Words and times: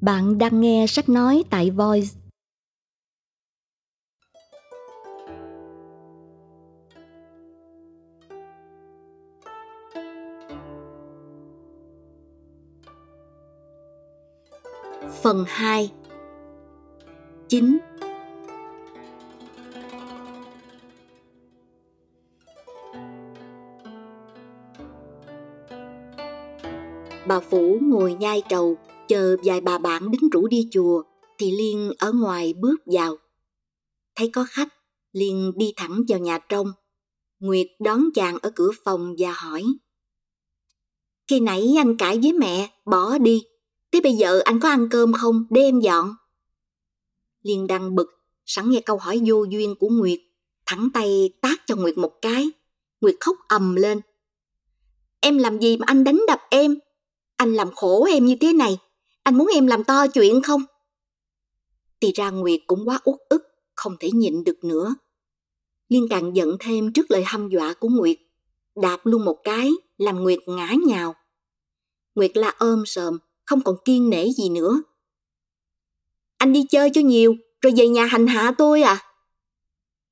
Bạn 0.00 0.38
đang 0.38 0.60
nghe 0.60 0.86
sách 0.88 1.08
nói 1.08 1.44
tại 1.50 1.70
Voice. 1.70 2.08
Phần 15.22 15.44
2 15.48 15.90
9 17.48 17.78
Bà 27.26 27.40
Phủ 27.40 27.78
ngồi 27.82 28.14
nhai 28.14 28.42
trầu 28.48 28.76
chờ 29.08 29.36
vài 29.44 29.60
bà 29.60 29.78
bạn 29.78 30.10
đến 30.10 30.30
rủ 30.32 30.46
đi 30.46 30.68
chùa 30.70 31.02
thì 31.38 31.50
Liên 31.50 31.92
ở 31.98 32.12
ngoài 32.12 32.54
bước 32.54 32.76
vào. 32.86 33.16
Thấy 34.14 34.30
có 34.32 34.46
khách, 34.48 34.68
Liên 35.12 35.52
đi 35.56 35.72
thẳng 35.76 36.02
vào 36.08 36.18
nhà 36.18 36.38
trong. 36.38 36.72
Nguyệt 37.38 37.66
đón 37.80 38.04
chàng 38.14 38.38
ở 38.42 38.50
cửa 38.50 38.70
phòng 38.84 39.14
và 39.18 39.32
hỏi. 39.32 39.64
Khi 41.26 41.40
nãy 41.40 41.74
anh 41.78 41.96
cãi 41.96 42.18
với 42.22 42.32
mẹ, 42.32 42.70
bỏ 42.84 43.18
đi. 43.18 43.44
Thế 43.92 44.00
bây 44.00 44.12
giờ 44.12 44.40
anh 44.44 44.60
có 44.60 44.68
ăn 44.68 44.88
cơm 44.90 45.12
không, 45.12 45.44
để 45.50 45.60
em 45.60 45.80
dọn. 45.80 46.14
Liên 47.42 47.66
đang 47.66 47.94
bực, 47.94 48.08
sẵn 48.44 48.70
nghe 48.70 48.80
câu 48.80 48.96
hỏi 48.96 49.20
vô 49.26 49.44
duyên 49.44 49.74
của 49.80 49.88
Nguyệt. 49.88 50.18
Thẳng 50.66 50.88
tay 50.94 51.30
tát 51.40 51.58
cho 51.66 51.76
Nguyệt 51.76 51.98
một 51.98 52.12
cái. 52.22 52.50
Nguyệt 53.00 53.16
khóc 53.20 53.36
ầm 53.48 53.76
lên. 53.76 54.00
Em 55.20 55.38
làm 55.38 55.58
gì 55.58 55.76
mà 55.76 55.84
anh 55.86 56.04
đánh 56.04 56.20
đập 56.28 56.40
em? 56.50 56.78
Anh 57.36 57.54
làm 57.54 57.74
khổ 57.74 58.04
em 58.04 58.26
như 58.26 58.36
thế 58.40 58.52
này, 58.52 58.78
anh 59.26 59.38
muốn 59.38 59.48
em 59.54 59.66
làm 59.66 59.84
to 59.84 60.06
chuyện 60.06 60.42
không? 60.42 60.62
Thì 62.00 62.12
ra 62.14 62.30
Nguyệt 62.30 62.60
cũng 62.66 62.88
quá 62.88 63.00
uất 63.04 63.16
ức, 63.28 63.42
không 63.74 63.96
thể 64.00 64.10
nhịn 64.10 64.44
được 64.44 64.64
nữa. 64.64 64.94
Liên 65.88 66.06
càng 66.10 66.36
giận 66.36 66.56
thêm 66.60 66.92
trước 66.92 67.10
lời 67.10 67.22
hăm 67.26 67.48
dọa 67.48 67.74
của 67.80 67.88
Nguyệt, 67.88 68.18
đạp 68.76 69.00
luôn 69.04 69.24
một 69.24 69.38
cái, 69.44 69.70
làm 69.98 70.22
Nguyệt 70.22 70.38
ngã 70.46 70.74
nhào. 70.86 71.14
Nguyệt 72.14 72.36
la 72.36 72.54
ôm 72.58 72.82
sờm, 72.86 73.18
không 73.44 73.60
còn 73.60 73.76
kiên 73.84 74.10
nể 74.10 74.28
gì 74.32 74.48
nữa. 74.48 74.82
Anh 76.38 76.52
đi 76.52 76.64
chơi 76.70 76.90
cho 76.94 77.00
nhiều, 77.00 77.34
rồi 77.60 77.72
về 77.76 77.88
nhà 77.88 78.04
hành 78.04 78.26
hạ 78.26 78.54
tôi 78.58 78.82
à? 78.82 79.02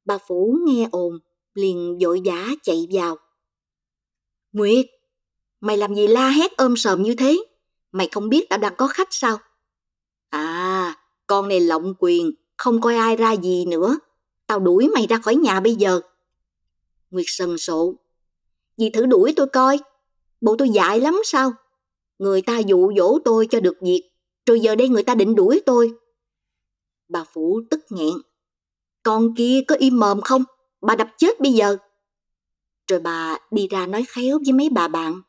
Bà 0.04 0.18
Phủ 0.28 0.58
nghe 0.66 0.88
ồn, 0.92 1.18
liền 1.54 1.98
vội 2.00 2.20
vã 2.24 2.48
chạy 2.62 2.86
vào. 2.92 3.16
Nguyệt, 4.52 4.86
mày 5.60 5.76
làm 5.76 5.94
gì 5.94 6.06
la 6.06 6.28
hét 6.28 6.56
ôm 6.56 6.76
sờm 6.76 7.02
như 7.02 7.14
thế? 7.14 7.44
Mày 7.94 8.08
không 8.12 8.28
biết 8.28 8.48
tao 8.50 8.58
đang 8.58 8.74
có 8.76 8.86
khách 8.86 9.08
sao? 9.10 9.38
À, 10.28 10.96
con 11.26 11.48
này 11.48 11.60
lộng 11.60 11.94
quyền, 11.98 12.32
không 12.56 12.80
coi 12.80 12.96
ai 12.96 13.16
ra 13.16 13.32
gì 13.32 13.64
nữa. 13.66 13.98
Tao 14.46 14.60
đuổi 14.60 14.88
mày 14.94 15.06
ra 15.06 15.18
khỏi 15.18 15.36
nhà 15.36 15.60
bây 15.60 15.74
giờ. 15.74 16.00
Nguyệt 17.10 17.24
sần 17.28 17.58
sộ. 17.58 17.94
Dì 18.76 18.90
thử 18.90 19.06
đuổi 19.06 19.32
tôi 19.36 19.46
coi. 19.52 19.78
Bộ 20.40 20.56
tôi 20.58 20.68
dại 20.68 21.00
lắm 21.00 21.20
sao? 21.24 21.52
Người 22.18 22.42
ta 22.42 22.58
dụ 22.58 22.92
dỗ 22.96 23.18
tôi 23.24 23.46
cho 23.50 23.60
được 23.60 23.76
việc, 23.82 24.10
rồi 24.46 24.60
giờ 24.60 24.74
đây 24.74 24.88
người 24.88 25.02
ta 25.02 25.14
định 25.14 25.34
đuổi 25.34 25.62
tôi. 25.66 25.92
Bà 27.08 27.24
Phủ 27.24 27.60
tức 27.70 27.80
nghẹn. 27.90 28.14
Con 29.02 29.34
kia 29.36 29.60
có 29.68 29.76
im 29.78 30.00
mồm 30.00 30.20
không? 30.20 30.44
Bà 30.80 30.96
đập 30.96 31.08
chết 31.18 31.40
bây 31.40 31.52
giờ. 31.52 31.76
Rồi 32.88 33.00
bà 33.00 33.38
đi 33.50 33.68
ra 33.68 33.86
nói 33.86 34.04
khéo 34.08 34.38
với 34.44 34.52
mấy 34.52 34.68
bà 34.68 34.88
bạn. 34.88 35.22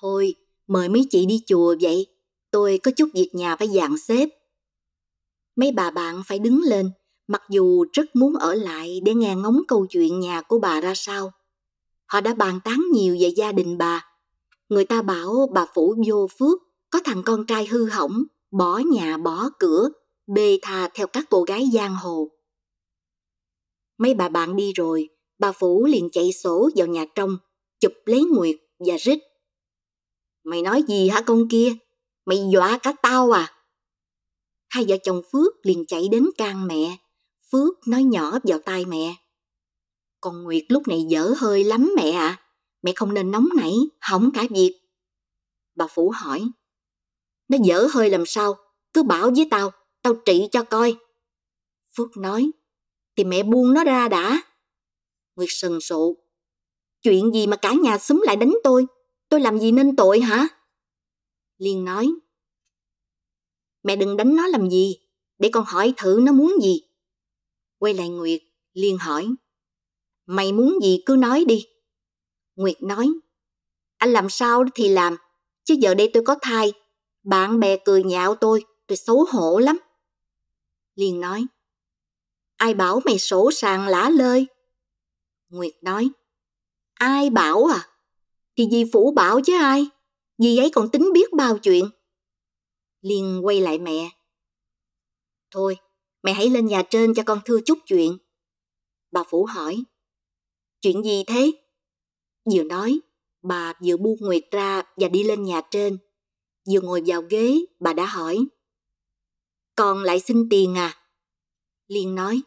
Thôi, 0.00 0.34
mời 0.66 0.88
mấy 0.88 1.06
chị 1.10 1.26
đi 1.26 1.40
chùa 1.46 1.76
vậy, 1.80 2.06
tôi 2.50 2.78
có 2.82 2.90
chút 2.96 3.08
việc 3.14 3.30
nhà 3.32 3.56
phải 3.56 3.68
dàn 3.68 3.98
xếp. 3.98 4.28
Mấy 5.56 5.72
bà 5.72 5.90
bạn 5.90 6.22
phải 6.26 6.38
đứng 6.38 6.60
lên, 6.62 6.90
mặc 7.28 7.42
dù 7.50 7.84
rất 7.92 8.16
muốn 8.16 8.34
ở 8.34 8.54
lại 8.54 9.00
để 9.04 9.14
nghe 9.14 9.34
ngóng 9.34 9.60
câu 9.68 9.86
chuyện 9.86 10.20
nhà 10.20 10.42
của 10.42 10.58
bà 10.58 10.80
ra 10.80 10.92
sao. 10.94 11.32
Họ 12.06 12.20
đã 12.20 12.34
bàn 12.34 12.60
tán 12.64 12.80
nhiều 12.92 13.16
về 13.20 13.28
gia 13.28 13.52
đình 13.52 13.78
bà. 13.78 14.06
Người 14.68 14.84
ta 14.84 15.02
bảo 15.02 15.48
bà 15.52 15.66
phủ 15.74 15.94
vô 16.06 16.28
phước, 16.38 16.58
có 16.90 17.00
thằng 17.04 17.22
con 17.24 17.46
trai 17.46 17.66
hư 17.66 17.84
hỏng, 17.84 18.22
bỏ 18.50 18.78
nhà 18.78 19.16
bỏ 19.16 19.50
cửa, 19.58 19.88
bê 20.26 20.58
tha 20.62 20.88
theo 20.94 21.06
các 21.06 21.24
cô 21.30 21.42
gái 21.42 21.64
giang 21.72 21.94
hồ. 21.94 22.30
Mấy 23.98 24.14
bà 24.14 24.28
bạn 24.28 24.56
đi 24.56 24.72
rồi, 24.72 25.08
bà 25.38 25.52
Phủ 25.52 25.86
liền 25.86 26.08
chạy 26.12 26.32
sổ 26.32 26.70
vào 26.76 26.86
nhà 26.86 27.06
trong, 27.14 27.38
chụp 27.80 27.92
lấy 28.04 28.24
Nguyệt 28.24 28.56
và 28.78 28.96
rít. 28.96 29.18
Mày 30.46 30.62
nói 30.62 30.82
gì 30.88 31.08
hả 31.08 31.22
con 31.26 31.48
kia? 31.48 31.72
Mày 32.26 32.38
dọa 32.52 32.78
cả 32.82 32.92
tao 33.02 33.30
à? 33.30 33.52
Hai 34.68 34.84
vợ 34.88 34.96
chồng 35.02 35.22
Phước 35.32 35.52
liền 35.62 35.84
chạy 35.86 36.08
đến 36.10 36.26
can 36.38 36.66
mẹ. 36.66 36.96
Phước 37.52 37.88
nói 37.88 38.02
nhỏ 38.02 38.38
vào 38.44 38.58
tai 38.58 38.84
mẹ. 38.84 39.14
Con 40.20 40.42
Nguyệt 40.42 40.64
lúc 40.68 40.88
này 40.88 41.04
dở 41.08 41.34
hơi 41.38 41.64
lắm 41.64 41.92
mẹ 41.96 42.10
ạ. 42.10 42.28
À. 42.28 42.42
Mẹ 42.82 42.92
không 42.96 43.14
nên 43.14 43.30
nóng 43.30 43.48
nảy, 43.56 43.72
hỏng 44.00 44.30
cả 44.34 44.44
việc. 44.50 44.80
Bà 45.74 45.86
Phủ 45.86 46.12
hỏi. 46.16 46.48
Nó 47.48 47.58
dở 47.64 47.88
hơi 47.92 48.10
làm 48.10 48.26
sao? 48.26 48.54
Cứ 48.92 49.02
bảo 49.02 49.30
với 49.36 49.48
tao, 49.50 49.70
tao 50.02 50.14
trị 50.14 50.48
cho 50.52 50.64
coi. 50.64 50.96
Phước 51.96 52.16
nói. 52.16 52.50
Thì 53.16 53.24
mẹ 53.24 53.42
buông 53.42 53.74
nó 53.74 53.84
ra 53.84 54.08
đã. 54.08 54.42
Nguyệt 55.36 55.48
sần 55.50 55.80
sộ. 55.80 56.16
Chuyện 57.02 57.34
gì 57.34 57.46
mà 57.46 57.56
cả 57.56 57.72
nhà 57.82 57.98
xúm 57.98 58.20
lại 58.26 58.36
đánh 58.36 58.54
tôi? 58.64 58.86
Tôi 59.28 59.40
làm 59.40 59.58
gì 59.58 59.72
nên 59.72 59.96
tội 59.96 60.20
hả? 60.20 60.48
Liên 61.58 61.84
nói. 61.84 62.08
Mẹ 63.82 63.96
đừng 63.96 64.16
đánh 64.16 64.36
nó 64.36 64.46
làm 64.46 64.70
gì, 64.70 64.98
để 65.38 65.50
con 65.52 65.64
hỏi 65.64 65.94
thử 65.96 66.20
nó 66.22 66.32
muốn 66.32 66.54
gì. 66.62 66.82
Quay 67.78 67.94
lại 67.94 68.08
Nguyệt, 68.08 68.40
Liên 68.72 68.98
hỏi. 68.98 69.28
Mày 70.26 70.52
muốn 70.52 70.78
gì 70.82 71.02
cứ 71.06 71.16
nói 71.16 71.44
đi. 71.48 71.66
Nguyệt 72.54 72.82
nói. 72.82 73.08
Anh 73.96 74.12
làm 74.12 74.30
sao 74.30 74.64
thì 74.74 74.88
làm, 74.88 75.16
chứ 75.64 75.74
giờ 75.80 75.94
đây 75.94 76.10
tôi 76.14 76.22
có 76.26 76.36
thai. 76.42 76.72
Bạn 77.22 77.60
bè 77.60 77.76
cười 77.84 78.04
nhạo 78.04 78.34
tôi, 78.34 78.64
tôi 78.86 78.96
xấu 78.96 79.24
hổ 79.32 79.58
lắm. 79.58 79.78
Liên 80.94 81.20
nói. 81.20 81.46
Ai 82.56 82.74
bảo 82.74 83.00
mày 83.04 83.18
sổ 83.18 83.50
sàng 83.50 83.88
lả 83.88 84.10
lơi? 84.10 84.46
Nguyệt 85.48 85.74
nói. 85.82 86.10
Ai 86.94 87.30
bảo 87.30 87.64
à? 87.64 87.88
Thì 88.56 88.64
dì 88.70 88.84
phủ 88.92 89.12
bảo 89.12 89.40
chứ 89.44 89.56
ai, 89.56 89.86
dì 90.38 90.58
ấy 90.58 90.70
còn 90.70 90.90
tính 90.90 91.12
biết 91.14 91.32
bao 91.32 91.58
chuyện. 91.58 91.84
Liên 93.00 93.40
quay 93.44 93.60
lại 93.60 93.78
mẹ. 93.78 94.10
Thôi, 95.50 95.76
mẹ 96.22 96.32
hãy 96.32 96.50
lên 96.50 96.66
nhà 96.66 96.82
trên 96.90 97.14
cho 97.14 97.22
con 97.26 97.40
thưa 97.44 97.58
chút 97.64 97.78
chuyện. 97.86 98.18
Bà 99.10 99.24
Phủ 99.30 99.44
hỏi. 99.44 99.84
Chuyện 100.80 101.02
gì 101.02 101.24
thế? 101.26 101.52
Vừa 102.52 102.62
nói, 102.62 103.00
bà 103.42 103.72
vừa 103.84 103.96
buông 103.96 104.18
Nguyệt 104.20 104.44
ra 104.50 104.82
và 104.96 105.08
đi 105.08 105.24
lên 105.24 105.42
nhà 105.42 105.60
trên. 105.70 105.98
Vừa 106.70 106.80
ngồi 106.80 107.02
vào 107.06 107.22
ghế, 107.30 107.58
bà 107.80 107.92
đã 107.92 108.06
hỏi. 108.06 108.38
Con 109.74 110.02
lại 110.02 110.20
xin 110.20 110.48
tiền 110.50 110.74
à? 110.74 110.98
Liên 111.86 112.14
nói. 112.14 112.40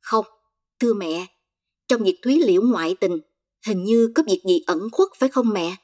Không, 0.00 0.26
thưa 0.78 0.94
mẹ, 0.94 1.26
trong 1.88 2.02
việc 2.02 2.18
Thúy 2.22 2.40
Liễu 2.46 2.62
ngoại 2.62 2.96
tình, 3.00 3.20
Hình 3.66 3.84
như 3.84 4.12
có 4.14 4.22
việc 4.26 4.42
gì 4.48 4.60
ẩn 4.66 4.88
khuất 4.92 5.08
phải 5.18 5.28
không 5.28 5.48
mẹ? 5.48 5.76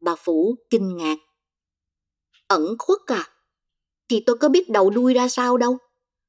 Bà 0.00 0.14
Phủ 0.14 0.54
kinh 0.70 0.96
ngạc. 0.96 1.18
Ẩn 2.48 2.76
khuất 2.78 2.98
à? 3.06 3.30
Thì 4.08 4.22
tôi 4.26 4.36
có 4.38 4.48
biết 4.48 4.68
đầu 4.70 4.90
đuôi 4.90 5.14
ra 5.14 5.28
sao 5.28 5.56
đâu. 5.56 5.78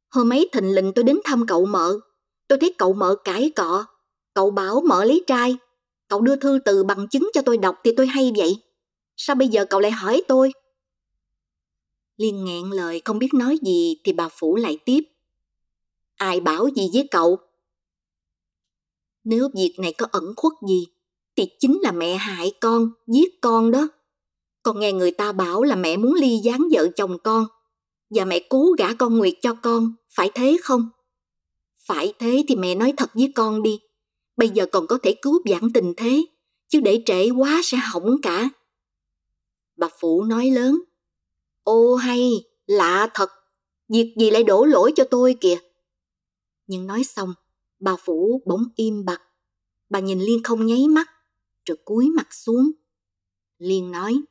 Hôm 0.09 0.33
ấy 0.33 0.49
thình 0.53 0.75
lình 0.75 0.91
tôi 0.95 1.03
đến 1.03 1.19
thăm 1.23 1.45
cậu 1.47 1.65
mợ. 1.65 1.99
Tôi 2.47 2.59
thấy 2.59 2.75
cậu 2.77 2.93
mợ 2.93 3.15
cãi 3.23 3.51
cọ. 3.55 3.85
Cậu 4.33 4.51
bảo 4.51 4.81
mợ 4.87 5.05
lấy 5.05 5.23
trai. 5.27 5.57
Cậu 6.07 6.21
đưa 6.21 6.35
thư 6.35 6.59
từ 6.65 6.83
bằng 6.83 7.07
chứng 7.07 7.29
cho 7.33 7.41
tôi 7.41 7.57
đọc 7.57 7.75
thì 7.83 7.91
tôi 7.97 8.07
hay 8.07 8.33
vậy. 8.37 8.57
Sao 9.17 9.35
bây 9.35 9.47
giờ 9.47 9.65
cậu 9.69 9.79
lại 9.79 9.91
hỏi 9.91 10.23
tôi? 10.27 10.51
Liên 12.17 12.45
nghẹn 12.45 12.69
lời 12.69 13.01
không 13.05 13.19
biết 13.19 13.33
nói 13.33 13.57
gì 13.63 13.97
thì 14.03 14.13
bà 14.13 14.29
Phủ 14.29 14.55
lại 14.55 14.79
tiếp. 14.85 15.01
Ai 16.15 16.39
bảo 16.39 16.67
gì 16.75 16.89
với 16.93 17.07
cậu? 17.11 17.37
Nếu 19.25 19.49
việc 19.55 19.75
này 19.77 19.93
có 19.93 20.07
ẩn 20.11 20.23
khuất 20.35 20.53
gì, 20.67 20.87
thì 21.35 21.49
chính 21.59 21.79
là 21.81 21.91
mẹ 21.91 22.15
hại 22.15 22.53
con, 22.61 22.91
giết 23.07 23.41
con 23.41 23.71
đó. 23.71 23.87
Con 24.63 24.79
nghe 24.79 24.91
người 24.91 25.11
ta 25.11 25.31
bảo 25.31 25.63
là 25.63 25.75
mẹ 25.75 25.97
muốn 25.97 26.13
ly 26.13 26.37
gián 26.43 26.67
vợ 26.71 26.87
chồng 26.95 27.17
con, 27.23 27.45
và 28.09 28.25
mẹ 28.25 28.39
cố 28.49 28.71
gả 28.77 28.93
con 28.93 29.17
Nguyệt 29.17 29.33
cho 29.41 29.53
con, 29.53 29.93
phải 30.09 30.31
thế 30.35 30.57
không? 30.63 30.89
Phải 31.87 32.13
thế 32.19 32.43
thì 32.47 32.55
mẹ 32.55 32.75
nói 32.75 32.93
thật 32.97 33.09
với 33.13 33.31
con 33.35 33.63
đi, 33.63 33.79
bây 34.37 34.49
giờ 34.49 34.65
còn 34.71 34.87
có 34.87 34.97
thể 35.03 35.15
cứu 35.21 35.41
vãn 35.45 35.73
tình 35.73 35.93
thế, 35.97 36.25
chứ 36.67 36.79
để 36.79 37.03
trễ 37.05 37.29
quá 37.29 37.61
sẽ 37.63 37.77
hỏng 37.77 38.15
cả. 38.21 38.49
Bà 39.75 39.87
Phụ 39.99 40.23
nói 40.23 40.49
lớn, 40.49 40.81
ô 41.63 41.95
hay, 41.95 42.31
lạ 42.67 43.09
thật, 43.13 43.29
việc 43.89 44.15
gì 44.19 44.31
lại 44.31 44.43
đổ 44.43 44.65
lỗi 44.65 44.93
cho 44.95 45.03
tôi 45.03 45.35
kìa. 45.41 45.57
Nhưng 46.67 46.87
nói 46.87 47.03
xong, 47.03 47.33
Bà 47.79 47.95
Phủ 47.95 48.41
bỗng 48.45 48.63
im 48.75 49.05
bặt. 49.05 49.21
Bà 49.89 49.99
nhìn 49.99 50.19
Liên 50.19 50.43
không 50.43 50.65
nháy 50.65 50.87
mắt, 50.87 51.09
rồi 51.65 51.77
cúi 51.85 52.09
mặt 52.09 52.33
xuống. 52.33 52.71
Liên 53.57 53.91
nói, 53.91 54.21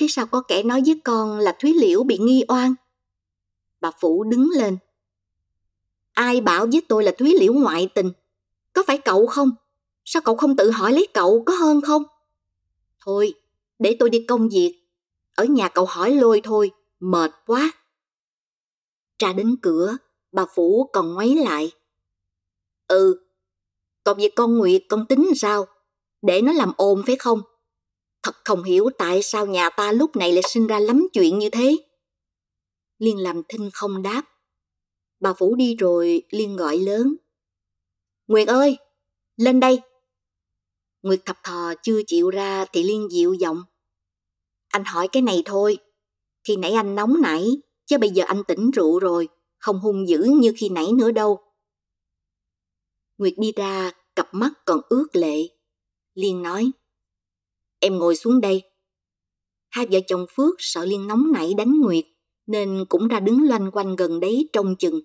Thế 0.00 0.06
sao 0.08 0.26
có 0.26 0.42
kẻ 0.48 0.62
nói 0.62 0.82
với 0.86 1.00
con 1.04 1.38
là 1.38 1.56
Thúy 1.60 1.74
Liễu 1.74 2.02
bị 2.04 2.18
nghi 2.18 2.44
oan? 2.48 2.74
Bà 3.80 3.90
Phủ 4.00 4.24
đứng 4.24 4.48
lên. 4.56 4.78
Ai 6.12 6.40
bảo 6.40 6.66
với 6.72 6.82
tôi 6.88 7.04
là 7.04 7.12
Thúy 7.18 7.34
Liễu 7.40 7.52
ngoại 7.52 7.88
tình? 7.94 8.12
Có 8.72 8.82
phải 8.86 8.98
cậu 8.98 9.26
không? 9.26 9.50
Sao 10.04 10.22
cậu 10.24 10.36
không 10.36 10.56
tự 10.56 10.70
hỏi 10.70 10.92
lấy 10.92 11.08
cậu 11.14 11.42
có 11.46 11.54
hơn 11.54 11.80
không? 11.80 12.02
Thôi, 13.00 13.34
để 13.78 13.96
tôi 13.98 14.10
đi 14.10 14.24
công 14.28 14.48
việc. 14.48 14.82
Ở 15.34 15.44
nhà 15.44 15.68
cậu 15.68 15.84
hỏi 15.84 16.14
lôi 16.14 16.40
thôi, 16.44 16.70
mệt 17.00 17.30
quá. 17.46 17.72
Ra 19.18 19.32
đến 19.32 19.56
cửa, 19.62 19.96
bà 20.32 20.46
Phủ 20.54 20.90
còn 20.92 21.14
ngoáy 21.14 21.34
lại. 21.34 21.72
Ừ, 22.90 23.20
còn 24.04 24.16
việc 24.16 24.32
con 24.36 24.58
Nguyệt 24.58 24.82
con 24.88 25.06
tính 25.06 25.28
sao? 25.36 25.66
Để 26.22 26.42
nó 26.42 26.52
làm 26.52 26.72
ồn 26.76 27.02
phải 27.06 27.16
không? 27.16 27.42
Thật 28.22 28.34
không 28.44 28.62
hiểu 28.62 28.88
tại 28.98 29.22
sao 29.22 29.46
nhà 29.46 29.70
ta 29.70 29.92
lúc 29.92 30.16
này 30.16 30.32
lại 30.32 30.42
sinh 30.48 30.66
ra 30.66 30.78
lắm 30.78 31.08
chuyện 31.12 31.38
như 31.38 31.50
thế. 31.50 31.76
Liên 32.98 33.18
làm 33.18 33.42
thinh 33.48 33.70
không 33.72 34.02
đáp. 34.02 34.22
Bà 35.20 35.32
Phủ 35.32 35.54
đi 35.54 35.76
rồi, 35.76 36.22
Liên 36.30 36.56
gọi 36.56 36.78
lớn. 36.78 37.16
Nguyệt 38.26 38.48
ơi, 38.48 38.76
lên 39.36 39.60
đây. 39.60 39.80
Nguyệt 41.02 41.20
thập 41.24 41.36
thò 41.42 41.72
chưa 41.82 42.00
chịu 42.06 42.30
ra 42.30 42.64
thì 42.72 42.82
Liên 42.82 43.08
dịu 43.10 43.34
giọng. 43.34 43.62
Anh 44.68 44.84
hỏi 44.84 45.08
cái 45.08 45.22
này 45.22 45.42
thôi. 45.44 45.78
Khi 46.44 46.56
nãy 46.56 46.72
anh 46.72 46.94
nóng 46.94 47.20
nảy, 47.22 47.48
chứ 47.86 47.98
bây 47.98 48.10
giờ 48.10 48.24
anh 48.26 48.44
tỉnh 48.44 48.70
rượu 48.70 48.98
rồi, 48.98 49.28
không 49.58 49.80
hung 49.80 50.08
dữ 50.08 50.18
như 50.40 50.52
khi 50.56 50.68
nãy 50.68 50.86
nữa 50.98 51.10
đâu. 51.10 51.49
Nguyệt 53.20 53.34
đi 53.36 53.52
ra, 53.56 53.92
cặp 54.16 54.28
mắt 54.32 54.52
còn 54.64 54.80
ướt 54.88 55.06
lệ. 55.12 55.48
Liên 56.14 56.42
nói, 56.42 56.70
em 57.78 57.98
ngồi 57.98 58.16
xuống 58.16 58.40
đây. 58.40 58.62
Hai 59.68 59.86
vợ 59.86 59.98
chồng 60.06 60.26
Phước 60.30 60.54
sợ 60.58 60.84
Liên 60.84 61.06
nóng 61.06 61.32
nảy 61.32 61.54
đánh 61.54 61.80
Nguyệt, 61.80 62.04
nên 62.46 62.84
cũng 62.88 63.08
ra 63.08 63.20
đứng 63.20 63.48
loanh 63.48 63.70
quanh 63.72 63.96
gần 63.96 64.20
đấy 64.20 64.48
trông 64.52 64.76
chừng. 64.76 65.00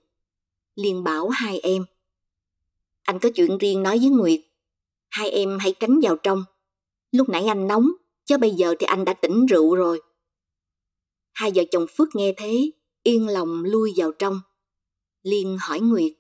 Liên 0.76 1.04
bảo 1.04 1.30
hai 1.30 1.60
em, 1.60 1.86
anh 3.04 3.20
có 3.20 3.30
chuyện 3.36 3.58
riêng 3.58 3.84
nói 3.84 3.98
với 4.00 4.10
Nguyệt. 4.10 4.40
Hai 5.10 5.30
em 5.30 5.58
hãy 5.60 5.76
tránh 5.80 6.00
vào 6.04 6.16
trong. 6.16 6.44
Lúc 7.12 7.30
nãy 7.30 7.46
anh 7.46 7.68
nóng, 7.68 7.92
chứ 8.26 8.38
bây 8.38 8.52
giờ 8.52 8.76
thì 8.80 8.86
anh 8.86 9.06
đã 9.06 9.14
tỉnh 9.14 9.46
rượu 9.46 9.76
rồi. 9.76 10.02
Hai 11.34 11.52
vợ 11.56 11.64
chồng 11.72 11.86
Phước 11.98 12.08
nghe 12.14 12.34
thế, 12.38 12.72
yên 13.04 13.28
lòng 13.28 13.64
lui 13.64 13.94
vào 13.98 14.12
trong. 14.12 14.40
Liên 15.24 15.58
hỏi 15.62 15.80
Nguyệt. 15.80 16.14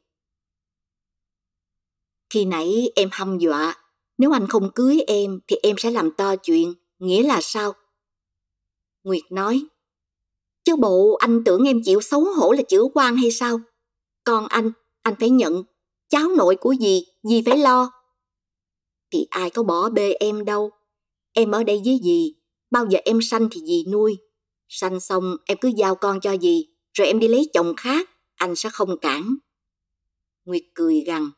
Khi 2.30 2.45
nãy 2.45 2.89
em 2.95 3.10
hăm 3.12 3.38
dọa, 3.38 3.75
nếu 4.18 4.31
anh 4.31 4.48
không 4.48 4.72
cưới 4.75 5.04
em 5.07 5.39
thì 5.48 5.56
em 5.63 5.75
sẽ 5.77 5.92
làm 5.92 6.12
to 6.12 6.36
chuyện, 6.36 6.74
nghĩa 7.00 7.24
là 7.24 7.42
sao? 7.42 7.74
Nguyệt 9.04 9.24
nói, 9.30 9.66
chứ 10.63 10.75
bộ 10.75 11.13
anh 11.19 11.44
tưởng 11.44 11.63
em 11.63 11.81
chịu 11.86 12.01
xấu 12.01 12.24
hổ 12.24 12.51
là 12.51 12.62
chữa 12.62 12.83
quan 12.94 13.16
hay 13.16 13.31
sao? 13.31 13.60
Còn 14.24 14.48
anh, 14.48 14.72
anh 15.01 15.16
phải 15.19 15.30
nhận, 15.30 15.63
cháu 16.10 16.30
nội 16.38 16.56
của 16.56 16.75
dì, 16.80 17.06
dì 17.24 17.42
phải 17.45 17.57
lo. 17.57 17.92
Thì 19.12 19.27
ai 19.30 19.50
có 19.50 19.63
bỏ 19.63 19.89
bê 19.89 20.13
em 20.19 20.45
đâu, 20.45 20.72
em 21.33 21.51
ở 21.51 21.63
đây 21.63 21.81
với 21.86 22.00
dì, 22.04 22.36
bao 22.72 22.86
giờ 22.89 23.00
em 23.06 23.19
sanh 23.22 23.48
thì 23.51 23.62
dì 23.66 23.86
nuôi. 23.92 24.18
Sanh 24.68 25.00
xong 25.00 25.36
em 25.45 25.57
cứ 25.62 25.72
giao 25.77 25.95
con 25.95 26.19
cho 26.19 26.38
dì, 26.38 26.68
rồi 26.94 27.07
em 27.07 27.19
đi 27.19 27.27
lấy 27.27 27.50
chồng 27.54 27.74
khác, 27.77 28.10
anh 28.36 28.56
sẽ 28.56 28.69
không 28.69 28.98
cản. 29.00 29.36
Nguyệt 30.45 30.63
cười 30.74 31.00
gằn. 31.00 31.30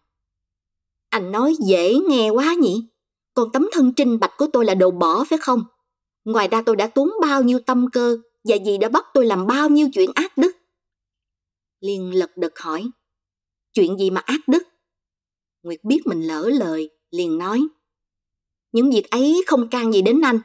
Anh 1.17 1.31
nói 1.31 1.55
dễ 1.67 1.93
nghe 2.09 2.29
quá 2.29 2.53
nhỉ? 2.53 2.87
Còn 3.33 3.51
tấm 3.51 3.69
thân 3.71 3.93
trinh 3.95 4.19
bạch 4.19 4.31
của 4.37 4.47
tôi 4.53 4.65
là 4.65 4.75
đồ 4.75 4.91
bỏ 4.91 5.23
phải 5.29 5.37
không? 5.37 5.63
Ngoài 6.25 6.47
ra 6.47 6.61
tôi 6.65 6.75
đã 6.75 6.87
tốn 6.87 7.09
bao 7.21 7.43
nhiêu 7.43 7.59
tâm 7.59 7.85
cơ 7.91 8.17
và 8.43 8.55
dì 8.65 8.77
đã 8.77 8.89
bắt 8.89 9.05
tôi 9.13 9.25
làm 9.25 9.47
bao 9.47 9.69
nhiêu 9.69 9.89
chuyện 9.93 10.09
ác 10.15 10.37
đức. 10.37 10.51
Liên 11.79 12.15
lật 12.15 12.37
đật 12.37 12.59
hỏi. 12.59 12.89
Chuyện 13.73 13.97
gì 13.97 14.09
mà 14.09 14.21
ác 14.21 14.47
đức? 14.47 14.63
Nguyệt 15.63 15.83
biết 15.83 16.01
mình 16.05 16.21
lỡ 16.21 16.49
lời, 16.53 16.89
liền 17.11 17.37
nói. 17.37 17.61
Những 18.71 18.91
việc 18.91 19.09
ấy 19.09 19.43
không 19.47 19.67
can 19.69 19.93
gì 19.93 20.01
đến 20.01 20.21
anh. 20.21 20.39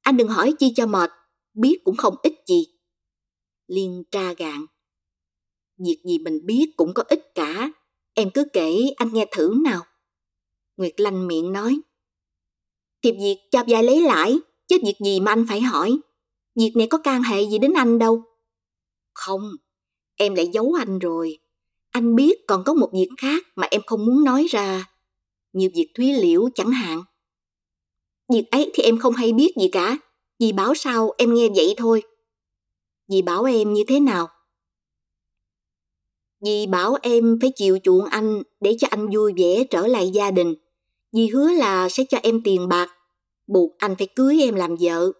Anh 0.00 0.16
đừng 0.16 0.28
hỏi 0.28 0.54
chi 0.58 0.72
cho 0.76 0.86
mệt, 0.86 1.10
biết 1.54 1.78
cũng 1.84 1.96
không 1.96 2.14
ích 2.22 2.34
gì. 2.46 2.66
Liên 3.66 4.02
tra 4.10 4.32
gạn. 4.32 4.66
Việc 5.78 5.98
gì 6.04 6.18
mình 6.18 6.46
biết 6.46 6.66
cũng 6.76 6.94
có 6.94 7.04
ích 7.08 7.34
cả. 7.34 7.70
Em 8.14 8.30
cứ 8.34 8.44
kể 8.52 8.76
anh 8.96 9.12
nghe 9.12 9.26
thử 9.32 9.54
nào. 9.64 9.82
Nguyệt 10.78 11.00
lanh 11.00 11.26
miệng 11.26 11.52
nói. 11.52 11.80
Thiệp 13.02 13.14
việc 13.20 13.38
cho 13.50 13.64
dài 13.66 13.82
lấy 13.82 14.00
lại. 14.00 14.38
chứ 14.66 14.78
việc 14.82 14.94
gì 15.04 15.20
mà 15.20 15.32
anh 15.32 15.44
phải 15.48 15.60
hỏi. 15.60 15.98
Việc 16.54 16.72
này 16.76 16.86
có 16.86 16.98
can 16.98 17.22
hệ 17.22 17.42
gì 17.42 17.58
đến 17.58 17.72
anh 17.72 17.98
đâu. 17.98 18.22
Không, 19.14 19.50
em 20.16 20.34
lại 20.34 20.48
giấu 20.52 20.72
anh 20.78 20.98
rồi. 20.98 21.38
Anh 21.90 22.16
biết 22.16 22.46
còn 22.46 22.64
có 22.64 22.74
một 22.74 22.90
việc 22.92 23.08
khác 23.18 23.44
mà 23.56 23.66
em 23.70 23.80
không 23.86 24.06
muốn 24.06 24.24
nói 24.24 24.46
ra. 24.50 24.84
Như 25.52 25.70
việc 25.74 25.90
Thúy 25.94 26.12
Liễu 26.12 26.48
chẳng 26.54 26.70
hạn. 26.70 27.02
Việc 28.32 28.44
ấy 28.50 28.70
thì 28.74 28.82
em 28.82 28.98
không 28.98 29.14
hay 29.14 29.32
biết 29.32 29.52
gì 29.60 29.68
cả. 29.72 29.98
Dì 30.38 30.52
bảo 30.52 30.74
sao 30.74 31.10
em 31.18 31.34
nghe 31.34 31.48
vậy 31.56 31.74
thôi. 31.76 32.02
Dì 33.08 33.22
bảo 33.22 33.44
em 33.44 33.72
như 33.72 33.84
thế 33.88 34.00
nào? 34.00 34.28
Dì 36.40 36.66
bảo 36.66 36.96
em 37.02 37.38
phải 37.40 37.52
chịu 37.56 37.78
chuộng 37.82 38.04
anh 38.04 38.42
để 38.60 38.76
cho 38.78 38.88
anh 38.90 39.08
vui 39.14 39.32
vẻ 39.36 39.64
trở 39.70 39.86
lại 39.86 40.10
gia 40.10 40.30
đình. 40.30 40.54
Dì 41.18 41.26
hứa 41.26 41.52
là 41.52 41.88
sẽ 41.88 42.04
cho 42.08 42.18
em 42.22 42.42
tiền 42.42 42.68
bạc, 42.68 42.90
buộc 43.46 43.78
anh 43.78 43.94
phải 43.98 44.06
cưới 44.06 44.38
em 44.40 44.54
làm 44.54 44.76
vợ. 44.80 45.12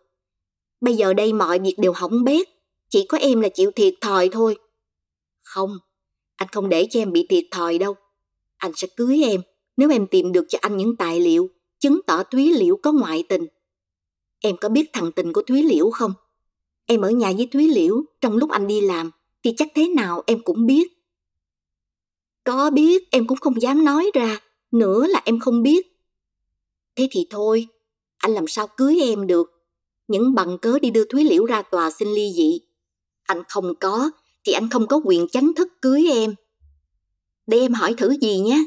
Bây 0.80 0.94
giờ 0.94 1.12
đây 1.12 1.32
mọi 1.32 1.58
việc 1.58 1.74
đều 1.78 1.92
hỏng 1.92 2.24
bét, 2.24 2.48
chỉ 2.88 3.06
có 3.08 3.18
em 3.18 3.40
là 3.40 3.48
chịu 3.48 3.70
thiệt 3.70 3.94
thòi 4.00 4.28
thôi. 4.28 4.58
Không, 5.42 5.78
anh 6.36 6.48
không 6.52 6.68
để 6.68 6.86
cho 6.90 7.00
em 7.00 7.12
bị 7.12 7.26
thiệt 7.28 7.44
thòi 7.50 7.78
đâu. 7.78 7.94
Anh 8.56 8.72
sẽ 8.76 8.88
cưới 8.96 9.22
em 9.24 9.40
nếu 9.76 9.90
em 9.90 10.06
tìm 10.06 10.32
được 10.32 10.44
cho 10.48 10.58
anh 10.62 10.76
những 10.76 10.96
tài 10.96 11.20
liệu 11.20 11.48
chứng 11.78 12.00
tỏ 12.06 12.22
Thúy 12.22 12.52
Liễu 12.52 12.76
có 12.82 12.92
ngoại 12.92 13.24
tình. 13.28 13.46
Em 14.40 14.56
có 14.56 14.68
biết 14.68 14.90
thằng 14.92 15.12
tình 15.12 15.32
của 15.32 15.42
Thúy 15.42 15.62
Liễu 15.62 15.90
không? 15.90 16.12
Em 16.86 17.00
ở 17.00 17.10
nhà 17.10 17.32
với 17.36 17.48
Thúy 17.52 17.68
Liễu 17.68 18.02
trong 18.20 18.36
lúc 18.36 18.50
anh 18.50 18.66
đi 18.66 18.80
làm 18.80 19.10
thì 19.42 19.54
chắc 19.56 19.68
thế 19.74 19.88
nào 19.88 20.22
em 20.26 20.42
cũng 20.42 20.66
biết. 20.66 20.92
Có 22.44 22.70
biết 22.70 23.10
em 23.10 23.26
cũng 23.26 23.38
không 23.38 23.62
dám 23.62 23.84
nói 23.84 24.10
ra, 24.14 24.40
nữa 24.70 25.06
là 25.06 25.22
em 25.24 25.40
không 25.40 25.62
biết. 25.62 25.86
Thế 26.96 27.08
thì 27.10 27.26
thôi, 27.30 27.66
anh 28.18 28.32
làm 28.32 28.46
sao 28.48 28.66
cưới 28.76 29.00
em 29.02 29.26
được? 29.26 29.50
Những 30.08 30.34
bằng 30.34 30.58
cớ 30.58 30.78
đi 30.78 30.90
đưa 30.90 31.04
Thúy 31.04 31.24
Liễu 31.24 31.44
ra 31.44 31.62
tòa 31.62 31.90
xin 31.90 32.08
ly 32.08 32.32
dị. 32.36 32.60
Anh 33.22 33.42
không 33.48 33.74
có, 33.80 34.10
thì 34.44 34.52
anh 34.52 34.68
không 34.70 34.86
có 34.86 35.00
quyền 35.04 35.28
chánh 35.28 35.52
thức 35.56 35.68
cưới 35.82 36.06
em. 36.12 36.34
Để 37.46 37.58
em 37.58 37.74
hỏi 37.74 37.94
thử 37.98 38.16
gì 38.20 38.38
nhé. 38.40 38.64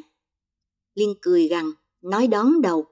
Liên 0.96 1.14
cười 1.22 1.48
gằn, 1.48 1.72
nói 2.02 2.28
đón 2.28 2.62
đầu. 2.62 2.86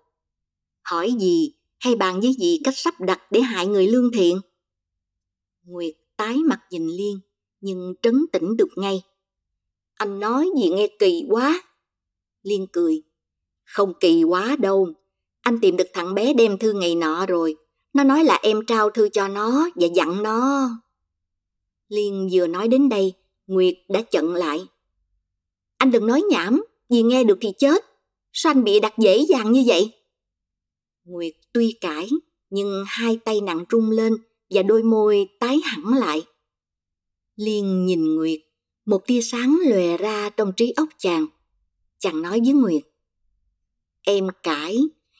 Hỏi 0.81 1.11
gì 1.19 1.53
hay 1.79 1.95
bàn 1.95 2.21
với 2.21 2.33
gì 2.39 2.59
cách 2.63 2.77
sắp 2.77 3.01
đặt 3.01 3.21
để 3.31 3.41
hại 3.41 3.67
người 3.67 3.87
lương 3.87 4.11
thiện? 4.11 4.41
Nguyệt 5.63 5.93
tái 6.17 6.37
mặt 6.37 6.59
nhìn 6.71 6.87
Liên, 6.87 7.19
nhưng 7.61 7.93
trấn 8.01 8.25
tĩnh 8.31 8.57
được 8.57 8.69
ngay. 8.75 9.01
Anh 9.93 10.19
nói 10.19 10.49
gì 10.57 10.69
nghe 10.69 10.87
kỳ 10.99 11.25
quá. 11.29 11.63
Liên 12.43 12.67
cười. 12.71 13.03
Không 13.69 13.93
kỳ 13.99 14.23
quá 14.23 14.55
đâu. 14.59 14.87
Anh 15.41 15.59
tìm 15.59 15.77
được 15.77 15.87
thằng 15.93 16.13
bé 16.13 16.33
đem 16.33 16.57
thư 16.57 16.73
ngày 16.73 16.95
nọ 16.95 17.25
rồi. 17.25 17.55
Nó 17.93 18.03
nói 18.03 18.23
là 18.23 18.39
em 18.43 18.65
trao 18.67 18.89
thư 18.89 19.09
cho 19.09 19.27
nó 19.27 19.69
và 19.75 19.87
dặn 19.95 20.23
nó. 20.23 20.69
Liên 21.87 22.29
vừa 22.31 22.47
nói 22.47 22.67
đến 22.67 22.89
đây, 22.89 23.13
Nguyệt 23.47 23.75
đã 23.89 24.01
chận 24.01 24.25
lại. 24.33 24.67
Anh 25.77 25.91
đừng 25.91 26.07
nói 26.07 26.21
nhảm, 26.21 26.63
vì 26.89 27.01
nghe 27.01 27.23
được 27.23 27.37
thì 27.41 27.51
chết. 27.57 27.85
Sao 28.33 28.51
anh 28.51 28.63
bị 28.63 28.79
đặt 28.79 28.93
dễ 28.97 29.17
dàng 29.29 29.51
như 29.51 29.63
vậy? 29.67 29.91
Nguyệt 31.05 31.33
tuy 31.53 31.77
cãi, 31.81 32.09
nhưng 32.49 32.83
hai 32.87 33.19
tay 33.25 33.41
nặng 33.41 33.65
rung 33.71 33.91
lên 33.91 34.13
và 34.49 34.61
đôi 34.63 34.83
môi 34.83 35.29
tái 35.39 35.59
hẳn 35.63 35.93
lại. 35.93 36.23
Liên 37.35 37.85
nhìn 37.85 38.15
Nguyệt, 38.15 38.39
một 38.85 39.07
tia 39.07 39.21
sáng 39.21 39.59
lòe 39.65 39.97
ra 39.97 40.29
trong 40.29 40.53
trí 40.57 40.71
óc 40.71 40.87
chàng. 40.97 41.27
Chàng 41.99 42.21
nói 42.21 42.41
với 42.45 42.53
Nguyệt. 42.53 42.81
Em 44.01 44.27
cãi, 44.43 44.79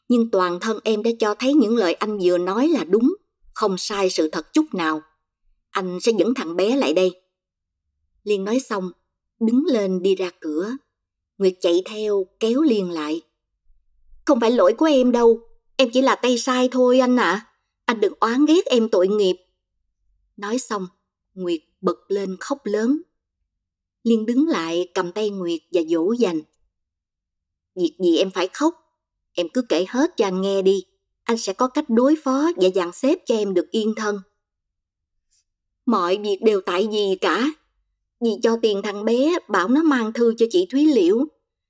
nhưng 0.09 0.31
toàn 0.31 0.59
thân 0.59 0.79
em 0.83 1.03
đã 1.03 1.11
cho 1.19 1.35
thấy 1.39 1.53
những 1.53 1.77
lời 1.77 1.93
anh 1.93 2.17
vừa 2.21 2.37
nói 2.37 2.67
là 2.67 2.83
đúng, 2.83 3.15
không 3.53 3.77
sai 3.77 4.09
sự 4.09 4.29
thật 4.29 4.53
chút 4.53 4.65
nào. 4.73 5.01
Anh 5.69 5.99
sẽ 6.01 6.11
dẫn 6.19 6.33
thằng 6.33 6.55
bé 6.55 6.75
lại 6.75 6.93
đây. 6.93 7.21
Liên 8.23 8.43
nói 8.43 8.59
xong, 8.59 8.91
đứng 9.39 9.65
lên 9.65 10.01
đi 10.01 10.15
ra 10.15 10.29
cửa. 10.39 10.71
Nguyệt 11.37 11.53
chạy 11.61 11.81
theo, 11.85 12.25
kéo 12.39 12.61
Liên 12.61 12.91
lại. 12.91 13.21
Không 14.25 14.39
phải 14.39 14.51
lỗi 14.51 14.73
của 14.73 14.85
em 14.85 15.11
đâu, 15.11 15.39
em 15.75 15.89
chỉ 15.93 16.01
là 16.01 16.15
tay 16.15 16.37
sai 16.37 16.69
thôi 16.71 16.99
anh 16.99 17.15
ạ. 17.19 17.31
À. 17.31 17.45
Anh 17.85 17.99
đừng 17.99 18.13
oán 18.19 18.45
ghét 18.45 18.65
em 18.65 18.89
tội 18.89 19.07
nghiệp. 19.07 19.35
Nói 20.37 20.59
xong, 20.59 20.87
Nguyệt 21.33 21.61
bật 21.81 21.97
lên 22.07 22.37
khóc 22.39 22.57
lớn. 22.63 23.01
Liên 24.03 24.25
đứng 24.25 24.47
lại 24.47 24.87
cầm 24.93 25.11
tay 25.11 25.29
Nguyệt 25.29 25.61
và 25.71 25.81
dỗ 25.89 26.11
dành. 26.11 26.41
Việc 27.75 27.95
gì 28.03 28.17
em 28.17 28.31
phải 28.31 28.47
khóc? 28.53 28.73
Em 29.33 29.47
cứ 29.49 29.61
kể 29.61 29.85
hết 29.89 30.17
cho 30.17 30.25
anh 30.25 30.41
nghe 30.41 30.61
đi. 30.61 30.83
Anh 31.23 31.37
sẽ 31.37 31.53
có 31.53 31.67
cách 31.67 31.85
đối 31.87 32.15
phó 32.23 32.49
và 32.55 32.69
dàn 32.75 32.91
xếp 32.91 33.19
cho 33.25 33.35
em 33.35 33.53
được 33.53 33.71
yên 33.71 33.93
thân. 33.95 34.19
Mọi 35.85 36.17
việc 36.17 36.37
đều 36.41 36.61
tại 36.61 36.87
gì 36.91 37.15
cả. 37.21 37.51
vì 38.21 38.31
cho 38.43 38.57
tiền 38.61 38.81
thằng 38.83 39.05
bé, 39.05 39.35
bảo 39.49 39.67
nó 39.67 39.83
mang 39.83 40.13
thư 40.13 40.33
cho 40.37 40.45
chị 40.49 40.67
Thúy 40.71 40.85
Liễu. 40.85 41.25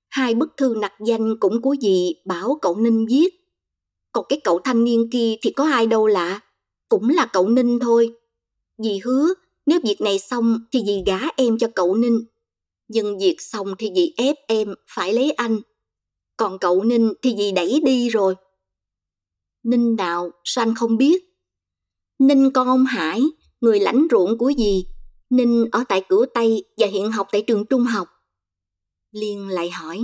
Hai 0.10 0.36
bức 0.36 0.50
thư 0.58 0.76
nặc 0.78 0.94
danh 1.06 1.40
cũng 1.40 1.62
của 1.62 1.76
dì 1.82 2.16
bảo 2.26 2.60
cậu 2.62 2.76
Ninh 2.76 3.06
viết. 3.10 3.30
Còn 4.12 4.26
cái 4.30 4.40
cậu 4.44 4.60
thanh 4.60 4.84
niên 4.84 5.10
kia 5.12 5.36
thì 5.42 5.52
có 5.52 5.70
ai 5.72 5.88
đâu 5.88 6.08
lạ. 6.08 6.40
Cũng 6.90 7.10
là 7.10 7.26
cậu 7.26 7.50
Ninh 7.50 7.80
thôi. 7.80 8.14
Dì 8.78 9.00
hứa, 9.04 9.34
nếu 9.66 9.80
việc 9.84 10.02
này 10.02 10.20
xong 10.20 10.60
thì 10.72 10.84
dì 10.86 11.04
gả 11.06 11.20
em 11.38 11.58
cho 11.58 11.68
cậu 11.76 11.96
Ninh. 11.96 12.26
Nhưng 12.88 13.20
việc 13.20 13.42
xong 13.42 13.74
thì 13.78 13.92
dì 13.96 14.14
ép 14.18 14.36
em 14.48 14.76
phải 14.88 15.14
lấy 15.14 15.32
anh. 15.32 15.60
Còn 16.40 16.60
cậu 16.60 16.84
Ninh 16.84 17.14
thì 17.22 17.36
dì 17.38 17.52
đẩy 17.52 17.82
đi 17.86 18.10
rồi. 18.10 18.36
Ninh 19.64 19.96
nào 19.96 20.32
sao 20.44 20.62
anh 20.64 20.76
không 20.76 20.98
biết? 20.98 21.24
Ninh 22.20 22.52
con 22.54 22.68
ông 22.68 22.86
Hải, 22.86 23.22
người 23.62 23.80
lãnh 23.80 24.08
ruộng 24.12 24.38
của 24.38 24.52
dì. 24.58 24.86
Ninh 25.30 25.66
ở 25.72 25.84
tại 25.90 26.06
cửa 26.10 26.26
Tây 26.34 26.66
và 26.78 26.88
hiện 26.88 27.12
học 27.12 27.28
tại 27.32 27.44
trường 27.48 27.66
trung 27.66 27.84
học. 27.84 28.08
Liên 29.12 29.48
lại 29.48 29.70
hỏi, 29.70 30.02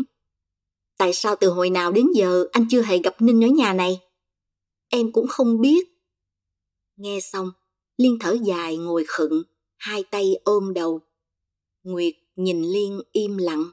tại 0.97 1.13
sao 1.13 1.35
từ 1.35 1.49
hồi 1.49 1.69
nào 1.69 1.91
đến 1.91 2.07
giờ 2.15 2.45
anh 2.51 2.65
chưa 2.69 2.81
hề 2.81 2.97
gặp 2.97 3.21
Ninh 3.21 3.43
ở 3.43 3.47
nhà 3.47 3.73
này? 3.73 3.99
Em 4.89 5.11
cũng 5.11 5.27
không 5.27 5.61
biết. 5.61 5.87
Nghe 6.95 7.19
xong, 7.19 7.51
Liên 7.97 8.17
thở 8.19 8.37
dài 8.43 8.77
ngồi 8.77 9.03
khựng, 9.07 9.43
hai 9.77 10.03
tay 10.03 10.33
ôm 10.43 10.73
đầu. 10.73 10.99
Nguyệt 11.83 12.13
nhìn 12.35 12.63
Liên 12.63 13.01
im 13.11 13.37
lặng. 13.37 13.65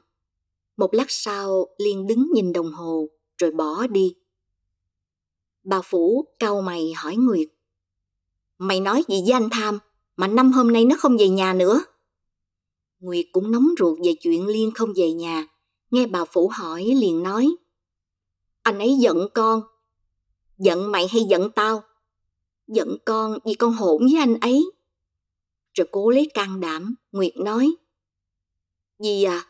Một 0.77 0.93
lát 0.93 1.05
sau, 1.09 1.67
Liên 1.77 2.07
đứng 2.07 2.27
nhìn 2.33 2.53
đồng 2.53 2.71
hồ, 2.71 3.09
rồi 3.37 3.51
bỏ 3.51 3.87
đi. 3.87 4.15
Bà 5.63 5.81
Phủ 5.81 6.25
cau 6.39 6.61
mày 6.61 6.93
hỏi 6.93 7.15
Nguyệt. 7.15 7.47
Mày 8.57 8.79
nói 8.79 9.03
gì 9.07 9.21
với 9.21 9.31
anh 9.31 9.49
Tham, 9.51 9.79
mà 10.15 10.27
năm 10.27 10.51
hôm 10.51 10.73
nay 10.73 10.85
nó 10.85 10.95
không 10.99 11.17
về 11.17 11.29
nhà 11.29 11.53
nữa? 11.53 11.83
Nguyệt 12.99 13.25
cũng 13.31 13.51
nóng 13.51 13.67
ruột 13.79 13.99
về 14.03 14.13
chuyện 14.19 14.47
Liên 14.47 14.71
không 14.75 14.93
về 14.95 15.13
nhà. 15.13 15.47
Nghe 15.91 16.07
bà 16.07 16.25
Phủ 16.25 16.47
hỏi 16.53 16.83
liền 16.83 17.23
nói. 17.23 17.55
Anh 18.61 18.79
ấy 18.79 18.95
giận 18.99 19.27
con. 19.33 19.61
Giận 20.57 20.91
mày 20.91 21.07
hay 21.07 21.23
giận 21.29 21.49
tao? 21.55 21.83
Giận 22.67 22.97
con 23.05 23.37
vì 23.45 23.53
con 23.53 23.73
hỗn 23.73 24.05
với 24.05 24.19
anh 24.19 24.39
ấy. 24.39 24.71
Rồi 25.73 25.87
cố 25.91 26.09
lấy 26.09 26.29
can 26.33 26.59
đảm, 26.59 26.95
Nguyệt 27.11 27.37
nói. 27.37 27.75
Gì 28.99 29.23
à, 29.23 29.45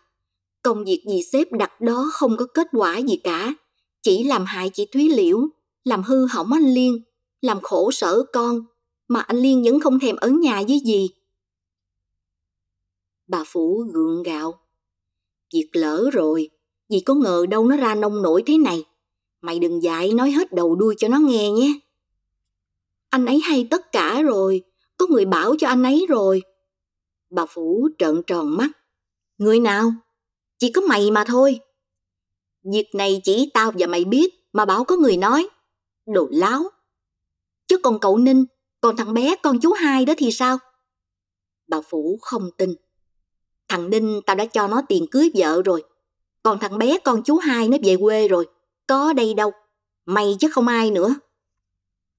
công 0.64 0.84
việc 0.86 1.04
gì 1.10 1.24
xếp 1.24 1.48
đặt 1.52 1.82
đó 1.82 2.10
không 2.14 2.38
có 2.38 2.46
kết 2.54 2.68
quả 2.72 2.98
gì 2.98 3.18
cả. 3.18 3.54
Chỉ 4.02 4.24
làm 4.24 4.46
hại 4.46 4.70
chị 4.70 4.86
Thúy 4.86 5.10
Liễu, 5.10 5.48
làm 5.84 6.04
hư 6.04 6.28
hỏng 6.28 6.54
anh 6.54 6.74
Liên, 6.74 7.02
làm 7.42 7.62
khổ 7.62 7.92
sở 7.92 8.24
con, 8.34 8.66
mà 9.08 9.20
anh 9.20 9.38
Liên 9.38 9.64
vẫn 9.64 9.80
không 9.80 10.00
thèm 10.00 10.16
ở 10.16 10.28
nhà 10.28 10.64
với 10.68 10.80
gì 10.80 11.10
Bà 13.28 13.44
Phủ 13.48 13.86
gượng 13.94 14.24
gạo. 14.24 14.60
Việc 15.54 15.70
lỡ 15.74 16.10
rồi, 16.14 16.50
dì 16.90 17.00
có 17.00 17.14
ngờ 17.14 17.46
đâu 17.50 17.68
nó 17.68 17.78
ra 17.78 17.96
nông 17.96 18.22
nổi 18.22 18.44
thế 18.46 18.58
này. 18.58 18.86
Mày 19.42 19.60
đừng 19.60 19.84
dạy 19.84 20.14
nói 20.14 20.32
hết 20.32 20.54
đầu 20.54 20.76
đuôi 20.76 20.96
cho 20.98 21.08
nó 21.08 21.20
nghe 21.20 21.52
nhé. 21.52 21.74
Anh 23.10 23.26
ấy 23.26 23.40
hay 23.40 23.68
tất 23.72 23.92
cả 23.92 24.22
rồi, 24.22 24.62
có 24.98 25.08
người 25.10 25.26
bảo 25.26 25.56
cho 25.60 25.68
anh 25.68 25.84
ấy 25.84 26.06
rồi. 26.10 26.42
Bà 27.30 27.46
Phủ 27.46 27.90
trợn 28.00 28.22
tròn 28.28 28.58
mắt. 28.58 28.70
Người 29.38 29.60
nào? 29.60 29.94
Chỉ 30.64 30.72
có 30.72 30.82
mày 30.82 31.12
mà 31.12 31.24
thôi. 31.28 31.60
Việc 32.74 32.90
này 32.94 33.22
chỉ 33.24 33.52
tao 33.54 33.72
và 33.80 33.88
mày 33.88 34.06
biết 34.06 34.34
mà 34.54 34.66
bảo 34.66 34.84
có 34.84 34.96
người 34.96 35.18
nói. 35.18 35.48
Đồ 36.06 36.28
láo. 36.32 36.64
Chứ 37.68 37.78
còn 37.78 38.00
cậu 38.00 38.18
Ninh, 38.18 38.46
còn 38.82 38.96
thằng 38.96 39.14
bé 39.14 39.36
con 39.44 39.60
chú 39.60 39.72
hai 39.72 40.06
đó 40.06 40.14
thì 40.18 40.32
sao? 40.32 40.58
Bà 41.68 41.82
Phủ 41.82 42.20
không 42.22 42.50
tin. 42.58 42.76
Thằng 43.68 43.90
Ninh 43.90 44.22
tao 44.26 44.36
đã 44.36 44.46
cho 44.46 44.68
nó 44.68 44.82
tiền 44.88 45.06
cưới 45.12 45.32
vợ 45.36 45.62
rồi. 45.66 45.84
Còn 46.44 46.60
thằng 46.60 46.78
bé 46.78 46.98
con 47.04 47.24
chú 47.24 47.38
hai 47.38 47.68
nó 47.68 47.78
về 47.84 47.98
quê 47.98 48.28
rồi. 48.28 48.48
Có 48.88 49.14
đây 49.14 49.34
đâu. 49.34 49.52
Mày 50.06 50.36
chứ 50.40 50.48
không 50.52 50.68
ai 50.68 50.92
nữa. 50.92 51.16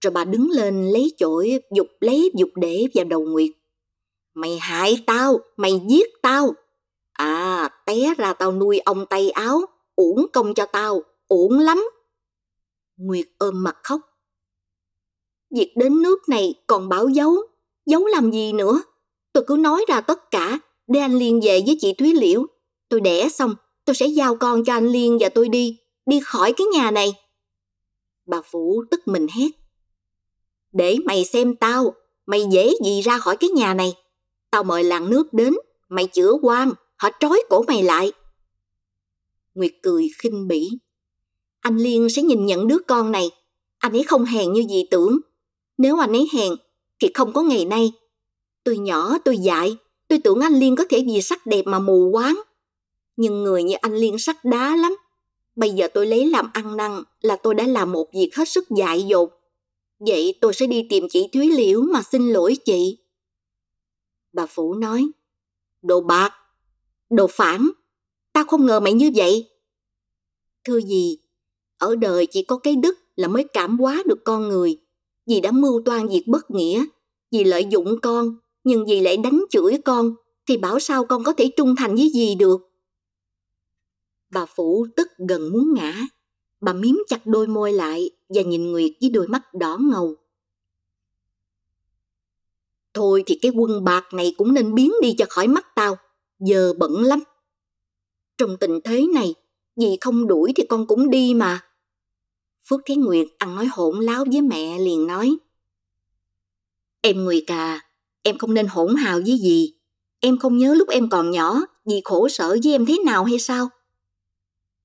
Rồi 0.01 0.11
bà 0.11 0.25
đứng 0.25 0.51
lên 0.51 0.89
lấy 0.91 1.15
chổi 1.17 1.61
dục 1.77 1.87
lấy 2.01 2.31
dục 2.35 2.51
để 2.55 2.87
vào 2.95 3.05
đầu 3.05 3.25
Nguyệt. 3.25 3.51
Mày 4.35 4.59
hại 4.59 5.05
tao, 5.07 5.39
mày 5.57 5.81
giết 5.89 6.09
tao. 6.23 6.55
À, 7.15 7.69
té 7.87 8.15
ra 8.19 8.33
tao 8.33 8.53
nuôi 8.53 8.79
ông 8.79 9.07
tay 9.07 9.31
áo, 9.31 9.61
uổng 9.97 10.27
công 10.33 10.55
cho 10.55 10.67
tao, 10.67 11.03
uổng 11.29 11.59
lắm. 11.59 11.85
Nguyệt 12.97 13.27
ôm 13.39 13.63
mặt 13.63 13.77
khóc. 13.83 14.01
Việc 15.51 15.73
đến 15.77 16.03
nước 16.03 16.29
này 16.29 16.55
còn 16.67 16.89
bảo 16.89 17.09
giấu, 17.09 17.37
giấu 17.87 18.07
làm 18.07 18.31
gì 18.31 18.53
nữa? 18.53 18.83
Tôi 19.33 19.45
cứ 19.47 19.57
nói 19.57 19.85
ra 19.89 20.01
tất 20.01 20.31
cả, 20.31 20.59
để 20.87 21.01
anh 21.01 21.19
Liên 21.19 21.41
về 21.43 21.63
với 21.67 21.77
chị 21.81 21.95
Thúy 21.99 22.15
Liễu. 22.15 22.47
Tôi 22.89 23.01
đẻ 23.01 23.29
xong, 23.29 23.55
tôi 23.85 23.95
sẽ 23.95 24.07
giao 24.07 24.37
con 24.37 24.65
cho 24.65 24.73
anh 24.73 24.87
Liên 24.87 25.19
và 25.21 25.29
tôi 25.29 25.49
đi, 25.49 25.79
đi 26.07 26.21
khỏi 26.25 26.53
cái 26.53 26.67
nhà 26.67 26.91
này. 26.91 27.15
Bà 28.27 28.43
Phủ 28.43 28.85
tức 28.91 29.01
mình 29.07 29.27
hét. 29.37 29.51
Để 30.73 30.97
mày 31.05 31.25
xem 31.25 31.57
tao, 31.57 31.95
mày 32.27 32.45
dễ 32.51 32.73
gì 32.85 33.01
ra 33.01 33.19
khỏi 33.19 33.37
cái 33.37 33.51
nhà 33.51 33.75
này. 33.75 33.95
Tao 34.51 34.65
mời 34.65 34.85
làng 34.85 35.11
nước 35.11 35.33
đến, 35.33 35.55
mày 35.89 36.07
chữa 36.07 36.33
quan, 36.43 36.73
họ 37.05 37.11
trói 37.21 37.43
cổ 37.51 37.63
mày 37.63 37.83
lại. 37.83 38.13
Nguyệt 39.55 39.73
cười 39.83 40.09
khinh 40.19 40.49
bỉ. 40.49 40.69
Anh 41.61 41.77
Liên 41.77 42.09
sẽ 42.11 42.23
nhìn 42.23 42.47
nhận 42.47 42.69
đứa 42.69 42.79
con 42.87 43.13
này. 43.13 43.31
Anh 43.79 43.93
ấy 43.93 44.03
không 44.03 44.25
hèn 44.25 44.53
như 44.53 44.65
dì 44.71 44.85
tưởng. 44.91 45.19
Nếu 45.79 45.99
anh 45.99 46.13
ấy 46.13 46.29
hèn, 46.35 46.53
thì 47.01 47.09
không 47.15 47.33
có 47.33 47.43
ngày 47.43 47.65
nay. 47.65 47.93
Tôi 48.65 48.79
nhỏ, 48.79 49.19
tôi 49.25 49.39
dại, 49.39 49.77
tôi 50.09 50.19
tưởng 50.25 50.41
anh 50.41 50.53
Liên 50.53 50.77
có 50.77 50.85
thể 50.91 51.05
vì 51.07 51.23
sắc 51.23 51.47
đẹp 51.47 51.63
mà 51.67 51.79
mù 51.79 52.11
quáng. 52.13 52.41
Nhưng 53.17 53.43
người 53.43 53.63
như 53.63 53.75
anh 53.81 53.95
Liên 53.95 54.19
sắc 54.19 54.45
đá 54.45 54.77
lắm. 54.77 54.97
Bây 55.57 55.71
giờ 55.71 55.89
tôi 55.95 56.07
lấy 56.07 56.27
làm 56.27 56.51
ăn 56.53 56.77
năn 56.77 57.03
là 57.21 57.37
tôi 57.37 57.55
đã 57.55 57.67
làm 57.67 57.93
một 57.93 58.13
việc 58.15 58.31
hết 58.35 58.49
sức 58.49 58.65
dại 58.71 59.03
dột. 59.03 59.31
Vậy 59.99 60.35
tôi 60.41 60.55
sẽ 60.55 60.67
đi 60.67 60.87
tìm 60.91 61.07
chị 61.11 61.29
Thúy 61.33 61.51
Liễu 61.51 61.81
mà 61.81 62.03
xin 62.03 62.29
lỗi 62.29 62.57
chị. 62.65 62.99
Bà 64.33 64.47
Phủ 64.47 64.75
nói, 64.75 65.07
Đồ 65.83 66.01
bạc, 66.01 66.33
đồ 67.11 67.27
phản, 67.27 67.71
tao 68.33 68.45
không 68.45 68.67
ngờ 68.67 68.81
mày 68.81 68.93
như 68.93 69.11
vậy. 69.15 69.51
Thưa 70.65 70.81
gì, 70.81 71.19
ở 71.79 71.97
đời 71.97 72.27
chỉ 72.27 72.43
có 72.43 72.59
cái 72.59 72.77
đức 72.77 72.99
là 73.17 73.29
mới 73.29 73.45
cảm 73.53 73.79
hóa 73.79 74.03
được 74.07 74.25
con 74.25 74.49
người. 74.49 74.81
Dì 75.27 75.41
đã 75.41 75.51
mưu 75.51 75.83
toan 75.85 76.09
việc 76.09 76.25
bất 76.27 76.51
nghĩa, 76.51 76.85
dì 77.31 77.45
lợi 77.45 77.67
dụng 77.71 78.01
con, 78.03 78.37
nhưng 78.65 78.87
dì 78.87 79.01
lại 79.01 79.17
đánh 79.17 79.45
chửi 79.51 79.79
con, 79.85 80.15
thì 80.47 80.57
bảo 80.57 80.79
sao 80.81 81.05
con 81.05 81.25
có 81.25 81.33
thể 81.33 81.51
trung 81.57 81.77
thành 81.77 81.95
với 81.95 82.11
dì 82.15 82.35
được. 82.35 82.61
Bà 84.31 84.47
Phủ 84.47 84.87
tức 84.97 85.09
gần 85.29 85.53
muốn 85.53 85.75
ngã. 85.75 86.01
Bà 86.61 86.73
miếm 86.73 86.95
chặt 87.09 87.27
đôi 87.27 87.47
môi 87.47 87.73
lại 87.73 88.11
và 88.29 88.43
nhìn 88.43 88.73
Nguyệt 88.73 88.93
với 89.01 89.11
đôi 89.11 89.29
mắt 89.29 89.55
đỏ 89.55 89.79
ngầu. 89.81 90.17
Thôi 92.95 93.23
thì 93.27 93.39
cái 93.43 93.53
quân 93.55 93.85
bạc 93.85 94.05
này 94.13 94.35
cũng 94.37 94.55
nên 94.55 94.75
biến 94.75 94.93
đi 95.03 95.15
cho 95.19 95.25
khỏi 95.29 95.49
mắt 95.49 95.75
tao, 95.75 95.97
giờ 96.45 96.73
bận 96.79 97.03
lắm. 97.03 97.23
Trong 98.39 98.57
tình 98.61 98.81
thế 98.85 99.07
này, 99.15 99.35
dì 99.77 99.97
không 100.01 100.27
đuổi 100.27 100.53
thì 100.57 100.67
con 100.69 100.87
cũng 100.87 101.11
đi 101.11 101.35
mà. 101.35 101.61
Phước 102.69 102.81
thế 102.87 102.97
Nguyệt 102.97 103.27
ăn 103.39 103.55
nói 103.57 103.67
hỗn 103.67 104.01
láo 104.01 104.25
với 104.33 104.43
mẹ 104.43 104.79
liền 104.79 105.07
nói. 105.07 105.37
Em 107.01 107.25
Nguyệt 107.25 107.45
à, 107.47 107.81
em 108.23 108.39
không 108.39 108.55
nên 108.55 108.67
hỗn 108.67 108.95
hào 108.95 109.21
với 109.27 109.39
dì. 109.43 109.75
Em 110.21 110.39
không 110.39 110.59
nhớ 110.59 110.75
lúc 110.75 110.89
em 110.89 111.09
còn 111.09 111.31
nhỏ, 111.31 111.61
dì 111.85 112.01
khổ 112.05 112.29
sở 112.29 112.57
với 112.65 112.73
em 112.73 112.87
thế 112.87 112.99
nào 113.05 113.25
hay 113.25 113.39
sao? 113.39 113.69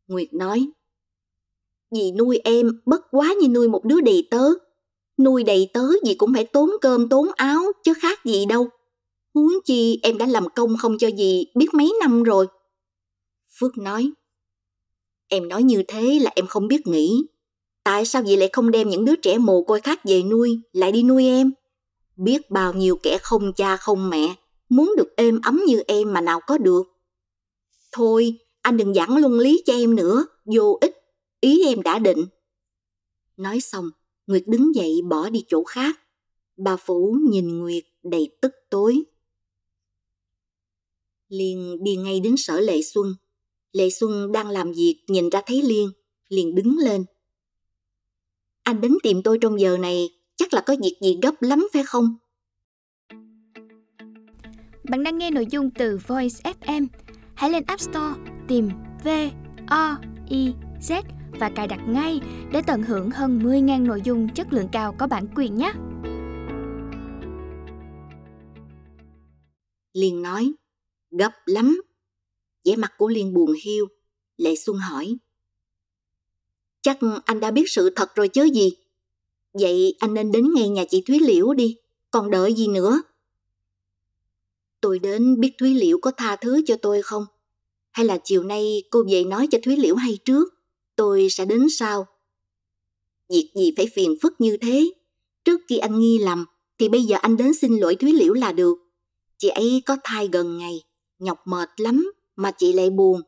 Nguyệt 0.08 0.34
nói, 0.34 0.70
dì 1.92 2.12
nuôi 2.12 2.40
em 2.44 2.82
bất 2.86 3.02
quá 3.12 3.34
như 3.42 3.48
nuôi 3.48 3.70
một 3.70 3.86
đứa 3.86 4.02
đầy 4.02 4.28
tớ. 4.32 4.50
Nuôi 5.18 5.44
đầy 5.44 5.70
tớ 5.74 5.88
dì 6.06 6.14
cũng 6.14 6.34
phải 6.34 6.46
tốn 6.46 6.70
cơm 6.82 7.10
tốn 7.10 7.28
áo 7.36 7.64
chứ 7.84 7.94
khác 8.02 8.26
gì 8.26 8.46
đâu. 8.46 8.70
Huống 9.40 9.62
chi 9.66 10.00
em 10.04 10.18
đã 10.18 10.26
làm 10.26 10.50
công 10.56 10.78
không 10.78 10.98
cho 10.98 11.08
gì 11.08 11.46
biết 11.56 11.74
mấy 11.74 11.94
năm 12.00 12.24
rồi. 12.24 12.48
Phước 13.60 13.78
nói, 13.78 14.12
em 15.28 15.48
nói 15.48 15.64
như 15.64 15.84
thế 15.88 16.20
là 16.22 16.32
em 16.36 16.48
không 16.48 16.68
biết 16.68 16.88
nghĩ. 16.88 17.24
Tại 17.84 18.06
sao 18.06 18.24
vậy 18.24 18.38
lại 18.38 18.50
không 18.54 18.72
đem 18.72 18.90
những 18.90 19.06
đứa 19.06 19.16
trẻ 19.16 19.38
mồ 19.38 19.64
côi 19.64 19.82
khác 19.82 20.00
về 20.06 20.24
nuôi, 20.24 20.62
lại 20.72 20.92
đi 20.92 21.04
nuôi 21.04 21.26
em? 21.26 21.52
Biết 22.16 22.50
bao 22.50 22.74
nhiêu 22.74 22.96
kẻ 23.04 23.18
không 23.22 23.54
cha 23.54 23.78
không 23.78 24.10
mẹ, 24.10 24.36
muốn 24.70 24.94
được 24.98 25.16
êm 25.16 25.40
ấm 25.44 25.62
như 25.68 25.84
em 25.88 26.14
mà 26.14 26.22
nào 26.22 26.40
có 26.48 26.58
được. 26.58 26.84
Thôi, 27.92 28.38
anh 28.62 28.78
đừng 28.78 28.94
giảng 28.94 29.18
luân 29.18 29.40
lý 29.40 29.64
cho 29.66 29.74
em 29.74 29.96
nữa, 29.96 30.26
vô 30.46 30.78
ích, 30.82 30.98
ý 31.42 31.66
em 31.66 31.82
đã 31.82 32.00
định. 32.00 32.26
Nói 33.38 33.60
xong, 33.60 33.90
Nguyệt 34.28 34.44
đứng 34.48 34.76
dậy 34.76 35.02
bỏ 35.10 35.30
đi 35.30 35.46
chỗ 35.48 35.64
khác. 35.64 36.00
Bà 36.58 36.76
Phủ 36.76 37.18
nhìn 37.30 37.60
Nguyệt 37.60 37.84
đầy 38.04 38.38
tức 38.42 38.52
tối. 38.70 39.04
Liên 41.30 41.84
đi 41.84 41.96
ngay 41.96 42.20
đến 42.20 42.38
sở 42.38 42.60
Lệ 42.60 42.82
Xuân. 42.82 43.16
Lệ 43.72 43.90
Xuân 43.90 44.32
đang 44.32 44.50
làm 44.50 44.72
việc 44.72 45.04
nhìn 45.08 45.30
ra 45.30 45.42
thấy 45.46 45.62
Liên, 45.62 45.92
liền 46.30 46.56
đứng 46.56 46.78
lên. 46.78 47.06
Anh 48.64 48.82
đến 48.82 48.98
tìm 49.04 49.24
tôi 49.24 49.38
trong 49.42 49.60
giờ 49.60 49.78
này 49.78 50.10
chắc 50.36 50.54
là 50.54 50.62
có 50.62 50.76
việc 50.82 50.98
gì 51.02 51.18
gấp 51.22 51.42
lắm 51.42 51.68
phải 51.74 51.84
không? 51.84 52.18
Bạn 54.90 55.04
đang 55.04 55.18
nghe 55.18 55.32
nội 55.32 55.48
dung 55.52 55.70
từ 55.72 56.00
Voice 56.08 56.52
FM. 56.62 56.88
Hãy 57.36 57.50
lên 57.50 57.64
App 57.68 57.82
Store 57.82 58.16
tìm 58.48 58.70
V 59.04 59.08
O 59.68 59.98
I 60.30 60.54
Z 60.82 61.04
và 61.40 61.50
cài 61.50 61.68
đặt 61.68 61.80
ngay 61.88 62.20
để 62.52 62.62
tận 62.68 62.84
hưởng 62.84 63.12
hơn 63.12 63.40
10.000 63.40 63.86
nội 63.86 64.02
dung 64.04 64.30
chất 64.36 64.54
lượng 64.54 64.68
cao 64.72 64.96
có 64.98 65.08
bản 65.08 65.28
quyền 65.36 65.58
nhé. 65.58 65.72
Liên 69.94 70.22
nói, 70.22 70.52
gấp 71.12 71.32
lắm. 71.46 71.82
vẻ 72.66 72.76
mặt 72.76 72.94
của 72.98 73.08
Liên 73.08 73.34
buồn 73.34 73.54
hiu. 73.64 73.88
Lệ 74.38 74.56
Xuân 74.56 74.78
hỏi, 74.78 75.18
chắc 76.82 77.00
anh 77.26 77.40
đã 77.40 77.52
biết 77.52 77.64
sự 77.70 77.90
thật 77.96 78.16
rồi 78.16 78.28
chứ 78.28 78.44
gì. 78.44 78.72
Vậy 79.54 79.96
anh 80.00 80.14
nên 80.14 80.32
đến 80.32 80.54
ngay 80.56 80.70
nhà 80.70 80.86
chị 80.90 81.04
Thúy 81.08 81.20
Liễu 81.20 81.54
đi, 81.54 81.78
còn 82.12 82.32
đợi 82.32 82.54
gì 82.54 82.68
nữa? 82.68 83.02
Tôi 84.82 85.00
đến 85.00 85.40
biết 85.40 85.52
Thúy 85.58 85.74
Liễu 85.74 86.00
có 86.02 86.12
tha 86.18 86.36
thứ 86.36 86.62
cho 86.66 86.76
tôi 86.82 87.02
không? 87.02 87.26
Hay 87.92 88.06
là 88.06 88.18
chiều 88.24 88.44
nay 88.44 88.84
cô 88.90 89.04
về 89.10 89.24
nói 89.24 89.48
cho 89.52 89.58
Thúy 89.64 89.78
Liễu 89.78 89.96
hay 89.96 90.18
trước, 90.26 90.54
tôi 90.96 91.28
sẽ 91.30 91.46
đến 91.46 91.70
sau? 91.70 92.08
Việc 93.30 93.52
gì 93.56 93.74
phải 93.78 93.88
phiền 93.96 94.16
phức 94.22 94.42
như 94.42 94.58
thế? 94.58 94.92
Trước 95.46 95.62
khi 95.68 95.78
anh 95.78 96.00
nghi 96.00 96.18
lầm, 96.18 96.46
thì 96.78 96.90
bây 96.90 97.04
giờ 97.04 97.18
anh 97.22 97.38
đến 97.38 97.54
xin 97.54 97.78
lỗi 97.78 97.96
Thúy 97.96 98.14
Liễu 98.14 98.34
là 98.34 98.52
được. 98.52 98.76
Chị 99.38 99.50
ấy 99.50 99.84
có 99.86 99.98
thai 100.04 100.30
gần 100.32 100.58
ngày, 100.58 100.84
nhọc 101.20 101.48
mệt 101.48 101.70
lắm, 101.78 102.12
mà 102.36 102.52
chị 102.52 102.74
lại 102.74 102.90
buồn. 102.90 103.22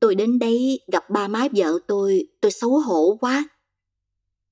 Tôi 0.00 0.14
đến 0.14 0.38
đây 0.38 0.80
gặp 0.92 1.10
ba 1.10 1.28
má 1.28 1.48
vợ 1.56 1.78
tôi, 1.86 2.26
tôi 2.40 2.50
xấu 2.50 2.78
hổ 2.78 3.16
quá. 3.20 3.48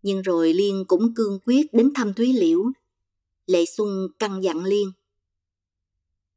Nhưng 0.02 0.22
rồi 0.22 0.54
Liên 0.54 0.84
cũng 0.88 1.14
cương 1.14 1.38
quyết 1.46 1.74
đến 1.74 1.94
thăm 1.94 2.14
Thúy 2.14 2.32
Liễu. 2.32 2.64
Lệ 3.46 3.64
Xuân 3.64 4.08
căng 4.18 4.42
dặn 4.42 4.64
Liên. 4.64 4.92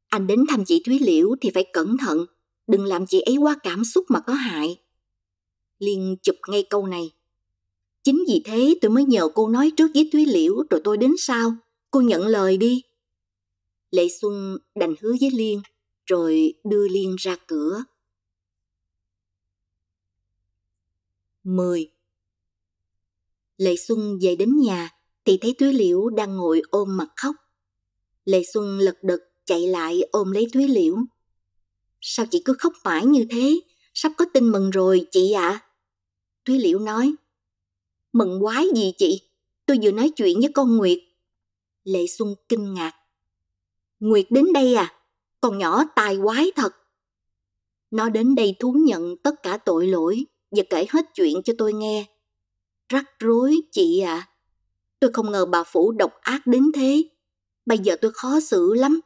Anh 0.08 0.26
đến 0.26 0.44
thăm 0.48 0.64
chị 0.64 0.82
Thúy 0.86 0.98
Liễu 0.98 1.34
thì 1.40 1.50
phải 1.54 1.64
cẩn 1.72 1.96
thận, 1.98 2.26
đừng 2.66 2.84
làm 2.84 3.06
chị 3.06 3.20
ấy 3.20 3.36
quá 3.36 3.56
cảm 3.62 3.84
xúc 3.84 4.04
mà 4.08 4.20
có 4.20 4.32
hại. 4.32 4.80
Liên 5.78 6.16
chụp 6.22 6.36
ngay 6.48 6.62
câu 6.70 6.86
này. 6.86 7.10
Chính 8.02 8.24
vì 8.28 8.42
thế 8.44 8.74
tôi 8.80 8.90
mới 8.90 9.04
nhờ 9.04 9.28
cô 9.34 9.48
nói 9.48 9.72
trước 9.76 9.90
với 9.94 10.08
Thúy 10.12 10.26
Liễu 10.26 10.54
rồi 10.70 10.80
tôi 10.84 10.96
đến 10.96 11.12
sau. 11.18 11.56
Cô 11.90 12.00
nhận 12.00 12.26
lời 12.26 12.56
đi. 12.56 12.82
Lệ 13.94 14.08
Xuân 14.20 14.58
đành 14.74 14.94
hứa 15.00 15.12
với 15.20 15.30
Liên, 15.30 15.62
rồi 16.06 16.54
đưa 16.64 16.88
Liên 16.88 17.16
ra 17.18 17.36
cửa. 17.46 17.84
10. 21.44 21.90
Lệ 23.56 23.76
Xuân 23.76 24.18
về 24.22 24.36
đến 24.36 24.60
nhà 24.60 24.90
thì 25.24 25.38
thấy 25.40 25.54
Thúy 25.58 25.72
Liễu 25.72 26.08
đang 26.08 26.36
ngồi 26.36 26.62
ôm 26.70 26.96
mặt 26.96 27.08
khóc. 27.16 27.36
Lệ 28.24 28.42
Xuân 28.52 28.78
lật 28.78 28.96
đật 29.02 29.20
chạy 29.44 29.66
lại 29.66 30.00
ôm 30.12 30.30
lấy 30.30 30.46
Thúy 30.52 30.68
Liễu. 30.68 30.96
Sao 32.00 32.26
chị 32.30 32.42
cứ 32.44 32.54
khóc 32.58 32.72
mãi 32.84 33.06
như 33.06 33.26
thế? 33.30 33.60
Sắp 33.94 34.12
có 34.16 34.24
tin 34.34 34.52
mừng 34.52 34.70
rồi 34.70 35.06
chị 35.10 35.32
ạ. 35.32 35.48
À? 35.48 35.66
Thúy 36.44 36.58
Liễu 36.58 36.78
nói. 36.78 37.14
Mừng 38.12 38.40
quái 38.40 38.66
gì 38.74 38.92
chị? 38.98 39.20
Tôi 39.66 39.78
vừa 39.82 39.92
nói 39.92 40.10
chuyện 40.16 40.40
với 40.40 40.52
con 40.54 40.76
Nguyệt. 40.76 40.98
Lệ 41.84 42.06
Xuân 42.06 42.34
kinh 42.48 42.74
ngạc. 42.74 43.03
Nguyệt 44.04 44.26
đến 44.30 44.52
đây 44.52 44.74
à? 44.74 44.92
Con 45.40 45.58
nhỏ 45.58 45.84
tài 45.96 46.18
quái 46.22 46.50
thật. 46.56 46.76
Nó 47.90 48.08
đến 48.08 48.34
đây 48.34 48.56
thú 48.60 48.72
nhận 48.72 49.16
tất 49.16 49.42
cả 49.42 49.56
tội 49.56 49.86
lỗi 49.86 50.24
và 50.50 50.62
kể 50.70 50.86
hết 50.90 51.06
chuyện 51.14 51.42
cho 51.44 51.52
tôi 51.58 51.72
nghe. 51.72 52.06
Rắc 52.88 53.04
rối 53.18 53.60
chị 53.72 54.00
ạ. 54.00 54.14
À. 54.14 54.28
Tôi 55.00 55.10
không 55.12 55.30
ngờ 55.30 55.46
bà 55.46 55.64
Phủ 55.64 55.92
độc 55.92 56.12
ác 56.20 56.46
đến 56.46 56.72
thế. 56.74 57.04
Bây 57.66 57.78
giờ 57.78 57.96
tôi 58.00 58.10
khó 58.14 58.40
xử 58.40 58.74
lắm. 58.74 59.00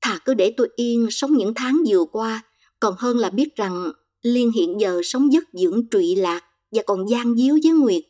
Thà 0.00 0.18
cứ 0.24 0.34
để 0.34 0.54
tôi 0.56 0.68
yên 0.76 1.06
sống 1.10 1.32
những 1.36 1.54
tháng 1.54 1.82
vừa 1.88 2.04
qua, 2.04 2.42
còn 2.80 2.94
hơn 2.98 3.18
là 3.18 3.30
biết 3.30 3.56
rằng 3.56 3.92
Liên 4.22 4.52
hiện 4.52 4.80
giờ 4.80 5.00
sống 5.04 5.32
giấc 5.32 5.44
dưỡng 5.52 5.88
trụy 5.90 6.16
lạc 6.16 6.44
và 6.70 6.82
còn 6.86 7.10
gian 7.10 7.34
díu 7.34 7.58
với 7.62 7.72
Nguyệt. 7.72 8.02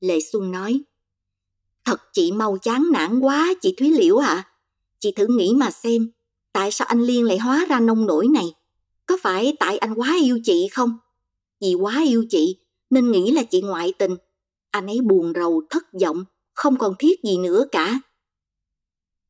Lệ 0.00 0.20
Xuân 0.32 0.50
nói, 0.50 0.80
Thật 1.84 2.00
chị 2.12 2.32
mau 2.32 2.58
chán 2.62 2.86
nản 2.92 3.20
quá 3.20 3.54
chị 3.62 3.74
Thúy 3.78 3.90
Liễu 3.90 4.16
ạ. 4.16 4.28
À. 4.28 4.51
Chị 5.02 5.12
thử 5.12 5.26
nghĩ 5.26 5.52
mà 5.56 5.70
xem, 5.70 6.10
tại 6.52 6.70
sao 6.70 6.86
anh 6.86 7.00
Liên 7.00 7.24
lại 7.24 7.38
hóa 7.38 7.66
ra 7.68 7.80
nông 7.80 8.06
nổi 8.06 8.28
này? 8.28 8.54
Có 9.06 9.16
phải 9.22 9.56
tại 9.60 9.78
anh 9.78 9.94
quá 9.94 10.16
yêu 10.22 10.38
chị 10.44 10.68
không? 10.72 10.98
Vì 11.60 11.74
quá 11.74 12.02
yêu 12.06 12.24
chị 12.30 12.56
nên 12.90 13.10
nghĩ 13.10 13.30
là 13.30 13.42
chị 13.42 13.62
ngoại 13.62 13.92
tình. 13.98 14.16
Anh 14.70 14.86
ấy 14.86 15.00
buồn 15.00 15.32
rầu, 15.34 15.62
thất 15.70 15.82
vọng, 16.00 16.24
không 16.54 16.78
còn 16.78 16.94
thiết 16.98 17.22
gì 17.24 17.38
nữa 17.38 17.66
cả. 17.72 18.00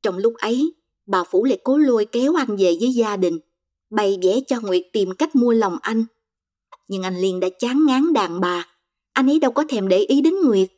Trong 0.02 0.18
lúc 0.18 0.34
ấy, 0.34 0.74
bà 1.06 1.24
Phủ 1.24 1.44
lại 1.44 1.58
cố 1.64 1.78
lôi 1.78 2.04
kéo 2.04 2.34
anh 2.34 2.56
về 2.56 2.76
với 2.80 2.92
gia 2.94 3.16
đình, 3.16 3.38
bày 3.90 4.18
vẽ 4.22 4.40
cho 4.46 4.60
Nguyệt 4.60 4.82
tìm 4.92 5.14
cách 5.18 5.36
mua 5.36 5.52
lòng 5.52 5.78
anh. 5.82 6.04
Nhưng 6.88 7.02
anh 7.02 7.16
liên 7.16 7.40
đã 7.40 7.48
chán 7.58 7.86
ngán 7.86 8.12
đàn 8.12 8.40
bà, 8.40 8.68
anh 9.12 9.30
ấy 9.30 9.38
đâu 9.38 9.50
có 9.50 9.64
thèm 9.68 9.88
để 9.88 9.98
ý 9.98 10.20
đến 10.20 10.34
Nguyệt. 10.44 10.68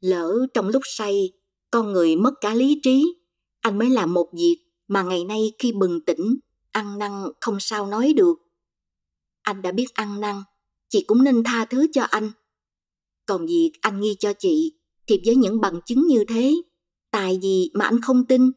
Lỡ 0.00 0.46
trong 0.54 0.68
lúc 0.68 0.82
say, 0.84 1.32
con 1.70 1.92
người 1.92 2.16
mất 2.16 2.34
cả 2.40 2.54
lý 2.54 2.80
trí, 2.82 3.19
anh 3.60 3.78
mới 3.78 3.90
làm 3.90 4.14
một 4.14 4.28
việc 4.32 4.56
mà 4.88 5.02
ngày 5.02 5.24
nay 5.24 5.52
khi 5.58 5.72
bừng 5.72 6.00
tỉnh, 6.00 6.38
ăn 6.72 6.98
năn 6.98 7.12
không 7.40 7.60
sao 7.60 7.86
nói 7.86 8.12
được. 8.16 8.34
Anh 9.42 9.62
đã 9.62 9.72
biết 9.72 9.94
ăn 9.94 10.20
năn, 10.20 10.42
chị 10.88 11.04
cũng 11.06 11.24
nên 11.24 11.44
tha 11.44 11.64
thứ 11.64 11.86
cho 11.92 12.02
anh. 12.02 12.30
Còn 13.26 13.46
việc 13.46 13.72
anh 13.80 14.00
nghi 14.00 14.16
cho 14.18 14.32
chị, 14.32 14.72
thì 15.06 15.20
với 15.26 15.36
những 15.36 15.60
bằng 15.60 15.80
chứng 15.86 16.06
như 16.06 16.24
thế, 16.28 16.54
tại 17.10 17.38
gì 17.42 17.70
mà 17.74 17.84
anh 17.84 18.00
không 18.00 18.24
tin? 18.26 18.50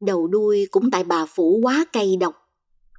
Đầu 0.00 0.26
đuôi 0.26 0.66
cũng 0.70 0.90
tại 0.90 1.04
bà 1.04 1.26
Phủ 1.26 1.60
quá 1.62 1.84
cay 1.92 2.16
độc. 2.16 2.34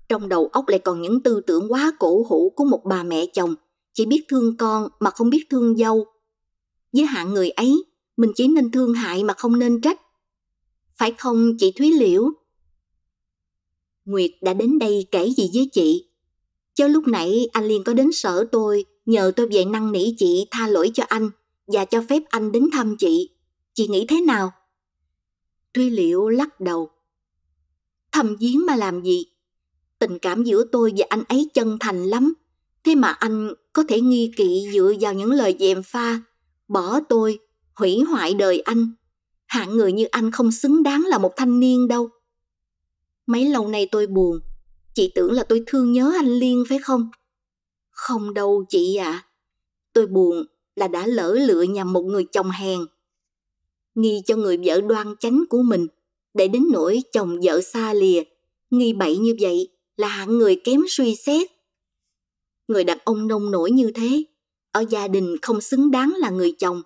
Trong 0.10 0.30
đầu 0.30 0.48
óc 0.48 0.68
lại 0.68 0.80
còn 0.80 1.02
những 1.02 1.24
tư 1.24 1.42
tưởng 1.48 1.72
quá 1.72 1.92
cổ 2.00 2.26
hủ 2.30 2.54
của 2.56 2.66
một 2.66 2.82
bà 2.86 3.04
mẹ 3.04 3.26
chồng, 3.34 3.56
chỉ 3.94 4.06
biết 4.06 4.26
thương 4.28 4.58
con 4.58 4.90
mà 5.00 5.12
không 5.12 5.30
biết 5.30 5.46
thương 5.50 5.78
dâu. 5.78 6.06
Với 6.94 7.06
hạng 7.06 7.34
người 7.34 7.50
ấy, 7.50 7.84
mình 8.18 8.32
chỉ 8.36 8.48
nên 8.48 8.72
thương 8.72 8.94
hại 8.94 9.24
mà 9.24 9.34
không 9.34 9.60
nên 9.60 9.82
trách. 9.82 10.02
Phải 10.98 11.12
không 11.18 11.58
chị 11.60 11.72
Thúy 11.72 11.92
Liễu? 11.92 12.32
Nguyệt 14.06 14.32
đã 14.42 14.54
đến 14.54 14.80
đây 14.80 15.08
kể 15.12 15.30
gì 15.38 15.50
với 15.54 15.70
chị? 15.74 16.08
Cho 16.74 16.88
lúc 16.88 17.08
nãy 17.08 17.48
anh 17.52 17.66
liền 17.66 17.84
có 17.84 17.94
đến 17.94 18.12
sở 18.12 18.44
tôi, 18.52 18.86
nhờ 19.06 19.32
tôi 19.36 19.48
về 19.52 19.66
năn 19.66 19.92
nỉ 19.92 20.16
chị 20.18 20.48
tha 20.52 20.68
lỗi 20.68 20.92
cho 20.94 21.04
anh 21.08 21.30
và 21.68 21.86
cho 21.86 22.04
phép 22.10 22.24
anh 22.30 22.52
đến 22.52 22.70
thăm 22.74 22.96
chị. 23.00 23.30
Chị 23.74 23.88
nghĩ 23.88 24.06
thế 24.10 24.22
nào? 24.22 24.52
Thúy 25.74 25.90
Liễu 25.90 26.30
lắc 26.30 26.60
đầu. 26.60 26.90
Thầm 28.12 28.36
giếng 28.40 28.66
mà 28.66 28.76
làm 28.76 29.02
gì? 29.02 29.26
Tình 30.00 30.20
cảm 30.20 30.44
giữa 30.44 30.64
tôi 30.72 30.94
và 30.98 31.06
anh 31.10 31.24
ấy 31.28 31.50
chân 31.54 31.78
thành 31.80 32.04
lắm. 32.04 32.34
Thế 32.84 32.96
mà 32.96 33.08
anh 33.08 33.54
có 33.74 33.84
thể 33.88 34.02
nghi 34.02 34.32
kỵ 34.36 34.70
dựa 34.74 34.94
vào 35.00 35.14
những 35.14 35.32
lời 35.32 35.56
dèm 35.60 35.84
pha, 35.84 36.22
bỏ 36.68 37.00
tôi, 37.10 37.40
hủy 37.76 38.00
hoại 38.00 38.34
đời 38.34 38.60
anh. 38.60 38.94
Hạng 39.48 39.78
người 39.78 39.92
như 39.92 40.06
anh 40.06 40.32
không 40.32 40.52
xứng 40.52 40.84
đáng 40.84 41.06
là 41.08 41.18
một 41.18 41.34
thanh 41.38 41.60
niên 41.60 41.88
đâu. 41.88 42.10
Mấy 43.26 43.46
lâu 43.46 43.68
nay 43.68 43.88
tôi 43.92 44.08
buồn, 44.08 44.40
chị 44.94 45.12
tưởng 45.16 45.32
là 45.32 45.44
tôi 45.44 45.64
thương 45.68 45.92
nhớ 45.92 46.14
anh 46.20 46.28
Liên 46.28 46.64
phải 46.70 46.80
không? 46.80 47.10
Không 47.90 48.34
đâu 48.34 48.66
chị 48.70 48.96
ạ. 48.96 49.12
À. 49.12 49.26
Tôi 49.94 50.08
buồn 50.08 50.46
là 50.76 50.88
đã 50.88 51.08
lỡ 51.08 51.36
lựa 51.48 51.62
nhầm 51.62 51.94
một 51.94 52.02
người 52.02 52.26
chồng 52.32 52.52
hèn 52.52 52.80
nghi 53.96 54.22
cho 54.26 54.36
người 54.36 54.58
vợ 54.66 54.82
đoan 54.82 55.16
chánh 55.20 55.44
của 55.50 55.62
mình, 55.62 55.88
để 56.34 56.48
đến 56.48 56.64
nỗi 56.72 57.02
chồng 57.12 57.40
vợ 57.44 57.62
xa 57.62 57.94
lìa, 57.94 58.24
nghi 58.70 58.94
bậy 58.94 59.18
như 59.18 59.36
vậy 59.40 59.70
là 59.98 60.08
hạng 60.08 60.38
người 60.38 60.62
kém 60.64 60.82
suy 60.90 61.16
xét. 61.16 61.48
Người 62.68 62.84
đàn 62.84 62.98
ông 63.04 63.28
nông 63.28 63.52
nổi 63.52 63.72
như 63.72 63.92
thế, 63.96 64.24
ở 64.72 64.86
gia 64.90 65.08
đình 65.08 65.36
không 65.42 65.62
xứng 65.62 65.92
đáng 65.92 66.14
là 66.18 66.30
người 66.30 66.52
chồng, 66.60 66.82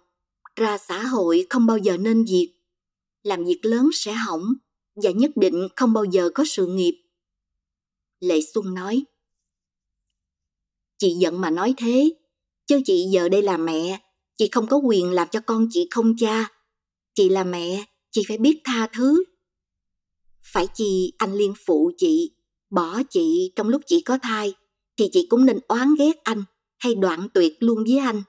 ra 0.56 0.78
xã 0.78 1.04
hội 1.04 1.46
không 1.50 1.66
bao 1.66 1.78
giờ 1.78 1.98
nên 1.98 2.26
việc, 2.26 2.54
làm 3.24 3.46
việc 3.46 3.60
lớn 3.64 3.90
sẽ 3.94 4.14
hỏng 4.14 4.54
và 4.96 5.12
nhất 5.12 5.32
định 5.36 5.68
không 5.76 5.94
bao 5.94 6.04
giờ 6.04 6.30
có 6.36 6.44
sự 6.48 6.68
nghiệp. 6.68 7.02
Lệ 8.20 8.40
Xuân 8.54 8.74
nói, 8.74 9.04
Chị 10.98 11.16
giận 11.20 11.42
mà 11.42 11.50
nói 11.50 11.74
thế, 11.78 12.14
chứ 12.68 12.82
chị 12.86 13.08
giờ 13.12 13.30
đây 13.30 13.42
là 13.42 13.58
mẹ, 13.58 14.00
chị 14.38 14.50
không 14.52 14.68
có 14.68 14.78
quyền 14.78 15.12
làm 15.12 15.28
cho 15.32 15.40
con 15.40 15.68
chị 15.72 15.88
không 15.92 16.16
cha. 16.18 16.52
Chị 17.16 17.30
là 17.30 17.44
mẹ, 17.44 17.86
chị 18.12 18.24
phải 18.28 18.38
biết 18.38 18.62
tha 18.64 18.88
thứ. 18.94 19.24
Phải 20.44 20.68
chi 20.76 21.14
anh 21.18 21.34
liên 21.34 21.54
phụ 21.66 21.92
chị, 21.98 22.32
bỏ 22.70 23.02
chị 23.10 23.54
trong 23.56 23.70
lúc 23.70 23.82
chị 23.88 24.02
có 24.02 24.18
thai, 24.22 24.54
thì 24.98 25.10
chị 25.12 25.28
cũng 25.30 25.46
nên 25.46 25.60
oán 25.68 25.96
ghét 26.00 26.24
anh 26.24 26.44
hay 26.78 26.96
đoạn 26.96 27.28
tuyệt 27.34 27.58
luôn 27.60 27.84
với 27.84 27.98
anh. 27.98 28.24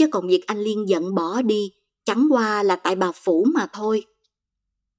Chứ 0.00 0.06
còn 0.10 0.28
việc 0.28 0.46
anh 0.46 0.58
liên 0.58 0.88
giận 0.88 1.14
bỏ 1.14 1.42
đi, 1.42 1.72
chẳng 2.04 2.26
qua 2.30 2.62
là 2.62 2.76
tại 2.76 2.96
bà 2.96 3.12
phủ 3.12 3.46
mà 3.54 3.66
thôi. 3.72 4.06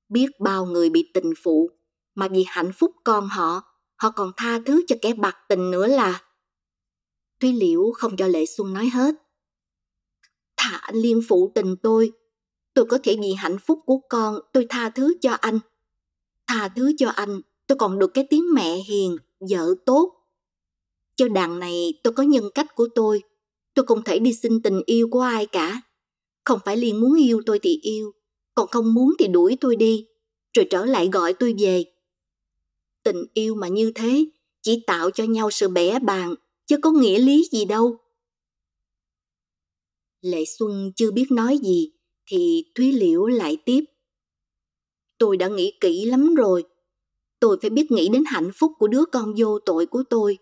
Biết 0.09 0.39
bao 0.39 0.65
người 0.65 0.89
bị 0.89 1.11
tình 1.13 1.33
phụ, 1.43 1.69
mà 2.15 2.27
vì 2.27 2.45
hạnh 2.47 2.71
phúc 2.73 2.91
con 3.03 3.27
họ, 3.27 3.61
họ 3.95 4.09
còn 4.09 4.31
tha 4.37 4.59
thứ 4.65 4.81
cho 4.87 4.95
kẻ 5.01 5.13
bạc 5.13 5.37
tình 5.49 5.71
nữa 5.71 5.87
là... 5.87 6.21
Thúy 7.39 7.53
Liễu 7.53 7.91
không 7.91 8.17
cho 8.17 8.27
Lệ 8.27 8.45
Xuân 8.45 8.73
nói 8.73 8.89
hết. 8.93 9.15
Thả 10.57 10.77
anh 10.77 10.95
liên 10.95 11.21
phụ 11.27 11.51
tình 11.55 11.75
tôi, 11.83 12.11
Tôi 12.73 12.85
có 12.85 12.97
thể 13.03 13.17
vì 13.21 13.33
hạnh 13.33 13.57
phúc 13.59 13.79
của 13.85 13.97
con 14.09 14.39
tôi 14.53 14.65
tha 14.69 14.89
thứ 14.89 15.13
cho 15.21 15.31
anh. 15.31 15.59
Tha 16.47 16.69
thứ 16.75 16.91
cho 16.97 17.09
anh 17.09 17.41
tôi 17.67 17.77
còn 17.77 17.99
được 17.99 18.13
cái 18.13 18.27
tiếng 18.29 18.53
mẹ 18.53 18.75
hiền, 18.75 19.17
vợ 19.49 19.75
tốt. 19.85 20.13
Cho 21.15 21.27
đàn 21.27 21.59
này 21.59 21.93
tôi 22.03 22.13
có 22.13 22.23
nhân 22.23 22.49
cách 22.55 22.75
của 22.75 22.87
tôi. 22.95 23.23
Tôi 23.73 23.86
không 23.86 24.03
thể 24.03 24.19
đi 24.19 24.34
xin 24.34 24.62
tình 24.62 24.81
yêu 24.86 25.07
của 25.12 25.21
ai 25.21 25.45
cả. 25.45 25.81
Không 26.45 26.60
phải 26.65 26.77
liền 26.77 27.01
muốn 27.01 27.19
yêu 27.19 27.41
tôi 27.45 27.60
thì 27.60 27.79
yêu, 27.81 28.12
còn 28.55 28.67
không 28.67 28.93
muốn 28.93 29.13
thì 29.19 29.27
đuổi 29.27 29.57
tôi 29.62 29.75
đi, 29.75 30.07
rồi 30.53 30.67
trở 30.69 30.86
lại 30.86 31.10
gọi 31.12 31.34
tôi 31.34 31.55
về. 31.60 31.84
Tình 33.03 33.25
yêu 33.34 33.55
mà 33.55 33.67
như 33.67 33.91
thế 33.95 34.25
chỉ 34.62 34.84
tạo 34.88 35.12
cho 35.12 35.23
nhau 35.23 35.51
sự 35.51 35.67
bẻ 35.67 35.99
bàng, 35.99 36.36
chứ 36.65 36.77
có 36.81 36.91
nghĩa 36.91 37.19
lý 37.19 37.47
gì 37.51 37.65
đâu. 37.65 37.97
Lệ 40.21 40.43
Xuân 40.60 40.91
chưa 40.95 41.12
biết 41.12 41.31
nói 41.31 41.57
gì, 41.57 41.91
thì 42.25 42.65
Thúy 42.75 42.91
Liễu 42.91 43.25
lại 43.25 43.57
tiếp. 43.65 43.84
Tôi 45.17 45.38
đã 45.38 45.47
nghĩ 45.47 45.73
kỹ 45.81 46.05
lắm 46.05 46.36
rồi. 46.36 46.63
Tôi 47.39 47.57
phải 47.62 47.69
biết 47.69 47.91
nghĩ 47.91 48.10
đến 48.10 48.23
hạnh 48.27 48.51
phúc 48.55 48.71
của 48.79 48.88
đứa 48.88 49.05
con 49.12 49.34
vô 49.38 49.60
tội 49.60 49.86
của 49.86 50.03
tôi. 50.10 50.38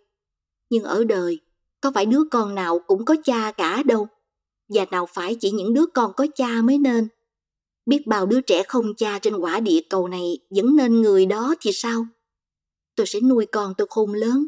Nhưng 0.69 0.83
ở 0.83 1.03
đời, 1.03 1.39
có 1.81 1.91
phải 1.95 2.05
đứa 2.05 2.23
con 2.31 2.55
nào 2.55 2.79
cũng 2.87 3.05
có 3.05 3.15
cha 3.23 3.51
cả 3.51 3.83
đâu. 3.83 4.07
Và 4.67 4.85
nào 4.91 5.05
phải 5.05 5.35
chỉ 5.35 5.51
những 5.51 5.73
đứa 5.73 5.85
con 5.85 6.13
có 6.17 6.27
cha 6.35 6.61
mới 6.61 6.77
nên. 6.77 7.07
Biết 7.85 8.07
bao 8.07 8.25
đứa 8.25 8.41
trẻ 8.41 8.63
không 8.67 8.95
cha 8.95 9.19
trên 9.19 9.35
quả 9.35 9.59
địa 9.59 9.81
cầu 9.89 10.07
này 10.07 10.39
vẫn 10.49 10.75
nên 10.75 11.01
người 11.01 11.25
đó 11.25 11.55
thì 11.61 11.71
sao? 11.73 12.05
Tôi 12.95 13.07
sẽ 13.07 13.19
nuôi 13.19 13.45
con 13.45 13.73
tôi 13.77 13.87
khôn 13.89 14.13
lớn. 14.13 14.47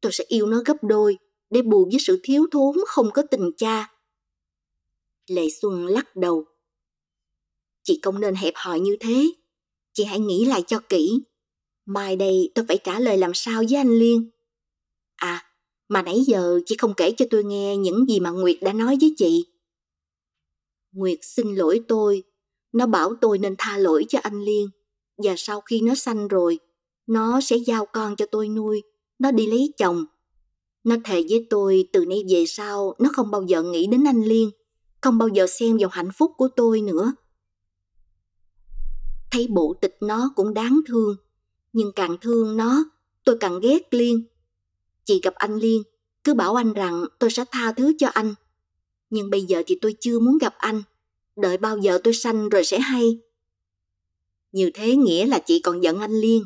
Tôi 0.00 0.12
sẽ 0.12 0.24
yêu 0.28 0.46
nó 0.46 0.62
gấp 0.66 0.76
đôi 0.82 1.18
để 1.50 1.62
bù 1.62 1.88
với 1.90 2.00
sự 2.00 2.20
thiếu 2.22 2.46
thốn 2.50 2.76
không 2.86 3.10
có 3.10 3.22
tình 3.30 3.50
cha. 3.56 3.90
Lệ 5.26 5.48
Xuân 5.62 5.86
lắc 5.86 6.16
đầu. 6.16 6.44
Chị 7.82 8.00
không 8.02 8.20
nên 8.20 8.34
hẹp 8.34 8.54
hòi 8.56 8.80
như 8.80 8.96
thế. 9.00 9.32
Chị 9.92 10.04
hãy 10.04 10.18
nghĩ 10.18 10.44
lại 10.44 10.62
cho 10.66 10.80
kỹ. 10.88 11.20
Mai 11.86 12.16
đây 12.16 12.52
tôi 12.54 12.64
phải 12.68 12.78
trả 12.84 13.00
lời 13.00 13.18
làm 13.18 13.34
sao 13.34 13.62
với 13.70 13.78
anh 13.78 13.98
Liên. 13.98 14.30
À, 15.16 15.46
mà 15.88 16.02
nãy 16.02 16.24
giờ 16.26 16.60
chị 16.66 16.76
không 16.78 16.94
kể 16.94 17.12
cho 17.16 17.24
tôi 17.30 17.44
nghe 17.44 17.76
những 17.76 18.08
gì 18.08 18.20
mà 18.20 18.30
Nguyệt 18.30 18.56
đã 18.62 18.72
nói 18.72 18.96
với 19.00 19.14
chị. 19.16 19.46
Nguyệt 20.92 21.18
xin 21.22 21.54
lỗi 21.54 21.80
tôi. 21.88 22.22
Nó 22.72 22.86
bảo 22.86 23.14
tôi 23.20 23.38
nên 23.38 23.54
tha 23.58 23.78
lỗi 23.78 24.04
cho 24.08 24.18
anh 24.22 24.42
Liên. 24.42 24.68
Và 25.16 25.34
sau 25.36 25.60
khi 25.60 25.80
nó 25.80 25.94
sanh 25.94 26.28
rồi, 26.28 26.58
nó 27.06 27.40
sẽ 27.40 27.56
giao 27.56 27.86
con 27.86 28.16
cho 28.16 28.26
tôi 28.26 28.48
nuôi. 28.48 28.82
Nó 29.18 29.30
đi 29.30 29.46
lấy 29.46 29.72
chồng. 29.76 30.04
Nó 30.84 30.96
thề 31.04 31.24
với 31.28 31.46
tôi 31.50 31.88
từ 31.92 32.06
nay 32.06 32.24
về 32.28 32.44
sau 32.46 32.94
nó 32.98 33.10
không 33.12 33.30
bao 33.30 33.42
giờ 33.42 33.62
nghĩ 33.62 33.86
đến 33.86 34.04
anh 34.04 34.22
Liên. 34.22 34.50
Không 35.00 35.18
bao 35.18 35.28
giờ 35.28 35.46
xem 35.46 35.76
vào 35.76 35.88
hạnh 35.92 36.10
phúc 36.18 36.32
của 36.36 36.48
tôi 36.56 36.80
nữa. 36.80 37.12
Thấy 39.30 39.46
bộ 39.50 39.74
tịch 39.80 39.96
nó 40.00 40.32
cũng 40.36 40.54
đáng 40.54 40.80
thương. 40.86 41.16
Nhưng 41.72 41.92
càng 41.92 42.16
thương 42.20 42.56
nó, 42.56 42.84
tôi 43.24 43.36
càng 43.40 43.60
ghét 43.60 43.94
Liên. 43.94 44.24
Chị 45.04 45.20
gặp 45.22 45.34
anh 45.34 45.56
Liên, 45.56 45.82
cứ 46.24 46.34
bảo 46.34 46.54
anh 46.54 46.72
rằng 46.72 47.04
tôi 47.18 47.30
sẽ 47.30 47.44
tha 47.50 47.72
thứ 47.72 47.92
cho 47.98 48.08
anh. 48.08 48.34
Nhưng 49.10 49.30
bây 49.30 49.42
giờ 49.42 49.62
thì 49.66 49.78
tôi 49.80 49.94
chưa 50.00 50.18
muốn 50.18 50.38
gặp 50.38 50.54
anh. 50.58 50.82
Đợi 51.36 51.56
bao 51.56 51.78
giờ 51.78 51.98
tôi 52.04 52.14
sanh 52.14 52.48
rồi 52.48 52.64
sẽ 52.64 52.78
hay. 52.78 53.18
Như 54.52 54.70
thế 54.74 54.96
nghĩa 54.96 55.26
là 55.26 55.38
chị 55.38 55.60
còn 55.60 55.82
giận 55.82 56.00
anh 56.00 56.12
Liên. 56.12 56.44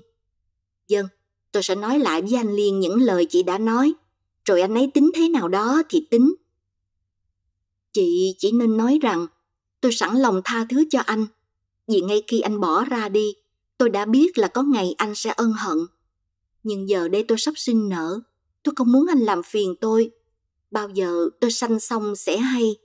Dân, 0.89 1.07
tôi 1.53 1.63
sẽ 1.63 1.75
nói 1.75 1.99
lại 1.99 2.23
với 2.23 2.37
anh 2.37 2.57
Liên 2.57 2.81
những 2.81 2.97
lời 3.03 3.27
chị 3.31 3.43
đã 3.43 3.59
nói. 3.59 3.93
Rồi 4.45 4.61
anh 4.61 4.75
ấy 4.75 4.91
tính 4.95 5.11
thế 5.15 5.29
nào 5.29 5.49
đó 5.49 5.83
thì 5.89 6.07
tính. 6.11 6.35
Chị 7.93 8.35
chỉ 8.39 8.53
nên 8.53 8.77
nói 8.77 8.99
rằng 9.03 9.27
tôi 9.81 9.93
sẵn 9.93 10.17
lòng 10.17 10.41
tha 10.45 10.67
thứ 10.71 10.85
cho 10.91 11.01
anh. 11.01 11.27
Vì 11.87 12.01
ngay 12.01 12.23
khi 12.27 12.41
anh 12.41 12.61
bỏ 12.61 12.85
ra 12.85 13.09
đi, 13.09 13.35
tôi 13.79 13.91
đã 13.91 14.05
biết 14.05 14.39
là 14.39 14.49
có 14.49 14.63
ngày 14.63 14.95
anh 14.99 15.15
sẽ 15.15 15.35
ân 15.37 15.53
hận. 15.53 15.79
Nhưng 16.63 16.89
giờ 16.89 17.09
đây 17.09 17.25
tôi 17.29 17.39
sắp 17.39 17.55
sinh 17.57 17.89
nở, 17.89 18.21
tôi 18.69 18.75
không 18.77 18.93
muốn 18.93 19.07
anh 19.07 19.19
làm 19.19 19.43
phiền 19.43 19.75
tôi. 19.81 20.11
Bao 20.71 20.89
giờ 20.89 21.29
tôi 21.41 21.51
sanh 21.51 21.81
xong 21.81 22.17
sẽ 22.17 22.37
hay. 22.37 22.77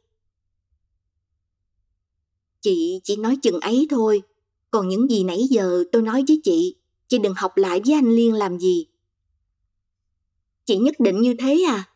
Chị 2.62 3.00
chỉ 3.04 3.16
nói 3.16 3.38
chừng 3.42 3.60
ấy 3.60 3.88
thôi, 3.90 4.22
còn 4.72 4.88
những 4.88 5.10
gì 5.10 5.24
nãy 5.24 5.48
giờ 5.50 5.84
tôi 5.92 6.02
nói 6.02 6.24
với 6.28 6.42
chị, 6.44 6.76
chị 7.08 7.18
đừng 7.18 7.34
học 7.38 7.58
lại 7.58 7.82
với 7.86 7.94
anh 7.94 8.16
Liên 8.16 8.34
làm 8.34 8.60
gì. 8.60 8.88
Chị 10.66 10.78
nhất 10.78 11.00
định 11.00 11.22
như 11.22 11.36
thế 11.40 11.64
à? 11.68 11.90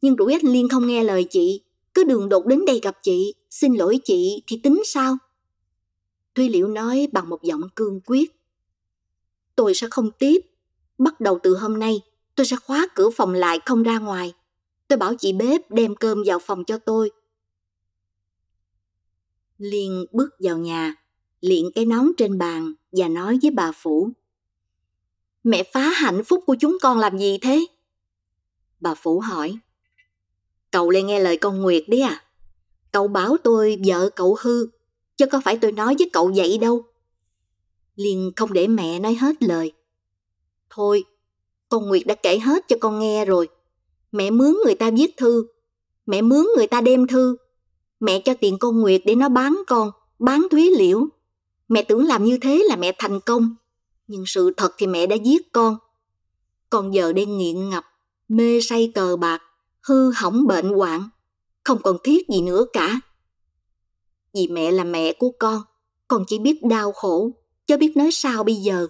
Nhưng 0.00 0.16
rủi 0.18 0.32
anh 0.32 0.52
Liên 0.52 0.68
không 0.68 0.86
nghe 0.86 1.04
lời 1.04 1.26
chị, 1.30 1.60
cứ 1.94 2.04
đường 2.04 2.28
đột 2.28 2.46
đến 2.46 2.64
đây 2.64 2.80
gặp 2.82 2.98
chị, 3.02 3.34
xin 3.50 3.74
lỗi 3.74 3.98
chị 4.04 4.42
thì 4.46 4.60
tính 4.62 4.82
sao? 4.84 5.16
Thuy 6.34 6.48
Liễu 6.48 6.68
nói 6.68 7.08
bằng 7.12 7.28
một 7.28 7.42
giọng 7.42 7.62
cương 7.74 8.00
quyết. 8.06 8.32
Tôi 9.56 9.74
sẽ 9.74 9.86
không 9.90 10.10
tiếp. 10.18 10.40
Bắt 10.98 11.20
đầu 11.20 11.38
từ 11.42 11.56
hôm 11.56 11.78
nay, 11.78 12.00
tôi 12.38 12.46
sẽ 12.46 12.56
khóa 12.56 12.86
cửa 12.94 13.10
phòng 13.10 13.34
lại 13.34 13.60
không 13.66 13.82
ra 13.82 13.98
ngoài. 13.98 14.34
Tôi 14.88 14.98
bảo 14.98 15.14
chị 15.14 15.32
bếp 15.32 15.70
đem 15.70 15.94
cơm 15.94 16.22
vào 16.26 16.38
phòng 16.38 16.64
cho 16.64 16.78
tôi. 16.78 17.10
Liên 19.58 20.04
bước 20.12 20.30
vào 20.40 20.58
nhà, 20.58 20.94
liện 21.40 21.64
cái 21.74 21.84
nón 21.84 22.06
trên 22.16 22.38
bàn 22.38 22.72
và 22.92 23.08
nói 23.08 23.38
với 23.42 23.50
bà 23.50 23.72
Phủ. 23.72 24.10
Mẹ 25.44 25.62
phá 25.72 25.80
hạnh 25.80 26.24
phúc 26.24 26.44
của 26.46 26.56
chúng 26.60 26.78
con 26.82 26.98
làm 26.98 27.18
gì 27.18 27.38
thế? 27.38 27.66
Bà 28.80 28.94
Phủ 28.94 29.20
hỏi. 29.20 29.58
Cậu 30.70 30.90
lại 30.90 31.02
nghe 31.02 31.20
lời 31.20 31.36
con 31.36 31.62
Nguyệt 31.62 31.84
đấy 31.88 32.00
à? 32.00 32.24
Cậu 32.92 33.08
bảo 33.08 33.36
tôi 33.44 33.80
vợ 33.86 34.10
cậu 34.16 34.36
hư, 34.40 34.66
chứ 35.16 35.26
có 35.26 35.40
phải 35.44 35.58
tôi 35.58 35.72
nói 35.72 35.94
với 35.98 36.10
cậu 36.12 36.32
vậy 36.36 36.58
đâu. 36.58 36.82
Liên 37.96 38.32
không 38.36 38.52
để 38.52 38.66
mẹ 38.66 38.98
nói 38.98 39.14
hết 39.14 39.42
lời. 39.42 39.72
Thôi, 40.70 41.04
con 41.68 41.88
Nguyệt 41.88 42.06
đã 42.06 42.14
kể 42.14 42.38
hết 42.38 42.68
cho 42.68 42.76
con 42.80 42.98
nghe 42.98 43.24
rồi. 43.24 43.48
Mẹ 44.12 44.30
mướn 44.30 44.54
người 44.64 44.74
ta 44.74 44.90
viết 44.90 45.16
thư, 45.16 45.46
mẹ 46.06 46.22
mướn 46.22 46.46
người 46.56 46.66
ta 46.66 46.80
đem 46.80 47.06
thư. 47.06 47.36
Mẹ 48.00 48.22
cho 48.24 48.34
tiền 48.40 48.58
con 48.58 48.80
Nguyệt 48.80 49.02
để 49.06 49.14
nó 49.14 49.28
bán 49.28 49.62
con, 49.66 49.90
bán 50.18 50.46
Thúy 50.50 50.70
Liễu. 50.78 51.06
Mẹ 51.68 51.82
tưởng 51.82 52.04
làm 52.04 52.24
như 52.24 52.38
thế 52.42 52.64
là 52.68 52.76
mẹ 52.76 52.92
thành 52.98 53.20
công, 53.20 53.54
nhưng 54.06 54.24
sự 54.26 54.52
thật 54.56 54.74
thì 54.78 54.86
mẹ 54.86 55.06
đã 55.06 55.16
giết 55.16 55.52
con. 55.52 55.76
Con 56.70 56.94
giờ 56.94 57.12
đang 57.12 57.38
nghiện 57.38 57.70
ngập, 57.70 57.84
mê 58.28 58.60
say 58.60 58.92
cờ 58.94 59.16
bạc, 59.16 59.42
hư 59.82 60.12
hỏng 60.12 60.46
bệnh 60.46 60.68
hoạn, 60.68 61.08
không 61.64 61.78
còn 61.82 61.96
thiết 62.04 62.28
gì 62.28 62.40
nữa 62.40 62.66
cả. 62.72 63.00
Vì 64.34 64.48
mẹ 64.48 64.70
là 64.70 64.84
mẹ 64.84 65.12
của 65.12 65.30
con, 65.38 65.62
con 66.08 66.24
chỉ 66.26 66.38
biết 66.38 66.62
đau 66.62 66.92
khổ, 66.92 67.30
chứ 67.66 67.76
biết 67.76 67.96
nói 67.96 68.08
sao 68.12 68.44
bây 68.44 68.54
giờ. 68.54 68.86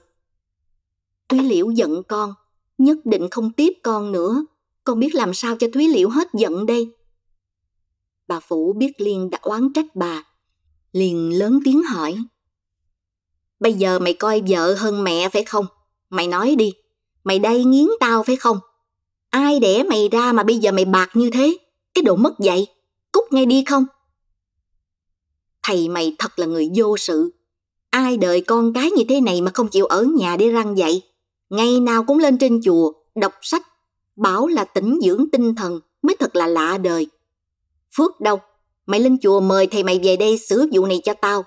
Thúy 1.28 1.38
Liễu 1.38 1.70
giận 1.70 2.02
con, 2.08 2.34
nhất 2.78 2.98
định 3.04 3.28
không 3.30 3.52
tiếp 3.52 3.72
con 3.82 4.12
nữa. 4.12 4.44
Con 4.84 5.00
biết 5.00 5.14
làm 5.14 5.34
sao 5.34 5.56
cho 5.56 5.66
Thúy 5.74 5.88
Liễu 5.88 6.08
hết 6.08 6.28
giận 6.34 6.66
đây. 6.66 6.90
Bà 8.28 8.40
Phủ 8.40 8.72
biết 8.72 9.00
Liên 9.00 9.30
đã 9.30 9.38
oán 9.42 9.72
trách 9.72 9.96
bà. 9.96 10.24
Liền 10.92 11.38
lớn 11.38 11.60
tiếng 11.64 11.82
hỏi. 11.82 12.16
Bây 13.60 13.72
giờ 13.72 13.98
mày 13.98 14.14
coi 14.14 14.42
vợ 14.48 14.74
hơn 14.74 15.04
mẹ 15.04 15.28
phải 15.28 15.44
không? 15.44 15.66
Mày 16.10 16.28
nói 16.28 16.54
đi, 16.58 16.72
mày 17.24 17.38
đây 17.38 17.64
nghiến 17.64 17.86
tao 18.00 18.22
phải 18.22 18.36
không? 18.36 18.58
Ai 19.30 19.60
đẻ 19.60 19.82
mày 19.82 20.08
ra 20.08 20.32
mà 20.32 20.42
bây 20.42 20.58
giờ 20.58 20.72
mày 20.72 20.84
bạc 20.84 21.10
như 21.14 21.30
thế? 21.30 21.58
Cái 21.94 22.02
đồ 22.02 22.16
mất 22.16 22.38
dạy, 22.38 22.66
cút 23.12 23.24
ngay 23.32 23.46
đi 23.46 23.64
không? 23.64 23.86
Thầy 25.62 25.88
mày 25.88 26.16
thật 26.18 26.38
là 26.38 26.46
người 26.46 26.70
vô 26.76 26.96
sự. 26.96 27.30
Ai 27.90 28.16
đợi 28.16 28.40
con 28.40 28.72
cái 28.72 28.90
như 28.90 29.04
thế 29.08 29.20
này 29.20 29.40
mà 29.40 29.50
không 29.54 29.68
chịu 29.68 29.86
ở 29.86 30.02
nhà 30.02 30.36
để 30.36 30.48
răng 30.48 30.78
dạy. 30.78 31.02
Ngày 31.50 31.80
nào 31.80 32.04
cũng 32.04 32.18
lên 32.18 32.38
trên 32.38 32.60
chùa, 32.62 32.92
đọc 33.14 33.32
sách, 33.42 33.66
bảo 34.16 34.46
là 34.46 34.64
tỉnh 34.64 34.98
dưỡng 35.02 35.30
tinh 35.32 35.54
thần 35.54 35.80
mới 36.02 36.16
thật 36.18 36.36
là 36.36 36.46
lạ 36.46 36.78
đời. 36.78 37.06
Phước 37.96 38.20
đâu? 38.20 38.40
Mày 38.86 39.00
lên 39.00 39.18
chùa 39.20 39.40
mời 39.40 39.66
thầy 39.66 39.82
mày 39.82 40.00
về 40.02 40.16
đây 40.16 40.38
xử 40.38 40.68
vụ 40.72 40.86
này 40.86 41.00
cho 41.04 41.14
tao. 41.14 41.44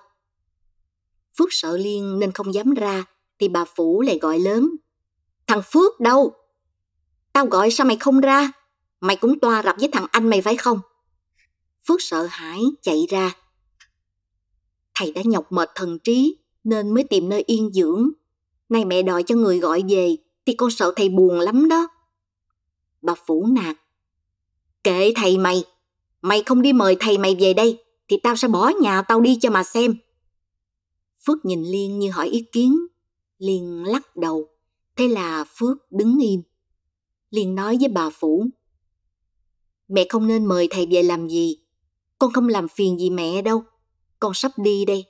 Phước 1.38 1.48
sợ 1.52 1.78
Liên 1.78 2.20
nên 2.20 2.32
không 2.32 2.54
dám 2.54 2.74
ra, 2.74 3.06
thì 3.40 3.48
bà 3.48 3.66
Phủ 3.76 4.02
lại 4.02 4.20
gọi 4.22 4.40
lớn. 4.40 4.70
Thằng 5.48 5.62
Phước 5.72 6.00
đâu? 6.00 6.34
Tao 7.34 7.46
gọi 7.46 7.72
sao 7.72 7.88
mày 7.88 7.98
không 7.98 8.20
ra? 8.20 8.52
Mày 9.00 9.16
cũng 9.16 9.40
toa 9.40 9.64
rập 9.64 9.76
với 9.80 9.90
thằng 9.92 10.06
anh 10.12 10.30
mày 10.30 10.42
phải 10.42 10.58
không? 10.58 10.80
Phước 11.88 12.02
sợ 12.02 12.28
hãi 12.30 12.62
chạy 12.82 13.06
ra. 13.10 13.36
Thầy 14.96 15.12
đã 15.12 15.22
nhọc 15.26 15.52
mệt 15.52 15.70
thần 15.76 16.00
trí 16.00 16.38
nên 16.64 16.94
mới 16.94 17.04
tìm 17.04 17.30
nơi 17.30 17.44
yên 17.48 17.72
dưỡng. 17.74 18.10
Nay 18.72 18.86
mẹ 18.86 19.02
đòi 19.02 19.24
cho 19.24 19.36
người 19.36 19.60
gọi 19.60 19.84
về 19.90 20.16
thì 20.46 20.54
con 20.54 20.72
sợ 20.72 20.94
thầy 20.96 21.10
buồn 21.10 21.40
lắm 21.40 21.68
đó. 21.68 21.88
Bà 23.02 23.14
Phủ 23.26 23.48
nạt. 23.52 23.78
Kệ 24.84 25.14
thầy 25.16 25.38
mày, 25.38 25.64
mày 26.22 26.44
không 26.44 26.62
đi 26.62 26.74
mời 26.74 26.96
thầy 27.00 27.18
mày 27.18 27.36
về 27.40 27.54
đây 27.54 27.84
thì 28.08 28.18
tao 28.24 28.36
sẽ 28.36 28.48
bỏ 28.48 28.72
nhà 28.82 29.02
tao 29.02 29.22
đi 29.22 29.38
cho 29.42 29.50
mà 29.50 29.64
xem. 29.64 29.96
Phước 31.26 31.46
nhìn 31.46 31.64
Liên 31.64 32.00
như 32.00 32.12
hỏi 32.12 32.28
ý 32.28 32.46
kiến. 32.52 32.78
Liên 33.38 33.84
lắc 33.84 34.16
đầu. 34.16 34.48
Thế 34.96 35.08
là 35.08 35.46
Phước 35.58 35.92
đứng 35.92 36.18
im. 36.22 36.42
Liên 37.30 37.56
nói 37.56 37.78
với 37.80 37.90
bà 37.90 38.10
Phủ. 38.10 38.46
Mẹ 39.88 40.06
không 40.10 40.28
nên 40.28 40.46
mời 40.46 40.68
thầy 40.72 40.88
về 40.92 41.04
làm 41.04 41.28
gì. 41.28 41.58
Con 42.20 42.34
không 42.34 42.48
làm 42.48 42.68
phiền 42.68 43.00
gì 43.00 43.10
mẹ 43.10 43.42
đâu. 43.42 43.64
con 44.20 44.34
sắp 44.34 44.52
đi 44.58 44.86
đây. 44.86 45.06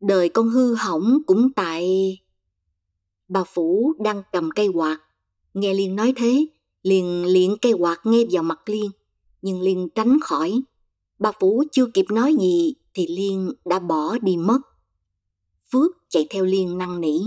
Đời 0.00 0.28
con 0.28 0.48
hư 0.48 0.74
hỏng 0.74 1.18
cũng 1.26 1.52
tại... 1.52 2.16
Bà 3.30 3.44
Phủ 3.44 3.94
đang 3.98 4.22
cầm 4.32 4.50
cây 4.50 4.68
quạt. 4.68 4.98
Nghe 5.54 5.74
Liên 5.74 5.96
nói 5.96 6.12
thế, 6.16 6.46
liền 6.82 7.24
liện 7.24 7.56
cây 7.62 7.72
quạt 7.72 8.00
nghe 8.04 8.24
vào 8.30 8.42
mặt 8.42 8.60
Liên. 8.66 8.90
Nhưng 9.42 9.60
Liên 9.60 9.88
tránh 9.94 10.20
khỏi. 10.20 10.60
Bà 11.18 11.32
Phủ 11.40 11.64
chưa 11.72 11.86
kịp 11.94 12.06
nói 12.10 12.34
gì 12.40 12.74
thì 12.94 13.06
Liên 13.06 13.52
đã 13.64 13.78
bỏ 13.78 14.18
đi 14.18 14.36
mất. 14.36 14.60
Phước 15.72 15.90
chạy 16.08 16.26
theo 16.30 16.44
Liên 16.44 16.78
năn 16.78 17.00
nỉ. 17.00 17.18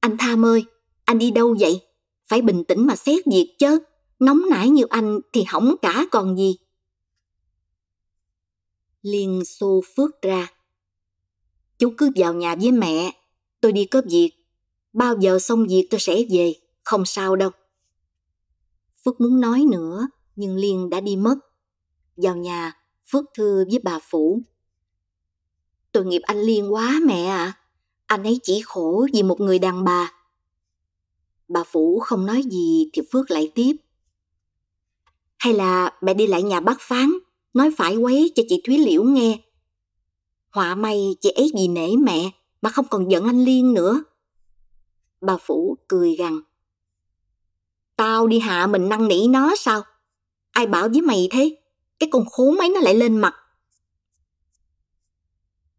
Anh 0.00 0.16
Tham 0.18 0.44
ơi, 0.44 0.64
anh 1.04 1.18
đi 1.18 1.30
đâu 1.30 1.56
vậy? 1.60 1.80
Phải 2.26 2.42
bình 2.42 2.64
tĩnh 2.64 2.86
mà 2.86 2.96
xét 2.96 3.26
việc 3.26 3.54
chứ. 3.58 3.78
Nóng 4.18 4.42
nảy 4.50 4.68
như 4.68 4.84
anh 4.90 5.20
thì 5.32 5.44
hỏng 5.46 5.74
cả 5.82 6.06
còn 6.10 6.36
gì. 6.36 6.56
Liên 9.02 9.44
xô 9.44 9.80
Phước 9.96 10.22
ra. 10.22 10.52
Chú 11.78 11.92
cứ 11.98 12.10
vào 12.16 12.34
nhà 12.34 12.56
với 12.56 12.72
mẹ, 12.72 13.12
tôi 13.60 13.72
đi 13.72 13.84
có 13.84 14.02
việc. 14.10 14.43
Bao 14.94 15.16
giờ 15.20 15.38
xong 15.38 15.66
việc 15.68 15.88
tôi 15.90 16.00
sẽ 16.00 16.24
về, 16.30 16.54
không 16.82 17.04
sao 17.04 17.36
đâu. 17.36 17.50
Phước 19.04 19.20
muốn 19.20 19.40
nói 19.40 19.64
nữa, 19.70 20.08
nhưng 20.36 20.56
Liên 20.56 20.90
đã 20.90 21.00
đi 21.00 21.16
mất. 21.16 21.34
Vào 22.16 22.36
nhà, 22.36 22.72
Phước 23.12 23.24
thưa 23.34 23.64
với 23.70 23.78
bà 23.82 23.98
Phủ. 24.10 24.42
Tội 25.92 26.04
nghiệp 26.04 26.20
anh 26.22 26.40
Liên 26.40 26.72
quá 26.72 27.00
mẹ 27.06 27.24
ạ. 27.24 27.44
À. 27.44 27.58
Anh 28.06 28.22
ấy 28.22 28.40
chỉ 28.42 28.62
khổ 28.64 29.06
vì 29.12 29.22
một 29.22 29.40
người 29.40 29.58
đàn 29.58 29.84
bà. 29.84 30.12
Bà 31.48 31.64
Phủ 31.64 31.98
không 31.98 32.26
nói 32.26 32.42
gì 32.42 32.90
thì 32.92 33.02
Phước 33.12 33.30
lại 33.30 33.52
tiếp. 33.54 33.76
Hay 35.36 35.54
là 35.54 35.98
mẹ 36.02 36.14
đi 36.14 36.26
lại 36.26 36.42
nhà 36.42 36.60
bác 36.60 36.80
Phán, 36.80 37.10
nói 37.54 37.70
phải 37.76 37.96
quấy 37.96 38.32
cho 38.34 38.42
chị 38.48 38.62
Thúy 38.66 38.78
Liễu 38.78 39.02
nghe. 39.02 39.38
Họa 40.50 40.74
may 40.74 41.16
chị 41.20 41.30
ấy 41.30 41.52
vì 41.54 41.68
nể 41.68 41.96
mẹ 41.96 42.30
mà 42.62 42.70
không 42.70 42.86
còn 42.90 43.10
giận 43.10 43.24
anh 43.24 43.44
Liên 43.44 43.74
nữa. 43.74 44.04
Bà 45.26 45.36
Phủ 45.36 45.76
cười 45.88 46.16
gằn. 46.16 46.40
Tao 47.96 48.26
đi 48.26 48.38
hạ 48.38 48.66
mình 48.66 48.88
năn 48.88 49.08
nỉ 49.08 49.28
nó 49.28 49.54
sao? 49.56 49.82
Ai 50.50 50.66
bảo 50.66 50.88
với 50.88 51.00
mày 51.00 51.28
thế? 51.30 51.56
Cái 51.98 52.08
con 52.12 52.24
khốn 52.30 52.54
mấy 52.58 52.68
nó 52.68 52.80
lại 52.80 52.94
lên 52.94 53.16
mặt. 53.16 53.34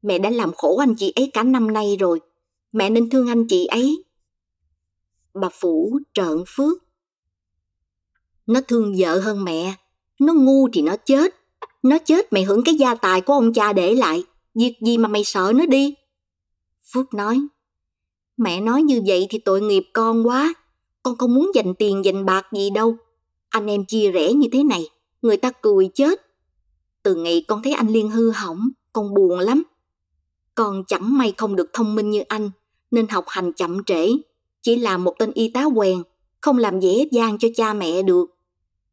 Mẹ 0.02 0.20
đã 0.20 0.30
làm 0.30 0.54
khổ 0.54 0.78
anh 0.78 0.96
chị 0.96 1.12
ấy 1.16 1.32
cả 1.34 1.44
năm 1.44 1.74
nay 1.74 1.98
rồi. 2.00 2.22
Mẹ 2.72 2.90
nên 2.90 3.10
thương 3.10 3.28
anh 3.28 3.48
chị 3.48 3.66
ấy. 3.66 4.04
Bà 5.34 5.50
Phủ 5.50 6.00
trợn 6.14 6.44
phước. 6.48 6.84
Nó 8.46 8.62
thương 8.68 8.94
vợ 8.98 9.20
hơn 9.20 9.44
mẹ. 9.44 9.76
Nó 10.20 10.34
ngu 10.34 10.70
thì 10.74 10.82
nó 10.82 10.96
chết. 11.06 11.36
Nó 11.84 11.98
chết 12.06 12.34
mày 12.34 12.44
hưởng 12.44 12.64
cái 12.66 12.76
gia 12.76 12.96
tài 12.96 13.22
của 13.22 13.34
ông 13.34 13.54
cha 13.54 13.74
để 13.74 13.96
lại. 13.96 14.24
Việc 14.56 14.76
gì 14.82 14.98
mà 14.98 15.10
mày 15.10 15.24
sợ 15.24 15.52
nó 15.56 15.66
đi? 15.66 15.96
Phước 16.94 17.14
nói. 17.14 17.40
Mẹ 18.38 18.62
nói 18.62 18.82
như 18.84 19.02
vậy 19.06 19.28
thì 19.30 19.40
tội 19.40 19.62
nghiệp 19.62 19.84
con 19.94 20.28
quá. 20.28 20.54
Con 21.04 21.18
không 21.18 21.36
muốn 21.36 21.52
dành 21.56 21.76
tiền 21.76 22.06
dành 22.06 22.26
bạc 22.26 22.48
gì 22.54 22.70
đâu. 22.70 22.98
Anh 23.50 23.68
em 23.68 23.86
chia 23.86 24.12
rẽ 24.12 24.34
như 24.34 24.48
thế 24.52 24.64
này, 24.64 24.90
người 25.22 25.38
ta 25.38 25.52
cười 25.52 25.90
chết. 25.94 26.22
Từ 27.04 27.16
ngày 27.16 27.46
con 27.48 27.64
thấy 27.64 27.74
anh 27.74 27.88
Liên 27.88 28.10
hư 28.10 28.32
hỏng, 28.32 28.70
con 28.94 29.14
buồn 29.14 29.40
lắm. 29.40 29.64
Con 30.56 30.84
chẳng 30.88 31.18
may 31.18 31.34
không 31.38 31.56
được 31.56 31.70
thông 31.74 31.96
minh 31.96 32.10
như 32.10 32.22
anh, 32.22 32.52
nên 32.92 33.08
học 33.08 33.26
hành 33.28 33.54
chậm 33.54 33.84
trễ. 33.84 34.08
Chỉ 34.62 34.76
là 34.76 34.98
một 34.98 35.16
tên 35.20 35.32
y 35.32 35.50
tá 35.50 35.66
quèn, 35.76 36.04
không 36.42 36.58
làm 36.58 36.80
dễ 36.80 37.08
dàng 37.12 37.38
cho 37.38 37.48
cha 37.56 37.74
mẹ 37.74 38.02
được. 38.02 38.26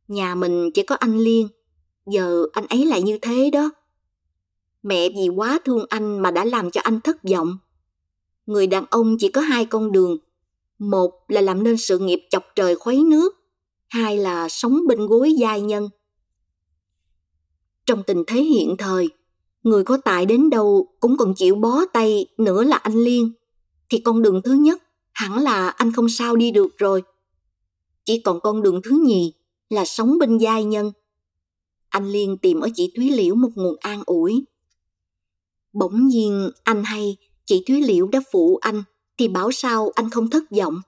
Nhà 0.09 0.35
mình 0.35 0.71
chỉ 0.75 0.83
có 0.83 0.95
anh 0.95 1.19
Liên, 1.19 1.49
giờ 2.07 2.47
anh 2.53 2.67
ấy 2.67 2.85
lại 2.85 3.03
như 3.03 3.19
thế 3.23 3.51
đó. 3.51 3.71
Mẹ 4.83 5.09
vì 5.09 5.29
quá 5.29 5.59
thương 5.65 5.87
anh 5.89 6.19
mà 6.19 6.31
đã 6.31 6.45
làm 6.45 6.71
cho 6.71 6.81
anh 6.85 7.01
thất 7.01 7.17
vọng. 7.31 7.59
Người 8.47 8.67
đàn 8.67 8.85
ông 8.91 9.17
chỉ 9.19 9.29
có 9.29 9.41
hai 9.41 9.65
con 9.65 9.93
đường. 9.93 10.19
Một 10.79 11.11
là 11.29 11.41
làm 11.41 11.63
nên 11.63 11.77
sự 11.77 11.99
nghiệp 11.99 12.21
chọc 12.31 12.45
trời 12.55 12.77
khuấy 12.77 13.05
nước, 13.05 13.35
hai 13.89 14.19
là 14.19 14.49
sống 14.49 14.81
bên 14.89 15.07
gối 15.07 15.35
giai 15.39 15.61
nhân. 15.61 15.89
Trong 17.87 18.03
tình 18.03 18.25
thế 18.27 18.43
hiện 18.43 18.77
thời, 18.79 19.09
người 19.63 19.85
có 19.85 19.97
tài 19.97 20.27
đến 20.27 20.51
đâu 20.51 20.95
cũng 21.01 21.17
còn 21.17 21.35
chịu 21.35 21.55
bó 21.55 21.85
tay 21.93 22.27
nữa 22.39 22.65
là 22.65 22.77
anh 22.77 22.95
Liên, 22.95 23.33
thì 23.91 23.99
con 23.99 24.23
đường 24.23 24.43
thứ 24.45 24.53
nhất 24.53 24.83
hẳn 25.13 25.39
là 25.39 25.69
anh 25.69 25.93
không 25.93 26.09
sao 26.09 26.37
đi 26.37 26.51
được 26.51 26.79
rồi. 26.79 27.03
Chỉ 28.05 28.19
còn 28.19 28.41
con 28.41 28.63
đường 28.63 28.81
thứ 28.85 29.03
nhì 29.07 29.33
là 29.69 29.85
sống 29.85 30.19
bên 30.19 30.39
giai 30.39 30.65
nhân. 30.65 30.93
Anh 31.89 32.07
Liên 32.07 32.39
tìm 32.39 32.61
ở 32.61 32.69
chị 32.75 32.93
Thúy 32.97 33.11
Liễu 33.11 33.35
một 33.35 33.51
nguồn 33.55 33.77
an 33.81 34.03
ủi. 34.07 34.45
Bỗng 35.73 36.07
nhiên 36.07 36.51
anh 36.65 36.85
hay 36.85 37.17
chị 37.45 37.65
Thúy 37.69 37.83
Liễu 37.83 38.09
đã 38.09 38.21
phụ 38.33 38.59
anh 38.61 38.83
thì 39.19 39.29
bảo 39.29 39.53
sao 39.53 39.91
anh 39.95 40.11
không 40.11 40.31
thất 40.31 40.43
vọng. 40.51 40.81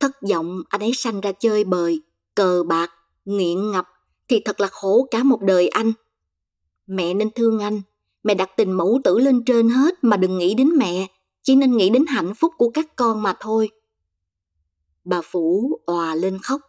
Thất 0.00 0.22
vọng 0.30 0.62
anh 0.68 0.80
ấy 0.80 0.92
sanh 0.94 1.20
ra 1.20 1.32
chơi 1.32 1.64
bời, 1.64 2.00
cờ 2.34 2.64
bạc, 2.66 2.90
nghiện 3.24 3.70
ngập 3.70 3.88
thì 4.28 4.40
thật 4.44 4.60
là 4.60 4.68
khổ 4.68 5.08
cả 5.10 5.22
một 5.22 5.42
đời 5.42 5.68
anh. 5.68 5.92
Mẹ 6.86 7.14
nên 7.14 7.30
thương 7.30 7.58
anh, 7.58 7.82
mẹ 8.22 8.34
đặt 8.34 8.50
tình 8.56 8.72
mẫu 8.72 9.00
tử 9.04 9.18
lên 9.18 9.44
trên 9.44 9.68
hết 9.68 10.04
mà 10.04 10.16
đừng 10.16 10.38
nghĩ 10.38 10.54
đến 10.54 10.70
mẹ, 10.76 11.06
chỉ 11.42 11.56
nên 11.56 11.76
nghĩ 11.76 11.90
đến 11.90 12.06
hạnh 12.06 12.34
phúc 12.34 12.52
của 12.58 12.70
các 12.70 12.96
con 12.96 13.22
mà 13.22 13.36
thôi. 13.40 13.70
Bà 15.04 15.20
Phủ 15.20 15.78
òa 15.86 16.14
lên 16.14 16.38
khóc. 16.38 16.60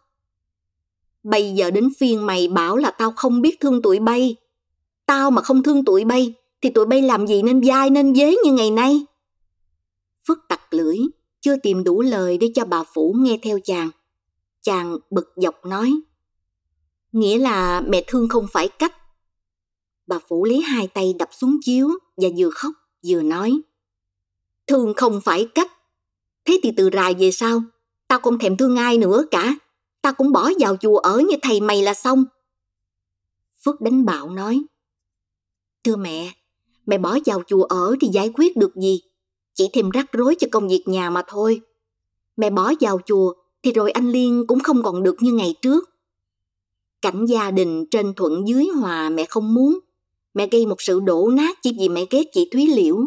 Bây 1.23 1.53
giờ 1.53 1.71
đến 1.71 1.89
phiên 1.99 2.25
mày 2.25 2.47
bảo 2.47 2.77
là 2.77 2.91
tao 2.91 3.11
không 3.11 3.41
biết 3.41 3.59
thương 3.59 3.81
tụi 3.81 3.99
bay. 3.99 4.35
Tao 5.05 5.31
mà 5.31 5.41
không 5.41 5.63
thương 5.63 5.85
tụi 5.85 6.05
bay 6.05 6.33
thì 6.61 6.69
tụi 6.69 6.85
bay 6.85 7.01
làm 7.01 7.27
gì 7.27 7.41
nên 7.41 7.63
dai 7.63 7.89
nên 7.89 8.15
dế 8.15 8.35
như 8.43 8.53
ngày 8.53 8.71
nay. 8.71 9.05
Phước 10.27 10.37
tặc 10.49 10.73
lưỡi, 10.73 10.97
chưa 11.41 11.57
tìm 11.57 11.83
đủ 11.83 12.01
lời 12.01 12.37
để 12.37 12.51
cho 12.55 12.65
bà 12.65 12.83
Phủ 12.93 13.15
nghe 13.17 13.39
theo 13.41 13.59
chàng. 13.63 13.89
Chàng 14.61 14.97
bực 15.09 15.33
dọc 15.35 15.65
nói. 15.65 15.93
Nghĩa 17.11 17.37
là 17.37 17.81
mẹ 17.81 18.03
thương 18.07 18.29
không 18.29 18.47
phải 18.51 18.67
cách. 18.67 18.93
Bà 20.07 20.19
Phủ 20.27 20.45
lấy 20.45 20.61
hai 20.61 20.87
tay 20.87 21.13
đập 21.19 21.29
xuống 21.31 21.57
chiếu 21.61 21.89
và 22.17 22.29
vừa 22.37 22.49
khóc 22.49 22.71
vừa 23.07 23.21
nói. 23.21 23.61
Thương 24.67 24.93
không 24.93 25.21
phải 25.21 25.47
cách. 25.55 25.71
Thế 26.45 26.59
thì 26.63 26.71
từ 26.77 26.89
rài 26.93 27.13
về 27.13 27.31
sau, 27.31 27.61
tao 28.07 28.19
không 28.19 28.39
thèm 28.39 28.57
thương 28.57 28.75
ai 28.75 28.97
nữa 28.97 29.25
cả. 29.31 29.55
Tao 30.01 30.13
cũng 30.13 30.31
bỏ 30.31 30.51
vào 30.59 30.77
chùa 30.77 30.97
ở 30.97 31.19
như 31.19 31.35
thầy 31.41 31.61
mày 31.61 31.81
là 31.81 31.93
xong. 31.93 32.25
Phước 33.63 33.81
đánh 33.81 34.05
bạo 34.05 34.29
nói. 34.29 34.61
Thưa 35.83 35.95
mẹ, 35.95 36.33
mẹ 36.85 36.97
bỏ 36.97 37.17
vào 37.25 37.41
chùa 37.47 37.63
ở 37.63 37.95
thì 38.01 38.07
giải 38.07 38.31
quyết 38.33 38.57
được 38.57 38.75
gì? 38.75 39.01
Chỉ 39.53 39.69
thêm 39.73 39.89
rắc 39.89 40.11
rối 40.11 40.35
cho 40.39 40.47
công 40.51 40.67
việc 40.67 40.83
nhà 40.85 41.09
mà 41.09 41.23
thôi. 41.27 41.61
Mẹ 42.37 42.49
bỏ 42.49 42.71
vào 42.79 42.99
chùa 43.05 43.33
thì 43.63 43.71
rồi 43.71 43.91
anh 43.91 44.11
Liên 44.11 44.47
cũng 44.47 44.59
không 44.59 44.83
còn 44.83 45.03
được 45.03 45.15
như 45.19 45.33
ngày 45.33 45.55
trước. 45.61 45.89
Cảnh 47.01 47.25
gia 47.25 47.51
đình 47.51 47.85
trên 47.91 48.13
thuận 48.13 48.47
dưới 48.47 48.65
hòa 48.65 49.09
mẹ 49.09 49.25
không 49.25 49.53
muốn. 49.53 49.79
Mẹ 50.33 50.47
gây 50.51 50.65
một 50.65 50.81
sự 50.81 50.99
đổ 50.99 51.29
nát 51.33 51.57
chỉ 51.61 51.75
vì 51.79 51.89
mẹ 51.89 52.05
ghét 52.09 52.23
chị 52.33 52.49
Thúy 52.51 52.67
Liễu. 52.67 52.97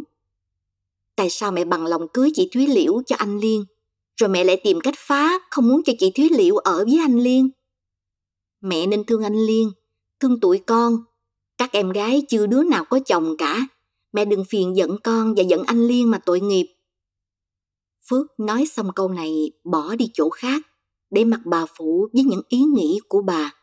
Tại 1.16 1.30
sao 1.30 1.52
mẹ 1.52 1.64
bằng 1.64 1.86
lòng 1.86 2.08
cưới 2.08 2.30
chị 2.34 2.48
Thúy 2.52 2.66
Liễu 2.66 3.02
cho 3.06 3.16
anh 3.16 3.38
Liên? 3.38 3.64
Rồi 4.16 4.28
mẹ 4.28 4.44
lại 4.44 4.60
tìm 4.64 4.80
cách 4.80 4.94
phá, 4.96 5.38
không 5.50 5.68
muốn 5.68 5.82
cho 5.82 5.92
chị 5.98 6.10
Thúy 6.10 6.28
Liễu 6.32 6.56
ở 6.56 6.84
với 6.84 6.98
anh 6.98 7.18
Liên. 7.18 7.50
Mẹ 8.60 8.86
nên 8.86 9.04
thương 9.04 9.22
anh 9.22 9.46
Liên, 9.46 9.70
thương 10.20 10.40
tụi 10.40 10.58
con. 10.58 11.04
Các 11.58 11.72
em 11.72 11.90
gái 11.90 12.22
chưa 12.28 12.46
đứa 12.46 12.62
nào 12.62 12.84
có 12.84 13.00
chồng 13.06 13.36
cả. 13.38 13.66
Mẹ 14.12 14.24
đừng 14.24 14.44
phiền 14.44 14.76
giận 14.76 14.96
con 15.04 15.34
và 15.34 15.42
giận 15.42 15.62
anh 15.66 15.86
Liên 15.86 16.10
mà 16.10 16.18
tội 16.18 16.40
nghiệp. 16.40 16.74
Phước 18.08 18.40
nói 18.40 18.66
xong 18.66 18.90
câu 18.94 19.08
này 19.08 19.52
bỏ 19.64 19.94
đi 19.96 20.10
chỗ 20.14 20.30
khác 20.30 20.62
để 21.10 21.24
mặc 21.24 21.40
bà 21.44 21.66
phụ 21.66 22.08
với 22.12 22.22
những 22.24 22.42
ý 22.48 22.58
nghĩ 22.58 23.00
của 23.08 23.22
bà. 23.22 23.54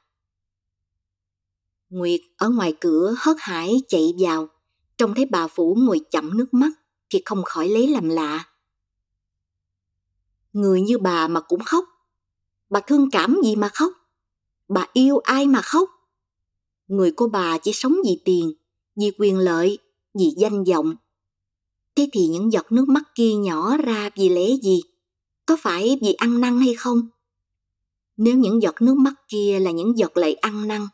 Nguyệt 1.89 2.21
ở 2.38 2.49
ngoài 2.49 2.75
cửa 2.81 3.15
hớt 3.17 3.36
hải 3.39 3.81
chạy 3.88 4.13
vào, 4.19 4.49
trông 4.97 5.13
thấy 5.15 5.25
bà 5.25 5.47
Phủ 5.47 5.77
ngồi 5.79 5.99
chậm 6.12 6.38
nước 6.38 6.53
mắt 6.53 6.71
thì 7.10 7.21
không 7.25 7.43
khỏi 7.43 7.69
lấy 7.69 7.88
làm 7.88 8.10
lạ. 8.10 8.45
Người 10.53 10.81
như 10.81 10.97
bà 10.97 11.27
mà 11.27 11.41
cũng 11.41 11.63
khóc, 11.63 11.86
bà 12.69 12.79
thương 12.79 13.12
cảm 13.12 13.38
gì 13.43 13.55
mà 13.55 13.69
khóc, 13.69 13.91
bà 14.67 14.88
yêu 14.93 15.17
ai 15.17 15.47
mà 15.47 15.62
khóc. 15.62 15.89
Người 16.88 17.12
của 17.12 17.28
bà 17.28 17.58
chỉ 17.58 17.71
sống 17.74 17.95
vì 18.06 18.21
tiền, 18.26 18.54
vì 18.95 19.12
quyền 19.17 19.38
lợi, 19.38 19.78
vì 20.19 20.34
danh 20.38 20.63
vọng. 20.63 20.95
Thế 21.95 22.10
thì 22.12 22.28
những 22.28 22.52
giọt 22.52 22.71
nước 22.71 22.89
mắt 22.89 23.04
kia 23.15 23.34
nhỏ 23.34 23.78
ra 23.78 24.10
vì 24.15 24.30
lẽ 24.30 24.48
gì? 24.63 24.82
Có 25.45 25.58
phải 25.60 25.98
vì 26.02 26.13
ăn 26.13 26.41
năn 26.41 26.60
hay 26.60 26.76
không? 26.76 27.02
Nếu 28.17 28.38
những 28.38 28.62
giọt 28.62 28.76
nước 28.82 28.98
mắt 28.98 29.13
kia 29.28 29.60
là 29.60 29.71
những 29.71 29.98
giọt 29.98 30.17
lệ 30.17 30.34
ăn 30.34 30.67
năn, 30.67 30.88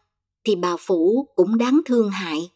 thì 0.43 0.56
bà 0.56 0.75
Phủ 0.77 1.27
cũng 1.36 1.58
đáng 1.58 1.82
thương 1.86 2.10
hại. 2.10 2.51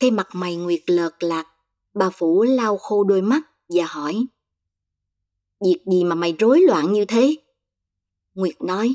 Thấy 0.00 0.10
mặt 0.10 0.28
mày 0.32 0.56
Nguyệt 0.56 0.82
lợt 0.86 1.22
lạc, 1.22 1.46
bà 1.94 2.10
Phủ 2.10 2.42
lau 2.42 2.76
khô 2.76 3.04
đôi 3.04 3.22
mắt 3.22 3.42
và 3.68 3.84
hỏi. 3.86 4.26
Việc 5.60 5.78
gì 5.92 6.04
mà 6.04 6.14
mày 6.14 6.34
rối 6.38 6.60
loạn 6.60 6.92
như 6.92 7.04
thế? 7.04 7.36
Nguyệt 8.34 8.62
nói, 8.62 8.94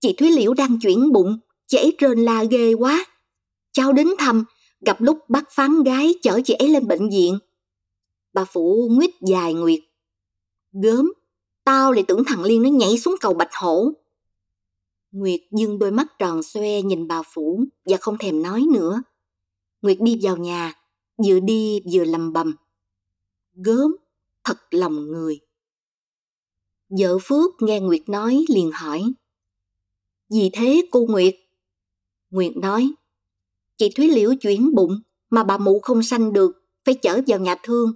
chị 0.00 0.14
Thúy 0.18 0.30
Liễu 0.30 0.54
đang 0.54 0.78
chuyển 0.80 1.12
bụng, 1.12 1.38
chị 1.72 1.78
ấy 1.78 1.96
rên 1.98 2.18
la 2.18 2.44
ghê 2.44 2.74
quá. 2.74 3.04
Cháu 3.72 3.92
đến 3.92 4.08
thăm, 4.18 4.44
gặp 4.80 5.00
lúc 5.00 5.18
bắt 5.28 5.44
phán 5.50 5.82
gái 5.82 6.14
chở 6.22 6.40
chị 6.44 6.54
ấy 6.54 6.68
lên 6.68 6.88
bệnh 6.88 7.10
viện. 7.10 7.38
Bà 8.32 8.44
Phụ 8.44 8.88
nguyết 8.90 9.10
dài 9.20 9.54
Nguyệt. 9.54 9.80
Gớm, 10.72 11.12
tao 11.64 11.92
lại 11.92 12.04
tưởng 12.08 12.24
thằng 12.26 12.42
Liên 12.44 12.62
nó 12.62 12.68
nhảy 12.68 12.98
xuống 12.98 13.14
cầu 13.20 13.34
Bạch 13.34 13.54
Hổ. 13.54 13.92
Nguyệt 15.12 15.40
dưng 15.50 15.78
đôi 15.78 15.90
mắt 15.90 16.18
tròn 16.18 16.42
xoe 16.42 16.82
nhìn 16.82 17.08
bà 17.08 17.22
Phủ 17.34 17.64
và 17.84 17.96
không 17.96 18.18
thèm 18.18 18.42
nói 18.42 18.64
nữa. 18.72 19.02
Nguyệt 19.82 19.98
đi 20.00 20.18
vào 20.22 20.36
nhà, 20.36 20.74
vừa 21.26 21.40
đi 21.40 21.80
vừa 21.92 22.04
lầm 22.04 22.32
bầm. 22.32 22.56
Gớm, 23.54 23.96
thật 24.44 24.58
lòng 24.70 25.08
người. 25.08 25.40
Vợ 26.88 27.18
Phước 27.22 27.50
nghe 27.60 27.80
Nguyệt 27.80 28.08
nói 28.08 28.44
liền 28.48 28.70
hỏi. 28.72 29.02
vì 30.30 30.50
thế 30.52 30.88
cô 30.90 31.06
Nguyệt? 31.06 31.34
Nguyệt 32.32 32.56
nói, 32.56 32.88
chị 33.78 33.88
Thúy 33.88 34.08
Liễu 34.08 34.34
chuyển 34.40 34.74
bụng 34.74 35.00
mà 35.30 35.44
bà 35.44 35.58
mụ 35.58 35.80
không 35.80 36.02
sanh 36.02 36.32
được, 36.32 36.52
phải 36.84 36.94
chở 36.94 37.20
vào 37.26 37.38
nhà 37.38 37.54
thương. 37.62 37.92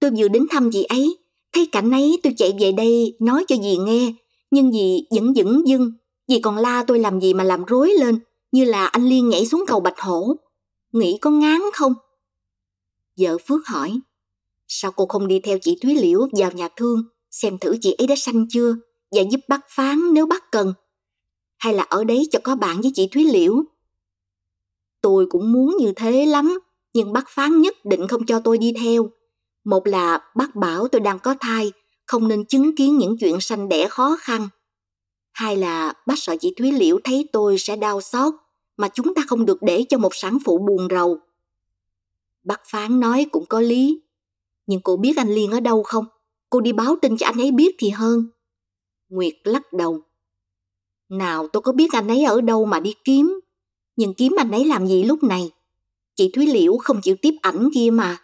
Tôi 0.00 0.10
vừa 0.18 0.28
đến 0.28 0.46
thăm 0.50 0.70
chị 0.72 0.82
ấy, 0.82 1.18
thấy 1.52 1.68
cảnh 1.72 1.90
ấy 1.90 2.20
tôi 2.22 2.34
chạy 2.36 2.52
về 2.60 2.72
đây 2.72 3.16
nói 3.20 3.44
cho 3.48 3.56
dì 3.56 3.76
nghe, 3.76 4.12
nhưng 4.50 4.72
dì 4.72 5.04
vẫn 5.10 5.34
dững 5.34 5.68
dưng, 5.68 5.92
dì 6.28 6.40
còn 6.40 6.56
la 6.56 6.84
tôi 6.86 6.98
làm 6.98 7.20
gì 7.20 7.34
mà 7.34 7.44
làm 7.44 7.64
rối 7.64 7.92
lên, 7.98 8.18
như 8.52 8.64
là 8.64 8.86
anh 8.86 9.08
Liên 9.08 9.28
nhảy 9.28 9.46
xuống 9.46 9.64
cầu 9.66 9.80
Bạch 9.80 10.00
Hổ. 10.00 10.36
Nghĩ 10.92 11.18
có 11.20 11.30
ngán 11.30 11.60
không? 11.74 11.94
Vợ 13.18 13.38
Phước 13.38 13.66
hỏi, 13.66 14.00
sao 14.68 14.92
cô 14.92 15.06
không 15.06 15.28
đi 15.28 15.40
theo 15.40 15.58
chị 15.62 15.78
Thúy 15.82 15.94
Liễu 15.94 16.20
vào 16.32 16.50
nhà 16.52 16.68
thương, 16.76 17.02
xem 17.30 17.58
thử 17.58 17.76
chị 17.80 17.92
ấy 17.92 18.06
đã 18.06 18.14
sanh 18.16 18.46
chưa, 18.48 18.74
và 19.10 19.22
giúp 19.30 19.40
bắt 19.48 19.60
phán 19.70 20.00
nếu 20.12 20.26
bắt 20.26 20.44
cần. 20.52 20.72
Hay 21.58 21.74
là 21.74 21.82
ở 21.82 22.04
đấy 22.04 22.28
cho 22.32 22.38
có 22.42 22.56
bạn 22.56 22.80
với 22.80 22.90
chị 22.94 23.08
Thúy 23.12 23.24
Liễu? 23.24 23.64
Tôi 25.06 25.26
cũng 25.30 25.52
muốn 25.52 25.76
như 25.78 25.92
thế 25.96 26.26
lắm, 26.26 26.58
nhưng 26.94 27.12
bác 27.12 27.28
phán 27.28 27.60
nhất 27.60 27.76
định 27.84 28.08
không 28.08 28.26
cho 28.26 28.40
tôi 28.40 28.58
đi 28.58 28.72
theo. 28.80 29.10
Một 29.64 29.86
là 29.86 30.20
bác 30.36 30.56
bảo 30.56 30.88
tôi 30.88 31.00
đang 31.00 31.18
có 31.18 31.34
thai, 31.40 31.72
không 32.06 32.28
nên 32.28 32.44
chứng 32.44 32.76
kiến 32.76 32.98
những 32.98 33.16
chuyện 33.20 33.40
sanh 33.40 33.68
đẻ 33.68 33.88
khó 33.88 34.16
khăn. 34.20 34.48
Hai 35.32 35.56
là 35.56 35.92
bác 36.06 36.14
sợ 36.16 36.36
chị 36.40 36.54
Thúy 36.56 36.72
Liễu 36.72 36.98
thấy 37.04 37.28
tôi 37.32 37.58
sẽ 37.58 37.76
đau 37.76 38.00
xót, 38.00 38.34
mà 38.76 38.88
chúng 38.88 39.14
ta 39.14 39.22
không 39.26 39.46
được 39.46 39.62
để 39.62 39.84
cho 39.88 39.98
một 39.98 40.14
sản 40.14 40.38
phụ 40.44 40.58
buồn 40.58 40.88
rầu. 40.90 41.18
Bác 42.44 42.60
phán 42.64 43.00
nói 43.00 43.26
cũng 43.32 43.46
có 43.46 43.60
lý, 43.60 44.00
nhưng 44.66 44.80
cô 44.80 44.96
biết 44.96 45.16
anh 45.16 45.28
Liên 45.28 45.50
ở 45.50 45.60
đâu 45.60 45.82
không? 45.82 46.04
Cô 46.50 46.60
đi 46.60 46.72
báo 46.72 46.96
tin 47.02 47.16
cho 47.16 47.26
anh 47.26 47.40
ấy 47.40 47.50
biết 47.50 47.74
thì 47.78 47.90
hơn. 47.90 48.26
Nguyệt 49.08 49.34
lắc 49.44 49.72
đầu. 49.72 50.00
Nào 51.08 51.48
tôi 51.48 51.60
có 51.62 51.72
biết 51.72 51.92
anh 51.92 52.08
ấy 52.08 52.24
ở 52.24 52.40
đâu 52.40 52.64
mà 52.64 52.80
đi 52.80 52.94
kiếm, 53.04 53.40
nhưng 53.96 54.14
kiếm 54.14 54.34
anh 54.38 54.50
ấy 54.50 54.64
làm 54.64 54.86
gì 54.86 55.04
lúc 55.04 55.22
này? 55.22 55.50
Chị 56.14 56.30
Thúy 56.34 56.46
Liễu 56.46 56.76
không 56.76 57.00
chịu 57.00 57.16
tiếp 57.22 57.34
ảnh 57.42 57.68
kia 57.74 57.90
mà. 57.92 58.18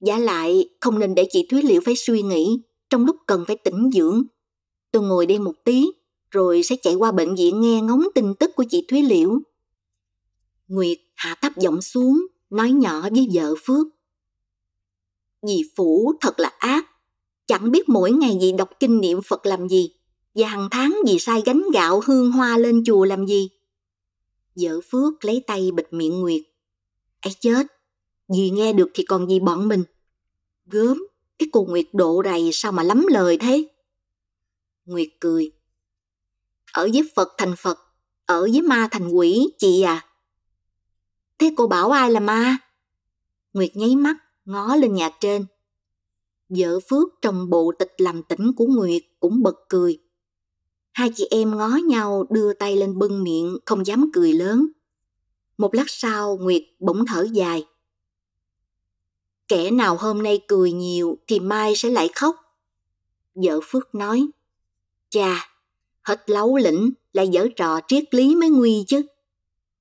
Giả 0.00 0.18
lại 0.18 0.68
không 0.80 0.98
nên 0.98 1.14
để 1.14 1.28
chị 1.32 1.46
Thúy 1.50 1.62
Liễu 1.62 1.80
phải 1.84 1.96
suy 1.96 2.22
nghĩ 2.22 2.60
trong 2.90 3.04
lúc 3.04 3.16
cần 3.26 3.44
phải 3.46 3.56
tĩnh 3.56 3.90
dưỡng. 3.94 4.22
Tôi 4.90 5.02
ngồi 5.02 5.26
đây 5.26 5.38
một 5.38 5.52
tí, 5.64 5.86
rồi 6.30 6.62
sẽ 6.62 6.76
chạy 6.82 6.94
qua 6.94 7.12
bệnh 7.12 7.34
viện 7.34 7.60
nghe 7.60 7.80
ngóng 7.80 8.02
tin 8.14 8.34
tức 8.34 8.50
của 8.56 8.64
chị 8.70 8.84
Thúy 8.88 9.02
Liễu. 9.02 9.38
Nguyệt 10.68 10.98
hạ 11.14 11.34
thấp 11.42 11.52
giọng 11.56 11.82
xuống, 11.82 12.26
nói 12.50 12.70
nhỏ 12.70 13.00
với 13.10 13.28
vợ 13.32 13.54
Phước. 13.64 13.86
Dì 15.42 15.62
Phủ 15.76 16.12
thật 16.20 16.40
là 16.40 16.48
ác, 16.58 16.86
chẳng 17.46 17.70
biết 17.70 17.88
mỗi 17.88 18.12
ngày 18.12 18.38
dì 18.40 18.52
đọc 18.52 18.70
kinh 18.80 19.00
niệm 19.00 19.22
Phật 19.22 19.46
làm 19.46 19.68
gì, 19.68 19.90
và 20.34 20.48
hàng 20.48 20.68
tháng 20.70 20.98
dì 21.06 21.18
sai 21.18 21.42
gánh 21.46 21.62
gạo 21.74 22.00
hương 22.06 22.32
hoa 22.32 22.58
lên 22.58 22.82
chùa 22.86 23.04
làm 23.04 23.26
gì. 23.26 23.48
Dở 24.54 24.80
Phước 24.90 25.24
lấy 25.24 25.44
tay 25.46 25.70
bịt 25.70 25.86
miệng 25.90 26.20
Nguyệt. 26.20 26.42
ấy 27.20 27.32
chết, 27.40 27.66
gì 28.28 28.50
nghe 28.50 28.72
được 28.72 28.90
thì 28.94 29.04
còn 29.04 29.28
gì 29.28 29.40
bọn 29.40 29.68
mình. 29.68 29.84
Gớm, 30.66 31.06
cái 31.38 31.48
cô 31.52 31.64
Nguyệt 31.64 31.86
độ 31.92 32.22
này 32.22 32.50
sao 32.52 32.72
mà 32.72 32.82
lắm 32.82 33.06
lời 33.10 33.38
thế? 33.40 33.68
Nguyệt 34.84 35.08
cười. 35.20 35.52
Ở 36.72 36.88
với 36.92 37.10
Phật 37.16 37.28
thành 37.38 37.54
Phật, 37.58 37.78
ở 38.26 38.48
với 38.52 38.62
ma 38.62 38.88
thành 38.90 39.08
quỷ, 39.08 39.52
chị 39.58 39.82
à. 39.82 40.06
Thế 41.38 41.54
cô 41.56 41.66
bảo 41.66 41.90
ai 41.90 42.10
là 42.10 42.20
ma? 42.20 42.58
Nguyệt 43.52 43.76
nháy 43.76 43.96
mắt, 43.96 44.16
ngó 44.44 44.76
lên 44.76 44.94
nhà 44.94 45.10
trên. 45.20 45.46
Vợ 46.48 46.80
Phước 46.90 47.08
trong 47.22 47.50
bộ 47.50 47.72
tịch 47.78 47.94
làm 47.98 48.22
tỉnh 48.22 48.52
của 48.56 48.66
Nguyệt 48.66 49.02
cũng 49.20 49.42
bật 49.42 49.54
cười. 49.68 49.98
Hai 50.92 51.10
chị 51.14 51.26
em 51.30 51.56
ngó 51.56 51.68
nhau 51.68 52.26
đưa 52.30 52.52
tay 52.52 52.76
lên 52.76 52.98
bưng 52.98 53.22
miệng, 53.22 53.58
không 53.66 53.86
dám 53.86 54.10
cười 54.12 54.32
lớn. 54.32 54.66
Một 55.58 55.74
lát 55.74 55.84
sau, 55.88 56.36
Nguyệt 56.36 56.62
bỗng 56.78 57.06
thở 57.06 57.26
dài. 57.32 57.64
Kẻ 59.48 59.70
nào 59.70 59.96
hôm 59.96 60.22
nay 60.22 60.40
cười 60.48 60.72
nhiều 60.72 61.18
thì 61.26 61.40
mai 61.40 61.76
sẽ 61.76 61.90
lại 61.90 62.08
khóc. 62.14 62.36
Vợ 63.34 63.60
Phước 63.62 63.94
nói, 63.94 64.26
Chà, 65.10 65.48
hết 66.02 66.30
lấu 66.30 66.56
lĩnh, 66.56 66.90
lại 67.12 67.28
dở 67.28 67.48
trò 67.56 67.80
triết 67.88 68.14
lý 68.14 68.34
mới 68.34 68.50
nguy 68.50 68.84
chứ. 68.88 69.02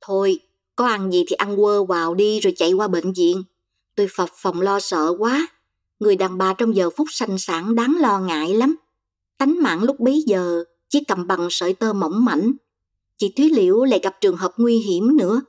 Thôi, 0.01 0.39
có 0.75 0.87
ăn 0.87 1.11
gì 1.11 1.23
thì 1.27 1.35
ăn 1.35 1.55
quơ 1.55 1.83
vào 1.83 2.13
đi 2.13 2.39
rồi 2.39 2.53
chạy 2.57 2.73
qua 2.73 2.87
bệnh 2.87 3.13
viện. 3.13 3.43
Tôi 3.95 4.07
phập 4.15 4.29
phòng 4.35 4.61
lo 4.61 4.79
sợ 4.79 5.13
quá. 5.19 5.47
Người 5.99 6.15
đàn 6.15 6.37
bà 6.37 6.53
trong 6.53 6.75
giờ 6.75 6.89
phút 6.89 7.07
sanh 7.11 7.37
sản 7.37 7.75
đáng 7.75 7.97
lo 7.99 8.19
ngại 8.19 8.53
lắm. 8.53 8.75
Tánh 9.37 9.63
mạng 9.63 9.83
lúc 9.83 9.99
bấy 9.99 10.23
giờ 10.25 10.63
chỉ 10.91 11.03
cầm 11.03 11.27
bằng 11.27 11.47
sợi 11.49 11.73
tơ 11.73 11.93
mỏng 11.93 12.25
mảnh. 12.25 12.51
Chị 13.17 13.33
Thúy 13.37 13.49
Liễu 13.49 13.83
lại 13.83 13.99
gặp 14.03 14.15
trường 14.21 14.37
hợp 14.37 14.53
nguy 14.57 14.77
hiểm 14.77 15.17
nữa. 15.17 15.41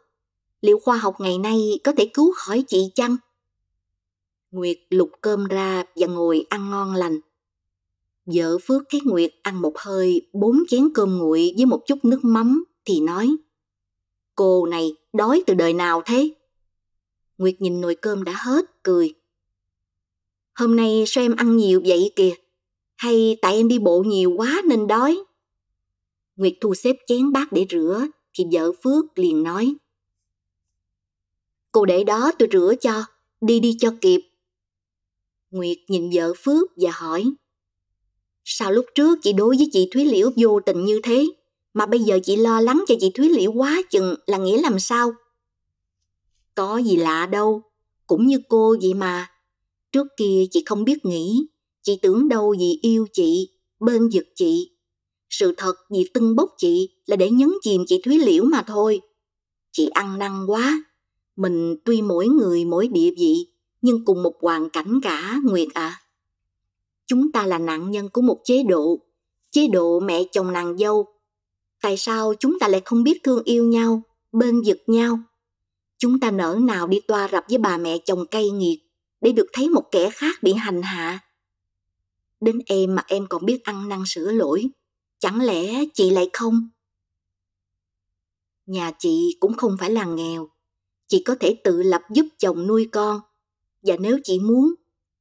Liệu 0.61 0.79
khoa 0.79 0.97
học 0.97 1.15
ngày 1.21 1.39
nay 1.39 1.81
có 1.85 1.93
thể 1.97 2.11
cứu 2.15 2.33
khỏi 2.37 2.65
chị 2.69 2.91
chăng? 2.95 3.17
Nguyệt 4.51 4.79
lục 4.91 5.11
cơm 5.21 5.45
ra 5.45 5.85
và 5.97 6.07
ngồi 6.07 6.47
ăn 6.49 6.71
ngon 6.71 6.95
lành. 6.95 7.21
Vợ 8.27 8.59
Phước 8.59 8.83
thấy 8.91 9.01
Nguyệt 9.05 9.35
ăn 9.43 9.63
một 9.63 9.79
hơi 9.79 10.29
bốn 10.33 10.63
chén 10.69 10.89
cơm 10.95 11.19
nguội 11.19 11.55
với 11.57 11.67
một 11.67 11.81
chút 11.87 12.05
nước 12.05 12.25
mắm 12.25 12.65
thì 12.85 13.01
nói 13.01 13.37
Cô 14.35 14.67
này 14.67 14.95
đói 15.13 15.43
từ 15.47 15.55
đời 15.55 15.73
nào 15.73 16.03
thế? 16.07 16.31
Nguyệt 17.39 17.61
nhìn 17.61 17.81
nồi 17.81 17.95
cơm 17.95 18.25
đã 18.25 18.33
hết, 18.45 18.83
cười. 18.83 19.15
Hôm 20.55 20.77
nay 20.77 21.05
sao 21.07 21.25
em 21.25 21.37
ăn 21.37 21.57
nhiều 21.57 21.83
vậy 21.85 22.13
kìa? 22.17 22.35
Hay 22.97 23.37
tại 23.43 23.55
em 23.55 23.69
đi 23.69 23.79
bộ 23.79 24.03
nhiều 24.07 24.33
quá 24.37 24.63
nên 24.65 24.87
đói? 24.87 25.25
Nguyệt 26.37 26.55
thu 26.61 26.75
xếp 26.75 26.97
chén 27.07 27.33
bát 27.33 27.53
để 27.53 27.67
rửa, 27.71 28.07
thì 28.35 28.45
vợ 28.53 28.73
Phước 28.85 29.19
liền 29.19 29.43
nói. 29.43 29.75
Cô 31.73 31.85
để 31.85 32.05
đó 32.05 32.33
tôi 32.39 32.49
rửa 32.53 32.75
cho, 32.81 33.05
đi 33.41 33.61
đi 33.61 33.77
cho 33.81 33.95
kịp. 34.01 34.21
Nguyệt 35.51 35.79
nhìn 35.89 36.11
vợ 36.15 36.33
Phước 36.37 36.71
và 36.77 36.91
hỏi. 36.95 37.25
Sao 38.45 38.73
lúc 38.73 38.87
trước 38.95 39.19
chị 39.23 39.33
đối 39.33 39.57
với 39.57 39.69
chị 39.73 39.89
Thúy 39.93 40.05
Liễu 40.05 40.31
vô 40.37 40.61
tình 40.61 40.85
như 40.85 41.01
thế, 41.03 41.27
mà 41.75 41.87
bây 41.87 42.01
giờ 42.01 42.19
chị 42.25 42.37
lo 42.37 42.61
lắng 42.61 42.85
cho 42.89 42.95
chị 43.01 43.11
Thúy 43.15 43.29
Liễu 43.29 43.53
quá 43.53 43.83
chừng 43.91 44.15
là 44.27 44.39
nghĩa 44.39 44.63
làm 44.63 44.79
sao? 44.79 45.13
Có 46.55 46.79
gì 46.79 46.97
lạ 46.97 47.27
đâu, 47.27 47.63
cũng 48.07 48.27
như 48.27 48.41
cô 48.49 48.77
vậy 48.83 48.95
mà. 48.95 49.31
Trước 49.93 50.07
kia 50.17 50.45
chị 50.51 50.63
không 50.67 50.85
biết 50.85 51.05
nghĩ, 51.05 51.47
chị 51.83 51.99
tưởng 52.03 52.29
đâu 52.29 52.55
vì 52.59 52.79
yêu 52.83 53.07
chị, 53.13 53.49
bên 53.81 54.09
giật 54.09 54.27
chị, 54.35 54.72
sự 55.33 55.55
thật 55.57 55.75
vì 55.91 56.11
tưng 56.15 56.37
bốc 56.37 56.55
chị 56.59 56.89
là 57.07 57.17
để 57.17 57.31
nhấn 57.31 57.51
chìm 57.63 57.85
chị 57.87 58.01
Thúy 58.05 58.19
Liễu 58.19 58.45
mà 58.45 58.63
thôi. 58.67 59.01
Chị 59.73 59.89
ăn 59.89 60.19
năn 60.19 60.47
quá. 60.47 60.85
Mình 61.37 61.77
tuy 61.85 62.03
mỗi 62.03 62.29
người 62.29 62.65
mỗi 62.65 62.89
địa 62.89 63.11
vị, 63.19 63.47
nhưng 63.83 64.05
cùng 64.05 64.23
một 64.23 64.35
hoàn 64.41 64.71
cảnh 64.71 65.01
cả, 65.03 65.41
Nguyệt 65.45 65.69
ạ. 65.75 65.83
À. 65.83 66.01
Chúng 67.07 67.33
ta 67.33 67.47
là 67.47 67.59
nạn 67.59 67.91
nhân 67.91 68.09
của 68.09 68.23
một 68.23 68.41
chế 68.45 68.63
độ, 68.63 68.99
chế 69.51 69.69
độ 69.69 70.01
mẹ 70.01 70.23
chồng 70.33 70.53
nàng 70.53 70.79
dâu. 70.79 71.07
Tại 71.83 71.97
sao 71.97 72.35
chúng 72.39 72.59
ta 72.59 72.69
lại 72.69 72.83
không 72.85 73.03
biết 73.03 73.23
thương 73.23 73.43
yêu 73.45 73.65
nhau, 73.65 74.03
bên 74.33 74.63
giật 74.63 74.79
nhau? 74.87 75.19
Chúng 75.99 76.21
ta 76.21 76.31
nỡ 76.31 76.59
nào 76.63 76.87
đi 76.87 77.01
toa 77.01 77.29
rập 77.33 77.45
với 77.49 77.59
bà 77.59 77.79
mẹ 77.79 77.99
chồng 77.99 78.27
cay 78.27 78.51
nghiệt 78.51 78.79
để 79.21 79.33
được 79.33 79.47
thấy 79.53 79.69
một 79.69 79.85
kẻ 79.91 80.11
khác 80.11 80.43
bị 80.43 80.53
hành 80.53 80.83
hạ. 80.83 81.19
Đến 82.41 82.59
em 82.67 82.95
mà 82.95 83.03
em 83.07 83.27
còn 83.29 83.47
biết 83.47 83.65
ăn 83.65 83.89
năn 83.89 84.03
sửa 84.07 84.33
lỗi, 84.33 84.65
Chẳng 85.23 85.41
lẽ 85.41 85.85
chị 85.95 86.11
lại 86.11 86.31
không? 86.33 86.69
Nhà 88.67 88.93
chị 88.99 89.37
cũng 89.41 89.55
không 89.55 89.77
phải 89.81 89.91
là 89.91 90.05
nghèo. 90.05 90.49
Chị 91.09 91.23
có 91.23 91.35
thể 91.41 91.57
tự 91.65 91.83
lập 91.83 92.03
giúp 92.11 92.27
chồng 92.39 92.67
nuôi 92.67 92.89
con. 92.93 93.21
Và 93.83 93.97
nếu 93.97 94.19
chị 94.25 94.39
muốn, 94.39 94.75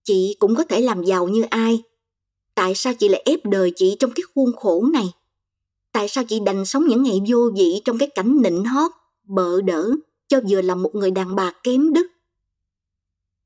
chị 0.04 0.36
cũng 0.40 0.56
có 0.56 0.64
thể 0.64 0.82
làm 0.82 1.04
giàu 1.04 1.28
như 1.28 1.42
ai. 1.42 1.84
Tại 2.56 2.76
sao 2.76 2.94
chị 2.94 3.10
lại 3.10 3.22
ép 3.26 3.46
đời 3.46 3.72
chị 3.76 3.96
trong 4.00 4.12
cái 4.16 4.24
khuôn 4.36 4.52
khổ 4.56 4.86
này? 4.94 5.12
Tại 5.92 6.08
sao 6.08 6.24
chị 6.28 6.40
đành 6.40 6.66
sống 6.66 6.88
những 6.88 7.04
ngày 7.04 7.20
vô 7.30 7.52
vị 7.56 7.82
trong 7.86 7.98
cái 7.98 8.10
cảnh 8.16 8.42
nịnh 8.42 8.66
hót, 8.66 8.92
bợ 9.24 9.62
đỡ, 9.62 9.92
cho 10.28 10.40
vừa 10.50 10.62
là 10.62 10.76
một 10.76 10.96
người 10.96 11.12
đàn 11.12 11.36
bà 11.36 11.54
kém 11.64 11.94
đức? 11.94 12.08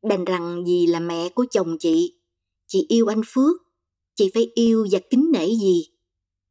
Đành 0.01 0.25
rằng 0.25 0.63
vì 0.65 0.87
là 0.87 0.99
mẹ 0.99 1.29
của 1.29 1.45
chồng 1.51 1.77
chị, 1.77 2.13
chị 2.67 2.85
yêu 2.89 3.07
anh 3.07 3.21
Phước, 3.25 3.61
chị 4.15 4.31
phải 4.33 4.51
yêu 4.55 4.87
và 4.91 4.99
kính 5.09 5.31
nể 5.33 5.47
gì 5.47 5.94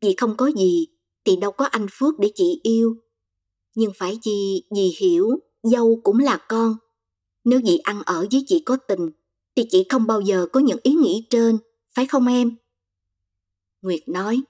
vì 0.04 0.14
không 0.16 0.36
có 0.36 0.46
gì 0.56 0.86
thì 1.24 1.36
đâu 1.36 1.52
có 1.52 1.64
anh 1.64 1.86
Phước 1.90 2.18
để 2.18 2.32
chị 2.34 2.60
yêu. 2.62 2.96
Nhưng 3.74 3.92
phải 3.98 4.18
gì 4.22 4.62
dì 4.70 4.96
hiểu 4.98 5.30
dâu 5.62 6.00
cũng 6.04 6.18
là 6.18 6.38
con, 6.48 6.76
Nếu 7.44 7.60
dì 7.64 7.78
ăn 7.78 8.02
ở 8.06 8.26
với 8.32 8.44
chị 8.46 8.62
có 8.66 8.76
tình, 8.88 9.10
thì 9.56 9.62
chị 9.70 9.84
không 9.88 10.06
bao 10.06 10.20
giờ 10.20 10.46
có 10.52 10.60
những 10.60 10.78
ý 10.82 10.92
nghĩ 10.92 11.26
trên, 11.30 11.58
phải 11.94 12.06
không 12.06 12.26
em? 12.26 12.56
Nguyệt 13.82 14.08
nói, 14.08 14.42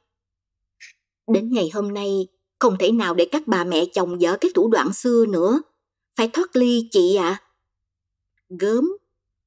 Đến 1.27 1.53
ngày 1.53 1.71
hôm 1.75 1.95
nay, 1.95 2.29
không 2.59 2.77
thể 2.79 2.93
nào 2.93 3.15
để 3.15 3.25
các 3.25 3.47
bà 3.47 3.65
mẹ 3.65 3.85
chồng 3.93 4.21
dở 4.21 4.37
cái 4.41 4.51
thủ 4.55 4.69
đoạn 4.69 4.93
xưa 4.93 5.27
nữa. 5.29 5.63
Phải 6.17 6.29
thoát 6.29 6.57
ly 6.57 6.89
chị 6.91 7.15
ạ. 7.15 7.29
À. 7.29 7.43
Gớm, 8.49 8.97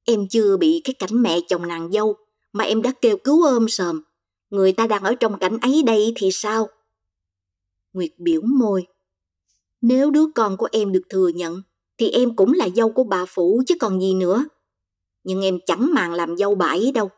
em 0.04 0.28
chưa 0.28 0.56
bị 0.56 0.80
cái 0.84 0.94
cảnh 0.94 1.22
mẹ 1.22 1.40
chồng 1.48 1.68
nàng 1.68 1.92
dâu 1.92 2.16
mà 2.52 2.64
em 2.64 2.82
đã 2.82 2.92
kêu 3.00 3.16
cứu 3.16 3.44
ôm 3.44 3.68
sờm. 3.68 4.02
Người 4.50 4.72
ta 4.72 4.86
đang 4.86 5.02
ở 5.02 5.14
trong 5.14 5.38
cảnh 5.38 5.58
ấy 5.62 5.82
đây 5.86 6.12
thì 6.16 6.30
sao? 6.32 6.68
Nguyệt 7.92 8.10
biểu 8.18 8.40
môi. 8.40 8.86
Nếu 9.80 10.10
đứa 10.10 10.24
con 10.34 10.56
của 10.56 10.68
em 10.72 10.92
được 10.92 11.02
thừa 11.08 11.28
nhận, 11.28 11.62
thì 11.98 12.10
em 12.10 12.36
cũng 12.36 12.52
là 12.52 12.68
dâu 12.68 12.92
của 12.92 13.04
bà 13.04 13.24
Phủ 13.24 13.62
chứ 13.66 13.74
còn 13.80 14.00
gì 14.00 14.14
nữa. 14.14 14.44
Nhưng 15.24 15.42
em 15.42 15.58
chẳng 15.66 15.94
màng 15.94 16.14
làm 16.14 16.36
dâu 16.36 16.54
bà 16.54 16.66
ấy 16.66 16.92
đâu. 16.92 17.10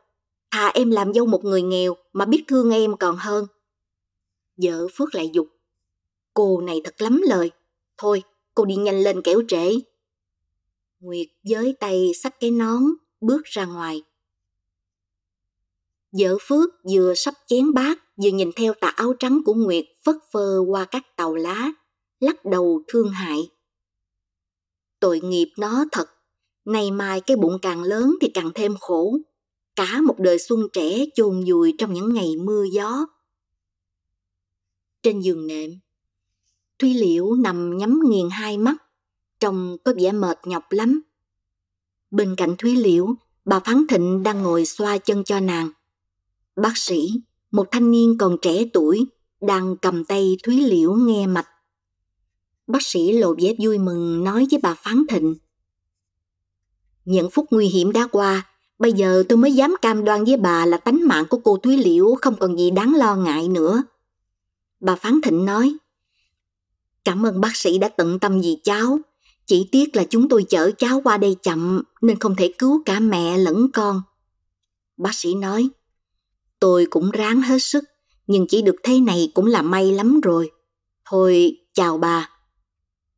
Thà 0.51 0.69
em 0.69 0.91
làm 0.91 1.15
dâu 1.15 1.27
một 1.27 1.45
người 1.45 1.63
nghèo 1.63 1.97
mà 2.13 2.25
biết 2.25 2.45
thương 2.49 2.71
em 2.71 2.97
còn 2.97 3.17
hơn. 3.17 3.47
Vợ 4.57 4.87
Phước 4.95 5.15
lại 5.15 5.31
dục. 5.33 5.49
Cô 6.35 6.61
này 6.61 6.81
thật 6.85 6.95
lắm 7.01 7.21
lời. 7.25 7.51
Thôi, 7.99 8.23
cô 8.55 8.65
đi 8.65 8.75
nhanh 8.75 9.03
lên 9.03 9.23
kẻo 9.23 9.43
trễ. 9.49 9.73
Nguyệt 11.01 11.27
với 11.49 11.75
tay 11.81 12.13
xách 12.15 12.41
cái 12.41 12.51
nón, 12.51 12.83
bước 13.21 13.45
ra 13.45 13.65
ngoài. 13.65 14.03
Vợ 16.13 16.37
Phước 16.41 16.71
vừa 16.91 17.15
sắp 17.15 17.35
chén 17.47 17.75
bát, 17.75 17.99
vừa 18.23 18.31
nhìn 18.31 18.51
theo 18.57 18.75
tà 18.81 18.89
áo 18.89 19.13
trắng 19.19 19.41
của 19.45 19.55
Nguyệt 19.55 19.85
phất 20.05 20.17
phơ 20.33 20.59
qua 20.69 20.85
các 20.85 21.17
tàu 21.17 21.35
lá, 21.35 21.73
lắc 22.21 22.45
đầu 22.45 22.83
thương 22.89 23.11
hại. 23.11 23.51
Tội 25.01 25.21
nghiệp 25.21 25.53
nó 25.59 25.85
thật, 25.93 26.09
nay 26.65 26.91
mai 26.91 27.21
cái 27.21 27.37
bụng 27.37 27.59
càng 27.63 27.83
lớn 27.83 28.17
thì 28.21 28.29
càng 28.35 28.51
thêm 28.55 28.75
khổ. 28.81 29.19
Cả 29.77 30.01
một 30.01 30.15
đời 30.19 30.39
xuân 30.39 30.61
trẻ 30.73 31.05
chôn 31.15 31.45
vùi 31.47 31.75
trong 31.79 31.95
những 31.95 32.15
ngày 32.15 32.37
mưa 32.37 32.65
gió. 32.73 33.07
Trên 35.03 35.21
giường 35.21 35.47
nệm, 35.47 35.71
Thúy 36.79 36.95
Liễu 36.95 37.35
nằm 37.35 37.79
nhắm 37.79 38.01
nghiền 38.09 38.29
hai 38.31 38.59
mắt, 38.59 38.77
trông 39.41 39.77
có 39.85 39.95
vẻ 40.01 40.13
mệt 40.13 40.39
nhọc 40.45 40.65
lắm. 40.71 41.01
Bên 42.11 42.35
cạnh 42.37 42.55
Thúy 42.59 42.77
Liễu, 42.77 43.15
bà 43.45 43.61
Phán 43.61 43.87
Thịnh 43.89 44.23
đang 44.23 44.43
ngồi 44.43 44.67
xoa 44.67 44.99
chân 44.99 45.25
cho 45.25 45.41
nàng. 45.41 45.71
Bác 46.57 46.77
sĩ, 46.77 47.11
một 47.51 47.69
thanh 47.71 47.91
niên 47.91 48.19
còn 48.19 48.37
trẻ 48.43 48.65
tuổi, 48.73 49.07
đang 49.41 49.77
cầm 49.77 50.05
tay 50.05 50.37
Thúy 50.43 50.61
Liễu 50.61 50.93
nghe 50.93 51.27
mạch. 51.27 51.49
Bác 52.67 52.83
sĩ 52.83 53.13
lộ 53.13 53.35
vẻ 53.39 53.55
vui 53.63 53.79
mừng 53.79 54.25
nói 54.25 54.47
với 54.51 54.61
bà 54.63 54.75
Phán 54.75 55.05
Thịnh. 55.09 55.35
Những 57.05 57.31
phút 57.31 57.47
nguy 57.51 57.67
hiểm 57.67 57.93
đã 57.93 58.07
qua, 58.13 58.51
bây 58.79 58.93
giờ 58.93 59.25
tôi 59.29 59.39
mới 59.39 59.53
dám 59.53 59.75
cam 59.83 60.05
đoan 60.05 60.25
với 60.25 60.37
bà 60.37 60.67
là 60.67 60.77
tánh 60.77 61.01
mạng 61.09 61.25
của 61.31 61.39
cô 61.45 61.57
Thúy 61.57 61.77
Liễu 61.77 62.15
không 62.23 62.37
còn 62.41 62.59
gì 62.59 62.71
đáng 62.71 62.95
lo 62.95 63.17
ngại 63.17 63.49
nữa. 63.49 63.83
Bà 64.81 64.95
Phán 64.95 65.21
Thịnh 65.21 65.45
nói, 65.45 65.77
Cảm 67.05 67.27
ơn 67.27 67.41
bác 67.41 67.57
sĩ 67.57 67.79
đã 67.79 67.89
tận 67.89 68.19
tâm 68.19 68.41
vì 68.41 68.61
cháu. 68.65 68.99
Chỉ 69.47 69.69
tiếc 69.73 69.97
là 69.97 70.05
chúng 70.11 70.29
tôi 70.29 70.45
chở 70.49 70.71
cháu 70.79 71.01
qua 71.05 71.17
đây 71.17 71.37
chậm 71.43 71.83
nên 72.03 72.19
không 72.19 72.37
thể 72.37 72.55
cứu 72.59 72.83
cả 72.85 73.01
mẹ 73.01 73.39
lẫn 73.39 73.71
con. 73.73 74.03
Bác 74.97 75.15
sĩ 75.15 75.35
nói, 75.35 75.69
tôi 76.61 76.87
cũng 76.91 77.11
ráng 77.11 77.43
hết 77.43 77.59
sức, 77.63 77.85
nhưng 78.27 78.47
chỉ 78.49 78.63
được 78.63 78.77
thế 78.83 79.01
này 79.01 79.31
cũng 79.35 79.47
là 79.47 79.63
may 79.63 79.93
lắm 79.93 80.21
rồi. 80.21 80.51
Thôi, 81.05 81.57
chào 81.73 81.99
bà. 81.99 82.31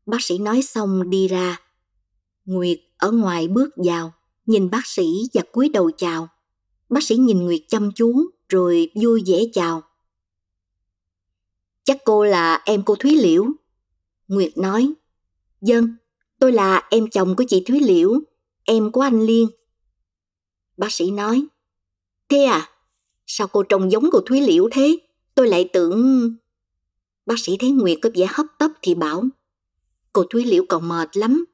Bác 0.07 0.22
sĩ 0.22 0.38
nói 0.38 0.62
xong 0.62 1.11
đi 1.11 1.28
ra. 1.28 1.61
Nguyệt 2.45 2.78
ở 2.97 3.11
ngoài 3.11 3.49
bước 3.49 3.70
vào, 3.76 4.12
nhìn 4.47 4.70
bác 4.70 4.86
sĩ 4.86 5.07
và 5.34 5.43
cúi 5.53 5.68
đầu 5.68 5.90
chào. 5.97 6.28
Bác 6.88 7.03
sĩ 7.03 7.16
nhìn 7.16 7.45
Nguyệt 7.45 7.61
chăm 7.68 7.93
chú 7.95 8.30
rồi 8.49 8.90
vui 9.03 9.22
vẻ 9.26 9.45
chào. 9.53 9.82
Chắc 11.84 11.99
cô 12.05 12.24
là 12.24 12.62
em 12.64 12.82
cô 12.82 12.95
Thúy 12.95 13.16
Liễu. 13.16 13.47
Nguyệt 14.28 14.59
nói, 14.59 14.93
Dân, 15.61 15.97
tôi 16.38 16.53
là 16.53 16.88
em 16.90 17.11
chồng 17.11 17.36
của 17.36 17.45
chị 17.49 17.64
Thúy 17.66 17.80
Liễu, 17.80 18.20
em 18.64 18.93
của 18.93 19.01
anh 19.01 19.20
Liên. 19.20 19.49
Bác 20.76 20.93
sĩ 20.93 21.11
nói, 21.11 21.47
Thế 22.28 22.45
à, 22.45 22.71
sao 23.26 23.46
cô 23.48 23.62
trông 23.62 23.92
giống 23.92 24.10
cô 24.12 24.20
Thúy 24.20 24.40
Liễu 24.40 24.68
thế? 24.72 24.98
Tôi 25.34 25.48
lại 25.48 25.70
tưởng... 25.72 26.30
Bác 27.26 27.38
sĩ 27.38 27.56
thấy 27.56 27.70
Nguyệt 27.70 27.98
có 28.02 28.10
vẻ 28.14 28.26
hấp 28.30 28.46
tấp 28.58 28.70
thì 28.82 28.94
bảo, 28.94 29.24
Cô 30.12 30.24
Thúy 30.30 30.44
Liễu 30.44 30.64
còn 30.68 30.88
mệt 30.88 31.16
lắm, 31.16 31.44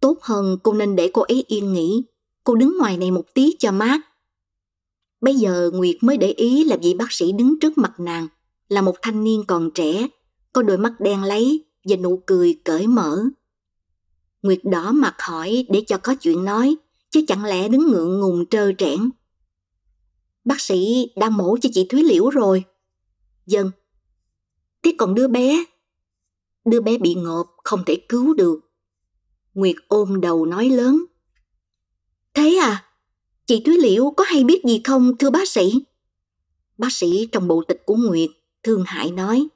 tốt 0.00 0.18
hơn 0.22 0.58
cô 0.62 0.72
nên 0.72 0.96
để 0.96 1.10
cô 1.12 1.22
ấy 1.22 1.44
yên 1.48 1.72
nghỉ. 1.72 2.02
Cô 2.44 2.54
đứng 2.54 2.78
ngoài 2.78 2.96
này 2.96 3.10
một 3.10 3.34
tí 3.34 3.56
cho 3.58 3.72
mát. 3.72 4.00
Bây 5.20 5.34
giờ 5.34 5.70
Nguyệt 5.74 5.96
mới 6.00 6.16
để 6.16 6.28
ý 6.28 6.64
là 6.64 6.76
vị 6.76 6.94
bác 6.94 7.12
sĩ 7.12 7.32
đứng 7.32 7.60
trước 7.60 7.78
mặt 7.78 8.00
nàng 8.00 8.28
là 8.68 8.82
một 8.82 8.94
thanh 9.02 9.24
niên 9.24 9.44
còn 9.48 9.70
trẻ, 9.70 10.08
có 10.52 10.62
đôi 10.62 10.78
mắt 10.78 10.92
đen 11.00 11.22
lấy 11.22 11.64
và 11.84 11.96
nụ 11.96 12.22
cười 12.26 12.58
cởi 12.64 12.86
mở. 12.86 13.24
Nguyệt 14.42 14.60
đỏ 14.64 14.92
mặt 14.92 15.14
hỏi 15.18 15.66
để 15.68 15.82
cho 15.86 15.98
có 15.98 16.14
chuyện 16.14 16.44
nói, 16.44 16.76
chứ 17.10 17.24
chẳng 17.28 17.44
lẽ 17.44 17.68
đứng 17.68 17.88
ngượng 17.88 18.20
ngùng 18.20 18.46
trơ 18.46 18.72
trẽn. 18.78 19.10
Bác 20.46 20.60
sĩ 20.60 21.10
đang 21.16 21.36
mổ 21.36 21.56
cho 21.60 21.68
chị 21.72 21.86
Thúy 21.88 22.02
Liễu 22.02 22.30
rồi. 22.30 22.64
Dân. 23.46 23.70
Thế 24.82 24.94
còn 24.98 25.14
đứa 25.14 25.28
bé? 25.28 25.64
Đứa 26.64 26.80
bé 26.80 26.98
bị 26.98 27.14
ngộp, 27.14 27.46
không 27.64 27.84
thể 27.86 27.96
cứu 28.08 28.34
được. 28.34 28.60
Nguyệt 29.54 29.76
ôm 29.88 30.20
đầu 30.20 30.46
nói 30.46 30.68
lớn. 30.68 31.04
Thế 32.34 32.56
à? 32.62 32.84
Chị 33.46 33.62
Thúy 33.64 33.78
Liễu 33.78 34.10
có 34.10 34.24
hay 34.24 34.44
biết 34.44 34.64
gì 34.64 34.80
không 34.84 35.16
thưa 35.18 35.30
bác 35.30 35.48
sĩ? 35.48 35.72
Bác 36.78 36.92
sĩ 36.92 37.28
trong 37.32 37.48
bộ 37.48 37.62
tịch 37.68 37.82
của 37.86 37.96
Nguyệt 37.96 38.30
thương 38.62 38.84
hại 38.86 39.10
nói. 39.10 39.48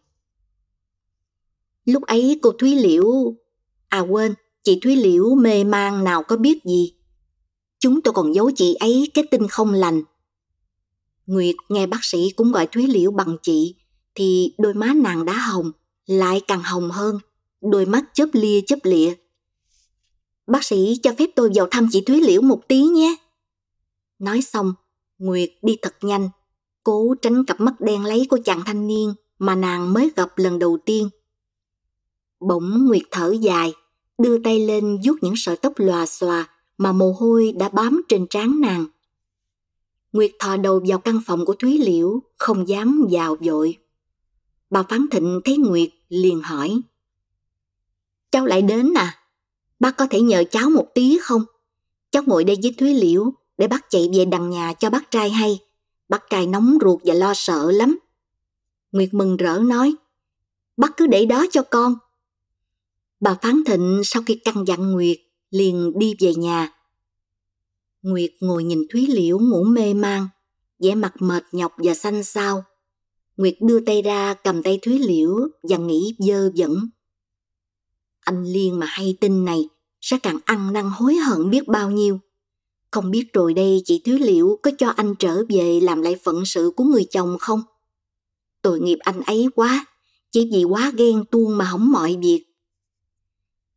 Lúc 1.85 2.03
ấy 2.03 2.39
cô 2.43 2.53
Thúy 2.53 2.75
Liễu... 2.75 3.35
À 3.89 4.01
quên, 4.01 4.35
chị 4.63 4.79
Thúy 4.83 4.97
Liễu 4.97 5.35
mê 5.35 5.65
man 5.65 6.05
nào 6.05 6.23
có 6.23 6.37
biết 6.37 6.65
gì. 6.65 6.95
Chúng 7.79 8.03
tôi 8.03 8.15
còn 8.15 8.35
giấu 8.35 8.51
chị 8.57 8.75
ấy 8.75 9.11
cái 9.15 9.25
tin 9.31 9.49
không 9.49 9.73
lành. 9.73 10.03
Nguyệt 11.31 11.55
nghe 11.69 11.87
bác 11.87 12.05
sĩ 12.05 12.31
cũng 12.37 12.53
gọi 12.53 12.67
Thúy 12.67 12.87
Liễu 12.87 13.11
bằng 13.11 13.37
chị, 13.43 13.75
thì 14.15 14.55
đôi 14.59 14.75
má 14.75 14.93
nàng 14.97 15.25
đã 15.25 15.33
hồng, 15.33 15.73
lại 16.07 16.41
càng 16.49 16.63
hồng 16.63 16.91
hơn, 16.91 17.19
đôi 17.61 17.87
mắt 17.87 18.05
chớp 18.15 18.27
lia 18.33 18.61
chớp 18.67 18.79
lịa. 18.83 19.15
Bác 20.47 20.65
sĩ 20.65 21.01
cho 21.03 21.13
phép 21.19 21.31
tôi 21.37 21.51
vào 21.55 21.67
thăm 21.71 21.89
chị 21.93 22.01
Thúy 22.01 22.21
Liễu 22.21 22.43
một 22.43 22.69
tí 22.69 22.83
nhé. 22.83 23.17
Nói 24.19 24.43
xong, 24.43 24.75
Nguyệt 25.19 25.51
đi 25.63 25.77
thật 25.83 25.95
nhanh, 26.03 26.29
cố 26.83 27.15
tránh 27.23 27.45
cặp 27.45 27.61
mắt 27.61 27.81
đen 27.81 28.05
lấy 28.05 28.27
của 28.31 28.39
chàng 28.45 28.63
thanh 28.67 28.87
niên 28.87 29.15
mà 29.39 29.55
nàng 29.55 29.93
mới 29.93 30.11
gặp 30.17 30.29
lần 30.37 30.59
đầu 30.59 30.79
tiên. 30.87 31.09
Bỗng 32.49 32.87
Nguyệt 32.87 33.03
thở 33.11 33.35
dài, 33.41 33.73
đưa 34.19 34.39
tay 34.39 34.67
lên 34.67 34.99
vuốt 35.05 35.17
những 35.21 35.35
sợi 35.37 35.57
tóc 35.57 35.73
lòa 35.77 36.07
xòa 36.07 36.49
mà 36.79 36.93
mồ 36.93 37.13
hôi 37.13 37.53
đã 37.59 37.69
bám 37.69 38.03
trên 38.09 38.27
trán 38.31 38.61
nàng. 38.61 38.87
Nguyệt 40.13 40.31
thò 40.39 40.57
đầu 40.57 40.83
vào 40.89 40.99
căn 40.99 41.21
phòng 41.27 41.45
của 41.45 41.55
Thúy 41.55 41.79
Liễu, 41.79 42.23
không 42.37 42.69
dám 42.69 43.07
vào 43.11 43.37
vội. 43.41 43.77
Bà 44.71 44.83
Phán 44.83 45.07
Thịnh 45.11 45.41
thấy 45.45 45.57
Nguyệt 45.57 45.89
liền 46.09 46.41
hỏi. 46.41 46.81
Cháu 48.31 48.47
lại 48.47 48.63
đến 48.63 48.95
à? 48.95 49.19
Bác 49.81 49.97
có 49.97 50.07
thể 50.11 50.21
nhờ 50.21 50.45
cháu 50.51 50.71
một 50.71 50.87
tí 50.95 51.19
không? 51.23 51.45
Cháu 52.11 52.23
ngồi 52.27 52.45
đây 52.45 52.57
với 52.63 52.75
Thúy 52.79 52.95
Liễu 52.95 53.33
để 53.59 53.67
bác 53.67 53.91
chạy 53.91 54.09
về 54.15 54.25
đằng 54.25 54.51
nhà 54.51 54.73
cho 54.73 54.91
bác 54.91 55.11
trai 55.11 55.31
hay. 55.31 55.59
Bác 56.09 56.31
trai 56.31 56.47
nóng 56.47 56.79
ruột 56.81 57.01
và 57.05 57.15
lo 57.15 57.35
sợ 57.35 57.71
lắm. 57.71 57.99
Nguyệt 58.93 59.15
mừng 59.15 59.37
rỡ 59.37 59.59
nói. 59.59 59.95
Bác 60.77 60.97
cứ 60.97 61.07
để 61.07 61.27
đó 61.27 61.47
cho 61.51 61.63
con, 61.63 61.95
Bà 63.21 63.35
Phán 63.43 63.65
Thịnh 63.67 64.01
sau 64.05 64.23
khi 64.27 64.41
căn 64.45 64.65
dặn 64.67 64.93
Nguyệt 64.93 65.19
liền 65.51 65.99
đi 65.99 66.15
về 66.21 66.35
nhà. 66.35 66.73
Nguyệt 68.03 68.31
ngồi 68.41 68.65
nhìn 68.65 68.83
Thúy 68.93 69.07
Liễu 69.07 69.39
ngủ 69.39 69.65
mê 69.65 69.95
man, 69.95 70.29
vẻ 70.79 70.95
mặt 70.95 71.13
mệt 71.21 71.45
nhọc 71.53 71.73
và 71.77 71.95
xanh 71.95 72.25
xao. 72.25 72.65
Nguyệt 73.37 73.55
đưa 73.61 73.81
tay 73.81 74.03
ra 74.03 74.35
cầm 74.35 74.63
tay 74.63 74.79
Thúy 74.83 74.99
Liễu 74.99 75.31
và 75.63 75.77
nghĩ 75.77 76.15
dơ 76.19 76.51
dẫn. 76.55 76.89
Anh 78.21 78.45
Liên 78.45 78.79
mà 78.79 78.87
hay 78.87 79.17
tin 79.21 79.45
này 79.45 79.69
sẽ 80.01 80.19
càng 80.23 80.39
ăn 80.45 80.73
năn 80.73 80.91
hối 80.95 81.15
hận 81.15 81.51
biết 81.51 81.69
bao 81.69 81.91
nhiêu. 81.91 82.21
Không 82.91 83.11
biết 83.11 83.33
rồi 83.33 83.55
đây 83.55 83.83
chị 83.85 84.03
Thúy 84.05 84.19
Liễu 84.19 84.59
có 84.63 84.71
cho 84.79 84.89
anh 84.89 85.15
trở 85.19 85.43
về 85.49 85.81
làm 85.83 86.03
lại 86.03 86.17
phận 86.25 86.45
sự 86.45 86.71
của 86.77 86.85
người 86.85 87.05
chồng 87.11 87.37
không? 87.41 87.63
Tội 88.63 88.81
nghiệp 88.81 88.99
anh 89.01 89.21
ấy 89.21 89.49
quá, 89.55 89.87
chỉ 90.31 90.51
vì 90.53 90.65
quá 90.65 90.93
ghen 90.97 91.25
tuông 91.31 91.59
mà 91.59 91.65
hỏng 91.65 91.93
mọi 91.93 92.17
việc. 92.21 92.45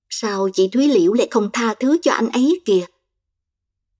Sao 0.09 0.49
chị 0.53 0.67
Thúy 0.67 0.87
Liễu 0.87 1.13
lại 1.13 1.27
không 1.31 1.49
tha 1.53 1.73
thứ 1.73 1.97
cho 2.01 2.11
anh 2.11 2.29
ấy 2.29 2.61
kìa? 2.65 2.85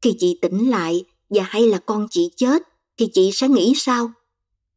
Khi 0.04 0.16
chị 0.20 0.38
tỉnh 0.42 0.70
lại 0.70 1.06
và 1.30 1.44
hay 1.44 1.68
là 1.68 1.78
con 1.78 2.08
chị 2.12 2.30
chết 2.36 2.64
thì 2.98 3.08
chị 3.14 3.32
sẽ 3.34 3.50
nghĩ 3.50 3.74
sao? 3.76 4.12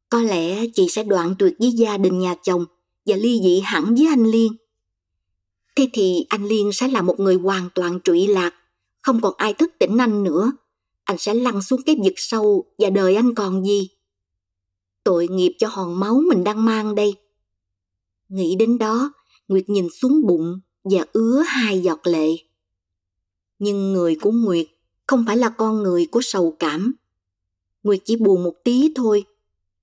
Có 0.08 0.22
lẽ 0.22 0.66
chị 0.74 0.86
sẽ 0.88 1.02
đoạn 1.02 1.34
tuyệt 1.38 1.54
với 1.58 1.70
gia 1.70 1.96
đình 1.96 2.18
nhà 2.18 2.34
chồng 2.42 2.64
và 3.06 3.16
ly 3.16 3.40
dị 3.42 3.60
hẳn 3.60 3.94
với 3.94 4.06
anh 4.06 4.24
Liên. 4.24 4.52
Thế 5.76 5.88
thì 5.92 6.26
anh 6.28 6.44
Liên 6.44 6.70
sẽ 6.72 6.88
là 6.88 7.02
một 7.02 7.20
người 7.20 7.34
hoàn 7.34 7.68
toàn 7.74 8.00
trụy 8.04 8.26
lạc, 8.26 8.54
không 9.02 9.20
còn 9.20 9.34
ai 9.36 9.54
thức 9.54 9.70
tỉnh 9.78 9.98
anh 9.98 10.24
nữa. 10.24 10.52
Anh 11.04 11.18
sẽ 11.18 11.34
lăn 11.34 11.62
xuống 11.62 11.82
cái 11.86 11.96
vực 12.04 12.14
sâu 12.16 12.64
và 12.78 12.90
đời 12.90 13.14
anh 13.14 13.34
còn 13.34 13.64
gì? 13.64 13.88
Tội 15.04 15.28
nghiệp 15.28 15.52
cho 15.58 15.68
hòn 15.68 16.00
máu 16.00 16.22
mình 16.28 16.44
đang 16.44 16.64
mang 16.64 16.94
đây. 16.94 17.14
Nghĩ 18.28 18.56
đến 18.56 18.78
đó, 18.78 19.12
Nguyệt 19.48 19.68
nhìn 19.68 19.88
xuống 20.00 20.26
bụng 20.26 20.60
và 20.84 21.04
ứa 21.12 21.42
hai 21.46 21.80
giọt 21.80 22.00
lệ. 22.04 22.28
Nhưng 23.58 23.92
người 23.92 24.16
của 24.20 24.30
Nguyệt 24.30 24.66
không 25.06 25.24
phải 25.26 25.36
là 25.36 25.48
con 25.48 25.82
người 25.82 26.06
của 26.10 26.20
sầu 26.22 26.56
cảm. 26.58 26.94
Nguyệt 27.82 28.00
chỉ 28.04 28.16
buồn 28.16 28.44
một 28.44 28.54
tí 28.64 28.92
thôi, 28.94 29.24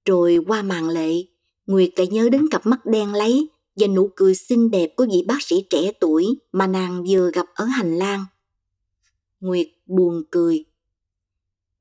rồi 0.05 0.37
qua 0.47 0.61
màn 0.61 0.89
lệ, 0.89 1.23
Nguyệt 1.67 1.89
lại 1.95 2.07
nhớ 2.07 2.29
đến 2.29 2.47
cặp 2.51 2.65
mắt 2.65 2.85
đen 2.85 3.13
lấy 3.13 3.47
và 3.75 3.87
nụ 3.87 4.09
cười 4.15 4.35
xinh 4.35 4.71
đẹp 4.71 4.93
của 4.95 5.05
vị 5.11 5.23
bác 5.27 5.41
sĩ 5.41 5.65
trẻ 5.69 5.91
tuổi 5.99 6.25
mà 6.51 6.67
nàng 6.67 7.03
vừa 7.09 7.31
gặp 7.31 7.45
ở 7.53 7.65
hành 7.65 7.95
lang. 7.95 8.25
Nguyệt 9.39 9.67
buồn 9.85 10.23
cười. 10.31 10.65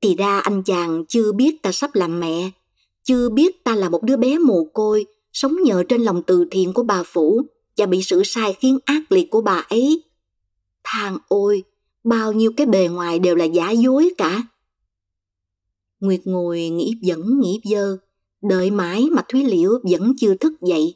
Thì 0.01 0.15
ra 0.15 0.39
anh 0.39 0.63
chàng 0.63 1.05
chưa 1.07 1.31
biết 1.31 1.61
ta 1.61 1.71
sắp 1.71 1.95
làm 1.95 2.19
mẹ, 2.19 2.51
chưa 3.03 3.29
biết 3.29 3.63
ta 3.63 3.75
là 3.75 3.89
một 3.89 4.03
đứa 4.03 4.17
bé 4.17 4.37
mồ 4.37 4.63
côi, 4.73 5.05
sống 5.33 5.55
nhờ 5.63 5.83
trên 5.89 6.01
lòng 6.01 6.23
từ 6.27 6.45
thiện 6.51 6.73
của 6.73 6.83
bà 6.83 7.03
Phủ 7.03 7.41
và 7.77 7.85
bị 7.85 8.03
sự 8.03 8.23
sai 8.23 8.53
khiến 8.53 8.79
ác 8.85 9.11
liệt 9.11 9.29
của 9.31 9.41
bà 9.41 9.65
ấy. 9.69 10.03
Thang 10.83 11.17
ôi, 11.27 11.63
bao 12.03 12.33
nhiêu 12.33 12.51
cái 12.57 12.67
bề 12.67 12.87
ngoài 12.87 13.19
đều 13.19 13.35
là 13.35 13.45
giả 13.45 13.71
dối 13.71 14.13
cả. 14.17 14.43
Nguyệt 15.99 16.21
ngồi 16.25 16.69
nghĩ 16.69 16.97
dẫn 17.01 17.39
nghĩ 17.39 17.61
dơ, 17.63 17.97
đợi 18.41 18.71
mãi 18.71 19.07
mà 19.11 19.21
Thúy 19.29 19.45
Liễu 19.45 19.71
vẫn 19.83 20.13
chưa 20.17 20.35
thức 20.35 20.53
dậy. 20.61 20.95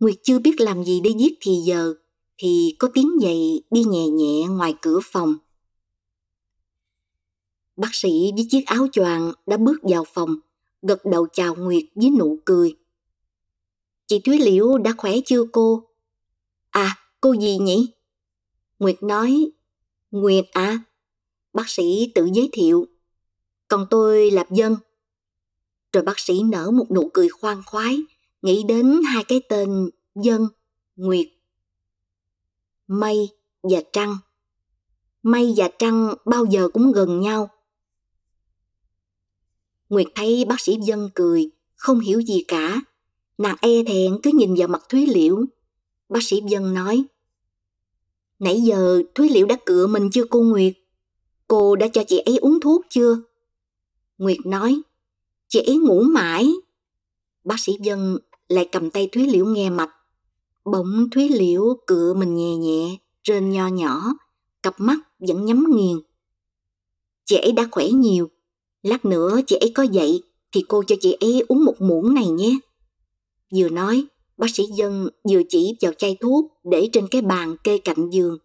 Nguyệt 0.00 0.14
chưa 0.22 0.38
biết 0.38 0.60
làm 0.60 0.84
gì 0.84 1.00
để 1.00 1.10
giết 1.18 1.38
thì 1.40 1.52
giờ, 1.66 1.94
thì 2.38 2.76
có 2.78 2.88
tiếng 2.94 3.10
giày 3.22 3.62
đi 3.70 3.84
nhẹ 3.84 4.08
nhẹ 4.08 4.46
ngoài 4.48 4.74
cửa 4.82 4.98
phòng. 5.04 5.34
Bác 7.76 7.94
sĩ 7.94 8.32
với 8.34 8.46
chiếc 8.50 8.66
áo 8.66 8.86
choàng 8.92 9.32
đã 9.46 9.56
bước 9.56 9.80
vào 9.82 10.04
phòng, 10.14 10.36
gật 10.82 11.04
đầu 11.04 11.26
chào 11.32 11.54
Nguyệt 11.54 11.84
với 11.94 12.10
nụ 12.10 12.38
cười. 12.44 12.76
Chị 14.06 14.18
Thúy 14.18 14.38
Liễu 14.38 14.78
đã 14.78 14.92
khỏe 14.98 15.12
chưa 15.26 15.44
cô? 15.52 15.82
À, 16.70 16.96
cô 17.20 17.32
gì 17.32 17.58
nhỉ? 17.58 17.86
Nguyệt 18.78 19.02
nói, 19.02 19.50
Nguyệt 20.12 20.44
à? 20.52 20.78
Bác 21.52 21.68
sĩ 21.68 22.12
tự 22.14 22.28
giới 22.34 22.48
thiệu. 22.52 22.86
Còn 23.68 23.86
tôi 23.90 24.30
là 24.30 24.44
Dân. 24.50 24.76
Rồi 25.92 26.02
bác 26.02 26.18
sĩ 26.18 26.42
nở 26.42 26.70
một 26.70 26.90
nụ 26.90 27.10
cười 27.14 27.28
khoan 27.28 27.62
khoái, 27.66 27.98
nghĩ 28.42 28.62
đến 28.68 29.00
hai 29.06 29.24
cái 29.24 29.40
tên 29.48 29.90
Dân, 30.14 30.48
Nguyệt. 30.96 31.26
Mây 32.86 33.28
và 33.62 33.82
Trăng. 33.92 34.16
Mây 35.22 35.54
và 35.56 35.70
Trăng 35.78 36.14
bao 36.24 36.44
giờ 36.44 36.68
cũng 36.72 36.92
gần 36.92 37.20
nhau. 37.20 37.50
Nguyệt 39.88 40.06
thấy 40.14 40.44
bác 40.44 40.60
sĩ 40.60 40.76
Dân 40.82 41.10
cười, 41.14 41.50
không 41.74 42.00
hiểu 42.00 42.20
gì 42.20 42.44
cả. 42.48 42.80
Nàng 43.38 43.56
e 43.60 43.84
thẹn 43.86 44.18
cứ 44.22 44.30
nhìn 44.34 44.54
vào 44.54 44.68
mặt 44.68 44.82
Thúy 44.88 45.06
Liễu. 45.06 45.44
Bác 46.08 46.22
sĩ 46.22 46.42
Dân 46.48 46.74
nói, 46.74 47.04
Nãy 48.42 48.60
giờ 48.60 49.02
Thúy 49.14 49.28
Liễu 49.28 49.46
đã 49.46 49.56
cựa 49.66 49.86
mình 49.86 50.10
chưa 50.12 50.24
cô 50.30 50.40
Nguyệt? 50.40 50.72
Cô 51.48 51.76
đã 51.76 51.88
cho 51.88 52.04
chị 52.04 52.18
ấy 52.18 52.36
uống 52.36 52.60
thuốc 52.60 52.86
chưa? 52.90 53.18
Nguyệt 54.18 54.38
nói, 54.44 54.80
chị 55.48 55.60
ấy 55.66 55.76
ngủ 55.76 56.02
mãi. 56.02 56.52
Bác 57.44 57.60
sĩ 57.60 57.72
Dân 57.80 58.18
lại 58.48 58.68
cầm 58.72 58.90
tay 58.90 59.08
Thúy 59.12 59.26
Liễu 59.26 59.44
nghe 59.44 59.70
mạch. 59.70 59.90
Bỗng 60.64 61.10
Thúy 61.10 61.28
Liễu 61.28 61.62
cựa 61.86 62.14
mình 62.14 62.36
nhẹ 62.36 62.56
nhẹ, 62.56 62.98
rên 63.24 63.50
nho 63.50 63.68
nhỏ, 63.68 64.14
cặp 64.62 64.74
mắt 64.78 64.98
vẫn 65.18 65.44
nhắm 65.44 65.64
nghiền. 65.68 65.96
Chị 67.24 67.36
ấy 67.36 67.52
đã 67.52 67.68
khỏe 67.70 67.88
nhiều, 67.88 68.30
lát 68.82 69.04
nữa 69.04 69.40
chị 69.46 69.56
ấy 69.56 69.72
có 69.74 69.82
dậy 69.82 70.22
thì 70.52 70.64
cô 70.68 70.82
cho 70.86 70.96
chị 71.00 71.16
ấy 71.20 71.44
uống 71.48 71.64
một 71.64 71.80
muỗng 71.80 72.14
này 72.14 72.26
nhé. 72.26 72.58
Vừa 73.54 73.68
nói, 73.68 74.06
bác 74.42 74.50
sĩ 74.50 74.64
Dân 74.74 75.08
vừa 75.30 75.42
chỉ 75.48 75.76
vào 75.80 75.92
chai 75.92 76.16
thuốc 76.20 76.60
để 76.64 76.88
trên 76.92 77.08
cái 77.08 77.22
bàn 77.22 77.56
kê 77.64 77.78
cạnh 77.78 78.10
giường. 78.10 78.38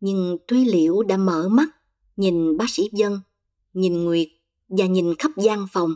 Nhưng 0.00 0.38
Thúy 0.48 0.64
Liễu 0.64 1.02
đã 1.02 1.16
mở 1.16 1.48
mắt, 1.48 1.68
nhìn 2.16 2.56
bác 2.56 2.70
sĩ 2.70 2.88
Dân, 2.92 3.20
nhìn 3.72 4.04
Nguyệt 4.04 4.28
và 4.68 4.86
nhìn 4.86 5.14
khắp 5.18 5.30
gian 5.36 5.66
phòng. 5.72 5.94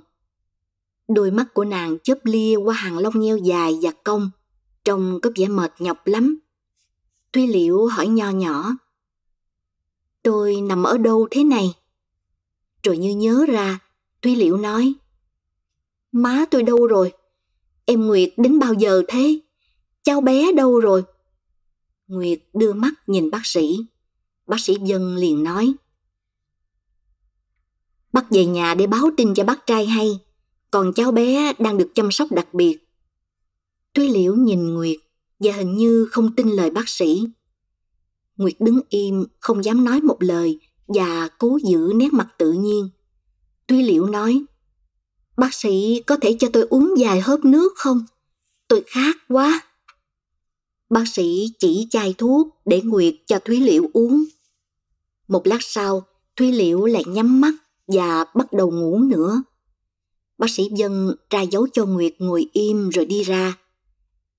Đôi 1.09 1.31
mắt 1.31 1.55
của 1.55 1.65
nàng 1.65 1.99
chớp 1.99 2.19
lia 2.25 2.57
qua 2.57 2.75
hàng 2.75 2.99
lông 2.99 3.21
nheo 3.21 3.37
dài 3.37 3.79
và 3.83 3.91
cong, 4.05 4.31
trông 4.85 5.19
có 5.23 5.31
vẻ 5.37 5.49
mệt 5.49 5.73
nhọc 5.79 6.07
lắm. 6.07 6.39
Thúy 7.33 7.47
Liễu 7.47 7.87
hỏi 7.87 8.07
nho 8.09 8.31
nhỏ, 8.31 8.77
Tôi 10.23 10.61
nằm 10.61 10.83
ở 10.83 10.99
đâu 10.99 11.29
thế 11.31 11.45
này? 11.45 11.75
Rồi 12.83 12.99
như 12.99 13.17
nhớ 13.17 13.45
ra, 13.49 13.79
Thúy 14.23 14.37
Liễu 14.37 14.57
nói, 14.57 14.95
Má 16.13 16.45
tôi 16.51 16.63
đâu 16.63 16.87
rồi? 16.87 17.13
Em 17.91 18.07
Nguyệt 18.07 18.33
đến 18.37 18.59
bao 18.59 18.75
giờ 18.75 19.03
thế? 19.09 19.41
Cháu 20.03 20.21
bé 20.21 20.53
đâu 20.53 20.81
rồi? 20.81 21.03
Nguyệt 22.07 22.41
đưa 22.55 22.73
mắt 22.73 22.93
nhìn 23.07 23.31
bác 23.31 23.47
sĩ. 23.47 23.79
Bác 24.47 24.61
sĩ 24.61 24.77
Dân 24.85 25.17
liền 25.17 25.45
nói. 25.45 25.75
Bắt 28.13 28.27
về 28.31 28.47
nhà 28.47 28.75
để 28.75 28.87
báo 28.87 29.11
tin 29.17 29.35
cho 29.35 29.45
bác 29.45 29.67
trai 29.67 29.87
hay, 29.87 30.19
còn 30.71 30.93
cháu 30.93 31.13
bé 31.13 31.53
đang 31.59 31.79
được 31.79 31.91
chăm 31.95 32.11
sóc 32.11 32.33
đặc 32.33 32.55
biệt. 32.55 32.79
Thúy 33.95 34.09
liễu 34.09 34.35
nhìn 34.35 34.75
Nguyệt 34.75 34.99
và 35.41 35.53
hình 35.53 35.77
như 35.77 36.09
không 36.11 36.35
tin 36.37 36.49
lời 36.49 36.71
bác 36.71 36.89
sĩ. 36.89 37.25
Nguyệt 38.37 38.61
đứng 38.61 38.81
im, 38.89 39.27
không 39.41 39.65
dám 39.65 39.85
nói 39.85 40.01
một 40.01 40.17
lời 40.21 40.61
và 40.87 41.29
cố 41.39 41.59
giữ 41.65 41.93
nét 41.95 42.13
mặt 42.13 42.29
tự 42.39 42.53
nhiên. 42.53 42.89
Thúy 43.69 43.83
liễu 43.83 44.07
nói, 44.07 44.45
Bác 45.39 45.55
sĩ 45.55 46.03
có 46.07 46.17
thể 46.17 46.37
cho 46.39 46.49
tôi 46.53 46.67
uống 46.71 46.95
vài 46.99 47.21
hớp 47.21 47.45
nước 47.45 47.73
không? 47.77 48.05
Tôi 48.69 48.83
khát 48.87 49.17
quá. 49.29 49.61
Bác 50.91 51.05
sĩ 51.09 51.53
chỉ 51.59 51.87
chai 51.91 52.15
thuốc 52.19 52.49
để 52.65 52.83
Nguyệt 52.85 53.15
cho 53.27 53.39
Thúy 53.39 53.61
Liễu 53.61 53.83
uống. 53.93 54.25
Một 55.29 55.47
lát 55.47 55.59
sau, 55.61 56.03
Thúy 56.37 56.53
Liễu 56.53 56.85
lại 56.85 57.05
nhắm 57.07 57.41
mắt 57.41 57.55
và 57.87 58.25
bắt 58.35 58.53
đầu 58.53 58.71
ngủ 58.71 58.99
nữa. 58.99 59.43
Bác 60.39 60.51
sĩ 60.51 60.69
Dân 60.77 61.17
ra 61.31 61.43
dấu 61.43 61.67
cho 61.73 61.85
Nguyệt 61.87 62.15
ngồi 62.19 62.49
im 62.53 62.89
rồi 62.89 63.07
đi 63.07 63.23
ra. 63.23 63.59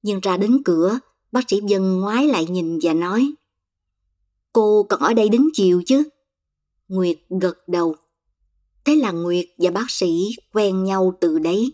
Nhưng 0.02 0.20
ra 0.20 0.38
đến 0.38 0.64
cửa, 0.66 1.00
bác 1.32 1.50
sĩ 1.50 1.60
Dân 1.68 2.00
ngoái 2.00 2.28
lại 2.28 2.46
nhìn 2.46 2.80
và 2.82 2.94
nói 2.94 3.34
Cô 4.54 4.86
còn 4.90 5.00
ở 5.00 5.14
đây 5.14 5.30
đến 5.30 5.50
chiều 5.54 5.82
chứ? 5.86 6.04
Nguyệt 6.88 7.20
gật 7.30 7.68
đầu. 7.68 7.96
Thế 8.90 8.96
là 8.96 9.12
Nguyệt 9.12 9.46
và 9.58 9.72
bác 9.72 9.92
sĩ 9.92 10.36
quen 10.54 10.84
nhau 10.84 11.18
từ 11.22 11.40
đấy. 11.40 11.74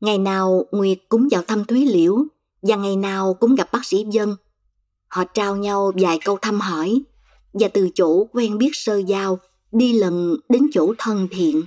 Ngày 0.00 0.18
nào 0.18 0.64
Nguyệt 0.72 0.98
cũng 1.08 1.28
vào 1.30 1.42
thăm 1.42 1.64
Thúy 1.64 1.86
Liễu 1.86 2.16
và 2.62 2.76
ngày 2.76 2.96
nào 2.96 3.34
cũng 3.34 3.54
gặp 3.54 3.72
bác 3.72 3.84
sĩ 3.84 4.04
Dân. 4.10 4.36
Họ 5.08 5.24
trao 5.24 5.56
nhau 5.56 5.92
vài 6.00 6.18
câu 6.24 6.38
thăm 6.42 6.60
hỏi 6.60 7.02
và 7.52 7.68
từ 7.68 7.88
chỗ 7.94 8.24
quen 8.32 8.58
biết 8.58 8.70
sơ 8.72 8.96
giao 8.96 9.38
đi 9.72 9.92
lần 9.92 10.36
đến 10.48 10.66
chỗ 10.72 10.94
thân 10.98 11.28
thiện. 11.30 11.62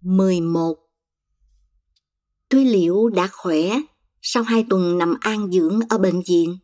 11. 0.00 0.74
Thúy 2.50 2.64
Liễu 2.64 3.08
đã 3.08 3.28
khỏe 3.32 3.80
sau 4.22 4.42
hai 4.42 4.66
tuần 4.70 4.98
nằm 4.98 5.14
an 5.20 5.52
dưỡng 5.52 5.80
ở 5.88 5.98
bệnh 5.98 6.22
viện. 6.26 6.58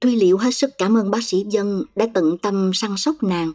Thúy 0.00 0.16
Liễu 0.16 0.36
hết 0.36 0.54
sức 0.54 0.70
cảm 0.78 0.96
ơn 0.96 1.10
bác 1.10 1.24
sĩ 1.24 1.44
Dân 1.50 1.84
đã 1.96 2.06
tận 2.14 2.38
tâm 2.38 2.70
săn 2.74 2.96
sóc 2.96 3.22
nàng. 3.22 3.52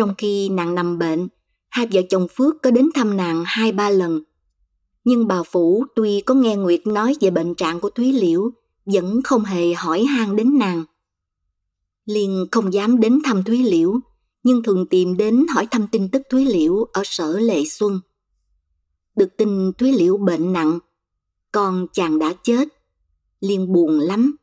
Trong 0.00 0.14
khi 0.18 0.48
nàng 0.48 0.74
nằm 0.74 0.98
bệnh, 0.98 1.28
hai 1.68 1.86
vợ 1.92 2.00
chồng 2.10 2.26
Phước 2.30 2.62
có 2.62 2.70
đến 2.70 2.88
thăm 2.94 3.16
nàng 3.16 3.44
hai 3.46 3.72
ba 3.72 3.90
lần. 3.90 4.22
Nhưng 5.04 5.26
bà 5.26 5.42
Phủ 5.42 5.84
tuy 5.94 6.20
có 6.20 6.34
nghe 6.34 6.56
Nguyệt 6.56 6.86
nói 6.86 7.14
về 7.20 7.30
bệnh 7.30 7.54
trạng 7.54 7.80
của 7.80 7.90
Thúy 7.90 8.12
Liễu, 8.12 8.50
vẫn 8.84 9.20
không 9.24 9.44
hề 9.44 9.74
hỏi 9.74 10.04
han 10.04 10.36
đến 10.36 10.58
nàng. 10.58 10.84
Liên 12.06 12.46
không 12.50 12.72
dám 12.72 13.00
đến 13.00 13.18
thăm 13.24 13.44
Thúy 13.44 13.62
Liễu, 13.62 14.00
nhưng 14.42 14.62
thường 14.62 14.86
tìm 14.86 15.16
đến 15.16 15.46
hỏi 15.54 15.66
thăm 15.70 15.86
tin 15.92 16.08
tức 16.08 16.22
Thúy 16.30 16.46
Liễu 16.46 16.84
ở 16.92 17.02
sở 17.04 17.38
Lệ 17.38 17.64
Xuân. 17.64 18.00
Được 19.16 19.36
tin 19.36 19.72
Thúy 19.72 19.92
Liễu 19.92 20.16
bệnh 20.16 20.52
nặng, 20.52 20.78
con 21.52 21.86
chàng 21.92 22.18
đã 22.18 22.34
chết. 22.42 22.68
Liên 23.40 23.72
buồn 23.72 23.98
lắm. 23.98 24.36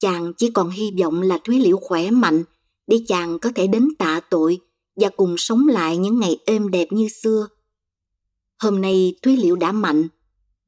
Chàng 0.00 0.32
chỉ 0.36 0.50
còn 0.50 0.70
hy 0.70 0.90
vọng 1.00 1.22
là 1.22 1.38
Thúy 1.44 1.60
Liễu 1.60 1.76
khỏe 1.76 2.10
mạnh 2.10 2.44
để 2.92 2.98
chàng 3.08 3.38
có 3.38 3.50
thể 3.54 3.66
đến 3.66 3.88
tạ 3.98 4.20
tội 4.30 4.60
và 4.96 5.08
cùng 5.16 5.34
sống 5.38 5.68
lại 5.68 5.96
những 5.96 6.20
ngày 6.20 6.38
êm 6.46 6.70
đẹp 6.70 6.88
như 6.90 7.08
xưa. 7.08 7.48
Hôm 8.58 8.80
nay 8.80 9.14
Thúy 9.22 9.36
Liễu 9.36 9.56
đã 9.56 9.72
mạnh, 9.72 10.08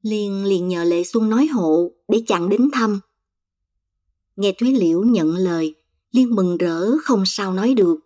Liên 0.01 0.45
liền 0.45 0.67
nhờ 0.67 0.83
Lệ 0.83 1.03
Xuân 1.03 1.29
nói 1.29 1.45
hộ 1.45 1.91
để 2.07 2.23
chàng 2.27 2.49
đến 2.49 2.69
thăm. 2.73 2.99
Nghe 4.35 4.51
Thúy 4.51 4.71
Liễu 4.71 5.03
nhận 5.03 5.35
lời, 5.35 5.75
Liên 6.11 6.35
mừng 6.35 6.57
rỡ 6.57 6.97
không 7.03 7.23
sao 7.25 7.53
nói 7.53 7.73
được. 7.73 7.99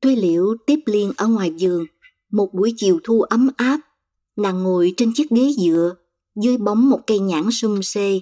Thúy 0.00 0.16
Liễu 0.16 0.54
tiếp 0.66 0.78
Liên 0.86 1.12
ở 1.16 1.26
ngoài 1.26 1.52
giường, 1.56 1.86
một 2.30 2.54
buổi 2.54 2.74
chiều 2.76 2.98
thu 3.04 3.22
ấm 3.22 3.50
áp, 3.56 3.80
nàng 4.36 4.62
ngồi 4.62 4.94
trên 4.96 5.12
chiếc 5.14 5.30
ghế 5.30 5.52
dựa, 5.58 5.94
dưới 6.42 6.56
bóng 6.56 6.90
một 6.90 7.00
cây 7.06 7.18
nhãn 7.18 7.50
sum 7.52 7.80
xê. 7.82 8.20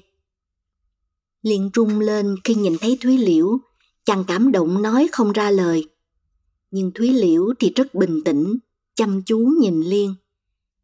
Liên 1.43 1.71
rung 1.75 2.01
lên 2.01 2.37
khi 2.45 2.55
nhìn 2.55 2.77
thấy 2.81 2.99
Thúy 3.01 3.19
Liễu, 3.19 3.59
chàng 4.05 4.25
cảm 4.25 4.53
động 4.53 4.83
nói 4.83 5.09
không 5.13 5.33
ra 5.33 5.51
lời. 5.51 5.89
Nhưng 6.71 6.91
Thúy 6.95 7.13
Liễu 7.13 7.53
thì 7.59 7.73
rất 7.77 7.95
bình 7.95 8.21
tĩnh, 8.25 8.59
chăm 8.95 9.23
chú 9.27 9.39
nhìn 9.61 9.81
Liên. 9.81 10.15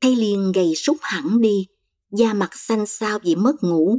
Thấy 0.01 0.17
Liên 0.17 0.53
gầy 0.53 0.75
sút 0.75 0.97
hẳn 1.01 1.41
đi, 1.41 1.67
da 2.11 2.35
mặt 2.35 2.51
xanh 2.55 2.87
xao 2.87 3.19
vì 3.19 3.35
mất 3.35 3.63
ngủ, 3.63 3.99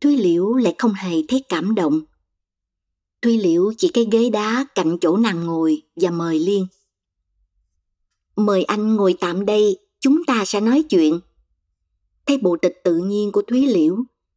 Thúy 0.00 0.16
Liễu 0.16 0.54
lại 0.54 0.74
không 0.78 0.92
hề 0.92 1.16
thấy 1.28 1.44
cảm 1.48 1.74
động. 1.74 2.02
Thúy 3.22 3.38
Liễu 3.38 3.72
chỉ 3.76 3.88
cái 3.88 4.06
ghế 4.12 4.30
đá 4.30 4.66
cạnh 4.74 4.98
chỗ 5.00 5.16
nàng 5.16 5.44
ngồi 5.44 5.82
và 5.96 6.10
mời 6.10 6.38
Liên. 6.38 6.66
Mời 8.36 8.64
anh 8.64 8.96
ngồi 8.96 9.14
tạm 9.20 9.46
đây, 9.46 9.78
chúng 10.00 10.24
ta 10.26 10.44
sẽ 10.44 10.60
nói 10.60 10.82
chuyện. 10.88 11.20
Thấy 12.26 12.38
bộ 12.38 12.56
tịch 12.62 12.80
tự 12.84 12.96
nhiên 12.96 13.32
của 13.32 13.42
Thúy 13.42 13.66
Liễu, 13.66 13.96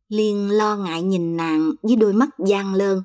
Liên 0.10 0.50
lo 0.50 0.78
ngại 0.78 1.02
nhìn 1.02 1.38
nàng 1.38 1.72
với 1.84 1.96
đôi 1.96 2.14
mắt 2.14 2.30
gian 2.48 2.74
lơn. 2.74 3.04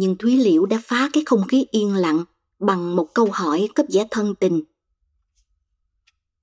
Nhưng 0.00 0.16
Thúy 0.18 0.36
Liễu 0.36 0.66
đã 0.66 0.80
phá 0.84 1.10
cái 1.12 1.22
không 1.26 1.46
khí 1.48 1.66
yên 1.70 1.94
lặng 1.94 2.24
bằng 2.58 2.96
một 2.96 3.14
câu 3.14 3.28
hỏi 3.32 3.68
cấp 3.74 3.86
vẻ 3.92 4.06
thân 4.10 4.34
tình. 4.34 4.62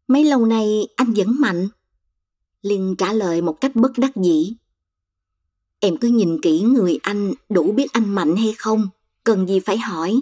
Mấy 0.07 0.23
lâu 0.23 0.45
nay 0.45 0.87
anh 0.95 1.13
vẫn 1.13 1.35
mạnh. 1.39 1.67
Liên 2.61 2.95
trả 2.97 3.13
lời 3.13 3.41
một 3.41 3.61
cách 3.61 3.75
bất 3.75 3.91
đắc 3.97 4.11
dĩ. 4.15 4.55
Em 5.79 5.97
cứ 5.97 6.07
nhìn 6.07 6.41
kỹ 6.41 6.61
người 6.61 6.99
anh 7.03 7.33
đủ 7.49 7.71
biết 7.71 7.91
anh 7.91 8.09
mạnh 8.09 8.35
hay 8.35 8.53
không, 8.57 8.89
cần 9.23 9.47
gì 9.47 9.59
phải 9.59 9.77
hỏi. 9.77 10.21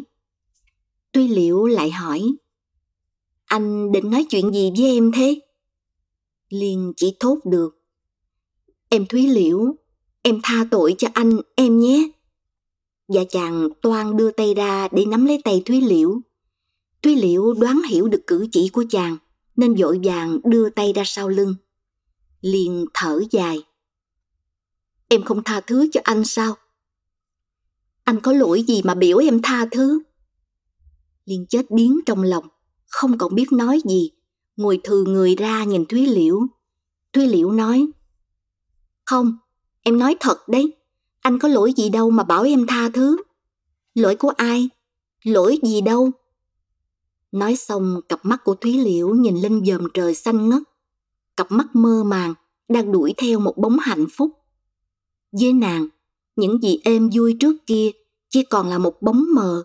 Tuy 1.12 1.28
liễu 1.28 1.66
lại 1.66 1.92
hỏi, 1.92 2.24
anh 3.46 3.92
định 3.92 4.10
nói 4.10 4.26
chuyện 4.30 4.54
gì 4.54 4.72
với 4.78 4.86
em 4.86 5.12
thế? 5.12 5.40
Liên 6.50 6.94
chỉ 6.98 7.16
thốt 7.20 7.40
được. 7.46 7.82
Em 8.90 9.06
Thúy 9.06 9.28
Liễu, 9.28 9.76
em 10.22 10.40
tha 10.44 10.68
tội 10.72 10.96
cho 10.98 11.08
anh, 11.14 11.42
em 11.56 11.80
nhé. 11.80 12.12
Và 13.08 13.24
chàng 13.30 13.70
toan 13.82 14.18
đưa 14.18 14.32
tay 14.32 14.54
ra 14.54 14.88
để 14.92 15.06
nắm 15.06 15.26
lấy 15.26 15.42
tay 15.44 15.64
Thúy 15.66 15.82
Liễu. 15.82 16.20
Thúy 17.02 17.16
Liễu 17.16 17.54
đoán 17.54 17.82
hiểu 17.90 18.08
được 18.08 18.22
cử 18.28 18.48
chỉ 18.52 18.70
của 18.70 18.86
chàng, 18.90 19.18
nên 19.56 19.76
vội 19.76 20.00
vàng 20.04 20.40
đưa 20.44 20.70
tay 20.70 20.94
ra 20.94 21.04
sau 21.06 21.30
lưng. 21.30 21.56
Liền 22.42 22.86
thở 22.94 23.22
dài. 23.32 23.64
Em 25.08 25.24
không 25.24 25.44
tha 25.44 25.62
thứ 25.62 25.88
cho 25.92 26.02
anh 26.04 26.26
sao? 26.26 26.56
Anh 28.04 28.20
có 28.22 28.34
lỗi 28.34 28.64
gì 28.68 28.82
mà 28.84 28.96
biểu 28.96 29.18
em 29.18 29.42
tha 29.42 29.66
thứ? 29.72 30.02
Liên 31.26 31.46
chết 31.50 31.66
điếng 31.70 32.00
trong 32.06 32.24
lòng, 32.24 32.48
không 32.88 33.18
còn 33.18 33.36
biết 33.36 33.52
nói 33.52 33.82
gì, 33.90 34.12
ngồi 34.58 34.80
thừ 34.84 35.04
người 35.08 35.36
ra 35.36 35.64
nhìn 35.64 35.86
Thúy 35.86 36.08
Liễu. 36.08 36.42
Thúy 37.14 37.28
Liễu 37.28 37.52
nói, 37.52 37.88
Không, 39.06 39.38
em 39.84 40.00
nói 40.00 40.16
thật 40.20 40.38
đấy, 40.48 40.74
anh 41.26 41.40
có 41.40 41.48
lỗi 41.48 41.74
gì 41.78 41.90
đâu 41.90 42.10
mà 42.10 42.24
bảo 42.24 42.44
em 42.44 42.68
tha 42.68 42.90
thứ. 42.90 43.18
Lỗi 43.96 44.16
của 44.16 44.30
ai? 44.30 44.70
Lỗi 45.24 45.60
gì 45.64 45.82
đâu? 45.82 46.12
Nói 47.32 47.56
xong, 47.56 48.02
cặp 48.10 48.26
mắt 48.26 48.44
của 48.44 48.56
Thúy 48.56 48.78
Liễu 48.78 49.10
nhìn 49.10 49.36
lên 49.36 49.66
dòm 49.66 49.88
trời 49.94 50.16
xanh 50.16 50.50
ngất. 50.50 50.64
Cặp 51.38 51.52
mắt 51.52 51.76
mơ 51.76 52.04
màng, 52.04 52.34
đang 52.70 52.92
đuổi 52.92 53.14
theo 53.18 53.40
một 53.40 53.58
bóng 53.58 53.78
hạnh 53.80 54.06
phúc. 54.12 54.32
Với 55.32 55.54
nàng, 55.54 55.88
những 56.36 56.62
gì 56.62 56.80
êm 56.84 57.10
vui 57.14 57.38
trước 57.40 57.56
kia 57.68 57.92
chỉ 58.30 58.44
còn 58.44 58.70
là 58.70 58.78
một 58.78 59.02
bóng 59.02 59.26
mờ. 59.34 59.64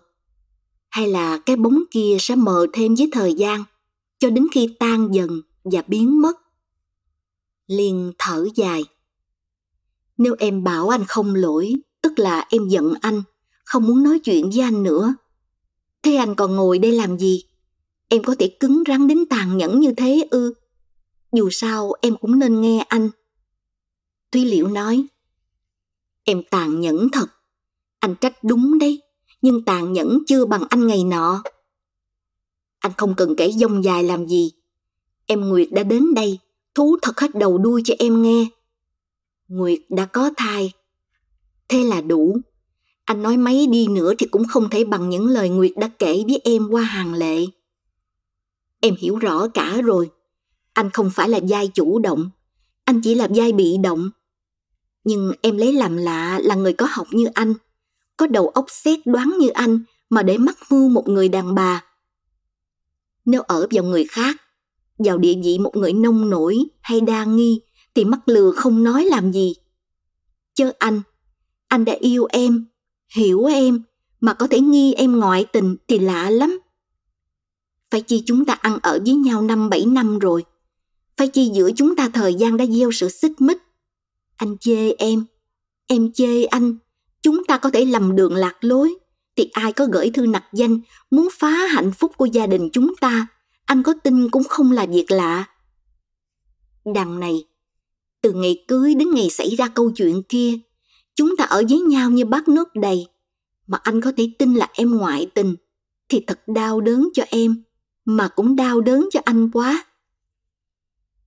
Hay 0.89 1.07
là 1.07 1.37
cái 1.37 1.55
bóng 1.55 1.83
kia 1.91 2.17
sẽ 2.19 2.35
mờ 2.35 2.67
thêm 2.73 2.95
với 2.95 3.09
thời 3.11 3.33
gian, 3.33 3.63
cho 4.19 4.29
đến 4.29 4.47
khi 4.51 4.75
tan 4.79 5.09
dần 5.11 5.41
và 5.63 5.83
biến 5.87 6.21
mất. 6.21 6.37
Liên 7.67 8.11
thở 8.17 8.47
dài. 8.55 8.83
Nếu 10.17 10.35
em 10.39 10.63
bảo 10.63 10.89
anh 10.89 11.05
không 11.07 11.35
lỗi, 11.35 11.73
tức 12.01 12.19
là 12.19 12.45
em 12.49 12.67
giận 12.67 12.93
anh, 13.01 13.23
không 13.65 13.87
muốn 13.87 14.03
nói 14.03 14.19
chuyện 14.19 14.49
với 14.49 14.59
anh 14.59 14.83
nữa. 14.83 15.15
Thế 16.03 16.15
anh 16.15 16.35
còn 16.35 16.55
ngồi 16.55 16.79
đây 16.79 16.91
làm 16.91 17.17
gì? 17.17 17.43
Em 18.09 18.23
có 18.23 18.35
thể 18.39 18.57
cứng 18.59 18.83
rắn 18.87 19.07
đến 19.07 19.25
tàn 19.29 19.57
nhẫn 19.57 19.79
như 19.79 19.93
thế 19.97 20.27
ư? 20.31 20.53
Dù 21.31 21.49
sao 21.51 21.93
em 22.01 22.15
cũng 22.21 22.39
nên 22.39 22.61
nghe 22.61 22.85
anh. 22.89 23.09
thúy 24.31 24.45
Liễu 24.45 24.67
nói, 24.67 25.05
em 26.23 26.43
tàn 26.49 26.81
nhẫn 26.81 27.09
thật. 27.11 27.27
Anh 27.99 28.15
trách 28.15 28.43
đúng 28.43 28.79
đấy, 28.79 29.01
nhưng 29.41 29.65
tàn 29.65 29.93
nhẫn 29.93 30.19
chưa 30.27 30.45
bằng 30.45 30.63
anh 30.69 30.87
ngày 30.87 31.03
nọ. 31.03 31.43
Anh 32.79 32.91
không 32.97 33.13
cần 33.17 33.35
kể 33.37 33.51
dông 33.51 33.83
dài 33.83 34.03
làm 34.03 34.27
gì. 34.27 34.51
Em 35.25 35.49
Nguyệt 35.49 35.67
đã 35.71 35.83
đến 35.83 36.13
đây, 36.13 36.39
thú 36.75 36.97
thật 37.01 37.19
hết 37.19 37.35
đầu 37.35 37.57
đuôi 37.57 37.81
cho 37.85 37.93
em 37.99 38.21
nghe. 38.21 38.45
Nguyệt 39.51 39.79
đã 39.89 40.05
có 40.05 40.31
thai. 40.37 40.71
Thế 41.67 41.83
là 41.83 42.01
đủ. 42.01 42.37
Anh 43.05 43.21
nói 43.21 43.37
mấy 43.37 43.67
đi 43.67 43.87
nữa 43.87 44.13
thì 44.17 44.25
cũng 44.25 44.47
không 44.47 44.69
thể 44.69 44.83
bằng 44.83 45.09
những 45.09 45.27
lời 45.27 45.49
Nguyệt 45.49 45.71
đã 45.77 45.89
kể 45.99 46.23
với 46.27 46.41
em 46.43 46.67
qua 46.69 46.81
hàng 46.81 47.13
lệ. 47.13 47.45
Em 48.79 48.95
hiểu 48.95 49.17
rõ 49.17 49.47
cả 49.47 49.81
rồi. 49.81 50.09
Anh 50.73 50.89
không 50.89 51.09
phải 51.13 51.29
là 51.29 51.37
giai 51.37 51.67
chủ 51.67 51.99
động, 51.99 52.29
anh 52.85 53.01
chỉ 53.01 53.15
là 53.15 53.27
giai 53.31 53.51
bị 53.51 53.77
động. 53.83 54.09
Nhưng 55.03 55.31
em 55.41 55.57
lấy 55.57 55.73
làm 55.73 55.97
lạ 55.97 56.39
là 56.43 56.55
người 56.55 56.73
có 56.73 56.87
học 56.89 57.07
như 57.11 57.25
anh, 57.33 57.53
có 58.17 58.27
đầu 58.27 58.49
óc 58.49 58.65
xét 58.69 58.99
đoán 59.05 59.33
như 59.39 59.49
anh 59.49 59.83
mà 60.09 60.23
để 60.23 60.37
mắc 60.37 60.57
mưu 60.69 60.89
một 60.89 61.09
người 61.09 61.29
đàn 61.29 61.55
bà. 61.55 61.85
Nếu 63.25 63.41
ở 63.41 63.67
vào 63.71 63.83
người 63.83 64.05
khác, 64.05 64.41
vào 64.97 65.17
địa 65.17 65.35
vị 65.43 65.57
một 65.59 65.75
người 65.75 65.93
nông 65.93 66.29
nổi 66.29 66.57
hay 66.81 67.01
đa 67.01 67.25
nghi 67.25 67.61
thì 67.95 68.05
mắc 68.05 68.19
lừa 68.25 68.51
không 68.51 68.83
nói 68.83 69.05
làm 69.05 69.31
gì. 69.31 69.55
Chớ 70.53 70.71
anh, 70.79 71.01
anh 71.67 71.85
đã 71.85 71.93
yêu 71.99 72.27
em, 72.29 72.65
hiểu 73.15 73.45
em 73.45 73.83
mà 74.21 74.33
có 74.33 74.47
thể 74.47 74.59
nghi 74.59 74.93
em 74.93 75.19
ngoại 75.19 75.45
tình 75.45 75.75
thì 75.87 75.99
lạ 75.99 76.29
lắm. 76.29 76.59
Phải 77.91 78.01
chi 78.01 78.23
chúng 78.25 78.45
ta 78.45 78.53
ăn 78.53 78.79
ở 78.83 78.99
với 79.05 79.15
nhau 79.15 79.41
năm 79.41 79.69
bảy 79.69 79.85
năm 79.85 80.19
rồi. 80.19 80.45
Phải 81.17 81.27
chi 81.27 81.51
giữa 81.53 81.69
chúng 81.75 81.95
ta 81.95 82.09
thời 82.09 82.33
gian 82.33 82.57
đã 82.57 82.65
gieo 82.65 82.91
sự 82.91 83.09
xích 83.09 83.41
mích. 83.41 83.57
Anh 84.35 84.57
chê 84.57 84.91
em, 84.91 85.25
em 85.87 86.11
chê 86.13 86.43
anh. 86.43 86.77
Chúng 87.21 87.43
ta 87.47 87.57
có 87.57 87.69
thể 87.69 87.85
lầm 87.85 88.15
đường 88.15 88.35
lạc 88.35 88.57
lối. 88.61 88.95
Thì 89.35 89.49
ai 89.53 89.73
có 89.73 89.87
gửi 89.91 90.11
thư 90.11 90.25
nặc 90.25 90.43
danh 90.53 90.79
muốn 91.11 91.29
phá 91.39 91.49
hạnh 91.49 91.91
phúc 91.91 92.11
của 92.17 92.25
gia 92.25 92.47
đình 92.47 92.69
chúng 92.73 92.93
ta. 93.01 93.27
Anh 93.65 93.83
có 93.83 93.93
tin 94.03 94.29
cũng 94.29 94.43
không 94.43 94.71
là 94.71 94.85
việc 94.85 95.11
lạ. 95.11 95.45
Đằng 96.85 97.19
này, 97.19 97.45
từ 98.21 98.33
ngày 98.33 98.65
cưới 98.67 98.95
đến 98.95 99.11
ngày 99.11 99.29
xảy 99.29 99.55
ra 99.55 99.67
câu 99.67 99.91
chuyện 99.95 100.23
kia, 100.29 100.53
chúng 101.15 101.37
ta 101.37 101.43
ở 101.43 101.63
với 101.69 101.79
nhau 101.79 102.09
như 102.09 102.25
bát 102.25 102.47
nước 102.47 102.75
đầy. 102.75 103.07
Mà 103.67 103.77
anh 103.83 104.01
có 104.01 104.11
thể 104.17 104.31
tin 104.39 104.53
là 104.53 104.67
em 104.73 104.97
ngoại 104.97 105.31
tình, 105.33 105.55
thì 106.09 106.23
thật 106.27 106.39
đau 106.47 106.81
đớn 106.81 107.09
cho 107.13 107.23
em 107.29 107.63
mà 108.05 108.27
cũng 108.27 108.55
đau 108.55 108.81
đớn 108.81 109.09
cho 109.11 109.19
anh 109.25 109.51
quá. 109.51 109.85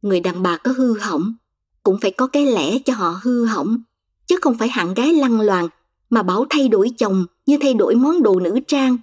Người 0.03 0.21
đàn 0.21 0.43
bà 0.43 0.57
có 0.57 0.73
hư 0.77 0.99
hỏng, 0.99 1.35
cũng 1.83 1.99
phải 2.03 2.11
có 2.11 2.27
cái 2.27 2.47
lẽ 2.47 2.79
cho 2.85 2.95
họ 2.95 3.21
hư 3.23 3.45
hỏng, 3.45 3.83
chứ 4.27 4.37
không 4.43 4.59
phải 4.59 4.69
hạng 4.69 4.95
gái 4.95 5.13
lăng 5.15 5.41
loàn 5.41 5.69
mà 6.11 6.23
bảo 6.23 6.47
thay 6.51 6.69
đổi 6.69 6.91
chồng 6.99 7.27
như 7.47 7.59
thay 7.61 7.75
đổi 7.75 7.95
món 7.95 8.23
đồ 8.23 8.41
nữ 8.41 8.61
trang. 8.67 8.99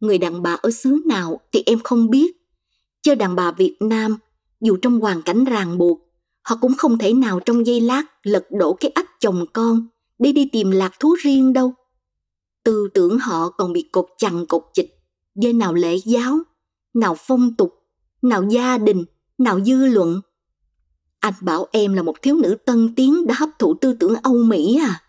Người 0.00 0.18
đàn 0.18 0.42
bà 0.42 0.54
ở 0.62 0.70
xứ 0.70 1.02
nào 1.06 1.40
thì 1.52 1.62
em 1.66 1.80
không 1.84 2.10
biết, 2.10 2.36
chứ 3.02 3.14
đàn 3.14 3.36
bà 3.36 3.52
Việt 3.52 3.76
Nam 3.80 4.16
dù 4.60 4.76
trong 4.82 5.00
hoàn 5.00 5.22
cảnh 5.22 5.44
ràng 5.44 5.78
buộc, 5.78 6.09
họ 6.50 6.56
cũng 6.60 6.74
không 6.74 6.98
thể 6.98 7.12
nào 7.12 7.40
trong 7.40 7.66
giây 7.66 7.80
lát 7.80 8.02
lật 8.22 8.46
đổ 8.50 8.76
cái 8.80 8.90
ách 8.90 9.20
chồng 9.20 9.44
con 9.52 9.86
để 10.18 10.32
đi 10.32 10.48
tìm 10.52 10.70
lạc 10.70 10.92
thú 11.00 11.14
riêng 11.22 11.52
đâu. 11.52 11.74
Tư 12.64 12.88
tưởng 12.94 13.18
họ 13.18 13.50
còn 13.50 13.72
bị 13.72 13.88
cột 13.92 14.06
chằng 14.18 14.46
cột 14.46 14.62
chịch 14.72 14.98
với 15.34 15.52
nào 15.52 15.74
lễ 15.74 15.96
giáo, 16.04 16.38
nào 16.94 17.16
phong 17.18 17.56
tục, 17.56 17.74
nào 18.22 18.44
gia 18.50 18.78
đình, 18.78 19.04
nào 19.38 19.60
dư 19.60 19.86
luận. 19.86 20.20
Anh 21.20 21.34
bảo 21.40 21.66
em 21.72 21.94
là 21.94 22.02
một 22.02 22.22
thiếu 22.22 22.36
nữ 22.36 22.56
tân 22.64 22.94
tiến 22.94 23.26
đã 23.26 23.34
hấp 23.38 23.48
thụ 23.58 23.74
tư 23.74 23.94
tưởng 24.00 24.14
Âu 24.22 24.42
Mỹ 24.42 24.78
à? 24.80 25.02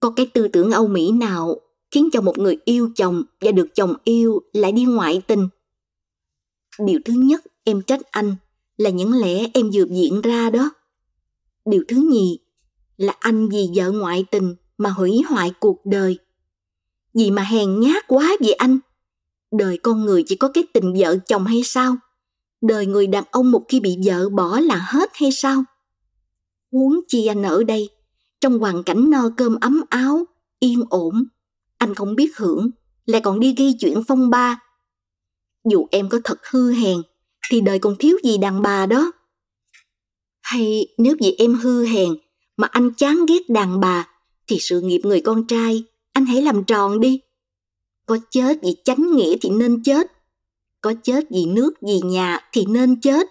Có 0.00 0.10
cái 0.10 0.26
tư 0.26 0.48
tưởng 0.48 0.70
Âu 0.70 0.86
Mỹ 0.86 1.10
nào 1.10 1.56
khiến 1.90 2.08
cho 2.12 2.20
một 2.20 2.38
người 2.38 2.58
yêu 2.64 2.90
chồng 2.96 3.22
và 3.40 3.52
được 3.52 3.68
chồng 3.74 3.94
yêu 4.04 4.40
lại 4.52 4.72
đi 4.72 4.84
ngoại 4.84 5.22
tình? 5.26 5.48
Điều 6.86 7.00
thứ 7.04 7.12
nhất 7.12 7.42
em 7.64 7.82
trách 7.82 8.00
anh 8.10 8.36
là 8.76 8.90
những 8.90 9.12
lẽ 9.12 9.46
em 9.54 9.70
vừa 9.74 9.84
diễn 9.90 10.20
ra 10.20 10.50
đó. 10.50 10.70
Điều 11.64 11.84
thứ 11.88 12.08
nhì 12.10 12.38
là 12.96 13.16
anh 13.20 13.48
vì 13.48 13.68
vợ 13.76 13.90
ngoại 13.90 14.24
tình 14.30 14.54
mà 14.78 14.90
hủy 14.90 15.22
hoại 15.28 15.52
cuộc 15.60 15.86
đời. 15.86 16.18
Vì 17.14 17.30
mà 17.30 17.42
hèn 17.42 17.80
nhát 17.80 18.04
quá 18.08 18.36
vậy 18.40 18.52
anh? 18.52 18.78
đời 19.52 19.78
con 19.82 20.04
người 20.04 20.24
chỉ 20.26 20.36
có 20.36 20.48
cái 20.48 20.64
tình 20.72 20.94
vợ 20.98 21.16
chồng 21.26 21.44
hay 21.44 21.62
sao 21.64 21.96
đời 22.60 22.86
người 22.86 23.06
đàn 23.06 23.24
ông 23.30 23.50
một 23.50 23.64
khi 23.68 23.80
bị 23.80 23.98
vợ 24.04 24.28
bỏ 24.28 24.60
là 24.60 24.86
hết 24.92 25.10
hay 25.14 25.32
sao 25.32 25.64
huống 26.72 27.00
chi 27.08 27.26
anh 27.26 27.42
ở 27.42 27.64
đây, 27.64 27.90
trong 28.40 28.58
hoàn 28.58 28.82
cảnh 28.82 29.10
no 29.10 29.30
cơm 29.36 29.56
ấm 29.60 29.82
áo, 29.88 30.24
yên 30.58 30.84
ổn, 30.90 31.24
anh 31.78 31.94
không 31.94 32.14
biết 32.14 32.36
hưởng, 32.36 32.70
lại 33.06 33.20
còn 33.20 33.40
đi 33.40 33.54
gây 33.58 33.74
chuyện 33.78 34.02
phong 34.08 34.30
ba 34.30 34.60
dù 35.64 35.86
em 35.90 36.08
có 36.08 36.20
thật 36.24 36.38
hư 36.50 36.72
hèn 36.72 36.98
thì 37.50 37.60
đời 37.60 37.78
còn 37.78 37.96
thiếu 37.98 38.18
gì 38.24 38.38
đàn 38.38 38.62
bà 38.62 38.86
đó 38.86 39.12
hay 40.42 40.86
nếu 40.98 41.16
vì 41.20 41.34
em 41.38 41.54
hư 41.54 41.84
hèn 41.86 42.14
mà 42.56 42.68
anh 42.70 42.94
chán 42.94 43.26
ghét 43.26 43.48
đàn 43.48 43.80
bà, 43.80 44.08
thì 44.46 44.56
sự 44.60 44.80
nghiệp 44.80 45.00
người 45.04 45.20
con 45.20 45.46
trai, 45.46 45.84
anh 46.12 46.26
hãy 46.26 46.42
làm 46.42 46.64
tròn 46.64 47.00
đi. 47.00 47.20
Có 48.06 48.18
chết 48.30 48.58
vì 48.62 48.76
chánh 48.84 49.16
nghĩa 49.16 49.36
thì 49.40 49.50
nên 49.50 49.82
chết. 49.82 50.06
Có 50.80 50.94
chết 51.02 51.24
vì 51.30 51.46
nước, 51.46 51.74
vì 51.80 52.00
nhà 52.04 52.48
thì 52.52 52.64
nên 52.68 53.00
chết. 53.00 53.28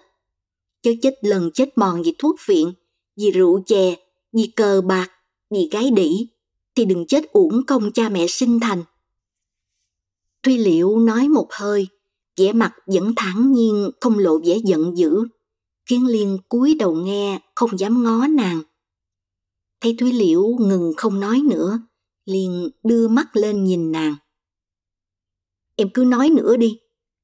Chớ 0.82 0.90
chết 1.02 1.14
lần 1.20 1.50
chết 1.54 1.78
mòn 1.78 2.02
vì 2.02 2.14
thuốc 2.18 2.36
viện, 2.46 2.72
vì 3.16 3.30
rượu 3.30 3.62
chè, 3.66 3.96
vì 4.32 4.46
cờ 4.56 4.80
bạc, 4.80 5.10
vì 5.50 5.68
gái 5.72 5.90
đỉ, 5.90 6.26
thì 6.74 6.84
đừng 6.84 7.06
chết 7.06 7.32
uổng 7.32 7.66
công 7.66 7.92
cha 7.92 8.08
mẹ 8.08 8.26
sinh 8.26 8.60
thành. 8.60 8.84
Thuy 10.42 10.58
Liễu 10.58 10.98
nói 10.98 11.28
một 11.28 11.48
hơi, 11.50 11.88
vẻ 12.36 12.52
mặt 12.52 12.72
vẫn 12.86 13.12
thản 13.16 13.52
nhiên 13.52 13.90
không 14.00 14.18
lộ 14.18 14.38
vẻ 14.38 14.56
giận 14.64 14.96
dữ, 14.96 15.24
khiến 15.86 16.06
Liên 16.06 16.38
cúi 16.48 16.74
đầu 16.78 16.94
nghe 16.94 17.40
không 17.54 17.78
dám 17.78 18.02
ngó 18.02 18.26
nàng. 18.26 18.62
Thấy 19.80 19.96
Thúy 19.98 20.12
Liễu 20.12 20.42
ngừng 20.60 20.92
không 20.96 21.20
nói 21.20 21.42
nữa, 21.50 21.78
liền 22.24 22.70
đưa 22.84 23.08
mắt 23.08 23.36
lên 23.36 23.64
nhìn 23.64 23.92
nàng. 23.92 24.14
Em 25.76 25.88
cứ 25.94 26.04
nói 26.04 26.30
nữa 26.30 26.56
đi, 26.56 26.78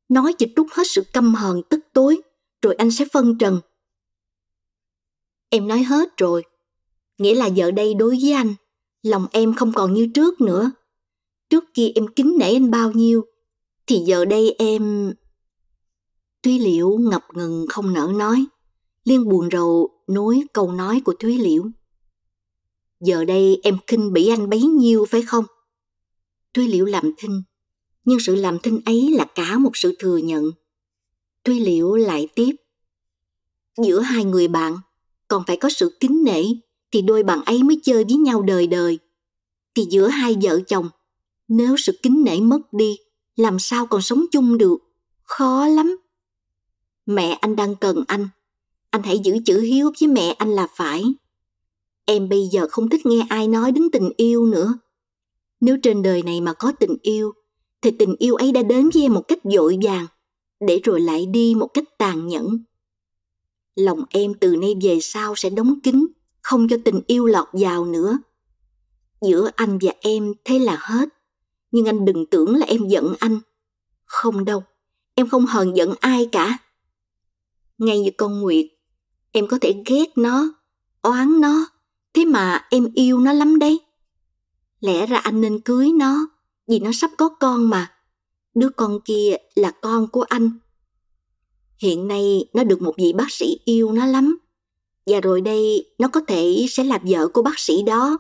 nói 0.09 0.35
cho 0.39 0.47
trút 0.57 0.67
hết 0.73 0.83
sự 0.87 1.03
căm 1.13 1.35
hờn 1.35 1.63
tức 1.71 1.81
tối, 1.93 2.21
rồi 2.63 2.75
anh 2.75 2.91
sẽ 2.91 3.05
phân 3.13 3.39
trần. 3.39 3.61
Em 5.51 5.69
nói 5.69 5.83
hết 5.83 6.17
rồi, 6.17 6.43
nghĩa 7.19 7.35
là 7.35 7.47
giờ 7.47 7.71
đây 7.71 7.95
đối 7.95 8.19
với 8.23 8.33
anh, 8.33 8.55
lòng 9.03 9.27
em 9.31 9.55
không 9.55 9.73
còn 9.73 9.95
như 9.95 10.09
trước 10.15 10.41
nữa. 10.41 10.71
Trước 11.51 11.65
kia 11.75 11.93
em 11.95 12.07
kính 12.17 12.37
nể 12.39 12.53
anh 12.53 12.71
bao 12.71 12.93
nhiêu, 12.93 13.25
thì 13.89 13.99
giờ 13.99 14.25
đây 14.25 14.55
em... 14.59 15.15
Thúy 16.43 16.59
Liễu 16.59 16.91
ngập 16.91 17.25
ngừng 17.35 17.67
không 17.69 17.93
nỡ 17.93 18.13
nói, 18.17 18.45
liên 19.05 19.29
buồn 19.29 19.49
rầu 19.53 19.91
nối 20.07 20.41
câu 20.53 20.73
nói 20.73 21.03
của 21.05 21.15
Thúy 21.21 21.39
Liễu. 21.39 21.65
Giờ 23.01 23.25
đây 23.25 23.61
em 23.63 23.79
khinh 23.87 24.13
bỉ 24.13 24.29
anh 24.29 24.51
bấy 24.51 24.63
nhiêu 24.63 25.05
phải 25.11 25.23
không? 25.23 25.45
Thúy 26.55 26.69
Liễu 26.69 26.85
làm 26.85 27.13
thinh, 27.19 27.43
nhưng 28.05 28.21
sự 28.21 28.35
làm 28.35 28.59
thinh 28.59 28.81
ấy 28.85 29.11
là 29.13 29.25
cả 29.25 29.59
một 29.59 29.71
sự 29.77 29.97
thừa 29.99 30.17
nhận. 30.17 30.51
Thúy 31.45 31.61
Liễu 31.61 31.95
lại 31.95 32.29
tiếp. 32.35 32.57
Giữa 33.83 34.01
hai 34.01 34.25
người 34.25 34.49
bạn 34.49 34.77
còn 35.29 35.43
phải 35.47 35.57
có 35.57 35.69
sự 35.69 35.97
kính 36.01 36.25
nể 36.25 36.43
thì 36.91 37.03
đôi 37.03 37.23
bạn 37.23 37.45
ấy 37.45 37.63
mới 37.63 37.81
chơi 37.83 38.05
với 38.05 38.17
nhau 38.17 38.43
đời 38.43 38.67
đời. 38.67 38.99
Thì 39.75 39.87
giữa 39.91 40.09
hai 40.09 40.37
vợ 40.43 40.61
chồng, 40.67 40.89
nếu 41.49 41.77
sự 41.77 41.99
kính 42.03 42.25
nể 42.25 42.41
mất 42.41 42.73
đi, 42.73 42.99
làm 43.39 43.59
sao 43.59 43.87
còn 43.87 44.03
sống 44.03 44.25
chung 44.31 44.59
được? 44.59 44.79
Khó 45.23 45.67
lắm. 45.67 45.97
Mẹ 47.07 47.39
anh 47.41 47.57
đang 47.57 47.77
cần 47.77 48.05
anh. 48.09 48.29
Anh 48.91 49.03
hãy 49.03 49.19
giữ 49.19 49.37
chữ 49.47 49.61
hiếu 49.61 49.93
với 50.01 50.09
mẹ 50.09 50.31
anh 50.39 50.49
là 50.49 50.67
phải. 50.77 51.05
Em 52.05 52.29
bây 52.29 52.49
giờ 52.53 52.67
không 52.71 52.89
thích 52.89 53.07
nghe 53.07 53.27
ai 53.29 53.49
nói 53.49 53.73
đến 53.73 53.85
tình 53.93 54.11
yêu 54.17 54.47
nữa. 54.47 54.75
Nếu 55.61 55.77
trên 55.83 56.03
đời 56.03 56.23
này 56.23 56.41
mà 56.41 56.53
có 56.53 56.73
tình 56.81 56.97
yêu, 57.03 57.33
thì 57.83 57.91
tình 57.91 58.15
yêu 58.19 58.35
ấy 58.35 58.53
đã 58.53 58.63
đến 58.63 58.91
với 58.95 59.03
em 59.03 59.15
một 59.15 59.23
cách 59.29 59.39
dội 59.45 59.79
vàng, 59.83 60.07
để 60.61 60.81
rồi 60.85 61.01
lại 61.01 61.27
đi 61.27 61.55
một 61.55 61.67
cách 61.75 61.85
tàn 61.99 62.27
nhẫn. 62.27 62.59
Lòng 63.77 64.05
em 64.11 64.35
từ 64.35 64.57
nay 64.57 64.75
về 64.83 64.99
sau 65.01 65.35
sẽ 65.37 65.51
đóng 65.51 65.81
kín, 65.81 66.07
không 66.43 66.69
cho 66.69 66.77
tình 66.85 67.01
yêu 67.07 67.27
lọt 67.27 67.49
vào 67.53 67.85
nữa. 67.85 68.19
Giữa 69.21 69.51
anh 69.57 69.79
và 69.83 69.93
em 70.01 70.33
thế 70.45 70.59
là 70.59 70.79
hết, 70.81 71.09
nhưng 71.71 71.87
anh 71.87 72.05
đừng 72.05 72.27
tưởng 72.27 72.57
là 72.57 72.67
em 72.67 72.89
giận 72.89 73.15
anh. 73.21 73.39
Không 74.05 74.45
đâu, 74.45 74.63
em 75.15 75.29
không 75.29 75.47
hờn 75.47 75.77
giận 75.77 75.95
ai 76.01 76.29
cả. 76.33 76.59
Ngay 77.79 78.01
như 78.01 78.11
con 78.17 78.41
Nguyệt, 78.41 78.67
em 79.33 79.47
có 79.47 79.59
thể 79.61 79.83
ghét 79.87 80.09
nó, 80.17 80.53
oán 81.03 81.41
nó, 81.41 81.69
thế 82.15 82.25
mà 82.25 82.67
em 82.71 82.89
yêu 82.95 83.19
nó 83.19 83.33
lắm 83.33 83.59
đấy. 83.59 83.81
Lẽ 84.81 85.07
ra 85.07 85.19
anh 85.19 85.41
nên 85.41 85.61
cưới 85.61 85.93
nó, 85.93 86.29
vì 86.67 86.79
nó 86.79 86.91
sắp 86.93 87.11
có 87.19 87.29
con 87.29 87.71
mà. 87.71 87.93
Đứa 88.55 88.69
con 88.69 89.01
kia 89.05 89.37
là 89.55 89.71
con 89.71 90.09
của 90.09 90.23
anh. 90.23 90.51
Hiện 91.79 92.09
nay 92.09 92.49
nó 92.53 92.65
được 92.65 92.83
một 92.83 92.95
vị 92.97 93.13
bác 93.13 93.31
sĩ 93.31 93.61
yêu 93.65 93.93
nó 93.93 94.07
lắm. 94.07 94.39
Và 95.07 95.21
rồi 95.21 95.41
đây 95.41 95.91
nó 95.99 96.09
có 96.09 96.21
thể 96.29 96.67
sẽ 96.69 96.85
là 96.85 96.99
vợ 97.03 97.29
của 97.29 97.43
bác 97.43 97.59
sĩ 97.59 97.83
đó. 97.83 98.19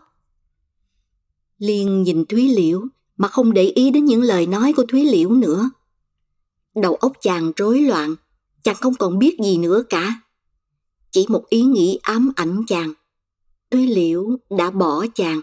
Liên 1.58 2.02
nhìn 2.02 2.24
Thúy 2.24 2.48
Liễu 2.48 2.82
mà 3.18 3.28
không 3.28 3.52
để 3.52 3.62
ý 3.64 3.90
đến 3.90 4.04
những 4.04 4.22
lời 4.22 4.46
nói 4.46 4.72
của 4.76 4.84
Thúy 4.88 5.04
Liễu 5.04 5.30
nữa. 5.30 5.70
Đầu 6.74 6.94
óc 6.94 7.12
chàng 7.22 7.52
rối 7.56 7.80
loạn, 7.80 8.14
chàng 8.62 8.76
không 8.76 8.94
còn 8.94 9.18
biết 9.18 9.36
gì 9.44 9.58
nữa 9.58 9.82
cả. 9.88 10.20
Chỉ 11.10 11.26
một 11.28 11.48
ý 11.48 11.62
nghĩ 11.62 11.98
ám 12.02 12.32
ảnh 12.36 12.62
chàng. 12.66 12.92
Thúy 13.70 13.86
Liễu 13.86 14.36
đã 14.58 14.70
bỏ 14.70 15.06
chàng. 15.14 15.40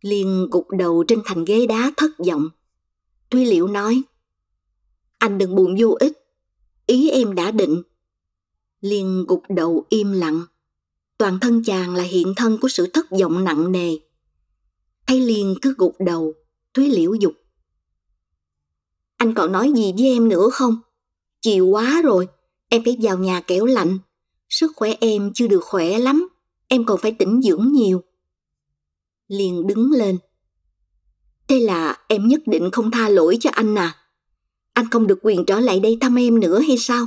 Liên 0.00 0.48
gục 0.50 0.66
đầu 0.78 1.04
trên 1.08 1.22
thành 1.24 1.44
ghế 1.44 1.66
đá 1.66 1.92
thất 1.96 2.10
vọng. 2.26 2.48
Thúy 3.30 3.44
Liễu 3.46 3.66
nói, 3.66 4.02
anh 5.18 5.38
đừng 5.38 5.54
buồn 5.54 5.76
vô 5.78 5.96
ích, 6.00 6.18
ý 6.86 7.10
em 7.10 7.34
đã 7.34 7.50
định. 7.50 7.82
Liên 8.80 9.24
gục 9.28 9.42
đầu 9.48 9.84
im 9.88 10.12
lặng. 10.12 10.42
Toàn 11.18 11.38
thân 11.40 11.64
chàng 11.64 11.94
là 11.94 12.02
hiện 12.02 12.32
thân 12.36 12.58
của 12.60 12.68
sự 12.68 12.86
thất 12.86 13.06
vọng 13.20 13.44
nặng 13.44 13.72
nề. 13.72 13.98
Thấy 15.06 15.20
Liên 15.20 15.54
cứ 15.62 15.74
gục 15.78 15.96
đầu, 16.06 16.34
Thúy 16.74 16.88
Liễu 16.88 17.14
dục. 17.14 17.32
Anh 19.16 19.34
còn 19.34 19.52
nói 19.52 19.72
gì 19.76 19.92
với 19.98 20.06
em 20.06 20.28
nữa 20.28 20.48
không? 20.52 20.76
Chiều 21.40 21.66
quá 21.66 22.02
rồi, 22.04 22.28
em 22.68 22.84
phải 22.84 22.96
vào 23.02 23.18
nhà 23.18 23.40
kéo 23.40 23.64
lạnh. 23.64 23.98
Sức 24.48 24.72
khỏe 24.76 24.94
em 25.00 25.32
chưa 25.34 25.46
được 25.46 25.64
khỏe 25.64 25.98
lắm, 25.98 26.28
em 26.68 26.84
còn 26.84 27.00
phải 27.00 27.12
tĩnh 27.12 27.40
dưỡng 27.42 27.72
nhiều. 27.72 28.02
Liên 29.28 29.66
đứng 29.66 29.90
lên. 29.90 30.18
Thế 31.48 31.60
là 31.60 31.98
em 32.08 32.28
nhất 32.28 32.40
định 32.46 32.70
không 32.72 32.90
tha 32.90 33.08
lỗi 33.08 33.36
cho 33.40 33.50
anh 33.50 33.74
à? 33.78 33.96
Anh 34.72 34.90
không 34.90 35.06
được 35.06 35.18
quyền 35.22 35.44
trở 35.46 35.60
lại 35.60 35.80
đây 35.80 35.98
thăm 36.00 36.18
em 36.18 36.40
nữa 36.40 36.60
hay 36.60 36.78
sao? 36.78 37.06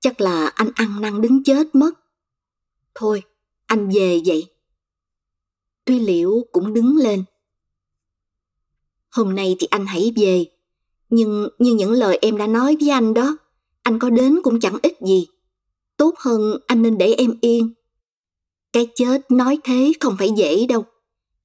Chắc 0.00 0.20
là 0.20 0.46
anh 0.46 0.70
ăn 0.74 1.00
năn 1.00 1.20
đứng 1.20 1.44
chết 1.44 1.74
mất. 1.74 1.90
Thôi, 2.94 3.22
anh 3.66 3.88
về 3.88 4.20
vậy. 4.26 4.46
Tuy 5.84 5.98
Liễu 5.98 6.46
cũng 6.52 6.74
đứng 6.74 6.96
lên. 6.96 7.24
Hôm 9.10 9.34
nay 9.34 9.56
thì 9.58 9.66
anh 9.70 9.86
hãy 9.86 10.12
về. 10.16 10.46
Nhưng 11.10 11.48
như 11.58 11.74
những 11.74 11.92
lời 11.92 12.18
em 12.22 12.36
đã 12.36 12.46
nói 12.46 12.76
với 12.80 12.90
anh 12.90 13.14
đó, 13.14 13.36
anh 13.82 13.98
có 13.98 14.10
đến 14.10 14.40
cũng 14.42 14.60
chẳng 14.60 14.78
ích 14.82 14.98
gì. 15.06 15.26
Tốt 15.96 16.14
hơn 16.18 16.58
anh 16.66 16.82
nên 16.82 16.98
để 16.98 17.14
em 17.14 17.34
yên. 17.40 17.74
Cái 18.72 18.88
chết 18.94 19.30
nói 19.30 19.58
thế 19.64 19.92
không 20.00 20.16
phải 20.18 20.30
dễ 20.36 20.66
đâu. 20.66 20.84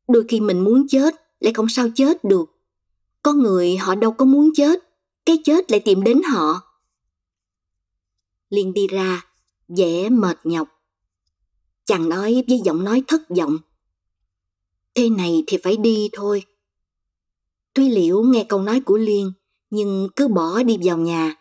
Đôi 0.07 0.25
khi 0.27 0.39
mình 0.39 0.63
muốn 0.63 0.87
chết 0.87 1.15
lại 1.39 1.53
không 1.53 1.69
sao 1.69 1.87
chết 1.95 2.23
được. 2.23 2.45
Có 3.23 3.33
người 3.33 3.77
họ 3.77 3.95
đâu 3.95 4.11
có 4.11 4.25
muốn 4.25 4.49
chết, 4.55 4.79
cái 5.25 5.37
chết 5.43 5.71
lại 5.71 5.79
tìm 5.79 6.03
đến 6.03 6.21
họ. 6.23 6.61
Liên 8.49 8.73
đi 8.73 8.87
ra, 8.87 9.25
vẻ 9.67 10.09
mệt 10.09 10.37
nhọc. 10.43 10.67
Chàng 11.85 12.09
nói 12.09 12.43
với 12.47 12.61
giọng 12.65 12.83
nói 12.83 13.03
thất 13.07 13.21
vọng. 13.29 13.57
Thế 14.95 15.09
này 15.09 15.43
thì 15.47 15.57
phải 15.63 15.77
đi 15.77 16.09
thôi. 16.13 16.43
Tuy 17.75 17.89
liễu 17.89 18.21
nghe 18.21 18.45
câu 18.49 18.61
nói 18.61 18.79
của 18.79 18.97
Liên, 18.97 19.31
nhưng 19.69 20.09
cứ 20.15 20.27
bỏ 20.27 20.63
đi 20.63 20.77
vào 20.83 20.97
nhà. 20.97 21.35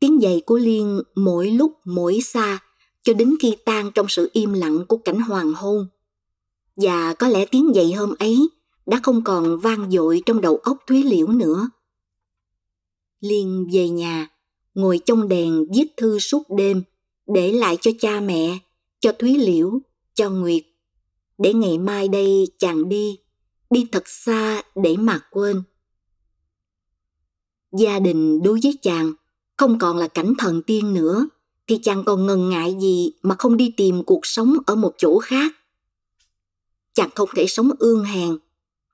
Tiếng 0.00 0.18
giày 0.22 0.42
của 0.46 0.58
Liên 0.58 1.00
mỗi 1.14 1.50
lúc 1.50 1.72
mỗi 1.84 2.20
xa, 2.20 2.58
cho 3.02 3.12
đến 3.12 3.34
khi 3.40 3.56
tan 3.64 3.90
trong 3.94 4.06
sự 4.08 4.30
im 4.32 4.52
lặng 4.52 4.84
của 4.88 4.96
cảnh 4.96 5.20
hoàng 5.20 5.52
hôn. 5.54 5.86
Và 6.76 7.14
có 7.14 7.28
lẽ 7.28 7.46
tiếng 7.46 7.72
giày 7.74 7.92
hôm 7.92 8.14
ấy 8.18 8.48
đã 8.86 9.00
không 9.02 9.24
còn 9.24 9.58
vang 9.58 9.90
dội 9.90 10.22
trong 10.26 10.40
đầu 10.40 10.56
óc 10.56 10.78
Thúy 10.86 11.02
Liễu 11.02 11.26
nữa. 11.26 11.68
Liên 13.20 13.68
về 13.72 13.88
nhà, 13.88 14.28
ngồi 14.74 15.00
trong 15.06 15.28
đèn 15.28 15.66
viết 15.74 15.86
thư 15.96 16.18
suốt 16.18 16.42
đêm, 16.56 16.82
để 17.26 17.52
lại 17.52 17.78
cho 17.80 17.90
cha 18.00 18.20
mẹ, 18.20 18.58
cho 19.00 19.12
Thúy 19.12 19.38
Liễu, 19.38 19.80
cho 20.14 20.30
Nguyệt. 20.30 20.62
Để 21.38 21.54
ngày 21.54 21.78
mai 21.78 22.08
đây 22.08 22.48
chàng 22.58 22.88
đi, 22.88 23.18
đi 23.70 23.86
thật 23.92 24.02
xa 24.08 24.62
để 24.74 24.96
mà 24.96 25.20
quên. 25.30 25.62
Gia 27.72 27.98
đình 27.98 28.42
đối 28.42 28.58
với 28.62 28.78
chàng 28.82 29.12
không 29.56 29.78
còn 29.78 29.96
là 29.96 30.08
cảnh 30.08 30.34
thần 30.38 30.62
tiên 30.62 30.94
nữa, 30.94 31.28
thì 31.66 31.78
chàng 31.82 32.04
còn 32.04 32.26
ngần 32.26 32.50
ngại 32.50 32.76
gì 32.80 33.12
mà 33.22 33.34
không 33.38 33.56
đi 33.56 33.74
tìm 33.76 34.02
cuộc 34.04 34.26
sống 34.26 34.56
ở 34.66 34.74
một 34.74 34.94
chỗ 34.98 35.18
khác. 35.18 35.52
Chàng 36.94 37.10
không 37.14 37.28
thể 37.36 37.46
sống 37.46 37.70
ương 37.78 38.04
hèn, 38.04 38.38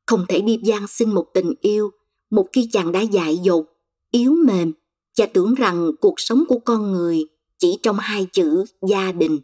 không 0.07 0.25
thể 0.29 0.41
đi 0.41 0.59
gian 0.63 0.87
xin 0.87 1.11
một 1.11 1.27
tình 1.35 1.53
yêu, 1.61 1.91
một 2.31 2.49
khi 2.53 2.69
chàng 2.73 2.93
đã 2.93 3.01
dại 3.01 3.39
dột, 3.43 3.67
yếu 4.11 4.35
mềm 4.47 4.73
và 5.17 5.27
tưởng 5.27 5.55
rằng 5.55 5.91
cuộc 6.01 6.15
sống 6.17 6.45
của 6.49 6.59
con 6.59 6.93
người 6.93 7.25
chỉ 7.59 7.79
trong 7.83 7.97
hai 7.99 8.27
chữ 8.33 8.65
gia 8.89 9.13
đình. 9.13 9.41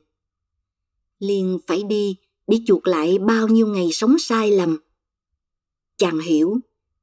liền 1.19 1.59
phải 1.67 1.83
đi 1.83 2.17
để 2.47 2.59
chuộc 2.67 2.87
lại 2.87 3.19
bao 3.19 3.49
nhiêu 3.49 3.67
ngày 3.67 3.89
sống 3.93 4.19
sai 4.19 4.51
lầm. 4.51 4.79
Chàng 6.01 6.19
hiểu, 6.19 6.59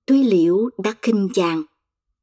Thúy 0.08 0.24
Liễu 0.24 0.70
đã 0.84 0.96
khinh 1.02 1.30
chàng. 1.34 1.64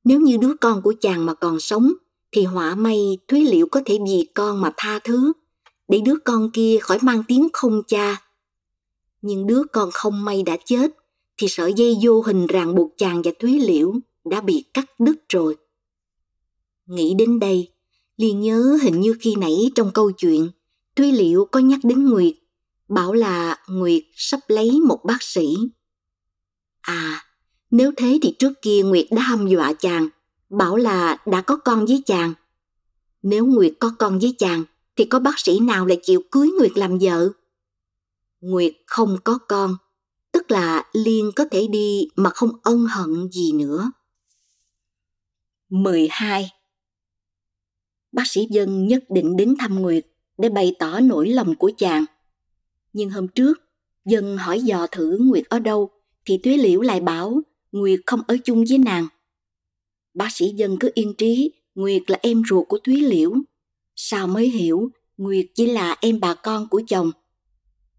Nếu 0.05 0.21
như 0.21 0.37
đứa 0.37 0.55
con 0.61 0.83
của 0.83 0.95
chàng 1.01 1.27
mà 1.27 1.35
còn 1.35 1.61
sống, 1.61 1.93
thì 2.33 2.45
họa 2.45 2.75
may 2.75 3.19
Thúy 3.29 3.45
Liễu 3.45 3.67
có 3.71 3.83
thể 3.85 3.99
vì 4.07 4.27
con 4.35 4.61
mà 4.61 4.73
tha 4.77 4.99
thứ, 4.99 5.33
để 5.89 6.01
đứa 6.05 6.15
con 6.25 6.51
kia 6.51 6.79
khỏi 6.81 6.99
mang 7.03 7.23
tiếng 7.29 7.49
không 7.53 7.83
cha. 7.87 8.23
Nhưng 9.23 9.47
đứa 9.47 9.63
con 9.73 9.91
không 9.93 10.25
may 10.25 10.43
đã 10.43 10.57
chết, 10.65 10.91
thì 11.37 11.47
sợi 11.51 11.73
dây 11.73 11.97
vô 12.03 12.23
hình 12.23 12.47
ràng 12.47 12.75
buộc 12.75 12.93
chàng 12.97 13.23
và 13.23 13.31
Thúy 13.41 13.61
Liễu 13.61 13.95
đã 14.25 14.41
bị 14.41 14.65
cắt 14.75 15.01
đứt 15.01 15.17
rồi. 15.29 15.57
Nghĩ 16.87 17.15
đến 17.19 17.39
đây, 17.39 17.69
liền 18.17 18.41
nhớ 18.41 18.79
hình 18.83 19.01
như 19.01 19.15
khi 19.21 19.35
nãy 19.39 19.71
trong 19.75 19.91
câu 19.95 20.11
chuyện, 20.11 20.51
Thúy 20.97 21.13
Liễu 21.13 21.45
có 21.45 21.61
nhắc 21.61 21.81
đến 21.83 22.11
Nguyệt, 22.11 22.35
bảo 22.89 23.13
là 23.13 23.59
Nguyệt 23.69 24.03
sắp 24.15 24.41
lấy 24.49 24.81
một 24.81 24.99
bác 25.05 25.23
sĩ. 25.23 25.57
À, 26.85 27.25
nếu 27.71 27.93
thế 27.97 28.19
thì 28.23 28.35
trước 28.39 28.53
kia 28.63 28.83
Nguyệt 28.85 29.07
đã 29.11 29.23
hăm 29.23 29.47
dọa 29.47 29.73
chàng, 29.73 30.09
bảo 30.51 30.77
là 30.77 31.17
đã 31.27 31.41
có 31.41 31.57
con 31.57 31.87
với 31.87 32.03
chàng. 32.07 32.35
Nếu 33.23 33.47
Nguyệt 33.47 33.73
có 33.81 33.95
con 33.99 34.19
với 34.19 34.35
chàng, 34.39 34.65
thì 34.97 35.05
có 35.05 35.19
bác 35.19 35.39
sĩ 35.39 35.61
nào 35.61 35.87
lại 35.87 36.01
chịu 36.03 36.23
cưới 36.31 36.51
Nguyệt 36.59 36.73
làm 36.75 36.99
vợ? 37.01 37.31
Nguyệt 38.41 38.75
không 38.87 39.17
có 39.25 39.39
con, 39.49 39.77
tức 40.33 40.51
là 40.51 40.85
Liên 40.93 41.31
có 41.37 41.45
thể 41.51 41.67
đi 41.67 42.09
mà 42.17 42.31
không 42.31 42.51
ân 42.63 42.87
hận 42.87 43.29
gì 43.33 43.53
nữa. 43.53 43.91
12. 45.69 46.51
Bác 48.13 48.27
sĩ 48.27 48.47
Dân 48.51 48.87
nhất 48.87 49.05
định 49.09 49.37
đến 49.37 49.55
thăm 49.59 49.83
Nguyệt 49.83 50.07
để 50.39 50.49
bày 50.49 50.77
tỏ 50.79 51.01
nỗi 51.01 51.29
lòng 51.29 51.55
của 51.55 51.71
chàng. 51.79 52.05
Nhưng 52.93 53.11
hôm 53.11 53.29
trước, 53.29 53.61
Dân 54.05 54.37
hỏi 54.37 54.61
dò 54.61 54.87
thử 54.87 55.19
Nguyệt 55.21 55.45
ở 55.49 55.59
đâu 55.59 55.91
thì 56.25 56.39
Tuế 56.39 56.57
Liễu 56.57 56.81
lại 56.81 57.01
bảo, 57.01 57.41
Nguyệt 57.73 58.01
không 58.07 58.21
ở 58.27 58.37
chung 58.45 58.65
với 58.69 58.79
nàng. 58.79 59.07
Bác 60.15 60.33
sĩ 60.33 60.49
Dân 60.49 60.77
cứ 60.81 60.91
yên 60.95 61.15
trí, 61.15 61.53
Nguyệt 61.75 62.03
là 62.07 62.19
em 62.23 62.43
ruột 62.49 62.69
của 62.69 62.79
Thúy 62.85 63.01
Liễu. 63.01 63.33
Sao 63.97 64.27
mới 64.27 64.49
hiểu, 64.49 64.91
Nguyệt 65.17 65.47
chỉ 65.55 65.67
là 65.67 65.97
em 66.01 66.21
bà 66.21 66.35
con 66.35 66.69
của 66.69 66.83
chồng. 66.89 67.11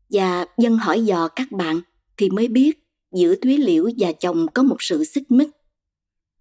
Và 0.10 0.46
Dân 0.58 0.78
hỏi 0.78 1.06
dò 1.06 1.28
các 1.28 1.52
bạn 1.52 1.82
thì 2.18 2.30
mới 2.30 2.48
biết 2.48 2.80
giữa 3.12 3.36
Thúy 3.36 3.58
Liễu 3.58 3.90
và 3.98 4.12
chồng 4.12 4.48
có 4.54 4.64
một 4.64 4.78
sự 4.80 5.04
xích 5.04 5.32
mích. 5.32 5.50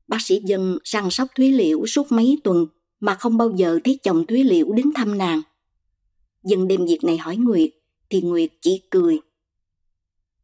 Bác 0.09 0.23
sĩ 0.23 0.41
Dân 0.45 0.79
săn 0.85 1.11
sóc 1.11 1.29
Thúy 1.37 1.53
Liễu 1.53 1.87
suốt 1.87 2.13
mấy 2.13 2.39
tuần 2.45 2.67
mà 3.01 3.15
không 3.15 3.37
bao 3.37 3.51
giờ 3.57 3.79
thấy 3.85 3.99
chồng 4.03 4.27
Thúy 4.27 4.45
Liễu 4.45 4.73
đến 4.73 4.87
thăm 4.95 5.19
nàng. 5.19 5.43
Dân 6.45 6.69
đem 6.69 6.87
việc 6.87 7.05
này 7.05 7.17
hỏi 7.19 7.37
Nguyệt, 7.37 7.71
thì 8.11 8.21
Nguyệt 8.21 8.51
chỉ 8.61 8.83
cười. 8.91 9.19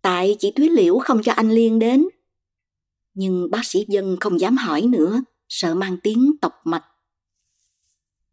Tại 0.03 0.37
chị 0.39 0.53
Thúy 0.57 0.69
Liễu 0.69 0.99
không 0.99 1.23
cho 1.23 1.33
anh 1.33 1.51
Liên 1.51 1.79
đến. 1.79 2.07
Nhưng 3.15 3.51
bác 3.51 3.65
sĩ 3.65 3.85
Dân 3.89 4.17
không 4.21 4.41
dám 4.41 4.57
hỏi 4.57 4.83
nữa, 4.83 5.23
sợ 5.49 5.75
mang 5.75 5.97
tiếng 6.03 6.33
tộc 6.41 6.53
mạch. 6.65 6.85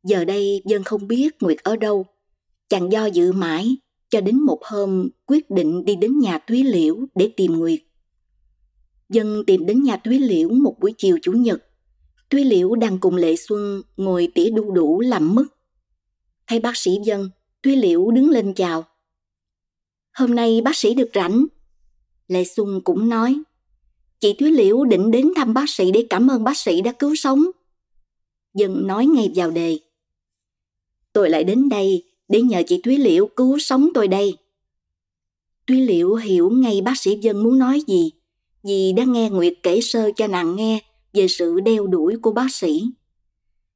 Giờ 0.04 0.26
đây 0.26 0.62
Dân 0.66 0.84
không 0.84 1.08
biết 1.08 1.30
Nguyệt 1.40 1.58
ở 1.58 1.76
đâu. 1.76 2.06
Chàng 2.70 2.92
do 2.92 3.06
dự 3.06 3.32
mãi, 3.32 3.76
cho 4.10 4.22
đến 4.22 4.40
một 4.40 4.60
hôm 4.64 5.10
quyết 5.26 5.50
định 5.50 5.86
đi 5.86 5.96
đến 5.96 6.20
nhà 6.20 6.40
Thúy 6.48 6.64
Liễu 6.64 6.98
để 7.16 7.32
tìm 7.38 7.54
Nguyệt. 7.54 7.80
Dân 9.10 9.44
tìm 9.48 9.66
đến 9.66 9.84
nhà 9.84 9.98
Thúy 9.98 10.20
Liễu 10.20 10.50
một 10.50 10.76
buổi 10.80 10.94
chiều 10.98 11.18
Chủ 11.22 11.32
nhật. 11.32 11.64
Thúy 12.30 12.44
Liễu 12.44 12.76
đang 12.76 13.00
cùng 13.00 13.16
Lệ 13.16 13.36
Xuân 13.36 13.82
ngồi 13.98 14.32
tỉa 14.36 14.50
đu 14.50 14.72
đủ 14.72 15.00
làm 15.00 15.36
mứt. 15.36 15.48
Thấy 16.48 16.60
bác 16.60 16.78
sĩ 16.78 16.92
Dân, 17.06 17.30
Thúy 17.64 17.76
Liễu 17.76 18.12
đứng 18.12 18.30
lên 18.30 18.54
chào. 18.54 18.86
Hôm 20.14 20.36
nay 20.36 20.62
bác 20.62 20.76
sĩ 20.76 20.94
được 20.94 21.10
rảnh. 21.14 21.46
Lê 22.28 22.44
Xuân 22.44 22.82
cũng 22.84 23.10
nói, 23.10 23.42
chị 24.20 24.34
Thúy 24.40 24.52
Liễu 24.52 24.84
định 24.84 25.12
đến 25.12 25.32
thăm 25.36 25.54
bác 25.54 25.70
sĩ 25.70 25.92
để 25.92 26.08
cảm 26.10 26.32
ơn 26.32 26.44
bác 26.44 26.58
sĩ 26.58 26.82
đã 26.82 26.92
cứu 26.92 27.16
sống. 27.16 27.46
Dân 28.54 28.88
nói 28.88 29.06
ngay 29.06 29.32
vào 29.36 29.52
đề. 29.52 29.80
Tôi 31.14 31.30
lại 31.30 31.44
đến 31.44 31.70
đây 31.70 32.04
để 32.28 32.42
nhờ 32.42 32.64
chị 32.68 32.82
Thúy 32.82 32.98
Liễu 32.98 33.28
cứu 33.28 33.60
sống 33.60 33.90
tôi 33.94 34.08
đây. 34.08 34.38
Thúy 35.68 35.82
Liễu 35.82 36.16
hiểu 36.16 36.50
ngay 36.50 36.82
bác 36.82 36.98
sĩ 36.98 37.18
Dân 37.22 37.44
muốn 37.44 37.60
nói 37.60 37.82
gì, 37.88 38.12
vì 38.64 38.94
đã 38.94 39.04
nghe 39.04 39.30
Nguyệt 39.30 39.54
kể 39.64 39.80
sơ 39.82 40.12
cho 40.16 40.28
nàng 40.28 40.56
nghe 40.56 40.80
về 41.14 41.28
sự 41.28 41.60
đeo 41.60 41.88
đuổi 41.88 42.16
của 42.22 42.32
bác 42.32 42.48
sĩ. 42.52 42.84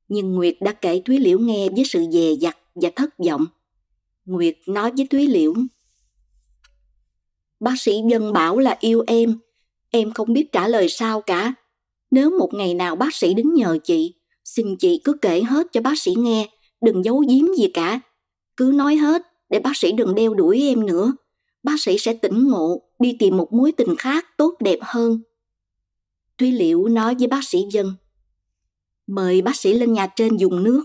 Nhưng 0.08 0.36
Nguyệt 0.36 0.58
đã 0.62 0.74
kể 0.74 1.02
Thúy 1.06 1.20
Liễu 1.20 1.40
nghe 1.40 1.70
với 1.70 1.84
sự 1.86 2.06
dè 2.12 2.32
dặt 2.40 2.58
và 2.76 2.90
thất 2.96 3.10
vọng. 3.18 3.46
Nguyệt 4.26 4.58
nói 4.68 4.92
với 4.98 5.08
Thúy 5.08 5.28
Liễu. 5.28 5.54
Bác 7.62 7.74
sĩ 7.80 8.02
Dân 8.10 8.34
bảo 8.34 8.60
là 8.60 8.78
yêu 8.80 9.04
em, 9.08 9.40
em 9.90 10.14
không 10.14 10.34
biết 10.34 10.52
trả 10.52 10.68
lời 10.68 10.90
sao 10.90 11.22
cả. 11.22 11.54
Nếu 12.12 12.40
một 12.40 12.50
ngày 12.54 12.74
nào 12.74 12.96
bác 12.96 13.16
sĩ 13.16 13.34
đến 13.34 13.54
nhờ 13.54 13.78
chị, 13.84 14.14
xin 14.44 14.76
chị 14.80 15.02
cứ 15.04 15.14
kể 15.22 15.42
hết 15.42 15.68
cho 15.72 15.82
bác 15.82 16.00
sĩ 16.00 16.14
nghe, 16.18 16.50
đừng 16.82 17.06
giấu 17.06 17.24
giếm 17.30 17.54
gì 17.58 17.68
cả. 17.74 18.00
Cứ 18.58 18.72
nói 18.76 18.96
hết 18.96 19.22
để 19.50 19.60
bác 19.60 19.78
sĩ 19.78 19.92
đừng 19.92 20.16
đeo 20.16 20.34
đuổi 20.34 20.62
em 20.62 20.86
nữa. 20.86 21.14
Bác 21.64 21.76
sĩ 21.80 21.98
sẽ 21.98 22.14
tỉnh 22.14 22.48
ngộ, 22.48 22.82
đi 23.00 23.16
tìm 23.20 23.38
một 23.38 23.54
mối 23.54 23.72
tình 23.72 23.96
khác 23.96 24.26
tốt 24.38 24.56
đẹp 24.60 24.80
hơn. 24.82 25.22
Thúy 26.38 26.52
Liễu 26.52 26.88
nói 26.88 27.16
với 27.20 27.28
bác 27.28 27.44
sĩ 27.44 27.60
Dân. 27.72 27.94
Mời 29.08 29.42
bác 29.42 29.56
sĩ 29.56 29.74
lên 29.74 29.94
nhà 29.94 30.08
trên 30.16 30.38
dùng 30.38 30.64
nước. 30.64 30.84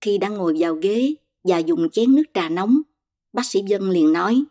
Khi 0.00 0.18
đang 0.18 0.34
ngồi 0.34 0.56
vào 0.58 0.74
ghế 0.74 1.14
và 1.44 1.58
dùng 1.58 1.90
chén 1.90 2.14
nước 2.14 2.24
trà 2.34 2.48
nóng, 2.48 2.80
bác 3.32 3.46
sĩ 3.46 3.62
Dân 3.66 3.90
liền 3.90 4.12
nói. 4.12 4.44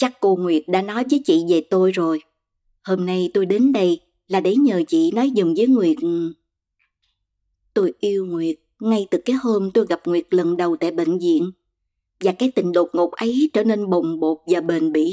Chắc 0.00 0.20
cô 0.20 0.36
Nguyệt 0.36 0.62
đã 0.68 0.82
nói 0.82 1.04
với 1.10 1.20
chị 1.24 1.44
về 1.48 1.60
tôi 1.70 1.92
rồi. 1.92 2.20
Hôm 2.82 3.06
nay 3.06 3.30
tôi 3.34 3.46
đến 3.46 3.72
đây 3.72 4.00
là 4.28 4.40
để 4.40 4.56
nhờ 4.56 4.82
chị 4.88 5.10
nói 5.10 5.32
giùm 5.36 5.54
với 5.56 5.66
Nguyệt. 5.66 5.96
Tôi 7.74 7.92
yêu 8.00 8.26
Nguyệt 8.26 8.56
ngay 8.80 9.06
từ 9.10 9.18
cái 9.24 9.36
hôm 9.36 9.70
tôi 9.70 9.86
gặp 9.86 10.00
Nguyệt 10.04 10.26
lần 10.30 10.56
đầu 10.56 10.76
tại 10.76 10.90
bệnh 10.90 11.18
viện. 11.18 11.50
Và 12.20 12.32
cái 12.32 12.50
tình 12.50 12.72
đột 12.72 12.88
ngột 12.92 13.12
ấy 13.12 13.50
trở 13.52 13.64
nên 13.64 13.90
bồng 13.90 14.20
bột 14.20 14.38
và 14.46 14.60
bền 14.60 14.92
bỉ. 14.92 15.12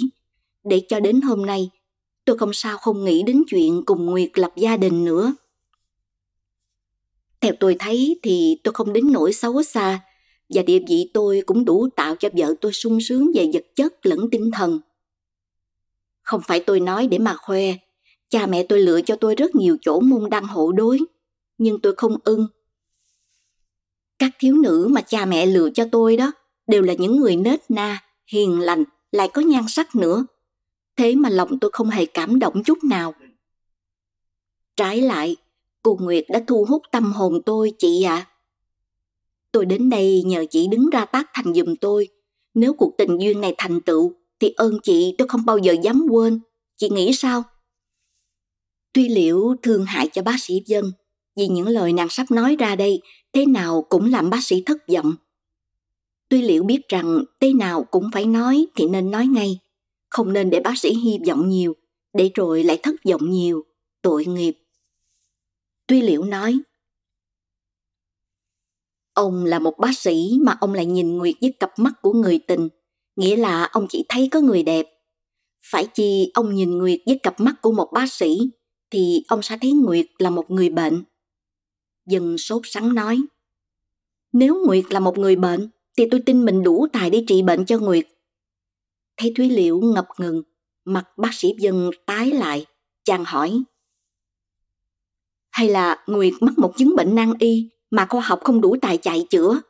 Để 0.63 0.81
cho 0.87 0.99
đến 0.99 1.21
hôm 1.21 1.45
nay, 1.45 1.69
tôi 2.25 2.37
không 2.37 2.53
sao 2.53 2.77
không 2.77 3.05
nghĩ 3.05 3.23
đến 3.23 3.43
chuyện 3.47 3.81
cùng 3.85 4.05
Nguyệt 4.05 4.31
lập 4.35 4.51
gia 4.55 4.77
đình 4.77 5.05
nữa. 5.05 5.33
Theo 7.41 7.53
tôi 7.59 7.75
thấy 7.79 8.19
thì 8.23 8.57
tôi 8.63 8.73
không 8.73 8.93
đến 8.93 9.11
nỗi 9.11 9.33
xấu 9.33 9.63
xa 9.63 9.99
và 10.49 10.61
địa 10.61 10.79
vị 10.87 11.11
tôi 11.13 11.41
cũng 11.45 11.65
đủ 11.65 11.87
tạo 11.95 12.15
cho 12.15 12.29
vợ 12.37 12.55
tôi 12.61 12.73
sung 12.73 13.01
sướng 13.01 13.31
về 13.35 13.49
vật 13.53 13.65
chất 13.75 14.05
lẫn 14.05 14.29
tinh 14.31 14.51
thần. 14.53 14.79
Không 16.21 16.41
phải 16.47 16.59
tôi 16.59 16.79
nói 16.79 17.07
để 17.07 17.17
mà 17.17 17.35
khoe, 17.37 17.73
cha 18.29 18.45
mẹ 18.45 18.63
tôi 18.63 18.79
lựa 18.79 19.01
cho 19.01 19.15
tôi 19.15 19.35
rất 19.35 19.55
nhiều 19.55 19.77
chỗ 19.81 19.99
môn 19.99 20.29
đăng 20.29 20.47
hộ 20.47 20.71
đối, 20.71 20.99
nhưng 21.57 21.79
tôi 21.79 21.93
không 21.97 22.17
ưng. 22.23 22.47
Các 24.19 24.31
thiếu 24.39 24.55
nữ 24.55 24.87
mà 24.91 25.01
cha 25.01 25.25
mẹ 25.25 25.45
lựa 25.45 25.69
cho 25.69 25.87
tôi 25.91 26.17
đó 26.17 26.31
đều 26.67 26.81
là 26.81 26.93
những 26.93 27.15
người 27.15 27.35
nết 27.35 27.71
na, 27.71 28.03
hiền 28.27 28.59
lành, 28.59 28.83
lại 29.11 29.29
có 29.33 29.41
nhan 29.41 29.63
sắc 29.67 29.95
nữa. 29.95 30.25
Thế 30.95 31.15
mà 31.15 31.29
lòng 31.29 31.59
tôi 31.59 31.71
không 31.73 31.89
hề 31.89 32.05
cảm 32.05 32.39
động 32.39 32.63
chút 32.63 32.83
nào. 32.83 33.13
Trái 34.75 35.01
lại, 35.01 35.35
cô 35.83 35.97
Nguyệt 36.01 36.25
đã 36.29 36.43
thu 36.47 36.65
hút 36.69 36.81
tâm 36.91 37.13
hồn 37.13 37.41
tôi 37.45 37.73
chị 37.79 38.03
ạ. 38.03 38.15
À. 38.15 38.27
Tôi 39.51 39.65
đến 39.65 39.89
đây 39.89 40.23
nhờ 40.25 40.45
chị 40.49 40.67
đứng 40.67 40.89
ra 40.89 41.05
tác 41.05 41.29
thành 41.33 41.53
giùm 41.53 41.75
tôi. 41.81 42.07
Nếu 42.53 42.73
cuộc 42.73 42.93
tình 42.97 43.17
duyên 43.19 43.41
này 43.41 43.55
thành 43.57 43.81
tựu, 43.81 44.13
thì 44.39 44.53
ơn 44.55 44.79
chị 44.83 45.15
tôi 45.17 45.27
không 45.27 45.45
bao 45.45 45.57
giờ 45.57 45.75
dám 45.83 46.05
quên. 46.11 46.39
Chị 46.77 46.89
nghĩ 46.89 47.13
sao? 47.13 47.43
Tuy 48.93 49.09
liệu 49.09 49.55
thương 49.63 49.85
hại 49.85 50.09
cho 50.13 50.21
bác 50.21 50.35
sĩ 50.39 50.61
dân, 50.65 50.91
vì 51.35 51.47
những 51.47 51.67
lời 51.67 51.93
nàng 51.93 52.09
sắp 52.09 52.31
nói 52.31 52.55
ra 52.55 52.75
đây 52.75 53.01
thế 53.33 53.45
nào 53.45 53.85
cũng 53.89 54.11
làm 54.11 54.29
bác 54.29 54.43
sĩ 54.43 54.63
thất 54.65 54.77
vọng. 54.93 55.15
Tuy 56.29 56.41
liệu 56.41 56.63
biết 56.63 56.89
rằng 56.89 57.23
thế 57.39 57.53
nào 57.53 57.83
cũng 57.83 58.09
phải 58.13 58.25
nói 58.25 58.65
thì 58.75 58.87
nên 58.87 59.11
nói 59.11 59.27
ngay, 59.27 59.59
không 60.09 60.33
nên 60.33 60.49
để 60.49 60.59
bác 60.59 60.77
sĩ 60.77 60.93
hy 60.93 61.19
vọng 61.27 61.49
nhiều, 61.49 61.75
để 62.13 62.31
rồi 62.35 62.63
lại 62.63 62.79
thất 62.83 62.95
vọng 63.09 63.29
nhiều, 63.31 63.63
tội 64.01 64.25
nghiệp. 64.25 64.57
Tuy 65.87 66.01
liệu 66.01 66.23
nói, 66.23 66.59
Ông 69.17 69.45
là 69.45 69.59
một 69.59 69.77
bác 69.77 69.97
sĩ 69.97 70.37
mà 70.41 70.57
ông 70.61 70.73
lại 70.73 70.85
nhìn 70.85 71.17
Nguyệt 71.17 71.35
với 71.41 71.53
cặp 71.59 71.79
mắt 71.79 71.93
của 72.01 72.13
người 72.13 72.39
tình, 72.47 72.69
nghĩa 73.15 73.35
là 73.35 73.63
ông 73.63 73.87
chỉ 73.89 74.05
thấy 74.09 74.29
có 74.31 74.41
người 74.41 74.63
đẹp. 74.63 74.85
Phải 75.71 75.87
chi 75.93 76.31
ông 76.33 76.55
nhìn 76.55 76.77
Nguyệt 76.77 76.99
với 77.05 77.19
cặp 77.23 77.39
mắt 77.39 77.55
của 77.61 77.71
một 77.71 77.89
bác 77.93 78.11
sĩ, 78.11 78.37
thì 78.91 79.23
ông 79.27 79.41
sẽ 79.41 79.57
thấy 79.61 79.71
Nguyệt 79.71 80.05
là 80.17 80.29
một 80.29 80.51
người 80.51 80.69
bệnh. 80.69 81.03
Dân 82.05 82.37
sốt 82.37 82.61
sắng 82.65 82.95
nói, 82.95 83.21
nếu 84.33 84.65
Nguyệt 84.65 84.85
là 84.89 84.99
một 84.99 85.17
người 85.17 85.35
bệnh, 85.35 85.69
thì 85.97 86.03
tôi 86.11 86.21
tin 86.25 86.45
mình 86.45 86.63
đủ 86.63 86.87
tài 86.93 87.09
để 87.09 87.23
trị 87.27 87.41
bệnh 87.41 87.65
cho 87.65 87.79
Nguyệt. 87.79 88.07
Thấy 89.17 89.33
Thúy 89.37 89.49
Liễu 89.49 89.79
ngập 89.79 90.07
ngừng, 90.17 90.41
mặt 90.85 91.17
bác 91.17 91.33
sĩ 91.33 91.53
Dân 91.59 91.89
tái 92.05 92.31
lại, 92.31 92.65
chàng 93.03 93.25
hỏi. 93.25 93.61
Hay 95.51 95.69
là 95.69 96.03
Nguyệt 96.07 96.33
mắc 96.41 96.53
một 96.57 96.73
chứng 96.77 96.95
bệnh 96.95 97.15
nan 97.15 97.33
y 97.39 97.69
mà 97.91 98.05
khoa 98.09 98.21
học 98.21 98.39
không 98.43 98.61
đủ 98.61 98.75
tài 98.81 98.97
chạy 98.97 99.25
chữa. 99.29 99.61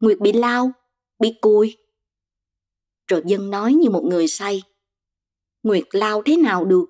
Nguyệt 0.00 0.18
bị 0.20 0.32
lao, 0.32 0.72
bị 1.18 1.34
cùi. 1.40 1.76
Rồi 3.10 3.22
dân 3.26 3.50
nói 3.50 3.74
như 3.74 3.90
một 3.90 4.04
người 4.04 4.28
say. 4.28 4.62
Nguyệt 5.62 5.84
lao 5.90 6.22
thế 6.22 6.36
nào 6.36 6.64
được? 6.64 6.84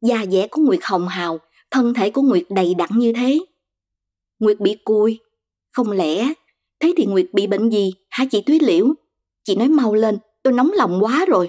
Da 0.00 0.26
dẻ 0.26 0.48
của 0.50 0.62
Nguyệt 0.62 0.80
hồng 0.82 1.08
hào, 1.08 1.38
thân 1.70 1.94
thể 1.94 2.10
của 2.10 2.22
Nguyệt 2.22 2.44
đầy 2.50 2.74
đặn 2.74 2.90
như 2.92 3.12
thế. 3.16 3.38
Nguyệt 4.38 4.60
bị 4.60 4.76
cùi, 4.84 5.18
không 5.72 5.90
lẽ 5.90 6.32
Thế 6.82 6.92
thì 6.96 7.06
Nguyệt 7.06 7.26
bị 7.32 7.46
bệnh 7.46 7.70
gì 7.70 7.92
hả 8.10 8.24
chị 8.30 8.42
Thúy 8.42 8.58
Liễu? 8.62 8.94
Chị 9.44 9.56
nói 9.56 9.68
mau 9.68 9.94
lên, 9.94 10.18
tôi 10.42 10.52
nóng 10.52 10.70
lòng 10.74 10.98
quá 11.00 11.24
rồi. 11.28 11.48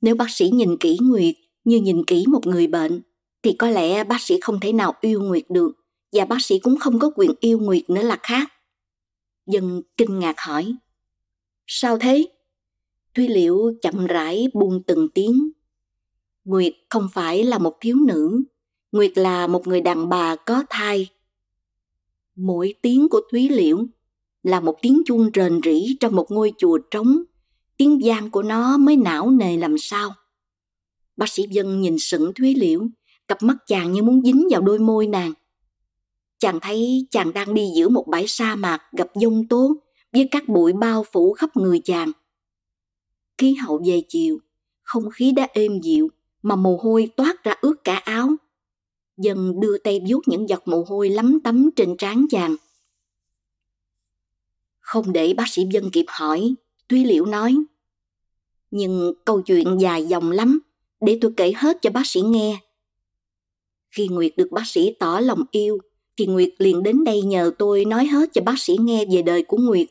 Nếu 0.00 0.14
bác 0.14 0.30
sĩ 0.30 0.50
nhìn 0.50 0.76
kỹ 0.76 0.98
Nguyệt 1.02 1.34
như 1.64 1.80
nhìn 1.80 2.04
kỹ 2.04 2.24
một 2.28 2.46
người 2.46 2.66
bệnh, 2.66 3.02
thì 3.42 3.52
có 3.52 3.70
lẽ 3.70 4.04
bác 4.04 4.20
sĩ 4.20 4.40
không 4.40 4.60
thể 4.60 4.72
nào 4.72 4.94
yêu 5.00 5.22
Nguyệt 5.22 5.44
được 5.48 5.72
và 6.12 6.24
bác 6.24 6.38
sĩ 6.40 6.58
cũng 6.58 6.78
không 6.78 6.98
có 6.98 7.10
quyền 7.16 7.30
yêu 7.40 7.58
Nguyệt 7.58 7.90
nữa 7.90 8.02
là 8.02 8.18
khác. 8.22 8.52
Dân 9.46 9.82
kinh 9.96 10.18
ngạc 10.18 10.34
hỏi. 10.38 10.74
Sao 11.66 11.98
thế? 11.98 12.28
Thúy 13.14 13.28
Liễu 13.28 13.72
chậm 13.82 14.06
rãi 14.06 14.48
buông 14.54 14.82
từng 14.82 15.08
tiếng. 15.08 15.50
Nguyệt 16.44 16.74
không 16.88 17.08
phải 17.12 17.44
là 17.44 17.58
một 17.58 17.76
thiếu 17.80 17.96
nữ, 17.96 18.42
Nguyệt 18.92 19.18
là 19.18 19.46
một 19.46 19.66
người 19.66 19.80
đàn 19.80 20.08
bà 20.08 20.36
có 20.36 20.64
thai. 20.70 21.08
Mỗi 22.36 22.74
tiếng 22.82 23.08
của 23.08 23.20
Thúy 23.30 23.48
Liễu 23.48 23.86
là 24.42 24.60
một 24.60 24.76
tiếng 24.82 25.02
chuông 25.06 25.30
rền 25.34 25.60
rỉ 25.64 25.96
trong 26.00 26.16
một 26.16 26.30
ngôi 26.30 26.52
chùa 26.58 26.78
trống, 26.90 27.22
tiếng 27.76 28.00
vang 28.04 28.30
của 28.30 28.42
nó 28.42 28.76
mới 28.76 28.96
não 28.96 29.30
nề 29.30 29.56
làm 29.56 29.78
sao. 29.78 30.14
Bác 31.16 31.28
sĩ 31.28 31.42
Dân 31.50 31.80
nhìn 31.80 31.98
sững 31.98 32.32
Thúy 32.34 32.54
Liễu, 32.54 32.86
cặp 33.28 33.42
mắt 33.42 33.56
chàng 33.66 33.92
như 33.92 34.02
muốn 34.02 34.22
dính 34.22 34.48
vào 34.50 34.60
đôi 34.60 34.78
môi 34.78 35.06
nàng. 35.06 35.32
Chàng 36.38 36.58
thấy 36.62 37.06
chàng 37.10 37.32
đang 37.32 37.54
đi 37.54 37.70
giữa 37.76 37.88
một 37.88 38.04
bãi 38.08 38.24
sa 38.26 38.54
mạc 38.54 38.82
gặp 38.92 39.08
dông 39.14 39.48
tố 39.48 39.76
với 40.12 40.28
các 40.30 40.48
bụi 40.48 40.72
bao 40.72 41.04
phủ 41.12 41.32
khắp 41.32 41.56
người 41.56 41.80
chàng. 41.84 42.12
Khí 43.38 43.54
hậu 43.54 43.82
về 43.86 44.02
chiều, 44.08 44.38
không 44.82 45.10
khí 45.10 45.32
đã 45.32 45.48
êm 45.52 45.80
dịu 45.80 46.08
mà 46.42 46.56
mồ 46.56 46.76
hôi 46.76 47.10
toát 47.16 47.44
ra 47.44 47.54
ướt 47.60 47.74
cả 47.84 47.96
áo. 47.96 48.28
Dần 49.16 49.60
đưa 49.60 49.78
tay 49.78 50.00
vuốt 50.08 50.20
những 50.26 50.48
giọt 50.48 50.62
mồ 50.68 50.84
hôi 50.88 51.08
lắm 51.08 51.38
tấm 51.44 51.70
trên 51.76 51.96
trán 51.96 52.26
chàng. 52.30 52.56
Không 54.78 55.12
để 55.12 55.34
bác 55.34 55.48
sĩ 55.48 55.62
Dân 55.70 55.90
kịp 55.90 56.04
hỏi, 56.08 56.54
Tuy 56.88 57.04
Liễu 57.04 57.24
nói. 57.24 57.56
Nhưng 58.70 59.12
câu 59.24 59.42
chuyện 59.42 59.76
dài 59.80 60.06
dòng 60.06 60.30
lắm, 60.30 60.60
để 61.00 61.18
tôi 61.20 61.32
kể 61.36 61.52
hết 61.56 61.78
cho 61.82 61.90
bác 61.90 62.06
sĩ 62.06 62.20
nghe. 62.20 62.60
Khi 63.90 64.08
Nguyệt 64.08 64.32
được 64.36 64.48
bác 64.50 64.66
sĩ 64.66 64.94
tỏ 64.98 65.20
lòng 65.20 65.44
yêu, 65.50 65.78
thì 66.16 66.26
Nguyệt 66.26 66.48
liền 66.58 66.82
đến 66.82 67.04
đây 67.04 67.22
nhờ 67.22 67.50
tôi 67.58 67.84
nói 67.84 68.06
hết 68.06 68.28
cho 68.32 68.42
bác 68.42 68.58
sĩ 68.58 68.76
nghe 68.80 69.04
về 69.10 69.22
đời 69.22 69.42
của 69.42 69.56
Nguyệt, 69.56 69.86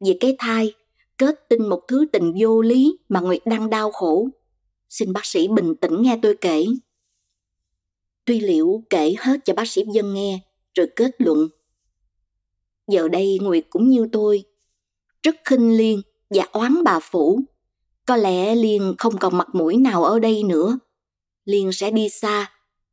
về 0.00 0.16
cái 0.20 0.36
thai, 0.38 0.72
kết 1.18 1.48
tinh 1.48 1.68
một 1.68 1.80
thứ 1.88 2.06
tình 2.12 2.32
vô 2.40 2.62
lý 2.62 2.96
mà 3.08 3.20
Nguyệt 3.20 3.46
đang 3.46 3.70
đau 3.70 3.90
khổ. 3.90 4.28
Xin 4.88 5.12
bác 5.12 5.26
sĩ 5.26 5.48
bình 5.48 5.74
tĩnh 5.74 6.02
nghe 6.02 6.18
tôi 6.22 6.36
kể. 6.40 6.66
Tuy 8.24 8.40
Liễu 8.40 8.82
kể 8.90 9.14
hết 9.18 9.40
cho 9.44 9.54
bác 9.54 9.68
sĩ 9.68 9.82
Dân 9.92 10.14
nghe, 10.14 10.40
rồi 10.74 10.86
kết 10.96 11.10
luận. 11.18 11.48
Giờ 12.88 13.08
đây 13.08 13.38
Nguyệt 13.42 13.66
cũng 13.70 13.88
như 13.88 14.08
tôi, 14.12 14.44
rất 15.22 15.36
khinh 15.44 15.76
Liên 15.76 16.02
và 16.30 16.44
oán 16.52 16.84
bà 16.84 17.00
Phủ. 17.00 17.40
Có 18.06 18.16
lẽ 18.16 18.54
Liên 18.54 18.94
không 18.98 19.18
còn 19.18 19.38
mặt 19.38 19.48
mũi 19.52 19.76
nào 19.76 20.04
ở 20.04 20.18
đây 20.18 20.42
nữa. 20.42 20.78
Liên 21.44 21.72
sẽ 21.72 21.90
đi 21.90 22.08
xa, 22.08 22.52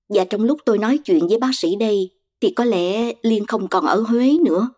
và 0.09 0.25
trong 0.25 0.43
lúc 0.43 0.59
tôi 0.65 0.77
nói 0.77 0.97
chuyện 0.97 1.27
với 1.27 1.37
bác 1.37 1.51
sĩ 1.53 1.75
đây, 1.75 2.09
thì 2.41 2.49
có 2.49 2.63
lẽ 2.63 3.13
Liên 3.21 3.45
không 3.45 3.67
còn 3.67 3.85
ở 3.85 4.01
Huế 4.01 4.37
nữa. 4.45 4.69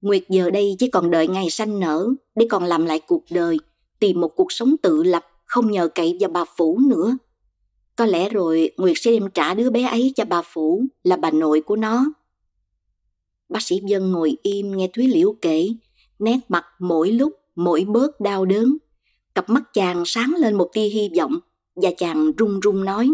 Nguyệt 0.00 0.24
giờ 0.28 0.50
đây 0.50 0.76
chỉ 0.78 0.90
còn 0.90 1.10
đợi 1.10 1.28
ngày 1.28 1.50
sanh 1.50 1.80
nở 1.80 2.08
để 2.34 2.46
còn 2.50 2.64
làm 2.64 2.86
lại 2.86 3.00
cuộc 3.00 3.24
đời, 3.30 3.58
tìm 3.98 4.20
một 4.20 4.28
cuộc 4.36 4.52
sống 4.52 4.76
tự 4.82 5.02
lập, 5.02 5.24
không 5.44 5.70
nhờ 5.70 5.88
cậy 5.88 6.16
vào 6.20 6.30
bà 6.30 6.44
Phủ 6.56 6.78
nữa. 6.88 7.16
Có 7.96 8.06
lẽ 8.06 8.28
rồi 8.28 8.70
Nguyệt 8.76 8.96
sẽ 8.96 9.10
đem 9.10 9.30
trả 9.30 9.54
đứa 9.54 9.70
bé 9.70 9.82
ấy 9.82 10.12
cho 10.16 10.24
bà 10.24 10.42
Phủ 10.42 10.84
là 11.04 11.16
bà 11.16 11.30
nội 11.30 11.60
của 11.60 11.76
nó. 11.76 12.04
Bác 13.48 13.62
sĩ 13.62 13.80
Dân 13.86 14.12
ngồi 14.12 14.36
im 14.42 14.76
nghe 14.76 14.88
Thúy 14.92 15.06
Liễu 15.06 15.34
kể, 15.42 15.68
nét 16.18 16.38
mặt 16.48 16.64
mỗi 16.78 17.12
lúc 17.12 17.32
mỗi 17.54 17.84
bớt 17.84 18.20
đau 18.20 18.44
đớn. 18.44 18.76
Cặp 19.34 19.50
mắt 19.50 19.62
chàng 19.72 20.02
sáng 20.06 20.34
lên 20.38 20.54
một 20.54 20.70
tia 20.72 20.88
hy 20.88 21.10
vọng 21.18 21.38
và 21.74 21.90
chàng 21.96 22.32
run 22.32 22.60
run 22.60 22.84
nói. 22.84 23.10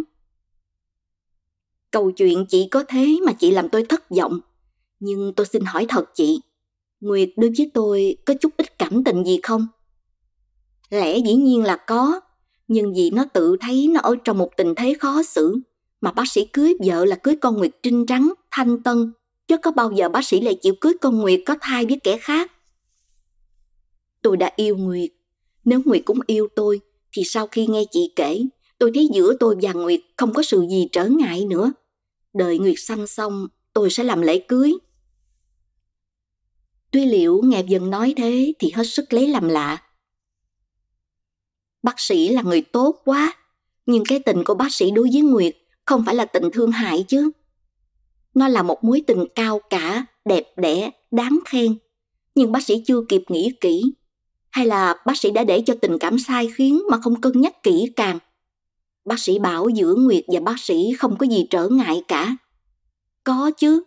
Câu 1.92 2.10
chuyện 2.10 2.46
chỉ 2.48 2.68
có 2.68 2.84
thế 2.88 3.18
mà 3.26 3.32
chị 3.32 3.50
làm 3.50 3.68
tôi 3.68 3.84
thất 3.84 4.10
vọng. 4.10 4.40
Nhưng 5.00 5.32
tôi 5.36 5.46
xin 5.46 5.64
hỏi 5.64 5.86
thật 5.88 6.04
chị, 6.14 6.40
Nguyệt 7.00 7.28
đối 7.36 7.50
với 7.58 7.70
tôi 7.74 8.16
có 8.26 8.34
chút 8.40 8.52
ít 8.56 8.78
cảm 8.78 9.04
tình 9.04 9.24
gì 9.24 9.40
không? 9.42 9.66
Lẽ 10.90 11.18
dĩ 11.18 11.34
nhiên 11.34 11.64
là 11.64 11.76
có, 11.76 12.20
nhưng 12.68 12.94
vì 12.94 13.10
nó 13.10 13.24
tự 13.32 13.56
thấy 13.60 13.88
nó 13.88 14.00
ở 14.00 14.16
trong 14.24 14.38
một 14.38 14.50
tình 14.56 14.74
thế 14.74 14.94
khó 15.00 15.22
xử, 15.22 15.58
mà 16.00 16.12
bác 16.12 16.28
sĩ 16.28 16.44
cưới 16.44 16.74
vợ 16.84 17.04
là 17.04 17.16
cưới 17.16 17.36
con 17.36 17.56
Nguyệt 17.56 17.70
trinh 17.82 18.06
trắng, 18.06 18.32
thanh 18.50 18.82
tân, 18.82 19.12
chứ 19.48 19.56
có 19.56 19.70
bao 19.70 19.92
giờ 19.92 20.08
bác 20.08 20.24
sĩ 20.24 20.40
lại 20.40 20.54
chịu 20.62 20.74
cưới 20.80 20.92
con 21.00 21.18
Nguyệt 21.18 21.40
có 21.46 21.56
thai 21.60 21.86
với 21.86 22.00
kẻ 22.02 22.18
khác. 22.18 22.52
Tôi 24.22 24.36
đã 24.36 24.52
yêu 24.56 24.76
Nguyệt, 24.76 25.10
nếu 25.64 25.80
Nguyệt 25.84 26.02
cũng 26.04 26.18
yêu 26.26 26.48
tôi, 26.56 26.80
thì 27.12 27.22
sau 27.24 27.46
khi 27.46 27.66
nghe 27.66 27.84
chị 27.90 28.12
kể, 28.16 28.42
tôi 28.78 28.90
thấy 28.94 29.08
giữa 29.12 29.36
tôi 29.40 29.56
và 29.62 29.72
Nguyệt 29.72 30.00
không 30.16 30.32
có 30.32 30.42
sự 30.42 30.66
gì 30.70 30.88
trở 30.92 31.06
ngại 31.06 31.44
nữa. 31.44 31.72
Đợi 32.34 32.58
Nguyệt 32.58 32.74
săn 32.78 33.06
xong, 33.06 33.46
tôi 33.72 33.90
sẽ 33.90 34.04
làm 34.04 34.22
lễ 34.22 34.38
cưới. 34.38 34.72
Tuy 36.90 37.06
liệu 37.06 37.40
nghe 37.44 37.62
dần 37.68 37.90
nói 37.90 38.14
thế 38.16 38.52
thì 38.58 38.70
hết 38.74 38.84
sức 38.84 39.12
lấy 39.12 39.28
làm 39.28 39.48
lạ. 39.48 39.82
Bác 41.82 42.00
sĩ 42.00 42.28
là 42.28 42.42
người 42.42 42.62
tốt 42.62 42.96
quá, 43.04 43.34
nhưng 43.86 44.04
cái 44.08 44.18
tình 44.18 44.44
của 44.44 44.54
bác 44.54 44.72
sĩ 44.72 44.90
đối 44.90 45.08
với 45.12 45.22
Nguyệt 45.22 45.56
không 45.86 46.04
phải 46.06 46.14
là 46.14 46.24
tình 46.24 46.50
thương 46.52 46.70
hại 46.70 47.04
chứ. 47.08 47.30
Nó 48.34 48.48
là 48.48 48.62
một 48.62 48.84
mối 48.84 49.02
tình 49.06 49.24
cao 49.34 49.60
cả, 49.70 50.06
đẹp 50.24 50.44
đẽ, 50.56 50.90
đáng 51.10 51.38
khen. 51.44 51.78
Nhưng 52.34 52.52
bác 52.52 52.62
sĩ 52.62 52.82
chưa 52.86 53.00
kịp 53.08 53.22
nghĩ 53.28 53.52
kỹ. 53.60 53.82
Hay 54.50 54.66
là 54.66 54.94
bác 55.06 55.16
sĩ 55.16 55.30
đã 55.30 55.44
để 55.44 55.62
cho 55.66 55.74
tình 55.82 55.98
cảm 55.98 56.18
sai 56.18 56.50
khiến 56.54 56.82
mà 56.90 56.98
không 57.00 57.20
cân 57.20 57.40
nhắc 57.40 57.62
kỹ 57.62 57.92
càng. 57.96 58.18
Bác 59.04 59.18
sĩ 59.18 59.38
bảo 59.38 59.68
giữa 59.68 59.94
Nguyệt 59.94 60.24
và 60.28 60.40
bác 60.40 60.58
sĩ 60.58 60.92
không 60.98 61.16
có 61.16 61.26
gì 61.26 61.46
trở 61.50 61.68
ngại 61.68 62.02
cả. 62.08 62.36
Có 63.24 63.50
chứ, 63.50 63.82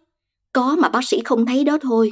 có 0.54 0.76
mà 0.76 0.90
bác 0.90 1.04
sĩ 1.04 1.22
không 1.26 1.46
thấy 1.46 1.64
đó 1.64 1.78
thôi. 1.82 2.12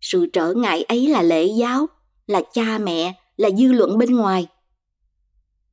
Sự 0.00 0.26
trở 0.32 0.54
ngại 0.54 0.82
ấy 0.82 1.06
là 1.06 1.22
lễ 1.22 1.46
giáo, 1.46 1.86
là 2.26 2.42
cha 2.52 2.78
mẹ, 2.78 3.14
là 3.36 3.50
dư 3.50 3.72
luận 3.72 3.98
bên 3.98 4.16
ngoài. 4.16 4.46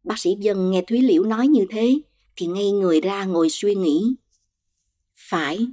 Bác 0.03 0.19
sĩ 0.19 0.35
Dân 0.39 0.71
nghe 0.71 0.81
Thúy 0.87 1.01
Liễu 1.01 1.23
nói 1.23 1.47
như 1.47 1.65
thế 1.69 1.99
thì 2.35 2.45
ngay 2.45 2.71
người 2.71 3.01
ra 3.01 3.25
ngồi 3.25 3.49
suy 3.49 3.75
nghĩ. 3.75 4.15
Phải, 5.29 5.67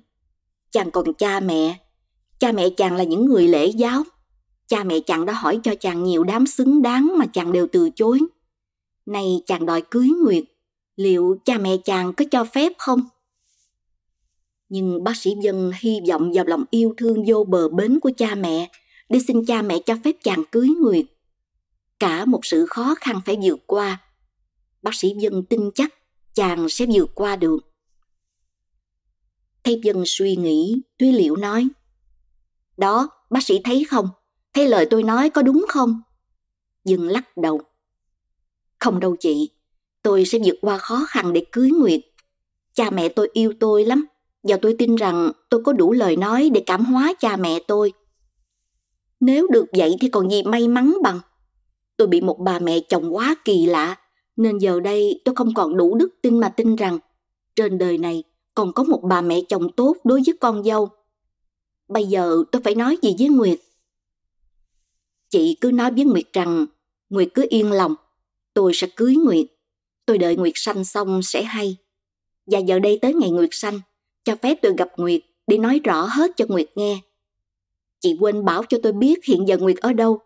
chàng 0.70 0.90
còn 0.90 1.14
cha 1.14 1.40
mẹ, 1.40 1.78
cha 2.38 2.53
mẹ 2.53 2.68
chàng 2.76 2.97
là 2.97 3.05
những 3.05 3.24
người 3.24 3.49
lễ 3.49 3.66
giáo. 3.66 4.03
Cha 4.66 4.84
mẹ 4.84 5.01
chàng 5.01 5.26
đã 5.26 5.32
hỏi 5.32 5.61
cho 5.62 5.74
chàng 5.80 6.05
nhiều 6.05 6.24
đám 6.24 6.47
xứng 6.47 6.82
đáng 6.82 7.12
mà 7.18 7.26
chàng 7.26 7.53
đều 7.53 7.66
từ 7.72 7.90
chối. 7.90 8.20
Nay 9.07 9.42
chàng 9.47 9.66
đòi 9.66 9.82
cưới 9.90 10.09
Nguyệt, 10.24 10.44
liệu 10.97 11.36
cha 11.44 11.59
mẹ 11.59 11.76
chàng 11.84 12.12
có 12.12 12.24
cho 12.30 12.44
phép 12.44 12.72
không? 12.78 13.01
Nhưng 14.68 15.05
bác 15.05 15.16
sĩ 15.16 15.34
Dân 15.42 15.72
hy 15.80 16.01
vọng 16.09 16.32
vào 16.34 16.44
lòng 16.44 16.64
yêu 16.70 16.94
thương 16.97 17.24
vô 17.26 17.44
bờ 17.44 17.68
bến 17.68 18.01
của 18.01 18.11
cha 18.16 18.34
mẹ 18.34 18.70
để 19.09 19.18
xin 19.28 19.44
cha 19.47 19.62
mẹ 19.62 19.78
cho 19.86 19.94
phép 20.05 20.16
chàng 20.22 20.44
cưới 20.53 20.68
Nguyệt. 20.80 21.07
Cả 21.99 22.24
một 22.24 22.40
sự 22.47 22.66
khó 22.66 22.94
khăn 23.01 23.20
phải 23.26 23.38
vượt 23.42 23.59
qua. 23.66 24.03
Bác 24.82 24.94
sĩ 24.94 25.14
Dân 25.18 25.44
tin 25.44 25.70
chắc 25.74 25.94
chàng 26.34 26.68
sẽ 26.68 26.86
vượt 26.92 27.11
qua 27.14 27.36
được. 27.36 27.59
Thấy 29.64 29.80
Dân 29.82 30.03
suy 30.07 30.36
nghĩ, 30.36 30.82
thúy 30.99 31.12
Liễu 31.12 31.36
nói 31.36 31.68
Đó, 32.76 33.09
bác 33.30 33.42
sĩ 33.42 33.61
thấy 33.64 33.84
không? 33.84 34.09
Thấy 34.55 34.68
lời 34.68 34.86
tôi 34.90 35.03
nói 35.03 35.30
có 35.30 35.42
đúng 35.42 35.64
không? 35.68 36.03
Dân 36.84 37.09
lắc 37.09 37.36
đầu. 37.36 37.61
Không 38.78 39.01
đâu 39.01 39.16
chị, 39.20 39.51
tôi 40.07 40.25
sẽ 40.25 40.39
vượt 40.45 40.57
qua 40.61 40.79
khó 40.79 41.07
khăn 41.09 41.33
để 41.33 41.45
cưới 41.53 41.71
Nguyệt. 41.71 42.01
Cha 42.75 42.91
mẹ 42.91 43.09
tôi 43.09 43.31
yêu 43.33 43.53
tôi 43.61 43.85
lắm, 43.85 44.07
và 44.43 44.57
tôi 44.63 44.75
tin 44.79 44.97
rằng 44.97 45.33
tôi 45.51 45.63
có 45.65 45.73
đủ 45.73 45.93
lời 45.93 46.17
nói 46.17 46.51
để 46.55 46.63
cảm 46.67 46.85
hóa 46.85 47.15
cha 47.21 47.37
mẹ 47.37 47.59
tôi. 47.69 47.93
Nếu 49.21 49.47
được 49.51 49.65
vậy 49.73 49.97
thì 50.01 50.09
còn 50.09 50.31
gì 50.31 50.43
may 50.43 50.69
mắn 50.69 50.97
bằng. 51.03 51.21
Tôi 51.97 52.09
bị 52.09 52.21
một 52.21 52.39
bà 52.39 52.59
mẹ 52.59 52.81
chồng 52.89 53.15
quá 53.15 53.37
kỳ 53.45 53.67
lạ, 53.67 53.97
nên 54.37 54.59
giờ 54.59 54.81
đây 54.81 55.21
tôi 55.25 55.35
không 55.35 55.55
còn 55.55 55.77
đủ 55.77 55.95
đức 55.95 56.09
tin 56.23 56.41
mà 56.41 56.49
tin 56.49 56.77
rằng 56.77 56.99
trên 57.57 57.79
đời 57.79 57.99
này 57.99 58.25
còn 58.55 58.73
có 58.73 58.83
một 58.83 59.01
bà 59.03 59.21
mẹ 59.21 59.41
chồng 59.49 59.73
tốt 59.73 59.97
đối 60.05 60.23
với 60.27 60.37
con 60.41 60.65
dâu. 60.65 60.89
Bây 61.89 62.05
giờ 62.05 62.43
tôi 62.53 62.63
phải 62.63 62.75
nói 62.75 62.99
gì 63.03 63.15
với 63.19 63.29
Nguyệt? 63.29 63.59
Chị 65.31 65.57
cứ 65.61 65.71
nói 65.71 65.91
với 65.91 66.05
Nguyệt 66.05 66.33
rằng 66.33 66.67
Nguyệt 67.11 67.29
cứ 67.35 67.47
yên 67.51 67.73
lòng, 67.73 67.95
tôi 68.55 68.73
sẽ 68.75 68.87
cưới 68.97 69.17
Nguyệt. 69.17 69.47
Tôi 70.07 70.19
đợi 70.19 70.37
Nguyệt 70.37 70.53
sanh 70.57 70.85
xong 70.85 71.23
sẽ 71.23 71.43
hay. 71.43 71.77
Và 72.47 72.59
giờ 72.59 72.79
đây 72.79 72.99
tới 73.03 73.15
ngày 73.15 73.31
Nguyệt 73.31 73.51
sanh, 73.53 73.81
cho 74.25 74.37
phép 74.37 74.59
tôi 74.63 74.75
gặp 74.79 74.89
Nguyệt 74.97 75.21
để 75.47 75.59
nói 75.59 75.81
rõ 75.85 76.07
hết 76.11 76.31
cho 76.37 76.45
Nguyệt 76.49 76.71
nghe. 76.75 77.01
Chị 78.01 78.17
quên 78.21 78.45
bảo 78.45 78.63
cho 78.69 78.79
tôi 78.83 78.93
biết 78.93 79.25
hiện 79.25 79.49
giờ 79.49 79.59
Nguyệt 79.59 79.77
ở 79.77 79.93
đâu. 79.93 80.21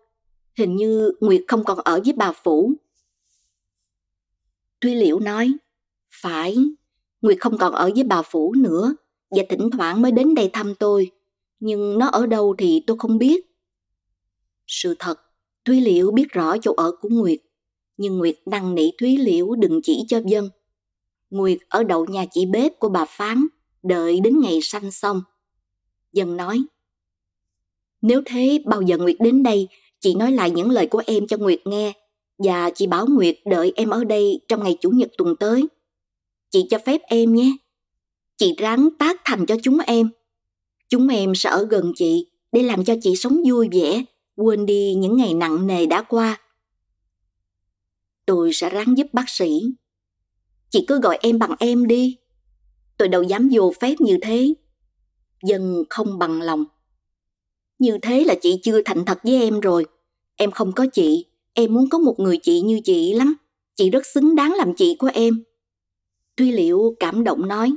Hình 0.59 0.76
như 0.76 1.12
Nguyệt 1.20 1.45
không 1.49 1.64
còn 1.64 1.78
ở 1.78 2.01
với 2.05 2.12
bà 2.12 2.33
Phủ. 2.33 2.72
Thúy 4.81 4.95
Liễu 4.95 5.18
nói, 5.18 5.53
phải, 6.22 6.57
Nguyệt 7.22 7.37
không 7.41 7.59
còn 7.59 7.72
ở 7.72 7.91
với 7.95 8.05
bà 8.05 8.22
Phủ 8.22 8.55
nữa 8.55 8.95
và 9.31 9.43
thỉnh 9.49 9.70
thoảng 9.72 10.03
mới 10.03 10.12
đến 10.12 10.35
đây 10.35 10.51
thăm 10.53 10.74
tôi. 10.74 11.11
Nhưng 11.61 11.99
nó 11.99 12.07
ở 12.07 12.26
đâu 12.26 12.55
thì 12.59 12.85
tôi 12.87 12.97
không 12.99 13.18
biết. 13.18 13.47
Sự 14.66 14.95
thật, 14.99 15.20
Thúy 15.64 15.81
Liễu 15.81 16.11
biết 16.11 16.28
rõ 16.33 16.57
chỗ 16.62 16.74
ở 16.76 16.93
của 17.01 17.09
Nguyệt, 17.09 17.39
nhưng 18.01 18.18
Nguyệt 18.18 18.36
năn 18.46 18.74
nỉ 18.74 18.90
Thúy 18.98 19.16
Liễu 19.16 19.55
đừng 19.55 19.80
chỉ 19.82 20.05
cho 20.09 20.20
dân. 20.26 20.51
Nguyệt 21.30 21.59
ở 21.68 21.82
đậu 21.82 22.07
nhà 22.07 22.24
chị 22.30 22.46
bếp 22.46 22.78
của 22.78 22.88
bà 22.88 23.05
Phán, 23.05 23.46
đợi 23.82 24.20
đến 24.20 24.40
ngày 24.40 24.59
sanh 24.62 24.90
xong. 24.90 25.22
Dân 26.12 26.36
nói, 26.36 26.62
nếu 28.03 28.22
thế 28.26 28.62
bao 28.66 28.82
giờ 28.82 28.98
Nguyệt 28.98 29.16
đến 29.20 29.42
đây, 29.42 29.68
chị 30.01 30.14
nói 30.14 30.32
lại 30.32 30.51
những 30.51 30.70
lời 30.70 30.86
của 30.86 31.03
em 31.07 31.26
cho 31.26 31.36
Nguyệt 31.36 31.61
nghe, 31.64 31.92
và 32.38 32.70
chị 32.70 32.86
bảo 32.86 33.07
Nguyệt 33.07 33.38
đợi 33.44 33.72
em 33.76 33.90
ở 33.90 34.05
đây 34.05 34.40
trong 34.48 34.64
ngày 34.64 34.76
Chủ 34.80 34.90
nhật 34.90 35.11
tuần 35.18 35.36
tới. 35.36 35.62
Chị 36.51 36.66
cho 36.70 36.78
phép 36.86 37.01
em 37.03 37.34
nhé. 37.34 37.53
Chị 38.36 38.55
ráng 38.59 38.88
tác 38.98 39.20
thành 39.24 39.46
cho 39.46 39.57
chúng 39.62 39.78
em. 39.78 40.11
Chúng 40.88 41.09
em 41.09 41.34
sẽ 41.34 41.51
ở 41.51 41.66
gần 41.70 41.92
chị 41.96 42.26
để 42.53 42.62
làm 42.62 42.84
cho 42.84 42.94
chị 43.03 43.16
sống 43.16 43.42
vui 43.46 43.68
vẻ, 43.72 44.05
quên 44.36 44.66
đi 44.66 44.94
những 44.94 45.16
ngày 45.16 45.34
nặng 45.34 45.66
nề 45.66 45.86
đã 45.86 46.03
qua. 46.03 46.40
Tôi 48.31 48.53
sẽ 48.53 48.70
ráng 48.70 48.99
giúp 48.99 49.07
bác 49.12 49.28
sĩ. 49.28 49.62
Chị 50.70 50.85
cứ 50.89 51.01
gọi 51.01 51.18
em 51.22 51.39
bằng 51.39 51.55
em 51.59 51.87
đi. 51.87 52.16
Tôi 52.97 53.09
đâu 53.09 53.22
dám 53.22 53.49
vô 53.53 53.72
phép 53.81 53.95
như 53.99 54.18
thế. 54.22 54.55
Dân 55.43 55.85
không 55.91 56.18
bằng 56.18 56.43
lòng. 56.43 56.64
Như 57.78 57.99
thế 58.03 58.24
là 58.24 58.35
chị 58.43 58.61
chưa 58.62 58.83
thành 58.85 59.05
thật 59.05 59.18
với 59.24 59.43
em 59.43 59.61
rồi. 59.61 59.87
Em 60.37 60.51
không 60.51 60.72
có 60.72 60.87
chị, 60.93 61.26
em 61.55 61.74
muốn 61.74 61.89
có 61.89 61.99
một 61.99 62.14
người 62.18 62.39
chị 62.43 62.61
như 62.61 62.81
chị 62.85 63.14
lắm. 63.14 63.35
Chị 63.76 63.91
rất 63.91 64.07
xứng 64.07 64.35
đáng 64.35 64.55
làm 64.55 64.74
chị 64.76 64.97
của 64.99 65.11
em. 65.14 65.45
Tuy 66.37 66.53
liệu 66.53 66.97
cảm 67.01 67.24
động 67.24 67.49
nói, 67.49 67.72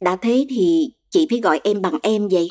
đã 0.00 0.16
thế 0.16 0.46
thì 0.50 0.90
chị 1.10 1.26
phải 1.30 1.40
gọi 1.40 1.60
em 1.64 1.82
bằng 1.82 1.98
em 2.02 2.28
vậy. 2.28 2.50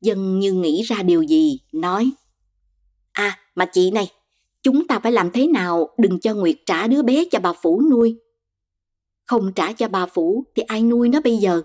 Dân 0.00 0.38
như 0.38 0.52
nghĩ 0.52 0.82
ra 0.82 1.02
điều 1.02 1.22
gì, 1.22 1.60
nói, 1.72 2.10
À, 3.16 3.38
mà 3.54 3.64
chị 3.64 3.90
này, 3.90 4.10
chúng 4.66 4.86
ta 4.86 4.98
phải 4.98 5.12
làm 5.12 5.30
thế 5.30 5.46
nào 5.46 5.88
đừng 5.98 6.20
cho 6.20 6.34
Nguyệt 6.34 6.56
trả 6.66 6.86
đứa 6.86 7.02
bé 7.02 7.24
cho 7.30 7.40
bà 7.40 7.52
Phủ 7.52 7.82
nuôi. 7.90 8.16
Không 9.24 9.52
trả 9.52 9.72
cho 9.72 9.88
bà 9.88 10.06
Phủ 10.06 10.44
thì 10.54 10.62
ai 10.62 10.82
nuôi 10.82 11.08
nó 11.08 11.20
bây 11.20 11.36
giờ? 11.36 11.62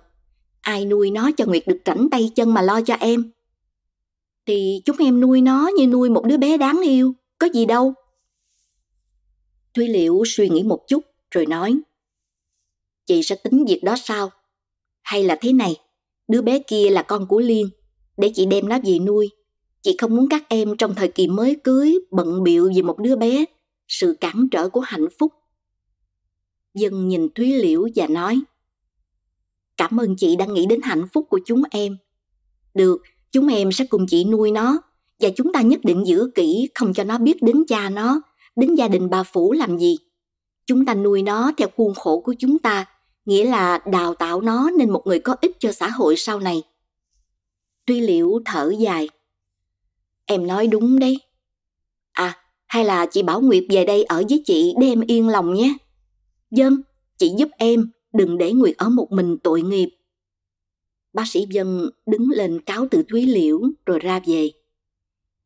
Ai 0.62 0.86
nuôi 0.86 1.12
nó 1.12 1.32
cho 1.38 1.46
Nguyệt 1.46 1.64
được 1.68 1.82
rảnh 1.86 2.08
tay 2.12 2.32
chân 2.36 2.54
mà 2.54 2.62
lo 2.62 2.82
cho 2.82 2.94
em? 2.94 3.32
Thì 4.46 4.82
chúng 4.86 4.98
em 4.98 5.22
nuôi 5.22 5.42
nó 5.42 5.70
như 5.78 5.88
nuôi 5.88 6.10
một 6.10 6.26
đứa 6.26 6.38
bé 6.38 6.58
đáng 6.58 6.82
yêu, 6.84 7.14
có 7.40 7.48
gì 7.54 7.66
đâu. 7.66 7.94
Thúy 9.74 9.88
Liễu 9.88 10.24
suy 10.26 10.50
nghĩ 10.50 10.64
một 10.64 10.88
chút 10.88 11.04
rồi 11.32 11.46
nói 11.46 11.80
Chị 13.06 13.24
sẽ 13.24 13.36
tính 13.36 13.66
việc 13.66 13.84
đó 13.84 13.96
sao? 13.98 14.30
Hay 15.02 15.24
là 15.24 15.38
thế 15.42 15.54
này, 15.54 15.76
đứa 16.28 16.42
bé 16.42 16.60
kia 16.60 16.90
là 16.90 17.02
con 17.02 17.28
của 17.28 17.40
Liên, 17.40 17.70
để 18.18 18.32
chị 18.36 18.46
đem 18.46 18.70
nó 18.70 18.80
về 18.84 19.00
nuôi. 19.00 19.30
Chị 19.82 19.96
không 19.98 20.16
muốn 20.16 20.30
các 20.30 20.44
em 20.50 20.78
trong 20.78 20.96
thời 20.96 21.08
kỳ 21.08 21.28
mới 21.28 21.56
cưới 21.64 22.00
bận 22.12 22.44
biệu 22.44 22.70
vì 22.76 22.82
một 22.82 23.00
đứa 23.00 23.16
bé, 23.16 23.46
sự 23.88 24.18
cản 24.20 24.48
trở 24.52 24.70
của 24.70 24.82
hạnh 24.82 25.08
phúc. 25.20 25.34
Dân 26.74 27.08
nhìn 27.08 27.30
Thúy 27.36 27.54
Liễu 27.54 27.88
và 27.96 28.08
nói 28.08 28.42
Cảm 29.78 30.00
ơn 30.00 30.16
chị 30.16 30.36
đã 30.36 30.46
nghĩ 30.46 30.66
đến 30.66 30.82
hạnh 30.82 31.06
phúc 31.14 31.26
của 31.30 31.40
chúng 31.46 31.64
em. 31.72 31.98
Được, 32.74 33.02
chúng 33.32 33.48
em 33.48 33.72
sẽ 33.72 33.86
cùng 33.86 34.06
chị 34.08 34.24
nuôi 34.24 34.52
nó 34.52 34.82
và 35.20 35.30
chúng 35.36 35.54
ta 35.54 35.62
nhất 35.62 35.80
định 35.84 36.08
giữ 36.08 36.32
kỹ 36.36 36.70
không 36.76 36.94
cho 36.94 37.04
nó 37.04 37.18
biết 37.18 37.42
đến 37.42 37.64
cha 37.68 37.90
nó, 37.90 38.22
đến 38.56 38.76
gia 38.76 38.88
đình 38.88 39.10
bà 39.10 39.24
Phủ 39.24 39.52
làm 39.52 39.78
gì. 39.78 39.98
Chúng 40.66 40.86
ta 40.86 40.94
nuôi 40.94 41.24
nó 41.24 41.52
theo 41.58 41.68
khuôn 41.78 41.94
khổ 41.94 42.20
của 42.20 42.36
chúng 42.40 42.60
ta, 42.60 42.86
nghĩa 43.26 43.46
là 43.46 43.80
đào 43.86 44.16
tạo 44.16 44.42
nó 44.42 44.70
nên 44.78 44.90
một 44.90 45.08
người 45.08 45.20
có 45.20 45.36
ích 45.42 45.60
cho 45.60 45.72
xã 45.72 45.90
hội 45.90 46.16
sau 46.18 46.40
này. 46.40 46.64
Tuy 47.86 48.02
liễu 48.02 48.40
thở 48.46 48.74
dài. 48.78 49.10
Em 50.26 50.48
nói 50.48 50.68
đúng 50.68 51.00
đấy. 51.00 51.20
À, 52.12 52.38
hay 52.68 52.86
là 52.86 53.06
chị 53.06 53.24
Bảo 53.24 53.42
Nguyệt 53.42 53.64
về 53.70 53.86
đây 53.86 54.04
ở 54.04 54.24
với 54.30 54.44
chị 54.46 54.74
để 54.82 54.88
em 54.88 55.02
yên 55.02 55.30
lòng 55.30 55.54
nhé. 55.54 55.74
Dân, 56.52 56.82
chị 57.18 57.32
giúp 57.38 57.50
em, 57.58 57.92
đừng 58.14 58.38
để 58.38 58.54
Nguyệt 58.54 58.78
ở 58.78 58.90
một 58.90 59.12
mình 59.12 59.38
tội 59.44 59.62
nghiệp. 59.62 59.90
Bác 61.14 61.28
sĩ 61.28 61.46
Dân 61.50 61.90
đứng 62.06 62.30
lên 62.30 62.62
cáo 62.62 62.88
từ 62.92 63.04
Thúy 63.04 63.26
Liễu 63.26 63.62
rồi 63.86 64.00
ra 64.00 64.20
về. 64.26 64.52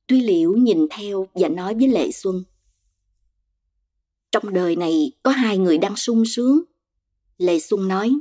Thúy 0.08 0.22
Liễu 0.22 0.52
nhìn 0.52 0.88
theo 0.90 1.28
và 1.34 1.50
nói 1.50 1.76
với 1.76 1.88
Lệ 1.88 2.12
Xuân. 2.12 2.44
Trong 4.32 4.54
đời 4.54 4.76
này 4.76 5.12
có 5.24 5.32
hai 5.32 5.58
người 5.58 5.78
đang 5.78 5.96
sung 5.96 6.24
sướng. 6.26 6.62
Lệ 7.38 7.60
Xuân 7.60 7.88
nói. 7.88 8.14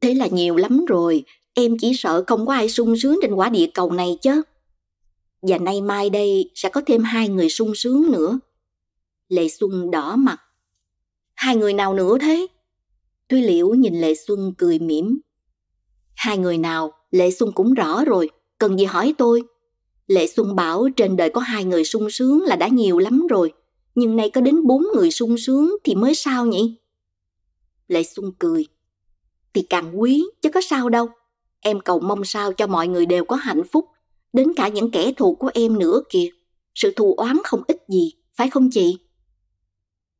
Thế 0.00 0.14
là 0.14 0.26
nhiều 0.26 0.56
lắm 0.56 0.84
rồi, 0.84 1.24
em 1.54 1.78
chỉ 1.78 1.92
sợ 1.94 2.24
không 2.26 2.46
có 2.46 2.52
ai 2.52 2.68
sung 2.68 2.96
sướng 2.96 3.18
trên 3.22 3.34
quả 3.34 3.48
địa 3.48 3.66
cầu 3.74 3.92
này 3.92 4.18
chứ. 4.22 4.42
Và 5.42 5.58
nay 5.58 5.80
mai 5.80 6.10
đây 6.10 6.50
sẽ 6.54 6.68
có 6.68 6.80
thêm 6.86 7.02
hai 7.02 7.28
người 7.28 7.48
sung 7.48 7.74
sướng 7.74 8.10
nữa. 8.12 8.38
Lệ 9.28 9.48
Xuân 9.48 9.90
đỏ 9.90 10.16
mặt. 10.16 10.40
Hai 11.34 11.56
người 11.56 11.74
nào 11.74 11.94
nữa 11.94 12.18
thế? 12.20 12.46
Tuy 13.28 13.40
Liễu 13.40 13.68
nhìn 13.68 14.00
Lệ 14.00 14.14
Xuân 14.14 14.52
cười 14.58 14.78
mỉm. 14.78 15.20
Hai 16.14 16.38
người 16.38 16.58
nào, 16.58 16.92
Lệ 17.10 17.30
Xuân 17.30 17.52
cũng 17.52 17.74
rõ 17.74 18.04
rồi, 18.04 18.30
cần 18.58 18.78
gì 18.78 18.84
hỏi 18.84 19.14
tôi. 19.18 19.42
Lệ 20.06 20.26
Xuân 20.26 20.56
bảo 20.56 20.88
trên 20.96 21.16
đời 21.16 21.30
có 21.30 21.40
hai 21.40 21.64
người 21.64 21.84
sung 21.84 22.10
sướng 22.10 22.42
là 22.42 22.56
đã 22.56 22.68
nhiều 22.68 22.98
lắm 22.98 23.26
rồi 23.26 23.52
nhưng 23.94 24.16
nay 24.16 24.30
có 24.30 24.40
đến 24.40 24.66
bốn 24.66 24.82
người 24.94 25.10
sung 25.10 25.38
sướng 25.38 25.76
thì 25.84 25.94
mới 25.94 26.14
sao 26.14 26.46
nhỉ? 26.46 26.76
Lệ 27.88 28.02
Xuân 28.02 28.32
cười. 28.38 28.66
Thì 29.54 29.62
càng 29.70 30.00
quý, 30.00 30.24
chứ 30.42 30.50
có 30.50 30.60
sao 30.60 30.88
đâu. 30.88 31.08
Em 31.66 31.80
cầu 31.80 32.00
mong 32.00 32.24
sao 32.24 32.52
cho 32.52 32.66
mọi 32.66 32.88
người 32.88 33.06
đều 33.06 33.24
có 33.24 33.36
hạnh 33.36 33.62
phúc, 33.72 33.84
đến 34.32 34.52
cả 34.56 34.68
những 34.68 34.90
kẻ 34.90 35.12
thù 35.16 35.34
của 35.34 35.50
em 35.54 35.78
nữa 35.78 36.00
kìa. 36.10 36.28
Sự 36.74 36.92
thù 36.96 37.14
oán 37.14 37.36
không 37.44 37.62
ít 37.66 37.76
gì, 37.88 38.12
phải 38.36 38.50
không 38.50 38.70
chị? 38.72 38.98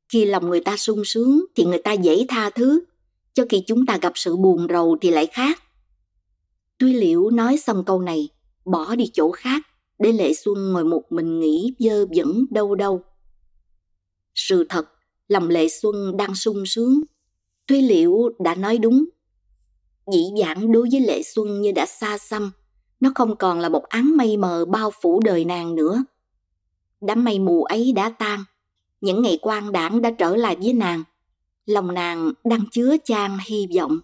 Khi 0.08 0.24
lòng 0.24 0.50
người 0.50 0.60
ta 0.60 0.76
sung 0.76 1.02
sướng 1.04 1.44
thì 1.56 1.64
người 1.64 1.82
ta 1.82 1.92
dễ 1.92 2.26
tha 2.28 2.50
thứ, 2.50 2.84
cho 3.34 3.44
khi 3.48 3.62
chúng 3.66 3.86
ta 3.86 3.98
gặp 4.02 4.12
sự 4.14 4.36
buồn 4.36 4.66
rầu 4.70 4.96
thì 5.00 5.10
lại 5.10 5.26
khác. 5.26 5.62
Tuy 6.78 6.92
Liễu 6.92 7.30
nói 7.30 7.56
xong 7.56 7.84
câu 7.84 8.00
này, 8.00 8.28
bỏ 8.64 8.94
đi 8.94 9.10
chỗ 9.12 9.30
khác, 9.30 9.62
để 9.98 10.12
Lệ 10.12 10.34
Xuân 10.34 10.72
ngồi 10.72 10.84
một 10.84 11.02
mình 11.10 11.40
nghĩ 11.40 11.74
dơ 11.78 12.06
dẫn 12.10 12.44
đâu 12.50 12.74
đâu. 12.74 13.02
Sự 14.34 14.66
thật, 14.68 14.86
lòng 15.28 15.48
Lệ 15.48 15.68
Xuân 15.68 16.16
đang 16.16 16.34
sung 16.34 16.66
sướng. 16.66 17.00
Tuy 17.66 17.82
Liễu 17.82 18.12
đã 18.38 18.54
nói 18.54 18.78
đúng. 18.78 19.04
Dĩ 20.12 20.24
dãn 20.40 20.72
đối 20.72 20.88
với 20.92 21.00
Lệ 21.00 21.22
Xuân 21.22 21.60
như 21.60 21.72
đã 21.72 21.86
xa 21.86 22.18
xăm, 22.18 22.50
nó 23.00 23.12
không 23.14 23.36
còn 23.36 23.60
là 23.60 23.68
một 23.68 23.82
án 23.82 24.16
mây 24.16 24.36
mờ 24.36 24.64
bao 24.64 24.90
phủ 25.02 25.20
đời 25.24 25.44
nàng 25.44 25.74
nữa. 25.74 26.04
Đám 27.00 27.24
mây 27.24 27.38
mù 27.38 27.64
ấy 27.64 27.92
đã 27.92 28.10
tan, 28.10 28.44
những 29.00 29.22
ngày 29.22 29.38
quan 29.42 29.72
đảng 29.72 30.02
đã 30.02 30.10
trở 30.10 30.36
lại 30.36 30.56
với 30.62 30.72
nàng. 30.72 31.04
Lòng 31.66 31.94
nàng 31.94 32.32
đang 32.44 32.64
chứa 32.72 32.96
chan 33.04 33.38
hy 33.46 33.66
vọng. 33.76 33.98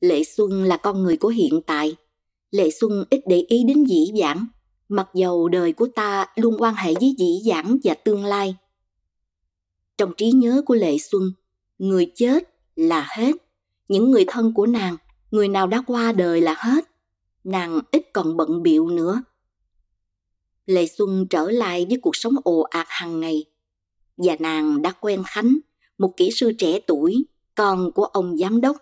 Lệ 0.00 0.24
Xuân 0.24 0.64
là 0.64 0.76
con 0.76 1.02
người 1.02 1.16
của 1.16 1.28
hiện 1.28 1.60
tại. 1.66 1.96
Lệ 2.50 2.70
Xuân 2.70 3.04
ít 3.10 3.20
để 3.26 3.44
ý 3.48 3.64
đến 3.64 3.84
dĩ 3.84 4.12
dãn 4.20 4.46
mặc 4.88 5.08
dầu 5.14 5.48
đời 5.48 5.72
của 5.72 5.88
ta 5.94 6.26
luôn 6.36 6.56
quan 6.58 6.74
hệ 6.74 6.94
với 6.94 7.14
dĩ 7.18 7.40
dãn 7.44 7.78
và 7.84 7.94
tương 7.94 8.24
lai. 8.24 8.56
Trong 9.98 10.12
trí 10.16 10.30
nhớ 10.30 10.62
của 10.66 10.74
Lệ 10.74 10.98
Xuân, 10.98 11.32
người 11.78 12.12
chết 12.14 12.54
là 12.76 13.06
hết, 13.16 13.32
những 13.88 14.10
người 14.10 14.24
thân 14.28 14.54
của 14.54 14.66
nàng, 14.66 14.96
người 15.30 15.48
nào 15.48 15.66
đã 15.66 15.82
qua 15.86 16.12
đời 16.12 16.40
là 16.40 16.54
hết, 16.58 16.84
nàng 17.44 17.80
ít 17.90 18.02
còn 18.12 18.36
bận 18.36 18.62
biệu 18.62 18.88
nữa. 18.88 19.22
Lệ 20.66 20.86
Xuân 20.86 21.26
trở 21.30 21.50
lại 21.50 21.86
với 21.88 21.98
cuộc 22.02 22.16
sống 22.16 22.34
ồ 22.44 22.60
ạt 22.60 22.86
hàng 22.88 23.20
ngày, 23.20 23.44
và 24.16 24.36
nàng 24.38 24.82
đã 24.82 24.92
quen 25.00 25.22
Khánh, 25.26 25.58
một 25.98 26.12
kỹ 26.16 26.30
sư 26.32 26.52
trẻ 26.58 26.80
tuổi, 26.86 27.24
con 27.54 27.92
của 27.92 28.04
ông 28.04 28.36
giám 28.36 28.60
đốc. 28.60 28.76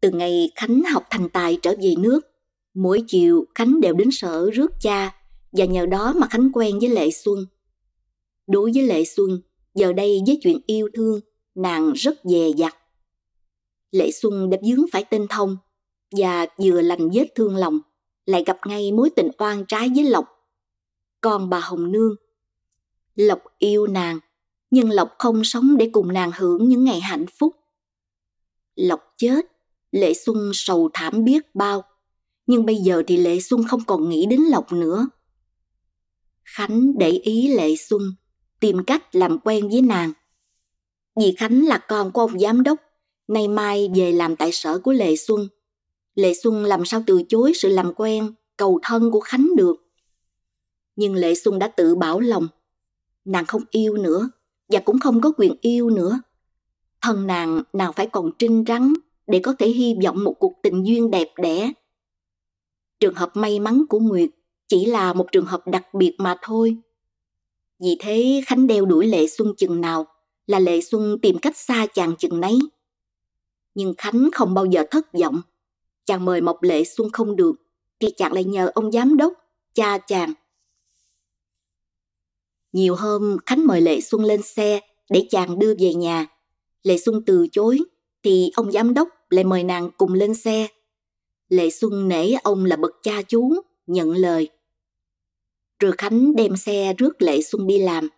Từ 0.00 0.10
ngày 0.10 0.50
Khánh 0.54 0.82
học 0.82 1.06
thành 1.10 1.28
tài 1.28 1.58
trở 1.62 1.74
về 1.80 1.94
nước, 1.98 2.20
Mỗi 2.74 3.04
chiều 3.06 3.46
Khánh 3.54 3.80
đều 3.80 3.94
đến 3.94 4.08
sở 4.12 4.50
rước 4.50 4.72
cha 4.80 5.14
và 5.52 5.64
nhờ 5.64 5.86
đó 5.86 6.12
mà 6.16 6.26
Khánh 6.30 6.50
quen 6.52 6.78
với 6.78 6.88
Lệ 6.88 7.10
Xuân. 7.10 7.46
Đối 8.46 8.70
với 8.74 8.82
Lệ 8.82 9.04
Xuân, 9.04 9.40
giờ 9.74 9.92
đây 9.92 10.20
với 10.26 10.38
chuyện 10.42 10.60
yêu 10.66 10.88
thương, 10.94 11.20
nàng 11.54 11.92
rất 11.92 12.14
dè 12.24 12.48
dặt. 12.56 12.76
Lệ 13.94 14.10
Xuân 14.10 14.50
đã 14.50 14.58
dướng 14.62 14.84
phải 14.92 15.04
tinh 15.04 15.26
thông 15.30 15.56
và 16.10 16.46
vừa 16.58 16.80
lành 16.80 17.10
vết 17.14 17.26
thương 17.34 17.56
lòng, 17.56 17.80
lại 18.26 18.44
gặp 18.46 18.58
ngay 18.66 18.92
mối 18.92 19.10
tình 19.16 19.28
oan 19.38 19.64
trái 19.68 19.90
với 19.94 20.04
Lộc. 20.04 20.26
Còn 21.20 21.50
bà 21.50 21.60
Hồng 21.60 21.92
Nương, 21.92 22.14
Lộc 23.14 23.40
yêu 23.58 23.86
nàng, 23.86 24.18
nhưng 24.70 24.90
Lộc 24.90 25.10
không 25.18 25.44
sống 25.44 25.76
để 25.76 25.90
cùng 25.92 26.12
nàng 26.12 26.30
hưởng 26.36 26.68
những 26.68 26.84
ngày 26.84 27.00
hạnh 27.00 27.26
phúc. 27.38 27.56
Lộc 28.76 29.00
chết, 29.16 29.46
Lệ 29.90 30.14
Xuân 30.14 30.50
sầu 30.54 30.90
thảm 30.92 31.24
biết 31.24 31.54
bao 31.54 31.82
nhưng 32.46 32.66
bây 32.66 32.76
giờ 32.76 33.02
thì 33.06 33.16
Lệ 33.16 33.40
Xuân 33.40 33.64
không 33.68 33.84
còn 33.86 34.08
nghĩ 34.08 34.26
đến 34.26 34.40
Lộc 34.40 34.72
nữa. 34.72 35.08
Khánh 36.44 36.98
để 36.98 37.10
ý 37.10 37.48
Lệ 37.48 37.76
Xuân, 37.76 38.02
tìm 38.60 38.84
cách 38.84 39.14
làm 39.14 39.38
quen 39.38 39.68
với 39.68 39.80
nàng. 39.80 40.12
Vì 41.20 41.34
Khánh 41.38 41.64
là 41.64 41.78
con 41.78 42.12
của 42.12 42.20
ông 42.20 42.38
giám 42.38 42.62
đốc, 42.62 42.78
nay 43.28 43.48
mai 43.48 43.90
về 43.94 44.12
làm 44.12 44.36
tại 44.36 44.52
sở 44.52 44.78
của 44.78 44.92
Lệ 44.92 45.16
Xuân. 45.16 45.48
Lệ 46.14 46.34
Xuân 46.34 46.64
làm 46.64 46.84
sao 46.84 47.02
từ 47.06 47.22
chối 47.28 47.52
sự 47.54 47.68
làm 47.68 47.94
quen, 47.94 48.34
cầu 48.56 48.80
thân 48.82 49.10
của 49.10 49.20
Khánh 49.20 49.48
được. 49.56 49.76
Nhưng 50.96 51.14
Lệ 51.14 51.34
Xuân 51.34 51.58
đã 51.58 51.68
tự 51.68 51.94
bảo 51.94 52.20
lòng, 52.20 52.48
nàng 53.24 53.46
không 53.46 53.62
yêu 53.70 53.96
nữa 53.96 54.30
và 54.68 54.80
cũng 54.80 54.98
không 54.98 55.20
có 55.20 55.32
quyền 55.36 55.56
yêu 55.60 55.90
nữa. 55.90 56.20
Thân 57.02 57.26
nàng 57.26 57.62
nào 57.72 57.92
phải 57.92 58.06
còn 58.06 58.30
trinh 58.38 58.64
rắn 58.68 58.92
để 59.26 59.38
có 59.38 59.54
thể 59.58 59.68
hy 59.68 59.94
vọng 60.04 60.24
một 60.24 60.34
cuộc 60.38 60.52
tình 60.62 60.86
duyên 60.86 61.10
đẹp 61.10 61.28
đẽ. 61.42 61.72
Trường 63.00 63.14
hợp 63.14 63.30
may 63.34 63.60
mắn 63.60 63.84
của 63.88 63.98
Nguyệt 63.98 64.30
chỉ 64.68 64.84
là 64.84 65.12
một 65.12 65.32
trường 65.32 65.46
hợp 65.46 65.66
đặc 65.66 65.94
biệt 65.94 66.14
mà 66.18 66.36
thôi. 66.42 66.76
Vì 67.80 67.96
thế 68.00 68.42
Khánh 68.46 68.66
đeo 68.66 68.84
đuổi 68.84 69.06
Lệ 69.06 69.26
Xuân 69.26 69.54
chừng 69.56 69.80
nào 69.80 70.06
là 70.46 70.58
Lệ 70.58 70.80
Xuân 70.80 71.18
tìm 71.22 71.38
cách 71.38 71.56
xa 71.56 71.86
chàng 71.94 72.16
chừng 72.16 72.40
nấy. 72.40 72.58
Nhưng 73.74 73.94
Khánh 73.98 74.28
không 74.32 74.54
bao 74.54 74.64
giờ 74.64 74.84
thất 74.90 75.12
vọng. 75.12 75.42
Chàng 76.04 76.24
mời 76.24 76.40
Mộc 76.40 76.62
Lệ 76.62 76.84
Xuân 76.84 77.10
không 77.12 77.36
được, 77.36 77.52
thì 78.00 78.08
chàng 78.16 78.32
lại 78.32 78.44
nhờ 78.44 78.70
ông 78.74 78.92
giám 78.92 79.16
đốc, 79.16 79.32
cha 79.74 79.98
chàng. 79.98 80.34
Nhiều 82.72 82.94
hôm 82.94 83.36
Khánh 83.46 83.66
mời 83.66 83.80
Lệ 83.80 84.00
Xuân 84.00 84.24
lên 84.24 84.42
xe 84.42 84.80
để 85.10 85.26
chàng 85.30 85.58
đưa 85.58 85.74
về 85.78 85.94
nhà. 85.94 86.26
Lệ 86.82 86.98
Xuân 86.98 87.22
từ 87.26 87.46
chối, 87.52 87.78
thì 88.22 88.50
ông 88.54 88.72
giám 88.72 88.94
đốc 88.94 89.08
lại 89.30 89.44
mời 89.44 89.64
nàng 89.64 89.90
cùng 89.96 90.14
lên 90.14 90.34
xe. 90.34 90.68
Lệ 91.48 91.70
Xuân 91.70 92.08
nể 92.08 92.32
ông 92.42 92.64
là 92.64 92.76
bậc 92.76 92.92
cha 93.02 93.22
chú, 93.22 93.54
nhận 93.86 94.12
lời. 94.12 94.48
Rồi 95.78 95.92
Khánh 95.98 96.36
đem 96.36 96.56
xe 96.56 96.94
rước 96.98 97.22
Lệ 97.22 97.42
Xuân 97.42 97.66
đi 97.66 97.78
làm, 97.78 98.08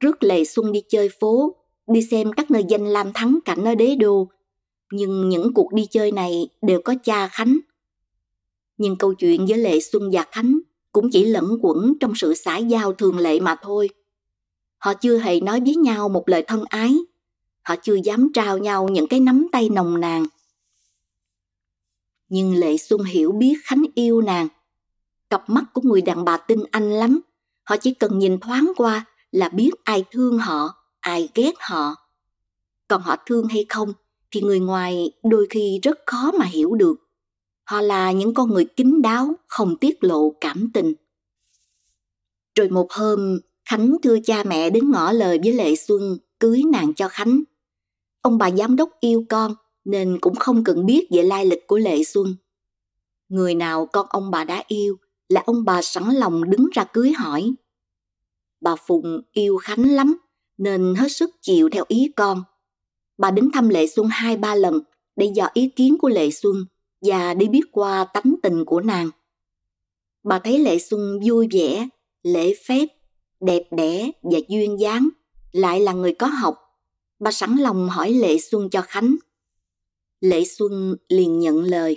rước 0.00 0.22
Lệ 0.22 0.44
Xuân 0.44 0.72
đi 0.72 0.82
chơi 0.88 1.08
phố, 1.20 1.56
đi 1.86 2.02
xem 2.10 2.32
các 2.32 2.50
nơi 2.50 2.64
danh 2.68 2.86
lam 2.86 3.12
thắng 3.12 3.38
cảnh 3.44 3.64
ở 3.64 3.74
đế 3.74 3.96
đô. 3.96 4.28
Nhưng 4.96 5.28
những 5.28 5.54
cuộc 5.54 5.72
đi 5.72 5.86
chơi 5.90 6.12
này 6.12 6.48
đều 6.62 6.80
có 6.84 6.94
cha 7.04 7.28
Khánh. 7.28 7.58
Nhưng 8.78 8.96
câu 8.96 9.14
chuyện 9.14 9.46
với 9.46 9.58
Lệ 9.58 9.80
Xuân 9.80 10.10
và 10.12 10.24
Khánh 10.32 10.58
cũng 10.92 11.10
chỉ 11.10 11.24
lẫn 11.24 11.58
quẩn 11.62 11.94
trong 12.00 12.14
sự 12.14 12.34
xã 12.34 12.56
giao 12.56 12.92
thường 12.92 13.18
lệ 13.18 13.40
mà 13.40 13.56
thôi. 13.62 13.88
Họ 14.78 14.94
chưa 14.94 15.18
hề 15.18 15.40
nói 15.40 15.60
với 15.60 15.74
nhau 15.74 16.08
một 16.08 16.28
lời 16.28 16.44
thân 16.46 16.64
ái. 16.68 16.96
Họ 17.62 17.76
chưa 17.82 17.94
dám 18.04 18.32
trao 18.34 18.58
nhau 18.58 18.88
những 18.88 19.06
cái 19.06 19.20
nắm 19.20 19.46
tay 19.52 19.68
nồng 19.68 20.00
nàn. 20.00 20.26
Nhưng 22.28 22.54
Lệ 22.54 22.76
Xuân 22.76 23.04
hiểu 23.04 23.32
biết 23.32 23.54
Khánh 23.64 23.84
yêu 23.94 24.20
nàng. 24.20 24.48
Cặp 25.30 25.50
mắt 25.50 25.64
của 25.72 25.80
người 25.84 26.02
đàn 26.02 26.24
bà 26.24 26.36
tinh 26.36 26.64
anh 26.70 26.90
lắm. 26.90 27.20
Họ 27.64 27.76
chỉ 27.76 27.94
cần 27.94 28.18
nhìn 28.18 28.40
thoáng 28.40 28.72
qua 28.76 29.04
là 29.32 29.48
biết 29.48 29.70
ai 29.84 30.04
thương 30.10 30.38
họ, 30.38 30.74
ai 31.00 31.28
ghét 31.34 31.54
họ. 31.58 31.94
Còn 32.88 33.02
họ 33.02 33.16
thương 33.26 33.48
hay 33.48 33.66
không 33.68 33.92
thì 34.36 34.42
người 34.42 34.60
ngoài 34.60 35.10
đôi 35.22 35.46
khi 35.50 35.80
rất 35.82 35.98
khó 36.06 36.32
mà 36.38 36.44
hiểu 36.44 36.74
được. 36.74 36.94
Họ 37.64 37.80
là 37.80 38.12
những 38.12 38.34
con 38.34 38.50
người 38.50 38.64
kín 38.64 39.02
đáo, 39.02 39.34
không 39.46 39.76
tiết 39.76 40.04
lộ 40.04 40.30
cảm 40.40 40.70
tình. 40.74 40.94
Rồi 42.54 42.68
một 42.68 42.92
hôm, 42.92 43.38
Khánh 43.64 43.96
thưa 44.02 44.16
cha 44.24 44.44
mẹ 44.44 44.70
đến 44.70 44.90
ngỏ 44.90 45.12
lời 45.12 45.38
với 45.44 45.52
Lệ 45.52 45.76
Xuân 45.76 46.18
cưới 46.40 46.62
nàng 46.72 46.94
cho 46.94 47.08
Khánh. 47.08 47.42
Ông 48.22 48.38
bà 48.38 48.50
giám 48.50 48.76
đốc 48.76 48.90
yêu 49.00 49.24
con 49.28 49.54
nên 49.84 50.18
cũng 50.20 50.34
không 50.34 50.64
cần 50.64 50.86
biết 50.86 51.06
về 51.10 51.22
lai 51.22 51.46
lịch 51.46 51.66
của 51.66 51.78
Lệ 51.78 52.04
Xuân. 52.04 52.36
Người 53.28 53.54
nào 53.54 53.86
con 53.86 54.06
ông 54.08 54.30
bà 54.30 54.44
đã 54.44 54.64
yêu 54.66 54.96
là 55.28 55.42
ông 55.46 55.64
bà 55.64 55.82
sẵn 55.82 56.04
lòng 56.14 56.50
đứng 56.50 56.68
ra 56.72 56.84
cưới 56.84 57.12
hỏi. 57.12 57.54
Bà 58.60 58.76
Phụng 58.86 59.20
yêu 59.32 59.56
Khánh 59.56 59.90
lắm 59.90 60.16
nên 60.58 60.94
hết 60.94 61.12
sức 61.12 61.30
chịu 61.42 61.68
theo 61.72 61.84
ý 61.88 62.12
con. 62.16 62.42
Bà 63.18 63.30
đến 63.30 63.50
thăm 63.52 63.68
Lệ 63.68 63.86
Xuân 63.86 64.06
hai 64.10 64.36
ba 64.36 64.54
lần 64.54 64.80
để 65.16 65.32
dò 65.34 65.48
ý 65.54 65.68
kiến 65.76 65.96
của 65.98 66.08
Lệ 66.08 66.30
Xuân 66.30 66.66
và 67.00 67.34
để 67.34 67.46
biết 67.46 67.62
qua 67.72 68.04
tánh 68.04 68.34
tình 68.42 68.64
của 68.64 68.80
nàng. 68.80 69.10
Bà 70.22 70.38
thấy 70.38 70.58
Lệ 70.58 70.78
Xuân 70.78 71.20
vui 71.24 71.48
vẻ, 71.50 71.88
lễ 72.22 72.54
phép, 72.66 72.86
đẹp 73.40 73.62
đẽ 73.70 74.10
và 74.22 74.38
duyên 74.48 74.80
dáng, 74.80 75.08
lại 75.52 75.80
là 75.80 75.92
người 75.92 76.14
có 76.14 76.26
học. 76.26 76.54
Bà 77.18 77.32
sẵn 77.32 77.56
lòng 77.56 77.88
hỏi 77.88 78.12
Lệ 78.12 78.38
Xuân 78.38 78.70
cho 78.70 78.82
Khánh. 78.82 79.16
Lệ 80.20 80.44
Xuân 80.44 80.96
liền 81.08 81.38
nhận 81.38 81.64
lời. 81.64 81.96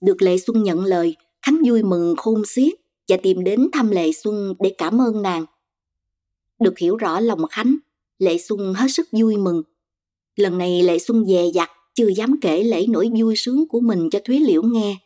Được 0.00 0.22
Lệ 0.22 0.38
Xuân 0.38 0.62
nhận 0.62 0.84
lời, 0.84 1.16
Khánh 1.42 1.62
vui 1.66 1.82
mừng 1.82 2.14
khôn 2.16 2.42
xiết 2.46 2.72
và 3.08 3.16
tìm 3.22 3.44
đến 3.44 3.68
thăm 3.72 3.90
Lệ 3.90 4.12
Xuân 4.12 4.54
để 4.60 4.74
cảm 4.78 5.00
ơn 5.00 5.22
nàng. 5.22 5.46
Được 6.58 6.78
hiểu 6.78 6.96
rõ 6.96 7.20
lòng 7.20 7.46
Khánh, 7.50 7.76
Lệ 8.20 8.38
Xuân 8.38 8.74
hết 8.74 8.86
sức 8.90 9.08
vui 9.12 9.36
mừng. 9.36 9.62
Lần 10.36 10.58
này 10.58 10.82
Lệ 10.82 10.98
Xuân 10.98 11.26
dè 11.26 11.44
dặt, 11.54 11.70
chưa 11.94 12.08
dám 12.08 12.36
kể 12.40 12.62
lễ 12.62 12.86
nỗi 12.88 13.10
vui 13.18 13.34
sướng 13.36 13.68
của 13.68 13.80
mình 13.80 14.10
cho 14.10 14.18
Thúy 14.24 14.40
Liễu 14.40 14.62
nghe. 14.62 14.96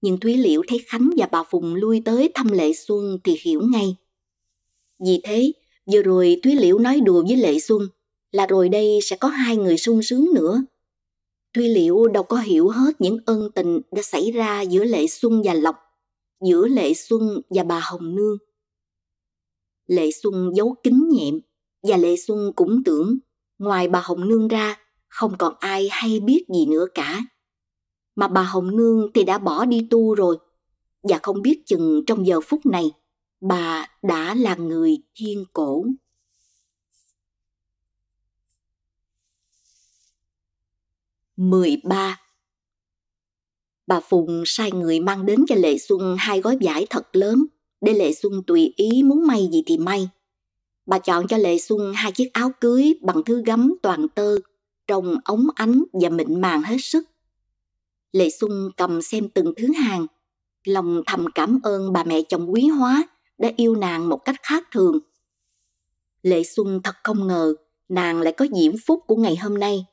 Nhưng 0.00 0.20
Thúy 0.20 0.36
Liễu 0.36 0.62
thấy 0.68 0.78
Khánh 0.86 1.10
và 1.16 1.28
bà 1.32 1.42
Phùng 1.50 1.74
lui 1.74 2.02
tới 2.04 2.30
thăm 2.34 2.48
Lệ 2.48 2.72
Xuân 2.72 3.18
thì 3.24 3.36
hiểu 3.42 3.62
ngay. 3.72 3.96
Vì 5.04 5.20
thế, 5.24 5.52
vừa 5.92 6.02
rồi 6.02 6.40
Thúy 6.42 6.54
Liễu 6.54 6.78
nói 6.78 7.00
đùa 7.00 7.24
với 7.28 7.36
Lệ 7.36 7.58
Xuân 7.58 7.82
là 8.32 8.46
rồi 8.46 8.68
đây 8.68 8.98
sẽ 9.02 9.16
có 9.16 9.28
hai 9.28 9.56
người 9.56 9.78
sung 9.78 10.02
sướng 10.02 10.26
nữa. 10.34 10.62
Thúy 11.54 11.68
Liễu 11.68 12.08
đâu 12.08 12.22
có 12.22 12.36
hiểu 12.36 12.68
hết 12.68 12.92
những 12.98 13.18
ân 13.26 13.48
tình 13.54 13.80
đã 13.92 14.02
xảy 14.02 14.32
ra 14.32 14.60
giữa 14.60 14.84
Lệ 14.84 15.06
Xuân 15.06 15.42
và 15.44 15.54
Lộc, 15.54 15.76
giữa 16.44 16.68
Lệ 16.68 16.94
Xuân 16.94 17.40
và 17.50 17.62
bà 17.62 17.80
Hồng 17.82 18.14
Nương. 18.14 18.36
Lệ 19.86 20.10
Xuân 20.22 20.50
giấu 20.54 20.74
kín 20.82 21.08
nhẹm 21.08 21.40
và 21.82 21.96
Lệ 21.96 22.16
Xuân 22.16 22.52
cũng 22.56 22.84
tưởng 22.84 23.18
ngoài 23.58 23.88
bà 23.88 24.00
Hồng 24.04 24.28
Nương 24.28 24.48
ra 24.48 24.76
không 25.08 25.38
còn 25.38 25.54
ai 25.58 25.88
hay 25.90 26.20
biết 26.20 26.44
gì 26.54 26.66
nữa 26.66 26.86
cả. 26.94 27.20
Mà 28.16 28.28
bà 28.28 28.42
Hồng 28.42 28.76
Nương 28.76 29.12
thì 29.14 29.24
đã 29.24 29.38
bỏ 29.38 29.64
đi 29.64 29.86
tu 29.90 30.14
rồi, 30.14 30.38
và 31.02 31.18
không 31.22 31.42
biết 31.42 31.62
chừng 31.66 32.02
trong 32.06 32.26
giờ 32.26 32.40
phút 32.40 32.66
này 32.66 32.90
bà 33.40 33.86
đã 34.02 34.34
là 34.34 34.54
người 34.54 34.98
thiên 35.14 35.44
cổ. 35.52 35.84
mười 41.36 41.76
ba 41.84 42.20
Bà 43.86 44.00
Phùng 44.00 44.42
sai 44.46 44.72
người 44.72 45.00
mang 45.00 45.26
đến 45.26 45.44
cho 45.48 45.54
Lệ 45.54 45.78
Xuân 45.78 46.16
hai 46.18 46.40
gói 46.40 46.58
vải 46.60 46.86
thật 46.90 47.16
lớn, 47.16 47.46
để 47.80 47.92
Lệ 47.92 48.12
Xuân 48.12 48.32
tùy 48.46 48.72
ý 48.76 49.02
muốn 49.02 49.26
may 49.26 49.48
gì 49.52 49.62
thì 49.66 49.78
may. 49.78 50.08
Bà 50.88 50.98
chọn 50.98 51.26
cho 51.26 51.36
Lệ 51.36 51.58
Xuân 51.58 51.92
hai 51.94 52.12
chiếc 52.12 52.32
áo 52.32 52.50
cưới 52.60 52.94
bằng 53.02 53.22
thứ 53.24 53.42
gấm 53.46 53.74
toàn 53.82 54.08
tơ, 54.08 54.36
trông 54.86 55.16
ống 55.24 55.46
ánh 55.54 55.84
và 55.92 56.08
mịn 56.08 56.40
màng 56.40 56.62
hết 56.62 56.76
sức. 56.80 57.04
Lệ 58.12 58.30
Xuân 58.30 58.70
cầm 58.76 59.02
xem 59.02 59.28
từng 59.28 59.52
thứ 59.56 59.72
hàng, 59.72 60.06
lòng 60.64 61.02
thầm 61.06 61.26
cảm 61.34 61.60
ơn 61.62 61.92
bà 61.92 62.04
mẹ 62.04 62.22
chồng 62.28 62.52
quý 62.52 62.66
hóa 62.66 63.08
đã 63.38 63.50
yêu 63.56 63.74
nàng 63.74 64.08
một 64.08 64.16
cách 64.24 64.36
khác 64.42 64.64
thường. 64.72 64.98
Lệ 66.22 66.42
Xuân 66.44 66.80
thật 66.84 66.94
không 67.04 67.26
ngờ 67.26 67.54
nàng 67.88 68.20
lại 68.20 68.32
có 68.32 68.46
diễm 68.54 68.72
phúc 68.86 69.00
của 69.06 69.16
ngày 69.16 69.36
hôm 69.36 69.58
nay. 69.58 69.86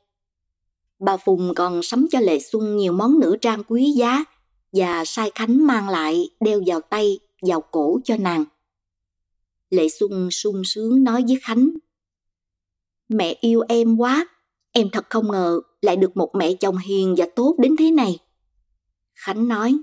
Bà 0.98 1.16
Phùng 1.16 1.54
còn 1.54 1.82
sắm 1.82 2.06
cho 2.10 2.20
Lệ 2.20 2.38
Xuân 2.40 2.76
nhiều 2.76 2.92
món 2.92 3.20
nữ 3.20 3.36
trang 3.40 3.62
quý 3.64 3.90
giá 3.90 4.24
và 4.72 5.04
sai 5.04 5.30
Khánh 5.34 5.66
mang 5.66 5.88
lại 5.88 6.30
đeo 6.40 6.62
vào 6.66 6.80
tay, 6.80 7.18
vào 7.42 7.60
cổ 7.60 8.00
cho 8.04 8.16
nàng. 8.16 8.44
Lệ 9.70 9.88
Xuân 9.88 10.30
sung 10.30 10.62
sướng 10.64 11.04
nói 11.04 11.24
với 11.28 11.38
Khánh. 11.42 11.70
Mẹ 13.08 13.36
yêu 13.40 13.62
em 13.68 13.96
quá, 13.96 14.28
em 14.72 14.90
thật 14.92 15.06
không 15.10 15.30
ngờ 15.32 15.60
lại 15.82 15.96
được 15.96 16.16
một 16.16 16.30
mẹ 16.34 16.54
chồng 16.54 16.78
hiền 16.78 17.14
và 17.18 17.26
tốt 17.36 17.56
đến 17.58 17.76
thế 17.78 17.90
này. 17.90 18.18
Khánh 19.14 19.48
nói, 19.48 19.76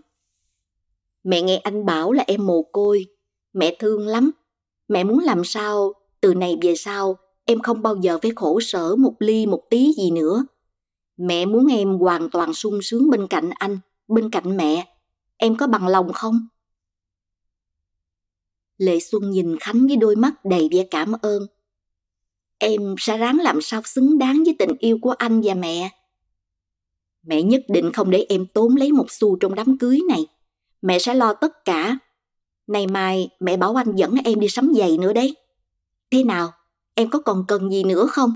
mẹ 1.24 1.42
nghe 1.42 1.58
anh 1.58 1.86
bảo 1.86 2.12
là 2.12 2.24
em 2.28 2.46
mồ 2.46 2.64
côi, 2.64 3.06
mẹ 3.54 3.76
thương 3.80 4.08
lắm. 4.08 4.32
Mẹ 4.88 5.04
muốn 5.04 5.20
làm 5.20 5.44
sao 5.44 5.94
từ 6.22 6.34
này 6.34 6.58
về 6.62 6.76
sau 6.76 7.18
em 7.46 7.60
không 7.60 7.82
bao 7.82 7.96
giờ 7.96 8.18
phải 8.22 8.32
khổ 8.36 8.60
sở 8.60 8.96
một 8.96 9.14
ly 9.20 9.46
một 9.46 9.64
tí 9.70 9.94
gì 9.98 10.12
nữa. 10.12 10.46
Mẹ 11.18 11.46
muốn 11.46 11.68
em 11.68 11.98
hoàn 11.98 12.30
toàn 12.30 12.54
sung 12.54 12.80
sướng 12.82 13.10
bên 13.10 13.28
cạnh 13.28 13.50
anh, 13.50 13.80
bên 14.08 14.30
cạnh 14.30 14.58
mẹ. 14.58 14.88
Em 15.38 15.58
có 15.58 15.68
bằng 15.68 15.88
lòng 15.88 16.14
không? 16.14 16.48
Lệ 18.78 19.00
Xuân 19.00 19.30
nhìn 19.30 19.58
Khánh 19.60 19.88
với 19.88 19.96
đôi 19.96 20.16
mắt 20.16 20.46
đầy 20.46 20.70
vẻ 20.72 20.84
cảm 20.92 21.12
ơn. 21.22 21.48
Em 22.58 22.96
sẽ 22.98 23.18
ráng 23.18 23.40
làm 23.40 23.62
sao 23.62 23.82
xứng 23.86 24.18
đáng 24.18 24.44
với 24.46 24.56
tình 24.60 24.72
yêu 24.80 24.98
của 25.02 25.12
anh 25.12 25.42
và 25.44 25.54
mẹ. 25.54 25.90
Mẹ 27.24 27.42
nhất 27.42 27.62
định 27.68 27.92
không 27.92 28.10
để 28.10 28.26
em 28.30 28.46
tốn 28.46 28.76
lấy 28.76 28.92
một 28.92 29.12
xu 29.12 29.36
trong 29.36 29.56
đám 29.56 29.78
cưới 29.78 30.00
này. 30.10 30.26
Mẹ 30.82 31.00
sẽ 31.00 31.14
lo 31.14 31.34
tất 31.34 31.66
cả. 31.66 31.98
Này 32.68 32.88
mai 32.88 33.30
mẹ 33.40 33.58
bảo 33.58 33.76
anh 33.76 33.96
dẫn 33.96 34.16
em 34.26 34.40
đi 34.40 34.48
sắm 34.50 34.72
giày 34.78 34.98
nữa 34.98 35.14
đấy. 35.14 35.36
Thế 36.12 36.24
nào, 36.24 36.54
em 36.96 37.10
có 37.10 37.20
còn 37.20 37.46
cần 37.48 37.72
gì 37.72 37.84
nữa 37.84 38.08
không? 38.08 38.34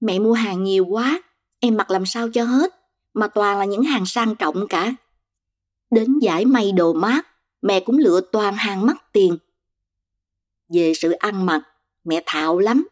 Mẹ 0.00 0.18
mua 0.18 0.32
hàng 0.32 0.64
nhiều 0.64 0.86
quá, 0.86 1.22
em 1.60 1.76
mặc 1.76 1.90
làm 1.90 2.06
sao 2.06 2.28
cho 2.28 2.44
hết, 2.44 2.74
mà 3.14 3.28
toàn 3.28 3.58
là 3.58 3.64
những 3.64 3.82
hàng 3.82 4.06
sang 4.06 4.36
trọng 4.36 4.68
cả. 4.68 4.94
Đến 5.90 6.18
giải 6.18 6.44
may 6.44 6.72
đồ 6.72 6.92
mát, 6.92 7.26
mẹ 7.64 7.80
cũng 7.80 7.98
lựa 7.98 8.20
toàn 8.20 8.54
hàng 8.54 8.86
mắc 8.86 8.96
tiền. 9.12 9.36
Về 10.68 10.92
sự 10.94 11.10
ăn 11.10 11.46
mặc, 11.46 11.62
mẹ 12.04 12.22
thạo 12.26 12.58
lắm. 12.58 12.88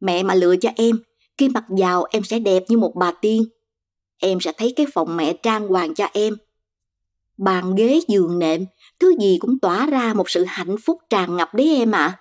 Mẹ 0.00 0.22
mà 0.22 0.34
lựa 0.34 0.56
cho 0.56 0.70
em, 0.76 1.02
Khi 1.38 1.48
mặc 1.48 1.64
vào 1.68 2.04
em 2.10 2.24
sẽ 2.24 2.38
đẹp 2.38 2.62
như 2.68 2.78
một 2.78 2.94
bà 2.94 3.12
tiên. 3.12 3.44
Em 4.18 4.40
sẽ 4.40 4.52
thấy 4.52 4.72
cái 4.76 4.86
phòng 4.94 5.16
mẹ 5.16 5.32
trang 5.32 5.68
hoàng 5.68 5.94
cho 5.94 6.06
em. 6.12 6.36
Bàn 7.36 7.74
ghế 7.74 8.00
giường 8.08 8.38
nệm, 8.38 8.64
thứ 8.98 9.14
gì 9.20 9.38
cũng 9.40 9.58
tỏa 9.58 9.86
ra 9.86 10.14
một 10.14 10.30
sự 10.30 10.44
hạnh 10.44 10.76
phúc 10.84 10.98
tràn 11.10 11.36
ngập 11.36 11.54
đấy 11.54 11.76
em 11.76 11.92
ạ. 11.92 11.98
À. 11.98 12.18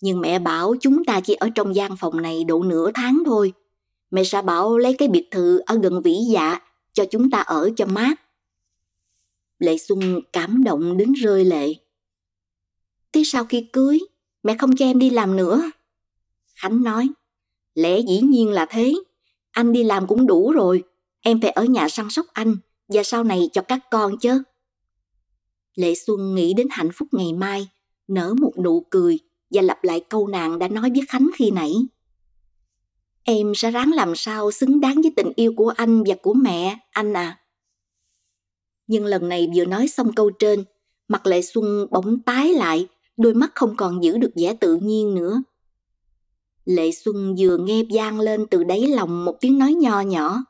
Nhưng 0.00 0.20
mẹ 0.20 0.38
bảo 0.38 0.74
chúng 0.80 1.04
ta 1.04 1.20
chỉ 1.20 1.34
ở 1.34 1.48
trong 1.54 1.74
gian 1.74 1.96
phòng 1.96 2.22
này 2.22 2.44
độ 2.44 2.62
nửa 2.62 2.90
tháng 2.94 3.22
thôi. 3.26 3.52
Mẹ 4.10 4.24
sẽ 4.24 4.42
bảo 4.42 4.78
lấy 4.78 4.94
cái 4.94 5.08
biệt 5.08 5.28
thự 5.30 5.60
ở 5.66 5.78
gần 5.82 6.02
vĩ 6.02 6.16
dạ 6.32 6.60
cho 6.92 7.04
chúng 7.10 7.30
ta 7.30 7.40
ở 7.40 7.70
cho 7.76 7.86
mát. 7.86 8.20
Lệ 9.58 9.78
Xuân 9.78 10.20
cảm 10.32 10.64
động 10.64 10.96
đến 10.96 11.12
rơi 11.12 11.44
lệ. 11.44 11.74
Thế 13.12 13.22
sau 13.24 13.44
khi 13.44 13.68
cưới, 13.72 13.98
mẹ 14.42 14.56
không 14.58 14.76
cho 14.76 14.84
em 14.84 14.98
đi 14.98 15.10
làm 15.10 15.36
nữa. 15.36 15.70
Khánh 16.54 16.82
nói, 16.82 17.08
lẽ 17.74 18.00
dĩ 18.00 18.20
nhiên 18.20 18.50
là 18.50 18.66
thế. 18.70 18.94
Anh 19.50 19.72
đi 19.72 19.84
làm 19.84 20.06
cũng 20.06 20.26
đủ 20.26 20.52
rồi, 20.52 20.82
em 21.20 21.40
phải 21.40 21.50
ở 21.50 21.64
nhà 21.64 21.88
săn 21.88 22.10
sóc 22.10 22.26
anh 22.32 22.56
và 22.88 23.02
sau 23.02 23.24
này 23.24 23.50
cho 23.52 23.62
các 23.62 23.80
con 23.90 24.18
chứ. 24.18 24.42
Lệ 25.74 25.94
Xuân 25.94 26.34
nghĩ 26.34 26.54
đến 26.54 26.66
hạnh 26.70 26.90
phúc 26.94 27.08
ngày 27.12 27.32
mai, 27.32 27.68
nở 28.08 28.34
một 28.40 28.52
nụ 28.64 28.86
cười 28.90 29.18
và 29.50 29.62
lặp 29.62 29.84
lại 29.84 30.04
câu 30.08 30.26
nàng 30.26 30.58
đã 30.58 30.68
nói 30.68 30.90
với 30.90 31.02
Khánh 31.08 31.30
khi 31.34 31.50
nãy. 31.50 31.72
Em 33.24 33.52
sẽ 33.54 33.70
ráng 33.70 33.92
làm 33.92 34.16
sao 34.16 34.50
xứng 34.50 34.80
đáng 34.80 35.02
với 35.02 35.12
tình 35.16 35.32
yêu 35.36 35.52
của 35.56 35.72
anh 35.76 36.04
và 36.06 36.14
của 36.22 36.34
mẹ, 36.34 36.78
anh 36.90 37.12
à. 37.12 37.38
Nhưng 38.88 39.04
lần 39.04 39.28
này 39.28 39.48
vừa 39.56 39.64
nói 39.64 39.88
xong 39.88 40.12
câu 40.12 40.30
trên, 40.30 40.64
mặt 41.08 41.26
Lệ 41.26 41.42
Xuân 41.42 41.86
bỗng 41.90 42.20
tái 42.20 42.54
lại, 42.54 42.88
đôi 43.16 43.34
mắt 43.34 43.52
không 43.54 43.76
còn 43.76 44.02
giữ 44.02 44.18
được 44.18 44.30
vẻ 44.34 44.54
tự 44.54 44.76
nhiên 44.76 45.14
nữa. 45.14 45.42
Lệ 46.64 46.90
Xuân 46.92 47.34
vừa 47.38 47.56
nghe 47.56 47.82
vang 47.92 48.20
lên 48.20 48.46
từ 48.50 48.64
đáy 48.64 48.86
lòng 48.86 49.24
một 49.24 49.36
tiếng 49.40 49.58
nói 49.58 49.74
nho 49.74 50.00
nhỏ. 50.00 50.44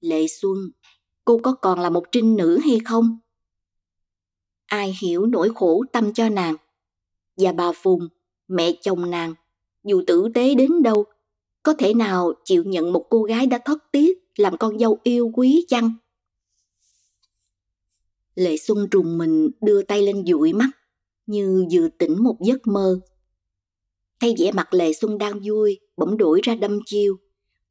Lệ 0.00 0.26
Xuân, 0.28 0.70
cô 1.24 1.38
có 1.42 1.52
còn 1.52 1.80
là 1.80 1.90
một 1.90 2.04
trinh 2.12 2.36
nữ 2.36 2.58
hay 2.58 2.78
không? 2.84 3.18
Ai 4.66 4.96
hiểu 5.02 5.26
nỗi 5.26 5.50
khổ 5.54 5.84
tâm 5.92 6.12
cho 6.12 6.28
nàng? 6.28 6.56
Và 7.36 7.52
bà 7.52 7.72
Phùng, 7.72 8.08
mẹ 8.48 8.72
chồng 8.82 9.10
nàng, 9.10 9.34
dù 9.84 10.02
tử 10.06 10.28
tế 10.34 10.54
đến 10.54 10.82
đâu, 10.82 11.04
có 11.62 11.74
thể 11.74 11.94
nào 11.94 12.32
chịu 12.44 12.64
nhận 12.64 12.92
một 12.92 13.06
cô 13.10 13.22
gái 13.22 13.46
đã 13.46 13.58
thất 13.58 13.78
tiếc 13.92 14.18
làm 14.36 14.56
con 14.56 14.78
dâu 14.78 14.98
yêu 15.02 15.30
quý 15.34 15.64
chăng? 15.68 15.92
Lệ 18.34 18.56
Xuân 18.56 18.88
trùng 18.90 19.18
mình 19.18 19.50
đưa 19.60 19.82
tay 19.82 20.02
lên 20.02 20.24
dụi 20.26 20.52
mắt, 20.52 20.70
như 21.26 21.66
vừa 21.72 21.88
tỉnh 21.98 22.22
một 22.22 22.36
giấc 22.40 22.66
mơ. 22.66 23.00
Thay 24.20 24.34
vẻ 24.38 24.52
mặt 24.52 24.74
Lệ 24.74 24.92
Xuân 24.92 25.18
đang 25.18 25.40
vui, 25.44 25.80
bỗng 25.96 26.16
đổi 26.16 26.40
ra 26.42 26.54
đâm 26.54 26.78
chiêu, 26.86 27.16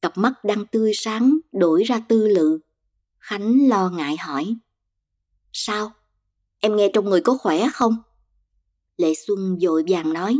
cặp 0.01 0.17
mắt 0.17 0.33
đang 0.43 0.65
tươi 0.65 0.91
sáng 0.95 1.37
đổi 1.51 1.83
ra 1.83 2.01
tư 2.09 2.27
lự. 2.27 2.59
Khánh 3.19 3.69
lo 3.69 3.89
ngại 3.89 4.17
hỏi. 4.17 4.55
Sao? 5.53 5.91
Em 6.59 6.75
nghe 6.75 6.89
trong 6.93 7.09
người 7.09 7.21
có 7.21 7.37
khỏe 7.37 7.67
không? 7.73 7.95
Lệ 8.97 9.13
Xuân 9.27 9.57
dội 9.59 9.83
vàng 9.87 10.13
nói. 10.13 10.37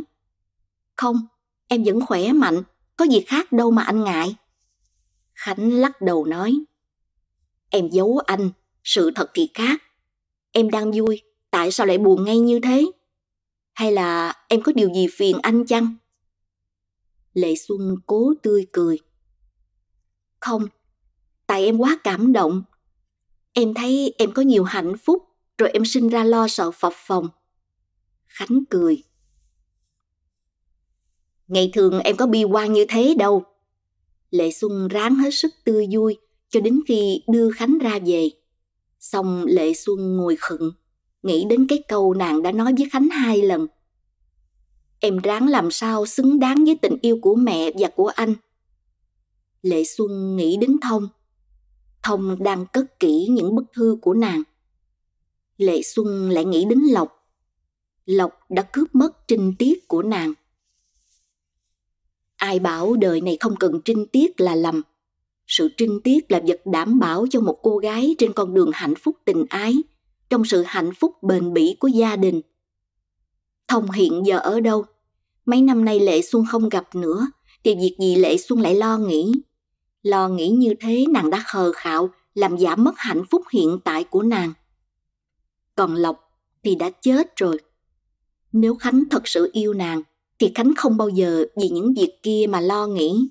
Không, 0.96 1.16
em 1.68 1.84
vẫn 1.84 2.06
khỏe 2.06 2.32
mạnh, 2.32 2.64
có 2.98 3.06
gì 3.06 3.22
khác 3.28 3.52
đâu 3.52 3.72
mà 3.72 3.84
anh 3.84 4.04
ngại. 4.04 4.36
Khánh 5.34 5.74
lắc 5.74 6.02
đầu 6.02 6.26
nói. 6.26 6.60
Em 7.70 7.90
giấu 7.90 8.18
anh, 8.26 8.52
sự 8.84 9.12
thật 9.16 9.32
thì 9.34 9.50
khác. 9.54 9.82
Em 10.52 10.70
đang 10.70 10.92
vui, 10.92 11.22
tại 11.52 11.72
sao 11.72 11.88
lại 11.88 11.98
buồn 11.98 12.26
ngay 12.26 12.40
như 12.40 12.60
thế? 12.64 12.92
Hay 13.74 13.92
là 13.92 14.34
em 14.48 14.62
có 14.62 14.72
điều 14.72 14.94
gì 14.94 15.08
phiền 15.18 15.38
anh 15.42 15.66
chăng? 15.66 15.96
Lệ 17.34 17.56
Xuân 17.56 17.96
cố 18.06 18.34
tươi 18.44 18.68
cười. 18.72 19.00
Không, 20.40 20.68
tại 21.48 21.66
em 21.66 21.78
quá 21.78 22.00
cảm 22.04 22.34
động. 22.34 22.64
Em 23.54 23.74
thấy 23.74 24.14
em 24.18 24.32
có 24.32 24.42
nhiều 24.42 24.64
hạnh 24.64 24.94
phúc, 24.98 25.24
rồi 25.58 25.70
em 25.70 25.86
sinh 25.86 26.10
ra 26.10 26.24
lo 26.24 26.48
sợ 26.48 26.72
phập 26.72 26.94
phòng. 26.96 27.30
Khánh 28.28 28.64
cười. 28.70 29.04
Ngày 31.48 31.72
thường 31.74 32.00
em 32.00 32.18
có 32.18 32.28
bi 32.28 32.44
quan 32.44 32.74
như 32.74 32.86
thế 32.90 33.16
đâu. 33.20 33.44
Lệ 34.30 34.52
Xuân 34.52 34.88
ráng 34.88 35.16
hết 35.16 35.30
sức 35.34 35.54
tươi 35.64 35.88
vui 35.92 36.18
cho 36.50 36.60
đến 36.60 36.80
khi 36.88 37.24
đưa 37.28 37.52
Khánh 37.52 37.78
ra 37.78 38.00
về. 38.06 38.30
Xong 39.02 39.46
Lệ 39.46 39.74
Xuân 39.74 40.18
ngồi 40.18 40.36
khựng, 40.40 40.72
nghĩ 41.24 41.46
đến 41.50 41.68
cái 41.68 41.84
câu 41.88 42.14
nàng 42.14 42.42
đã 42.42 42.52
nói 42.52 42.74
với 42.78 42.90
Khánh 42.92 43.10
hai 43.10 43.42
lần. 43.42 43.68
Em 45.00 45.18
ráng 45.18 45.48
làm 45.48 45.72
sao 45.72 46.06
xứng 46.06 46.40
đáng 46.40 46.66
với 46.66 46.78
tình 46.82 46.98
yêu 47.02 47.20
của 47.22 47.36
mẹ 47.36 47.72
và 47.80 47.90
của 47.96 48.08
anh. 48.08 48.36
Lệ 49.62 49.84
Xuân 49.84 50.38
nghĩ 50.38 50.58
đến 50.58 50.78
Thông. 50.82 51.08
Thông 52.04 52.44
đang 52.44 52.66
cất 52.74 53.00
kỹ 53.00 53.28
những 53.32 53.56
bức 53.56 53.64
thư 53.74 53.98
của 54.02 54.14
nàng. 54.14 54.44
Lệ 55.58 55.82
Xuân 55.82 56.30
lại 56.30 56.46
nghĩ 56.46 56.66
đến 56.66 56.80
Lộc. 56.80 57.28
Lộc 58.06 58.32
đã 58.50 58.62
cướp 58.62 58.96
mất 58.96 59.28
trinh 59.28 59.56
tiết 59.60 59.88
của 59.88 60.04
nàng. 60.04 60.34
Ai 62.36 62.60
bảo 62.60 62.96
đời 62.96 63.22
này 63.22 63.38
không 63.40 63.56
cần 63.56 63.82
trinh 63.86 64.06
tiết 64.08 64.42
là 64.42 64.56
lầm. 64.56 64.82
Sự 65.48 65.70
trinh 65.78 66.00
tiết 66.04 66.32
là 66.32 66.42
vật 66.48 66.62
đảm 66.66 67.00
bảo 67.00 67.26
cho 67.30 67.42
một 67.42 67.60
cô 67.64 67.78
gái 67.78 68.16
trên 68.18 68.34
con 68.34 68.54
đường 68.54 68.72
hạnh 68.74 68.94
phúc 68.96 69.18
tình 69.26 69.46
ái, 69.50 69.76
trong 70.30 70.46
sự 70.46 70.64
hạnh 70.68 70.92
phúc 71.00 71.24
bền 71.24 71.54
bỉ 71.54 71.76
của 71.80 71.88
gia 71.88 72.16
đình. 72.16 72.42
Thông 73.68 73.92
hiện 73.92 74.26
giờ 74.26 74.40
ở 74.40 74.60
đâu? 74.60 74.86
Mấy 75.46 75.62
năm 75.62 75.86
nay 75.86 76.00
Lệ 76.00 76.22
Xuân 76.22 76.46
không 76.50 76.70
gặp 76.70 76.96
nữa, 76.96 77.28
thì 77.64 77.76
việc 77.76 77.96
gì 78.00 78.16
Lệ 78.16 78.38
Xuân 78.38 78.62
lại 78.62 78.76
lo 78.76 78.98
nghĩ? 78.98 79.32
Lo 80.04 80.30
nghĩ 80.30 80.50
như 80.50 80.74
thế 80.80 81.06
nàng 81.10 81.30
đã 81.30 81.44
khờ 81.48 81.72
khạo, 81.72 82.10
làm 82.36 82.58
giảm 82.58 82.84
mất 82.84 82.94
hạnh 82.98 83.24
phúc 83.32 83.42
hiện 83.54 83.80
tại 83.84 84.04
của 84.04 84.22
nàng. 84.22 84.54
Còn 85.76 85.96
Lộc 85.96 86.32
thì 86.64 86.76
đã 86.76 86.90
chết 86.90 87.36
rồi. 87.36 87.60
Nếu 88.52 88.76
Khánh 88.76 89.04
thật 89.12 89.28
sự 89.28 89.50
yêu 89.54 89.74
nàng, 89.74 90.02
thì 90.40 90.52
Khánh 90.56 90.74
không 90.76 90.98
bao 90.98 91.10
giờ 91.10 91.46
vì 91.62 91.70
những 91.70 91.94
việc 91.94 92.24
kia 92.24 92.46
mà 92.50 92.60
lo 92.60 92.88
nghĩ. 92.88 93.30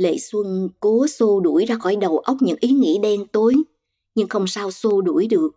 Lệ 0.00 0.18
Xuân 0.18 0.68
cố 0.80 1.06
xô 1.06 1.40
đuổi 1.40 1.64
ra 1.64 1.76
khỏi 1.78 1.96
đầu 1.96 2.18
óc 2.18 2.36
những 2.40 2.56
ý 2.60 2.68
nghĩ 2.68 2.98
đen 3.02 3.26
tối, 3.32 3.54
nhưng 4.14 4.28
không 4.28 4.46
sao 4.46 4.70
xô 4.70 5.00
đuổi 5.00 5.26
được. 5.26 5.50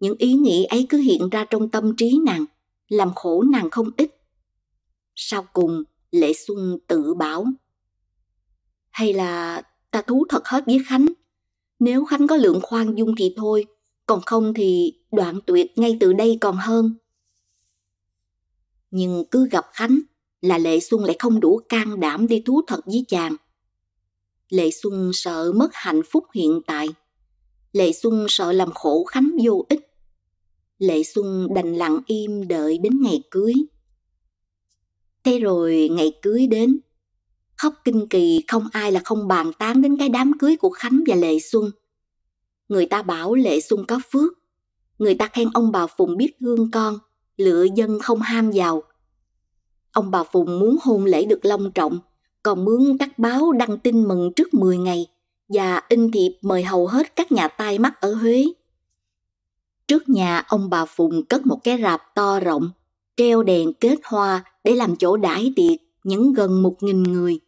Những 0.00 0.16
ý 0.18 0.32
nghĩ 0.32 0.64
ấy 0.64 0.86
cứ 0.88 0.98
hiện 0.98 1.28
ra 1.30 1.44
trong 1.44 1.68
tâm 1.68 1.96
trí 1.96 2.18
nàng, 2.26 2.44
làm 2.88 3.14
khổ 3.14 3.42
nàng 3.42 3.70
không 3.70 3.90
ít. 3.96 4.10
Sau 5.14 5.46
cùng, 5.52 5.82
Lệ 6.10 6.32
Xuân 6.32 6.78
tự 6.86 7.14
bảo. 7.14 7.44
Hay 8.90 9.12
là 9.12 9.62
ta 9.90 10.02
thú 10.02 10.24
thật 10.28 10.46
hết 10.46 10.66
với 10.66 10.78
Khánh? 10.86 11.06
Nếu 11.78 12.04
Khánh 12.04 12.26
có 12.26 12.36
lượng 12.36 12.60
khoan 12.62 12.94
dung 12.94 13.14
thì 13.18 13.34
thôi, 13.36 13.66
còn 14.06 14.20
không 14.26 14.54
thì 14.54 14.92
đoạn 15.12 15.40
tuyệt 15.46 15.78
ngay 15.78 15.96
từ 16.00 16.12
đây 16.12 16.38
còn 16.40 16.56
hơn. 16.56 16.94
Nhưng 18.90 19.24
cứ 19.30 19.48
gặp 19.50 19.66
Khánh 19.72 19.98
là 20.40 20.58
Lệ 20.58 20.80
Xuân 20.80 21.04
lại 21.04 21.16
không 21.18 21.40
đủ 21.40 21.60
can 21.68 22.00
đảm 22.00 22.26
đi 22.26 22.42
thú 22.46 22.62
thật 22.66 22.80
với 22.86 23.04
chàng. 23.08 23.36
Lệ 24.48 24.70
Xuân 24.70 25.10
sợ 25.14 25.52
mất 25.52 25.68
hạnh 25.72 26.02
phúc 26.10 26.24
hiện 26.34 26.60
tại. 26.66 26.88
Lệ 27.72 27.92
Xuân 27.92 28.26
sợ 28.28 28.52
làm 28.52 28.72
khổ 28.72 29.04
Khánh 29.04 29.30
vô 29.44 29.66
ích. 29.68 29.80
Lệ 30.78 31.02
Xuân 31.02 31.48
đành 31.54 31.74
lặng 31.74 32.00
im 32.06 32.48
đợi 32.48 32.78
đến 32.78 33.02
ngày 33.02 33.22
cưới. 33.30 33.52
Thế 35.24 35.38
rồi 35.38 35.88
ngày 35.92 36.12
cưới 36.22 36.46
đến, 36.46 36.78
khóc 37.56 37.74
kinh 37.84 38.08
kỳ 38.08 38.44
không 38.48 38.68
ai 38.72 38.92
là 38.92 39.00
không 39.04 39.28
bàn 39.28 39.52
tán 39.58 39.82
đến 39.82 39.96
cái 39.96 40.08
đám 40.08 40.32
cưới 40.38 40.56
của 40.56 40.70
Khánh 40.70 41.04
và 41.06 41.14
Lệ 41.14 41.38
Xuân. 41.38 41.70
Người 42.68 42.86
ta 42.86 43.02
bảo 43.02 43.34
Lệ 43.34 43.60
Xuân 43.60 43.84
có 43.88 44.00
phước, 44.12 44.32
người 44.98 45.14
ta 45.14 45.28
khen 45.28 45.48
ông 45.54 45.72
bà 45.72 45.86
Phùng 45.86 46.16
biết 46.16 46.32
thương 46.40 46.70
con, 46.70 46.98
lựa 47.36 47.66
dân 47.76 47.98
không 47.98 48.20
ham 48.20 48.50
giàu. 48.50 48.82
Ông 49.92 50.10
bà 50.10 50.24
Phùng 50.24 50.58
muốn 50.58 50.76
hôn 50.82 51.04
lễ 51.04 51.24
được 51.24 51.44
long 51.44 51.72
trọng, 51.72 51.98
còn 52.42 52.64
mướn 52.64 52.98
các 52.98 53.18
báo 53.18 53.52
đăng 53.52 53.78
tin 53.78 54.08
mừng 54.08 54.32
trước 54.36 54.54
10 54.54 54.76
ngày 54.76 55.06
và 55.48 55.82
in 55.88 56.10
thiệp 56.10 56.38
mời 56.42 56.62
hầu 56.62 56.86
hết 56.86 57.16
các 57.16 57.32
nhà 57.32 57.48
tai 57.48 57.78
mắt 57.78 58.00
ở 58.00 58.14
Huế. 58.14 58.44
Trước 59.88 60.08
nhà 60.08 60.44
ông 60.48 60.70
bà 60.70 60.84
Phùng 60.84 61.24
cất 61.24 61.46
một 61.46 61.58
cái 61.64 61.78
rạp 61.82 62.14
to 62.14 62.40
rộng, 62.40 62.70
treo 63.16 63.42
đèn 63.42 63.72
kết 63.72 63.98
hoa 64.04 64.44
để 64.64 64.74
làm 64.74 64.96
chỗ 64.96 65.16
đãi 65.16 65.52
tiệc 65.56 65.80
những 66.04 66.32
gần 66.32 66.62
một 66.62 66.82
nghìn 66.82 67.02
người. 67.02 67.40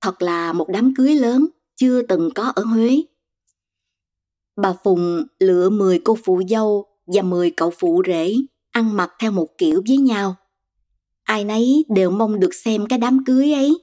Thật 0.00 0.22
là 0.22 0.52
một 0.52 0.68
đám 0.68 0.94
cưới 0.96 1.14
lớn 1.14 1.46
chưa 1.76 2.02
từng 2.02 2.30
có 2.34 2.52
ở 2.56 2.64
Huế. 2.64 3.02
Bà 4.56 4.72
Phùng 4.84 5.22
lựa 5.38 5.70
10 5.70 5.98
cô 6.04 6.18
phụ 6.24 6.42
dâu 6.48 6.86
và 7.06 7.22
10 7.22 7.50
cậu 7.50 7.72
phụ 7.78 8.02
rể 8.06 8.34
ăn 8.70 8.96
mặc 8.96 9.12
theo 9.18 9.32
một 9.32 9.58
kiểu 9.58 9.82
với 9.88 9.96
nhau. 9.96 10.36
Ai 11.22 11.44
nấy 11.44 11.84
đều 11.88 12.10
mong 12.10 12.40
được 12.40 12.54
xem 12.54 12.86
cái 12.86 12.98
đám 12.98 13.24
cưới 13.26 13.52
ấy. 13.52 13.78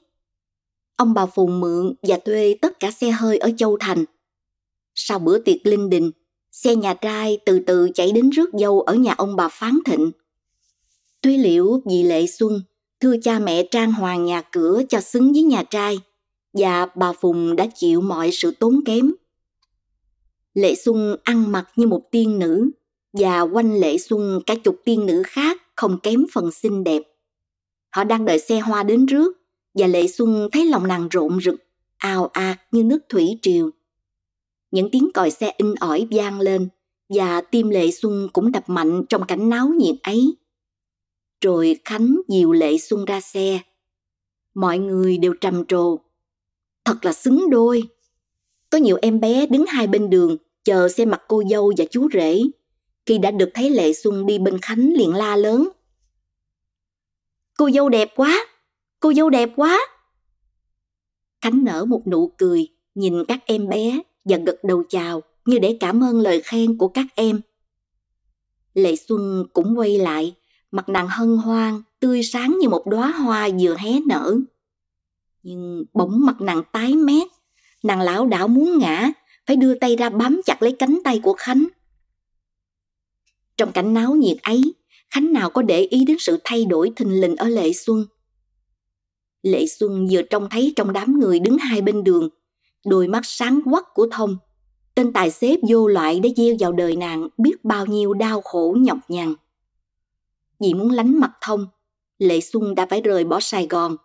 Ông 1.00 1.14
bà 1.14 1.26
Phùng 1.26 1.60
mượn 1.60 1.94
và 2.02 2.18
thuê 2.26 2.56
tất 2.62 2.80
cả 2.80 2.92
xe 2.92 3.12
hơi 3.12 3.38
ở 3.38 3.50
Châu 3.58 3.78
Thành. 3.80 4.06
Sau 4.96 5.20
bữa 5.20 5.40
tiệc 5.40 5.66
linh 5.66 5.90
đình, 5.90 6.12
xe 6.52 6.76
nhà 6.76 6.94
trai 6.94 7.40
từ 7.46 7.60
từ 7.60 7.90
chạy 7.94 8.12
đến 8.12 8.30
rước 8.30 8.50
dâu 8.54 8.82
ở 8.82 8.94
nhà 8.94 9.14
ông 9.18 9.36
bà 9.36 9.48
Phán 9.48 9.80
Thịnh. 9.86 10.12
Tuy 11.22 11.38
Liễu 11.38 11.82
vì 11.86 12.04
Lệ 12.04 12.28
Xuân 12.28 12.62
thưa 13.00 13.16
cha 13.22 13.40
mẹ 13.40 13.64
trang 13.72 13.92
hoàng 13.92 14.26
nhà 14.26 14.42
cửa 14.42 14.82
cho 14.90 15.02
xứng 15.02 15.34
với 15.34 15.44
nhà 15.44 15.64
trai 15.64 16.00
và 16.54 16.86
bà 16.86 17.14
Phùng 17.14 17.56
đã 17.56 17.68
chịu 17.76 18.02
mọi 18.02 18.32
sự 18.32 18.52
tốn 18.60 18.80
kém. 18.86 19.12
Lệ 20.54 20.76
Xuân 20.76 21.16
ăn 21.24 21.52
mặc 21.52 21.70
như 21.76 21.88
một 21.88 22.02
tiên 22.12 22.40
nữ 22.40 22.70
và 23.14 23.42
quanh 23.42 23.80
Lệ 23.80 23.98
Xuân 23.98 24.40
cả 24.46 24.56
chục 24.56 24.76
tiên 24.86 25.06
nữ 25.06 25.24
khác 25.26 25.62
không 25.76 26.00
kém 26.04 26.26
phần 26.34 26.52
xinh 26.52 26.84
đẹp. 26.84 27.02
Họ 27.90 28.04
đang 28.04 28.26
đợi 28.26 28.40
xe 28.40 28.60
hoa 28.60 28.84
đến 28.84 29.06
rước 29.06 29.39
và 29.74 29.88
Lệ 29.88 30.08
Xuân 30.08 30.50
thấy 30.52 30.66
lòng 30.66 30.88
nàng 30.88 31.08
rộn 31.08 31.42
rực, 31.42 31.56
ào 31.98 32.28
ạt 32.28 32.60
như 32.72 32.84
nước 32.84 33.00
thủy 33.10 33.40
triều. 33.42 33.70
Những 34.72 34.90
tiếng 34.92 35.10
còi 35.14 35.32
xe 35.32 35.54
in 35.58 35.76
ỏi 35.76 36.08
vang 36.12 36.40
lên 36.40 36.70
và 37.10 37.42
tim 37.42 37.70
Lệ 37.70 37.92
Xuân 37.92 38.30
cũng 38.34 38.52
đập 38.52 38.70
mạnh 38.70 39.04
trong 39.10 39.26
cảnh 39.28 39.50
náo 39.50 39.68
nhiệt 39.68 39.96
ấy. 40.04 40.36
Rồi 41.42 41.80
Khánh 41.86 42.22
dìu 42.28 42.52
Lệ 42.52 42.78
Xuân 42.78 43.06
ra 43.06 43.22
xe. 43.22 43.60
Mọi 44.54 44.80
người 44.80 45.18
đều 45.18 45.34
trầm 45.42 45.66
trồ. 45.66 46.00
Thật 46.86 47.06
là 47.06 47.14
xứng 47.14 47.50
đôi. 47.50 47.84
Có 48.70 48.78
nhiều 48.78 48.98
em 49.02 49.20
bé 49.20 49.46
đứng 49.46 49.66
hai 49.66 49.88
bên 49.88 50.10
đường 50.10 50.38
chờ 50.64 50.90
xe 50.90 51.06
mặt 51.06 51.22
cô 51.28 51.44
dâu 51.50 51.74
và 51.78 51.86
chú 51.92 52.08
rể. 52.14 52.42
Khi 53.06 53.18
đã 53.18 53.32
được 53.32 53.50
thấy 53.54 53.70
Lệ 53.70 53.94
Xuân 53.94 54.26
đi 54.26 54.40
bên 54.40 54.60
Khánh 54.62 54.94
liền 54.94 55.14
la 55.14 55.36
lớn. 55.36 55.70
Cô 57.58 57.70
dâu 57.72 57.90
đẹp 57.90 58.12
quá! 58.16 58.48
Cô 59.00 59.14
dâu 59.14 59.30
đẹp 59.30 59.50
quá! 59.56 59.80
Khánh 61.42 61.64
nở 61.64 61.86
một 61.86 62.08
nụ 62.08 62.34
cười, 62.38 62.68
nhìn 62.96 63.26
các 63.28 63.44
em 63.46 63.68
bé 63.68 64.02
và 64.26 64.38
gật 64.38 64.64
đầu 64.64 64.84
chào 64.90 65.22
như 65.46 65.60
để 65.60 65.78
cảm 65.80 66.04
ơn 66.04 66.20
lời 66.22 66.42
khen 66.42 66.78
của 66.78 66.88
các 66.88 67.06
em. 67.16 67.42
Lệ 68.74 68.96
Xuân 68.96 69.46
cũng 69.54 69.80
quay 69.80 69.98
lại, 69.98 70.36
mặt 70.72 70.90
nàng 70.90 71.08
hân 71.08 71.38
hoan, 71.38 71.82
tươi 72.00 72.24
sáng 72.24 72.58
như 72.62 72.70
một 72.70 72.88
đóa 72.88 73.12
hoa 73.12 73.50
vừa 73.60 73.76
hé 73.80 74.00
nở. 74.08 74.38
Nhưng 75.44 75.84
bỗng 75.94 76.26
mặt 76.26 76.42
nàng 76.42 76.64
tái 76.72 76.96
mét, 76.96 77.28
nàng 77.84 78.02
lão 78.02 78.26
đảo 78.26 78.48
muốn 78.48 78.78
ngã, 78.78 79.12
phải 79.46 79.56
đưa 79.56 79.76
tay 79.76 79.96
ra 79.96 80.10
bám 80.10 80.42
chặt 80.46 80.62
lấy 80.62 80.76
cánh 80.80 81.00
tay 81.04 81.20
của 81.24 81.34
Khánh. 81.34 81.68
Trong 83.58 83.72
cảnh 83.72 83.94
náo 83.94 84.16
nhiệt 84.16 84.38
ấy, 84.44 84.74
Khánh 85.10 85.34
nào 85.34 85.50
có 85.50 85.62
để 85.62 85.82
ý 85.82 86.06
đến 86.06 86.18
sự 86.20 86.40
thay 86.44 86.66
đổi 86.66 86.92
thình 86.96 87.22
lình 87.22 87.36
ở 87.36 87.48
Lệ 87.50 87.74
Xuân. 87.74 88.06
Lệ 89.42 89.66
Xuân 89.68 90.08
vừa 90.12 90.22
trông 90.22 90.50
thấy 90.50 90.74
trong 90.76 90.94
đám 90.94 91.20
người 91.20 91.40
đứng 91.40 91.58
hai 91.58 91.82
bên 91.82 92.04
đường, 92.04 92.30
đôi 92.86 93.08
mắt 93.08 93.22
sáng 93.24 93.60
quắc 93.66 93.84
của 93.94 94.08
Thông. 94.12 94.38
Tên 94.96 95.14
tài 95.14 95.32
xế 95.32 95.58
vô 95.70 95.88
loại 95.88 96.20
đã 96.20 96.30
gieo 96.38 96.56
vào 96.60 96.72
đời 96.72 96.96
nàng 96.96 97.28
biết 97.38 97.66
bao 97.66 97.86
nhiêu 97.86 98.14
đau 98.14 98.42
khổ 98.42 98.78
nhọc 98.80 98.98
nhằn. 99.08 99.34
Vì 100.60 100.74
muốn 100.74 100.92
lánh 100.92 101.20
mặt 101.20 101.32
Thông, 101.42 101.68
Lệ 102.18 102.40
Xuân 102.42 102.76
đã 102.76 102.86
phải 102.86 103.02
rời 103.02 103.24
bỏ 103.24 103.40
Sài 103.40 103.68
Gòn, 103.68 103.96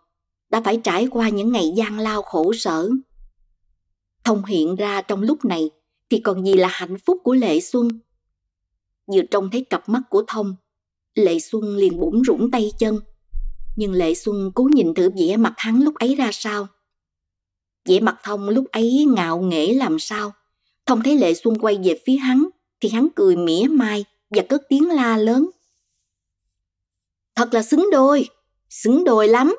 đã 0.49 0.61
phải 0.61 0.81
trải 0.83 1.07
qua 1.11 1.29
những 1.29 1.51
ngày 1.51 1.73
gian 1.75 1.99
lao 1.99 2.21
khổ 2.21 2.53
sở. 2.53 2.89
Thông 4.23 4.45
hiện 4.45 4.75
ra 4.75 5.01
trong 5.01 5.21
lúc 5.21 5.45
này 5.45 5.69
thì 6.09 6.19
còn 6.19 6.45
gì 6.45 6.53
là 6.53 6.67
hạnh 6.71 6.97
phúc 7.05 7.17
của 7.23 7.33
Lệ 7.33 7.59
Xuân. 7.59 7.89
Vừa 9.07 9.21
trông 9.31 9.49
thấy 9.51 9.65
cặp 9.69 9.89
mắt 9.89 10.01
của 10.09 10.23
Thông, 10.27 10.55
Lệ 11.15 11.39
Xuân 11.39 11.75
liền 11.75 11.99
bủn 11.99 12.21
rủng 12.27 12.51
tay 12.51 12.71
chân. 12.79 12.99
Nhưng 13.75 13.91
Lệ 13.91 14.13
Xuân 14.13 14.51
cố 14.55 14.69
nhìn 14.73 14.93
thử 14.93 15.09
vẻ 15.09 15.37
mặt 15.37 15.53
hắn 15.57 15.81
lúc 15.81 15.95
ấy 15.95 16.15
ra 16.15 16.29
sao. 16.31 16.67
Vẻ 17.85 17.99
mặt 17.99 18.17
Thông 18.23 18.49
lúc 18.49 18.65
ấy 18.71 19.05
ngạo 19.15 19.41
nghễ 19.41 19.73
làm 19.73 19.99
sao. 19.99 20.33
Thông 20.85 21.01
thấy 21.03 21.17
Lệ 21.17 21.33
Xuân 21.33 21.57
quay 21.59 21.79
về 21.83 22.01
phía 22.05 22.15
hắn, 22.15 22.47
thì 22.81 22.89
hắn 22.89 23.07
cười 23.15 23.35
mỉa 23.35 23.63
mai 23.69 24.05
và 24.29 24.43
cất 24.49 24.61
tiếng 24.69 24.89
la 24.89 25.17
lớn. 25.17 25.49
Thật 27.35 27.53
là 27.53 27.63
xứng 27.63 27.89
đôi, 27.91 28.29
xứng 28.69 29.03
đôi 29.03 29.27
lắm. 29.27 29.55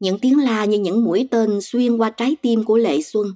Những 0.00 0.18
tiếng 0.18 0.38
la 0.38 0.64
như 0.64 0.78
những 0.78 1.04
mũi 1.04 1.28
tên 1.30 1.60
xuyên 1.60 1.96
qua 1.96 2.10
trái 2.10 2.36
tim 2.42 2.64
của 2.64 2.76
Lệ 2.76 3.02
Xuân. 3.02 3.26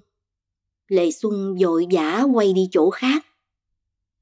Lệ 0.89 1.11
Xuân 1.11 1.57
vội 1.61 1.87
vã 1.91 2.23
quay 2.35 2.53
đi 2.53 2.69
chỗ 2.71 2.91
khác. 2.91 3.27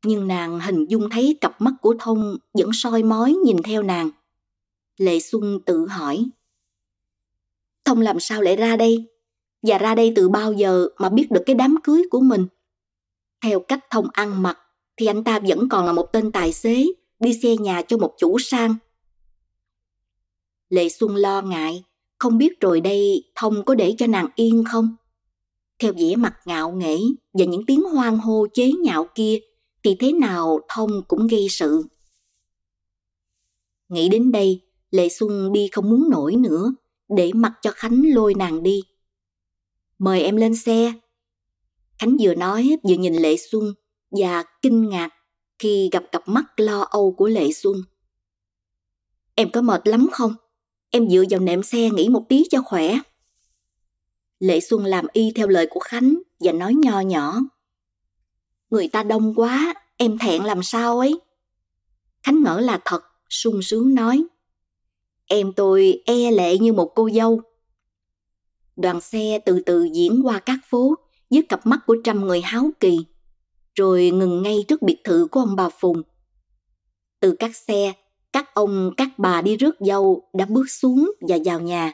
Nhưng 0.04 0.28
nàng 0.28 0.60
hình 0.60 0.86
dung 0.88 1.10
thấy 1.10 1.38
cặp 1.40 1.60
mắt 1.60 1.72
của 1.80 1.94
Thông 1.98 2.36
vẫn 2.54 2.70
soi 2.72 3.02
mói 3.02 3.32
nhìn 3.44 3.62
theo 3.62 3.82
nàng. 3.82 4.10
Lệ 5.00 5.20
Xuân 5.20 5.60
tự 5.66 5.86
hỏi. 5.86 6.24
Thông 7.84 8.00
làm 8.00 8.20
sao 8.20 8.42
lại 8.42 8.56
ra 8.56 8.76
đây? 8.76 9.06
Và 9.62 9.78
ra 9.78 9.94
đây 9.94 10.12
từ 10.16 10.28
bao 10.28 10.52
giờ 10.52 10.88
mà 10.98 11.08
biết 11.08 11.30
được 11.30 11.42
cái 11.46 11.54
đám 11.54 11.76
cưới 11.84 12.02
của 12.10 12.20
mình? 12.20 12.46
Theo 13.42 13.60
cách 13.60 13.84
Thông 13.90 14.06
ăn 14.12 14.42
mặc 14.42 14.58
thì 14.96 15.06
anh 15.06 15.24
ta 15.24 15.38
vẫn 15.38 15.68
còn 15.68 15.86
là 15.86 15.92
một 15.92 16.06
tên 16.12 16.32
tài 16.32 16.52
xế 16.52 16.86
đi 17.18 17.34
xe 17.42 17.56
nhà 17.56 17.82
cho 17.82 17.96
một 17.96 18.14
chủ 18.18 18.38
sang. 18.38 18.74
Lệ 20.68 20.88
Xuân 20.88 21.16
lo 21.16 21.42
ngại, 21.42 21.84
không 22.18 22.38
biết 22.38 22.60
rồi 22.60 22.80
đây 22.80 23.24
Thông 23.34 23.64
có 23.64 23.74
để 23.74 23.94
cho 23.98 24.06
nàng 24.06 24.28
yên 24.34 24.64
không? 24.68 24.96
Theo 25.78 25.92
vẻ 25.92 26.16
mặt 26.16 26.34
ngạo 26.44 26.72
nghễ 26.72 26.98
và 27.32 27.44
những 27.44 27.66
tiếng 27.66 27.82
hoang 27.82 28.18
hô 28.18 28.46
chế 28.54 28.72
nhạo 28.72 29.06
kia 29.14 29.38
thì 29.82 29.96
thế 30.00 30.12
nào 30.12 30.60
Thông 30.68 31.02
cũng 31.08 31.26
gây 31.26 31.46
sự. 31.50 31.82
Nghĩ 33.88 34.08
đến 34.08 34.32
đây, 34.32 34.69
Lệ 34.90 35.08
Xuân 35.08 35.52
đi 35.52 35.68
không 35.72 35.90
muốn 35.90 36.10
nổi 36.10 36.36
nữa, 36.36 36.74
để 37.08 37.30
mặc 37.34 37.52
cho 37.62 37.70
Khánh 37.70 38.02
lôi 38.14 38.34
nàng 38.34 38.62
đi. 38.62 38.82
Mời 39.98 40.22
em 40.22 40.36
lên 40.36 40.56
xe. 40.56 40.92
Khánh 41.98 42.16
vừa 42.20 42.34
nói 42.34 42.76
vừa 42.88 42.94
nhìn 42.94 43.14
Lệ 43.14 43.36
Xuân 43.50 43.74
và 44.10 44.44
kinh 44.62 44.88
ngạc 44.88 45.08
khi 45.58 45.88
gặp 45.92 46.04
cặp 46.12 46.28
mắt 46.28 46.44
lo 46.60 46.80
âu 46.80 47.12
của 47.12 47.28
Lệ 47.28 47.52
Xuân. 47.52 47.76
Em 49.34 49.50
có 49.50 49.62
mệt 49.62 49.88
lắm 49.88 50.08
không? 50.12 50.34
Em 50.90 51.10
dựa 51.10 51.24
vào 51.30 51.40
nệm 51.40 51.62
xe 51.62 51.90
nghỉ 51.90 52.08
một 52.08 52.24
tí 52.28 52.44
cho 52.50 52.62
khỏe. 52.62 52.98
Lệ 54.38 54.60
Xuân 54.60 54.84
làm 54.84 55.06
y 55.12 55.32
theo 55.34 55.48
lời 55.48 55.66
của 55.70 55.80
Khánh 55.80 56.22
và 56.40 56.52
nói 56.52 56.74
nho 56.74 57.00
nhỏ. 57.00 57.38
Người 58.70 58.88
ta 58.88 59.02
đông 59.02 59.34
quá, 59.34 59.74
em 59.96 60.18
thẹn 60.18 60.44
làm 60.44 60.62
sao 60.62 60.98
ấy. 60.98 61.20
Khánh 62.22 62.42
ngỡ 62.42 62.60
là 62.60 62.80
thật, 62.84 63.02
sung 63.28 63.62
sướng 63.62 63.94
nói. 63.94 64.24
Em 65.32 65.52
tôi 65.52 66.02
e 66.06 66.30
lệ 66.30 66.58
như 66.58 66.72
một 66.72 66.92
cô 66.94 67.10
dâu. 67.10 67.40
Đoàn 68.76 69.00
xe 69.00 69.38
từ 69.44 69.60
từ 69.66 69.84
diễn 69.92 70.26
qua 70.26 70.38
các 70.38 70.58
phố 70.70 70.94
dưới 71.30 71.42
cặp 71.48 71.66
mắt 71.66 71.80
của 71.86 71.96
trăm 72.04 72.20
người 72.20 72.40
háo 72.40 72.70
kỳ, 72.80 72.98
rồi 73.74 74.10
ngừng 74.10 74.42
ngay 74.42 74.64
trước 74.68 74.82
biệt 74.82 74.96
thự 75.04 75.26
của 75.30 75.40
ông 75.40 75.56
bà 75.56 75.68
Phùng. 75.68 76.02
Từ 77.20 77.36
các 77.38 77.56
xe, 77.56 77.92
các 78.32 78.54
ông, 78.54 78.90
các 78.96 79.08
bà 79.18 79.42
đi 79.42 79.56
rước 79.56 79.76
dâu 79.80 80.22
đã 80.32 80.46
bước 80.48 80.70
xuống 80.70 81.12
và 81.28 81.38
vào 81.44 81.60
nhà. 81.60 81.92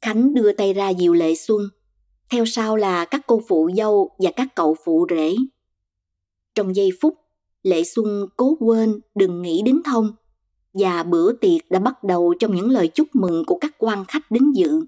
Khánh 0.00 0.34
đưa 0.34 0.52
tay 0.52 0.72
ra 0.72 0.88
dịu 0.88 1.14
Lệ 1.14 1.34
Xuân, 1.34 1.68
theo 2.30 2.44
sau 2.46 2.76
là 2.76 3.04
các 3.04 3.20
cô 3.26 3.42
phụ 3.48 3.70
dâu 3.76 4.10
và 4.18 4.30
các 4.36 4.48
cậu 4.54 4.76
phụ 4.84 5.06
rể. 5.10 5.34
Trong 6.54 6.76
giây 6.76 6.90
phút, 7.00 7.14
Lệ 7.62 7.84
Xuân 7.84 8.26
cố 8.36 8.56
quên 8.60 9.00
đừng 9.14 9.42
nghĩ 9.42 9.62
đến 9.62 9.82
Thông 9.84 10.12
và 10.80 11.02
bữa 11.02 11.32
tiệc 11.32 11.70
đã 11.70 11.78
bắt 11.78 12.04
đầu 12.04 12.34
trong 12.38 12.54
những 12.54 12.70
lời 12.70 12.88
chúc 12.88 13.08
mừng 13.12 13.44
của 13.44 13.58
các 13.58 13.74
quan 13.78 14.04
khách 14.04 14.30
đến 14.30 14.52
dự. 14.52 14.80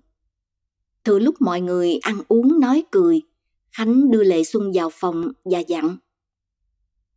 Thừa 1.04 1.18
lúc 1.18 1.34
mọi 1.40 1.60
người 1.60 1.98
ăn 2.02 2.20
uống 2.28 2.60
nói 2.60 2.84
cười, 2.90 3.22
Khánh 3.72 4.10
đưa 4.10 4.24
Lệ 4.24 4.44
Xuân 4.44 4.72
vào 4.74 4.90
phòng 4.92 5.32
và 5.44 5.58
dặn. 5.58 5.96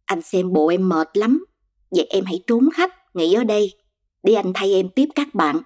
Anh 0.06 0.22
xem 0.22 0.53
bộ 0.53 0.68
em 0.68 0.89
mệt 0.89 1.18
lắm, 1.18 1.45
vậy 1.91 2.07
em 2.10 2.26
hãy 2.26 2.43
trốn 2.48 2.69
khách, 2.73 3.15
nghỉ 3.15 3.34
ở 3.34 3.43
đây, 3.43 3.73
để 4.23 4.34
anh 4.34 4.52
thay 4.56 4.73
em 4.73 4.89
tiếp 4.89 5.10
các 5.15 5.35
bạn. 5.35 5.61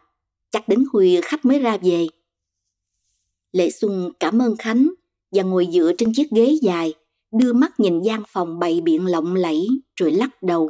Chắc 0.52 0.70
đến 0.70 0.86
khuya 0.92 1.22
khách 1.22 1.46
mới 1.46 1.60
ra 1.60 1.78
về. 1.82 2.08
Lệ 3.52 3.70
Xuân 3.72 4.12
cảm 4.20 4.42
ơn 4.42 4.58
Khánh 4.58 4.90
và 5.32 5.44
ngồi 5.44 5.68
dựa 5.72 5.92
trên 5.98 6.14
chiếc 6.14 6.32
ghế 6.32 6.56
dài, 6.62 6.94
đưa 7.32 7.54
mắt 7.54 7.80
nhìn 7.80 8.02
gian 8.02 8.24
phòng 8.28 8.60
bày 8.60 8.82
biện 8.82 9.06
lộng 9.06 9.36
lẫy 9.36 9.68
rồi 9.96 10.12
lắc 10.12 10.44
đầu. 10.44 10.70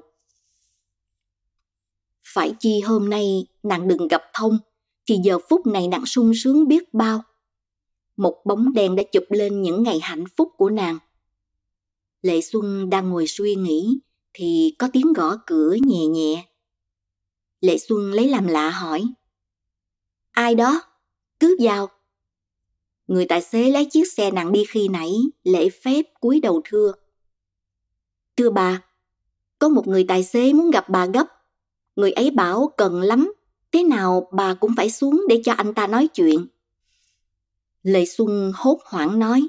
Phải 2.35 2.53
chi 2.59 2.81
hôm 2.81 3.09
nay 3.09 3.47
nàng 3.63 3.87
đừng 3.87 4.07
gặp 4.07 4.21
thông, 4.33 4.57
thì 5.07 5.15
giờ 5.23 5.39
phút 5.49 5.67
này 5.67 5.87
nàng 5.87 6.05
sung 6.05 6.31
sướng 6.35 6.67
biết 6.67 6.93
bao. 6.93 7.23
Một 8.17 8.35
bóng 8.45 8.73
đèn 8.73 8.95
đã 8.95 9.03
chụp 9.11 9.23
lên 9.29 9.61
những 9.61 9.83
ngày 9.83 9.99
hạnh 10.01 10.23
phúc 10.37 10.51
của 10.57 10.69
nàng. 10.69 10.97
Lệ 12.21 12.41
Xuân 12.41 12.89
đang 12.89 13.09
ngồi 13.09 13.27
suy 13.27 13.55
nghĩ, 13.55 13.99
thì 14.33 14.75
có 14.79 14.89
tiếng 14.93 15.13
gõ 15.13 15.37
cửa 15.45 15.75
nhẹ 15.85 16.05
nhẹ. 16.05 16.45
Lệ 17.61 17.77
Xuân 17.77 18.11
lấy 18.11 18.29
làm 18.29 18.47
lạ 18.47 18.69
hỏi. 18.69 19.03
Ai 20.31 20.55
đó? 20.55 20.81
Cứ 21.39 21.57
vào. 21.59 21.89
Người 23.07 23.25
tài 23.25 23.41
xế 23.41 23.71
lái 23.71 23.85
chiếc 23.85 24.11
xe 24.11 24.31
nặng 24.31 24.51
đi 24.51 24.63
khi 24.69 24.87
nãy, 24.87 25.13
lễ 25.43 25.69
phép 25.69 26.01
cúi 26.19 26.39
đầu 26.39 26.61
thưa. 26.65 26.93
Thưa 28.37 28.49
bà, 28.49 28.81
có 29.59 29.69
một 29.69 29.87
người 29.87 30.05
tài 30.07 30.23
xế 30.23 30.53
muốn 30.53 30.71
gặp 30.71 30.89
bà 30.89 31.05
gấp. 31.05 31.34
Người 31.95 32.11
ấy 32.11 32.31
bảo 32.31 32.73
cần 32.77 33.01
lắm, 33.01 33.33
thế 33.71 33.83
nào 33.83 34.29
bà 34.31 34.53
cũng 34.53 34.71
phải 34.77 34.89
xuống 34.89 35.23
để 35.29 35.41
cho 35.45 35.53
anh 35.53 35.73
ta 35.73 35.87
nói 35.87 36.07
chuyện. 36.07 36.47
Lệ 37.83 38.05
Xuân 38.05 38.51
hốt 38.55 38.79
hoảng 38.85 39.19
nói. 39.19 39.47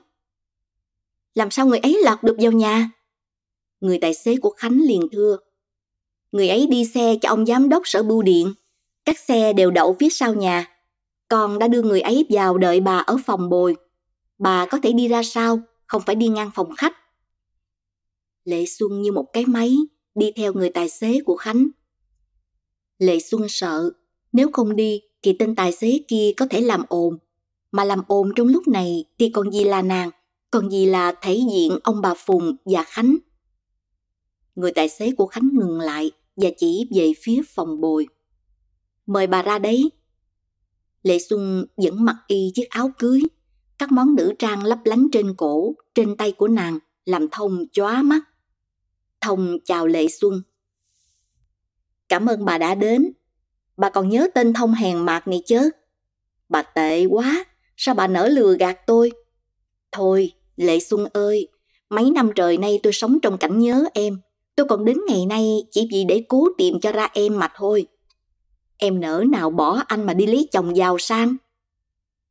Làm 1.34 1.50
sao 1.50 1.66
người 1.66 1.78
ấy 1.78 2.00
lọt 2.04 2.22
được 2.22 2.36
vào 2.40 2.52
nhà? 2.52 2.90
Người 3.80 3.98
tài 4.00 4.14
xế 4.14 4.36
của 4.36 4.50
Khánh 4.50 4.80
liền 4.80 5.08
thưa. 5.12 5.36
Người 6.32 6.48
ấy 6.48 6.66
đi 6.66 6.84
xe 6.84 7.16
cho 7.22 7.28
ông 7.28 7.46
giám 7.46 7.68
đốc 7.68 7.82
sở 7.84 8.02
bưu 8.02 8.22
điện. 8.22 8.54
Các 9.04 9.18
xe 9.18 9.52
đều 9.52 9.70
đậu 9.70 9.96
phía 10.00 10.08
sau 10.08 10.34
nhà. 10.34 10.78
Con 11.28 11.58
đã 11.58 11.68
đưa 11.68 11.82
người 11.82 12.00
ấy 12.00 12.26
vào 12.30 12.58
đợi 12.58 12.80
bà 12.80 12.98
ở 12.98 13.16
phòng 13.26 13.48
bồi. 13.48 13.76
Bà 14.38 14.66
có 14.66 14.78
thể 14.82 14.92
đi 14.92 15.08
ra 15.08 15.22
sau, 15.22 15.60
không 15.86 16.02
phải 16.06 16.14
đi 16.14 16.28
ngang 16.28 16.50
phòng 16.54 16.76
khách. 16.76 16.96
Lệ 18.44 18.66
Xuân 18.66 19.02
như 19.02 19.12
một 19.12 19.26
cái 19.32 19.46
máy 19.46 19.76
đi 20.14 20.32
theo 20.36 20.52
người 20.52 20.70
tài 20.70 20.88
xế 20.88 21.20
của 21.24 21.36
Khánh. 21.36 21.68
Lệ 22.98 23.20
Xuân 23.20 23.42
sợ, 23.48 23.90
nếu 24.32 24.50
không 24.52 24.76
đi 24.76 25.00
thì 25.22 25.32
tên 25.32 25.54
tài 25.54 25.72
xế 25.72 26.00
kia 26.08 26.32
có 26.36 26.46
thể 26.50 26.60
làm 26.60 26.82
ồn. 26.88 27.18
Mà 27.72 27.84
làm 27.84 28.02
ồn 28.08 28.32
trong 28.36 28.48
lúc 28.48 28.68
này 28.68 29.04
thì 29.18 29.28
còn 29.28 29.52
gì 29.52 29.64
là 29.64 29.82
nàng, 29.82 30.10
còn 30.50 30.70
gì 30.70 30.86
là 30.86 31.14
thể 31.22 31.40
diện 31.52 31.78
ông 31.84 32.00
bà 32.00 32.14
Phùng 32.14 32.56
và 32.64 32.84
Khánh. 32.86 33.16
Người 34.54 34.72
tài 34.72 34.88
xế 34.88 35.12
của 35.12 35.26
Khánh 35.26 35.48
ngừng 35.52 35.80
lại 35.80 36.10
và 36.36 36.48
chỉ 36.56 36.88
về 36.94 37.12
phía 37.22 37.42
phòng 37.48 37.80
bồi. 37.80 38.06
Mời 39.06 39.26
bà 39.26 39.42
ra 39.42 39.58
đấy. 39.58 39.90
Lệ 41.02 41.18
Xuân 41.18 41.66
vẫn 41.76 42.04
mặc 42.04 42.16
y 42.26 42.50
chiếc 42.54 42.68
áo 42.70 42.90
cưới, 42.98 43.20
các 43.78 43.92
món 43.92 44.14
nữ 44.14 44.32
trang 44.38 44.64
lấp 44.64 44.78
lánh 44.84 45.08
trên 45.12 45.34
cổ, 45.34 45.74
trên 45.94 46.16
tay 46.16 46.32
của 46.32 46.48
nàng 46.48 46.78
làm 47.04 47.28
thông 47.32 47.64
chóa 47.72 48.02
mắt. 48.02 48.20
Thông 49.20 49.58
chào 49.64 49.86
Lệ 49.86 50.06
Xuân. 50.08 50.42
Cảm 52.08 52.26
ơn 52.26 52.44
bà 52.44 52.58
đã 52.58 52.74
đến. 52.74 53.12
Bà 53.76 53.90
còn 53.90 54.08
nhớ 54.08 54.28
tên 54.34 54.52
Thông 54.52 54.72
hèn 54.72 54.98
mạc 54.98 55.28
này 55.28 55.42
chứ? 55.46 55.70
Bà 56.48 56.62
tệ 56.62 57.04
quá, 57.04 57.44
sao 57.76 57.94
bà 57.94 58.06
nỡ 58.06 58.28
lừa 58.28 58.56
gạt 58.58 58.86
tôi? 58.86 59.12
Thôi, 59.92 60.32
Lệ 60.56 60.80
Xuân 60.80 61.06
ơi, 61.12 61.48
mấy 61.90 62.10
năm 62.10 62.30
trời 62.34 62.58
nay 62.58 62.80
tôi 62.82 62.92
sống 62.92 63.18
trong 63.22 63.38
cảnh 63.38 63.58
nhớ 63.58 63.84
em. 63.94 64.20
Tôi 64.56 64.66
còn 64.68 64.84
đến 64.84 64.98
ngày 65.08 65.26
nay 65.26 65.66
chỉ 65.70 65.88
vì 65.92 66.04
để 66.04 66.24
cố 66.28 66.48
tìm 66.58 66.80
cho 66.80 66.92
ra 66.92 67.08
em 67.12 67.38
mà 67.38 67.48
thôi. 67.56 67.86
Em 68.76 69.00
nỡ 69.00 69.24
nào 69.28 69.50
bỏ 69.50 69.82
anh 69.86 70.06
mà 70.06 70.14
đi 70.14 70.26
lấy 70.26 70.48
chồng 70.52 70.76
giàu 70.76 70.98
sang? 70.98 71.36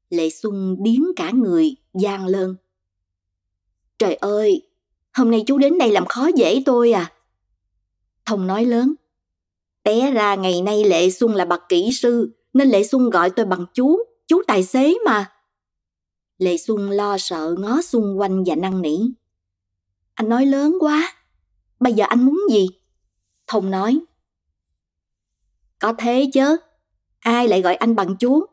Lệ 0.10 0.30
Xuân 0.30 0.76
điến 0.80 1.02
cả 1.16 1.32
người, 1.32 1.76
gian 1.94 2.28
lơn. 2.28 2.56
Trời 4.00 4.16
ơi, 4.16 4.62
hôm 5.14 5.32
nay 5.32 5.44
chú 5.48 5.58
đến 5.58 5.78
đây 5.78 5.92
làm 5.92 6.06
khó 6.06 6.28
dễ 6.36 6.64
tôi 6.66 6.92
à? 6.92 7.12
Thông 8.26 8.48
nói 8.48 8.66
lớn. 8.66 8.94
Té 9.86 10.12
ra 10.12 10.36
ngày 10.36 10.62
nay 10.62 10.84
Lệ 10.84 11.10
Xuân 11.10 11.36
là 11.36 11.46
bậc 11.46 11.62
kỹ 11.70 11.90
sư, 11.94 12.36
nên 12.54 12.70
Lệ 12.70 12.84
Xuân 12.84 13.10
gọi 13.10 13.30
tôi 13.30 13.46
bằng 13.46 13.66
chú, 13.74 14.00
chú 14.28 14.42
tài 14.48 14.64
xế 14.64 14.94
mà. 15.06 15.32
Lệ 16.38 16.58
Xuân 16.58 16.90
lo 16.90 17.18
sợ 17.18 17.56
ngó 17.60 17.82
xung 17.82 18.20
quanh 18.20 18.44
và 18.46 18.56
năn 18.56 18.82
nỉ. 18.82 18.98
Anh 20.14 20.30
nói 20.30 20.46
lớn 20.46 20.78
quá, 20.80 21.14
bây 21.80 21.94
giờ 21.94 22.06
anh 22.08 22.26
muốn 22.26 22.40
gì? 22.52 22.68
Thông 23.48 23.72
nói. 23.72 24.00
Có 25.80 25.94
thế 25.98 26.30
chứ, 26.34 26.58
ai 27.20 27.48
lại 27.48 27.62
gọi 27.62 27.76
anh 27.76 27.96
bằng 27.96 28.16
chú, 28.20 28.46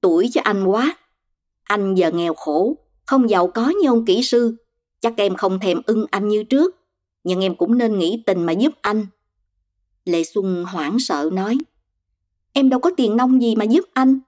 tuổi 0.00 0.28
cho 0.32 0.40
anh 0.44 0.64
quá. 0.64 0.96
Anh 1.62 1.94
giờ 1.94 2.10
nghèo 2.10 2.34
khổ, 2.34 2.76
không 3.06 3.30
giàu 3.30 3.48
có 3.48 3.72
như 3.82 3.88
ông 3.88 4.04
kỹ 4.04 4.22
sư, 4.22 4.56
chắc 5.00 5.14
em 5.16 5.36
không 5.36 5.60
thèm 5.60 5.80
ưng 5.86 6.06
anh 6.10 6.28
như 6.28 6.44
trước, 6.44 6.76
nhưng 7.24 7.40
em 7.40 7.56
cũng 7.56 7.78
nên 7.78 7.98
nghĩ 7.98 8.22
tình 8.26 8.46
mà 8.46 8.52
giúp 8.52 8.72
anh. 8.80 9.06
Lệ 10.08 10.24
Xuân 10.24 10.64
hoảng 10.64 10.98
sợ 10.98 11.30
nói, 11.32 11.58
em 12.52 12.68
đâu 12.68 12.80
có 12.80 12.90
tiền 12.96 13.16
nông 13.16 13.42
gì 13.42 13.56
mà 13.56 13.64
giúp 13.64 13.84
anh. 13.92 14.20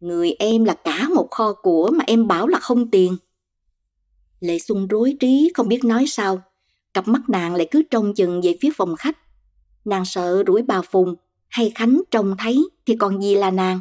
Người 0.00 0.32
em 0.38 0.64
là 0.64 0.74
cả 0.74 1.08
một 1.14 1.30
kho 1.30 1.52
của 1.52 1.90
mà 1.94 2.04
em 2.06 2.26
bảo 2.26 2.46
là 2.46 2.58
không 2.58 2.90
tiền. 2.90 3.16
Lệ 4.40 4.58
Xuân 4.58 4.88
rối 4.88 5.16
trí 5.20 5.50
không 5.54 5.68
biết 5.68 5.84
nói 5.84 6.04
sao, 6.06 6.42
cặp 6.94 7.08
mắt 7.08 7.20
nàng 7.28 7.54
lại 7.54 7.68
cứ 7.70 7.82
trông 7.90 8.14
chừng 8.14 8.40
về 8.40 8.58
phía 8.60 8.70
phòng 8.76 8.96
khách. 8.96 9.18
Nàng 9.84 10.04
sợ 10.04 10.44
rủi 10.46 10.62
bà 10.62 10.82
Phùng 10.82 11.14
hay 11.48 11.72
Khánh 11.74 12.00
trông 12.10 12.34
thấy 12.38 12.68
thì 12.86 12.96
còn 12.96 13.22
gì 13.22 13.34
là 13.34 13.50
nàng. 13.50 13.80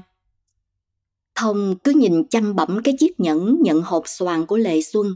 Thông 1.35 1.75
cứ 1.83 1.91
nhìn 1.91 2.27
chăm 2.27 2.55
bẩm 2.55 2.81
cái 2.83 2.95
chiếc 2.99 3.19
nhẫn 3.19 3.57
nhận 3.61 3.81
hộp 3.81 4.03
xoàn 4.07 4.45
của 4.45 4.57
Lệ 4.57 4.81
Xuân. 4.81 5.15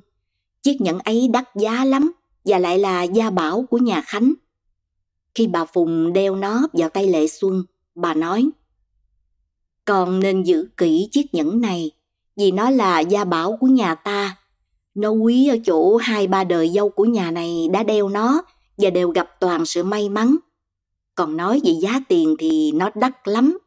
Chiếc 0.63 0.81
nhẫn 0.81 0.99
ấy 0.99 1.27
đắt 1.33 1.55
giá 1.55 1.85
lắm 1.85 2.11
và 2.45 2.59
lại 2.59 2.79
là 2.79 3.03
gia 3.03 3.29
bảo 3.29 3.65
của 3.69 3.77
nhà 3.77 4.01
Khánh. 4.01 4.33
Khi 5.35 5.47
bà 5.47 5.65
Phùng 5.65 6.13
đeo 6.13 6.35
nó 6.35 6.67
vào 6.73 6.89
tay 6.89 7.07
Lệ 7.07 7.27
Xuân, 7.27 7.63
bà 7.95 8.13
nói 8.13 8.49
Con 9.85 10.19
nên 10.19 10.43
giữ 10.43 10.67
kỹ 10.77 11.09
chiếc 11.11 11.33
nhẫn 11.33 11.61
này 11.61 11.91
vì 12.35 12.51
nó 12.51 12.69
là 12.69 12.99
gia 12.99 13.23
bảo 13.23 13.57
của 13.57 13.67
nhà 13.67 13.95
ta. 13.95 14.37
Nó 14.95 15.09
quý 15.09 15.47
ở 15.47 15.57
chỗ 15.65 15.95
hai 15.95 16.27
ba 16.27 16.43
đời 16.43 16.69
dâu 16.69 16.89
của 16.89 17.05
nhà 17.05 17.31
này 17.31 17.67
đã 17.73 17.83
đeo 17.83 18.09
nó 18.09 18.41
và 18.77 18.89
đều 18.89 19.09
gặp 19.09 19.29
toàn 19.39 19.65
sự 19.65 19.83
may 19.83 20.09
mắn. 20.09 20.35
Còn 21.15 21.37
nói 21.37 21.61
về 21.63 21.71
giá 21.81 21.99
tiền 22.09 22.35
thì 22.39 22.71
nó 22.71 22.89
đắt 22.95 23.27
lắm. 23.27 23.57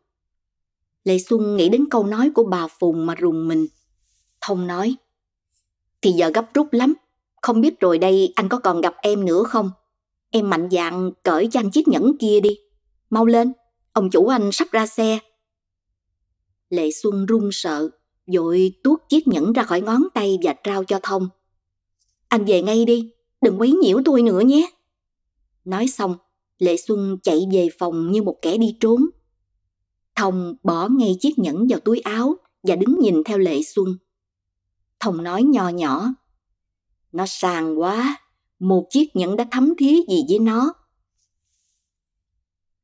Lệ 1.04 1.18
Xuân 1.18 1.56
nghĩ 1.56 1.68
đến 1.68 1.84
câu 1.90 2.06
nói 2.06 2.30
của 2.34 2.44
bà 2.44 2.66
Phùng 2.66 3.06
mà 3.06 3.14
rùng 3.14 3.48
mình. 3.48 3.66
Thông 4.40 4.66
nói, 4.66 4.96
thì 6.02 6.10
giờ 6.10 6.30
gấp 6.34 6.54
rút 6.54 6.68
lắm, 6.72 6.94
không 7.42 7.60
biết 7.60 7.80
rồi 7.80 7.98
đây 7.98 8.32
anh 8.34 8.48
có 8.48 8.58
còn 8.58 8.80
gặp 8.80 8.94
em 9.02 9.24
nữa 9.24 9.42
không? 9.42 9.70
Em 10.30 10.50
mạnh 10.50 10.68
dạn 10.70 11.10
cởi 11.22 11.48
cho 11.50 11.60
anh 11.60 11.70
chiếc 11.70 11.88
nhẫn 11.88 12.18
kia 12.18 12.40
đi. 12.40 12.58
Mau 13.10 13.26
lên, 13.26 13.52
ông 13.92 14.10
chủ 14.10 14.26
anh 14.26 14.52
sắp 14.52 14.68
ra 14.70 14.86
xe. 14.86 15.18
Lệ 16.70 16.90
Xuân 16.90 17.26
run 17.26 17.48
sợ, 17.52 17.90
vội 18.34 18.72
tuốt 18.84 19.00
chiếc 19.08 19.28
nhẫn 19.28 19.52
ra 19.52 19.62
khỏi 19.62 19.80
ngón 19.80 20.02
tay 20.14 20.38
và 20.42 20.54
trao 20.64 20.84
cho 20.84 21.00
Thông. 21.02 21.28
Anh 22.28 22.44
về 22.44 22.62
ngay 22.62 22.84
đi, 22.84 23.12
đừng 23.40 23.60
quấy 23.60 23.72
nhiễu 23.72 24.00
tôi 24.04 24.22
nữa 24.22 24.40
nhé. 24.40 24.70
Nói 25.64 25.86
xong, 25.88 26.16
Lệ 26.58 26.76
Xuân 26.76 27.18
chạy 27.22 27.40
về 27.52 27.68
phòng 27.78 28.10
như 28.10 28.22
một 28.22 28.36
kẻ 28.42 28.56
đi 28.56 28.76
trốn. 28.80 29.06
Thông 30.16 30.54
bỏ 30.62 30.88
ngay 30.88 31.16
chiếc 31.20 31.38
nhẫn 31.38 31.66
vào 31.68 31.80
túi 31.80 31.98
áo 31.98 32.36
và 32.62 32.76
đứng 32.76 33.00
nhìn 33.00 33.24
theo 33.24 33.38
Lệ 33.38 33.62
Xuân. 33.62 33.96
Thông 35.00 35.22
nói 35.22 35.42
nho 35.42 35.68
nhỏ. 35.68 36.06
Nó 37.12 37.24
sang 37.26 37.80
quá, 37.80 38.16
một 38.58 38.86
chiếc 38.90 39.16
nhẫn 39.16 39.36
đã 39.36 39.46
thấm 39.50 39.74
thía 39.78 39.94
gì 40.08 40.24
với 40.28 40.38
nó. 40.38 40.74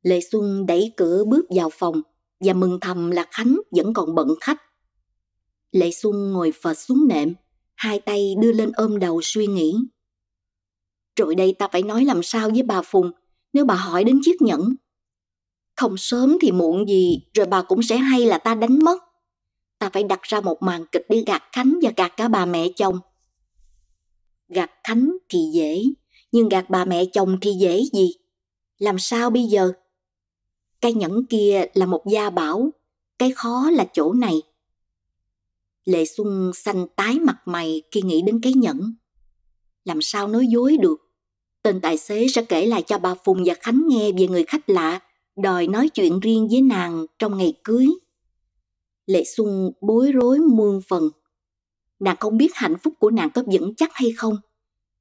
Lệ 0.01 0.19
Xuân 0.31 0.65
đẩy 0.65 0.93
cửa 0.97 1.23
bước 1.27 1.45
vào 1.49 1.69
phòng 1.69 2.01
và 2.39 2.53
mừng 2.53 2.79
thầm 2.79 3.11
là 3.11 3.25
Khánh 3.31 3.59
vẫn 3.71 3.93
còn 3.93 4.15
bận 4.15 4.27
khách. 4.41 4.61
Lệ 5.71 5.91
Xuân 5.91 6.31
ngồi 6.31 6.51
phật 6.61 6.73
xuống 6.73 7.07
nệm, 7.07 7.33
hai 7.75 7.99
tay 7.99 8.35
đưa 8.41 8.51
lên 8.51 8.71
ôm 8.75 8.99
đầu 8.99 9.19
suy 9.23 9.47
nghĩ. 9.47 9.75
Rồi 11.15 11.35
đây 11.35 11.55
ta 11.59 11.67
phải 11.71 11.83
nói 11.83 12.05
làm 12.05 12.23
sao 12.23 12.49
với 12.49 12.63
bà 12.63 12.81
Phùng 12.81 13.11
nếu 13.53 13.65
bà 13.65 13.75
hỏi 13.75 14.03
đến 14.03 14.19
chiếc 14.23 14.41
nhẫn. 14.41 14.75
Không 15.75 15.97
sớm 15.97 16.37
thì 16.41 16.51
muộn 16.51 16.87
gì 16.87 17.19
rồi 17.33 17.45
bà 17.45 17.61
cũng 17.61 17.83
sẽ 17.83 17.97
hay 17.97 18.25
là 18.25 18.37
ta 18.37 18.55
đánh 18.55 18.79
mất. 18.79 19.03
Ta 19.79 19.89
phải 19.89 20.03
đặt 20.03 20.21
ra 20.21 20.41
một 20.41 20.61
màn 20.61 20.85
kịch 20.91 21.05
để 21.09 21.23
gạt 21.27 21.43
Khánh 21.51 21.79
và 21.81 21.91
gạt 21.97 22.13
cả 22.17 22.27
bà 22.27 22.45
mẹ 22.45 22.67
chồng. 22.75 22.99
Gạt 24.55 24.71
Khánh 24.83 25.17
thì 25.29 25.39
dễ, 25.53 25.83
nhưng 26.31 26.49
gạt 26.49 26.69
bà 26.69 26.85
mẹ 26.85 27.05
chồng 27.05 27.37
thì 27.41 27.51
dễ 27.51 27.83
gì? 27.93 28.13
Làm 28.77 28.99
sao 28.99 29.29
bây 29.29 29.43
giờ? 29.43 29.71
Cái 30.81 30.93
nhẫn 30.93 31.25
kia 31.25 31.65
là 31.73 31.85
một 31.85 32.03
gia 32.11 32.29
bảo, 32.29 32.69
cái 33.19 33.31
khó 33.31 33.69
là 33.71 33.85
chỗ 33.93 34.13
này. 34.13 34.41
Lệ 35.85 36.05
Xuân 36.05 36.51
xanh 36.53 36.87
tái 36.95 37.19
mặt 37.19 37.37
mày 37.45 37.81
khi 37.91 38.01
nghĩ 38.01 38.21
đến 38.21 38.39
cái 38.43 38.53
nhẫn. 38.53 38.93
Làm 39.83 40.01
sao 40.01 40.27
nói 40.27 40.47
dối 40.47 40.77
được? 40.77 40.99
Tên 41.63 41.81
tài 41.81 41.97
xế 41.97 42.27
sẽ 42.27 42.43
kể 42.43 42.65
lại 42.65 42.83
cho 42.87 42.97
bà 42.97 43.15
Phùng 43.15 43.43
và 43.45 43.53
Khánh 43.53 43.83
nghe 43.87 44.11
về 44.11 44.27
người 44.27 44.43
khách 44.43 44.69
lạ, 44.69 45.01
đòi 45.35 45.67
nói 45.67 45.89
chuyện 45.89 46.19
riêng 46.19 46.47
với 46.51 46.61
nàng 46.61 47.05
trong 47.19 47.37
ngày 47.37 47.53
cưới. 47.63 47.87
Lệ 49.05 49.23
Xuân 49.23 49.71
bối 49.81 50.11
rối 50.11 50.39
muôn 50.39 50.81
phần. 50.87 51.09
Nàng 52.03 52.15
không 52.19 52.37
biết 52.37 52.55
hạnh 52.55 52.75
phúc 52.83 52.93
của 52.99 53.09
nàng 53.11 53.29
có 53.29 53.43
vững 53.51 53.75
chắc 53.75 53.91
hay 53.93 54.11
không, 54.17 54.37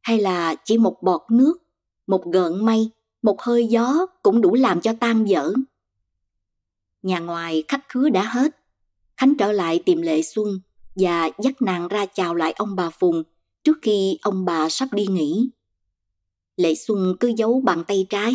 hay 0.02 0.20
là 0.20 0.54
chỉ 0.64 0.78
một 0.78 1.02
bọt 1.02 1.20
nước, 1.30 1.54
một 2.06 2.24
gợn 2.32 2.64
mây, 2.64 2.90
một 3.22 3.42
hơi 3.42 3.66
gió 3.66 4.06
cũng 4.22 4.40
đủ 4.40 4.54
làm 4.54 4.80
cho 4.80 4.92
tan 5.00 5.26
vỡ. 5.28 5.52
Nhà 7.02 7.18
ngoài 7.18 7.64
khách 7.68 7.88
khứa 7.88 8.08
đã 8.08 8.22
hết, 8.22 8.56
Khánh 9.16 9.34
trở 9.36 9.52
lại 9.52 9.82
tìm 9.86 10.02
Lệ 10.02 10.22
Xuân 10.22 10.60
và 10.94 11.30
dắt 11.38 11.62
nàng 11.62 11.88
ra 11.88 12.06
chào 12.06 12.34
lại 12.34 12.52
ông 12.52 12.76
bà 12.76 12.90
Phùng 12.90 13.22
trước 13.64 13.78
khi 13.82 14.18
ông 14.22 14.44
bà 14.44 14.68
sắp 14.68 14.88
đi 14.92 15.06
nghỉ. 15.06 15.50
Lệ 16.56 16.74
Xuân 16.74 17.16
cứ 17.20 17.32
giấu 17.36 17.60
bàn 17.60 17.84
tay 17.84 18.06
trái. 18.10 18.34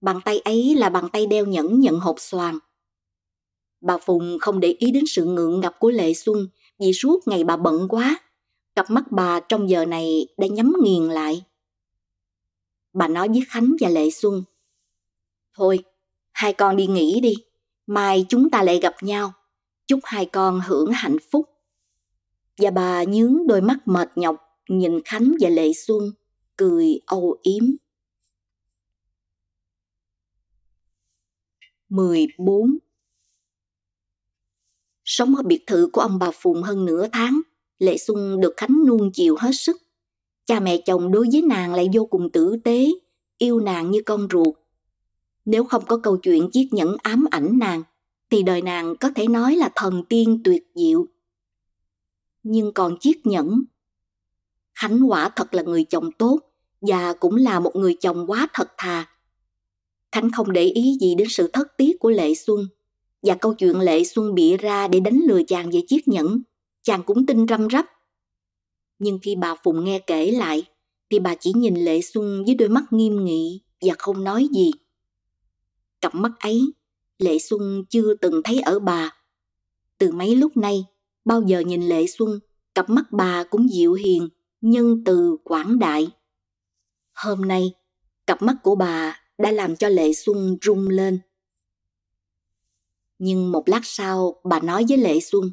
Bàn 0.00 0.20
tay 0.24 0.38
ấy 0.38 0.74
là 0.76 0.88
bàn 0.88 1.08
tay 1.12 1.26
đeo 1.26 1.46
nhẫn 1.46 1.80
nhận 1.80 2.00
hộp 2.00 2.16
xoàn. 2.18 2.58
Bà 3.80 3.98
Phùng 3.98 4.38
không 4.40 4.60
để 4.60 4.76
ý 4.78 4.90
đến 4.90 5.04
sự 5.06 5.24
ngượng 5.24 5.60
ngập 5.60 5.78
của 5.78 5.90
Lệ 5.90 6.14
Xuân 6.14 6.48
vì 6.80 6.92
suốt 6.92 7.28
ngày 7.28 7.44
bà 7.44 7.56
bận 7.56 7.88
quá. 7.88 8.20
Cặp 8.74 8.90
mắt 8.90 9.04
bà 9.10 9.40
trong 9.40 9.70
giờ 9.70 9.84
này 9.84 10.26
đã 10.38 10.46
nhắm 10.46 10.72
nghiền 10.82 11.02
lại. 11.02 11.44
Bà 12.92 13.08
nói 13.08 13.28
với 13.28 13.42
Khánh 13.48 13.76
và 13.80 13.88
Lệ 13.88 14.10
Xuân. 14.10 14.42
Thôi, 15.54 15.78
hai 16.32 16.52
con 16.52 16.76
đi 16.76 16.86
nghỉ 16.86 17.20
đi. 17.22 17.34
Mai 17.86 18.26
chúng 18.28 18.50
ta 18.50 18.62
lại 18.62 18.80
gặp 18.82 18.94
nhau. 19.00 19.32
Chúc 19.86 20.00
hai 20.04 20.26
con 20.26 20.60
hưởng 20.66 20.92
hạnh 20.92 21.16
phúc. 21.30 21.48
Và 22.58 22.70
bà 22.70 23.04
nhướng 23.04 23.46
đôi 23.46 23.60
mắt 23.60 23.78
mệt 23.84 24.10
nhọc 24.14 24.36
nhìn 24.68 25.00
Khánh 25.04 25.34
và 25.40 25.48
Lệ 25.48 25.72
Xuân 25.72 26.12
cười 26.56 27.00
âu 27.06 27.36
yếm. 27.42 27.64
14. 31.88 32.78
Sống 35.10 35.36
ở 35.36 35.42
biệt 35.42 35.66
thự 35.66 35.88
của 35.92 36.00
ông 36.00 36.18
bà 36.18 36.30
Phùng 36.30 36.62
hơn 36.62 36.84
nửa 36.84 37.06
tháng, 37.12 37.40
Lệ 37.78 37.96
Xuân 37.98 38.40
được 38.40 38.54
Khánh 38.56 38.86
nuông 38.86 39.12
chiều 39.12 39.36
hết 39.38 39.50
sức. 39.52 39.76
Cha 40.46 40.60
mẹ 40.60 40.76
chồng 40.86 41.12
đối 41.12 41.28
với 41.32 41.42
nàng 41.42 41.74
lại 41.74 41.88
vô 41.92 42.04
cùng 42.04 42.30
tử 42.32 42.56
tế, 42.64 42.90
yêu 43.38 43.60
nàng 43.60 43.90
như 43.90 44.02
con 44.06 44.28
ruột. 44.32 44.54
Nếu 45.44 45.64
không 45.64 45.84
có 45.86 45.96
câu 45.96 46.16
chuyện 46.16 46.50
chiếc 46.50 46.68
nhẫn 46.72 46.96
ám 47.02 47.26
ảnh 47.30 47.58
nàng, 47.58 47.82
thì 48.30 48.42
đời 48.42 48.62
nàng 48.62 48.96
có 48.96 49.10
thể 49.14 49.26
nói 49.26 49.56
là 49.56 49.70
thần 49.74 50.04
tiên 50.04 50.40
tuyệt 50.44 50.66
diệu. 50.74 51.06
Nhưng 52.42 52.72
còn 52.72 52.98
chiếc 53.00 53.26
nhẫn, 53.26 53.62
Khánh 54.74 55.10
quả 55.10 55.28
thật 55.28 55.54
là 55.54 55.62
người 55.62 55.84
chồng 55.84 56.12
tốt 56.12 56.40
và 56.80 57.12
cũng 57.12 57.36
là 57.36 57.60
một 57.60 57.76
người 57.76 57.96
chồng 58.00 58.26
quá 58.26 58.48
thật 58.52 58.68
thà. 58.78 59.08
Khánh 60.12 60.30
không 60.30 60.52
để 60.52 60.64
ý 60.64 60.96
gì 61.00 61.14
đến 61.14 61.28
sự 61.30 61.50
thất 61.52 61.76
tiếc 61.76 61.98
của 62.00 62.10
Lệ 62.10 62.34
Xuân 62.34 62.68
và 63.22 63.34
câu 63.34 63.54
chuyện 63.54 63.80
Lệ 63.80 64.04
Xuân 64.04 64.34
bịa 64.34 64.56
ra 64.56 64.88
để 64.88 65.00
đánh 65.00 65.20
lừa 65.28 65.42
chàng 65.42 65.70
về 65.70 65.80
chiếc 65.88 66.08
nhẫn, 66.08 66.42
chàng 66.82 67.02
cũng 67.02 67.26
tin 67.26 67.48
răm 67.48 67.68
rắp. 67.70 67.86
Nhưng 68.98 69.18
khi 69.22 69.34
bà 69.34 69.54
Phùng 69.64 69.84
nghe 69.84 69.98
kể 69.98 70.30
lại, 70.30 70.64
thì 71.10 71.18
bà 71.18 71.34
chỉ 71.34 71.52
nhìn 71.56 71.74
Lệ 71.74 72.00
Xuân 72.00 72.44
với 72.46 72.54
đôi 72.54 72.68
mắt 72.68 72.84
nghiêm 72.90 73.24
nghị 73.24 73.60
và 73.80 73.94
không 73.98 74.24
nói 74.24 74.48
gì. 74.52 74.70
Cặp 76.00 76.14
mắt 76.14 76.32
ấy, 76.40 76.60
Lệ 77.18 77.38
Xuân 77.38 77.84
chưa 77.88 78.14
từng 78.14 78.42
thấy 78.44 78.60
ở 78.60 78.78
bà. 78.78 79.16
Từ 79.98 80.12
mấy 80.12 80.36
lúc 80.36 80.56
nay, 80.56 80.84
bao 81.24 81.42
giờ 81.42 81.60
nhìn 81.60 81.82
Lệ 81.82 82.06
Xuân, 82.06 82.40
cặp 82.74 82.90
mắt 82.90 83.04
bà 83.12 83.44
cũng 83.44 83.70
dịu 83.70 83.92
hiền, 83.92 84.28
nhân 84.60 85.02
từ 85.04 85.36
quảng 85.44 85.78
đại. 85.78 86.10
Hôm 87.14 87.48
nay, 87.48 87.74
cặp 88.26 88.42
mắt 88.42 88.56
của 88.62 88.74
bà 88.74 89.20
đã 89.38 89.50
làm 89.50 89.76
cho 89.76 89.88
Lệ 89.88 90.12
Xuân 90.12 90.56
rung 90.62 90.88
lên. 90.88 91.18
Nhưng 93.20 93.52
một 93.52 93.68
lát 93.68 93.80
sau, 93.82 94.40
bà 94.44 94.60
nói 94.60 94.84
với 94.88 94.98
Lệ 94.98 95.20
Xuân. 95.20 95.50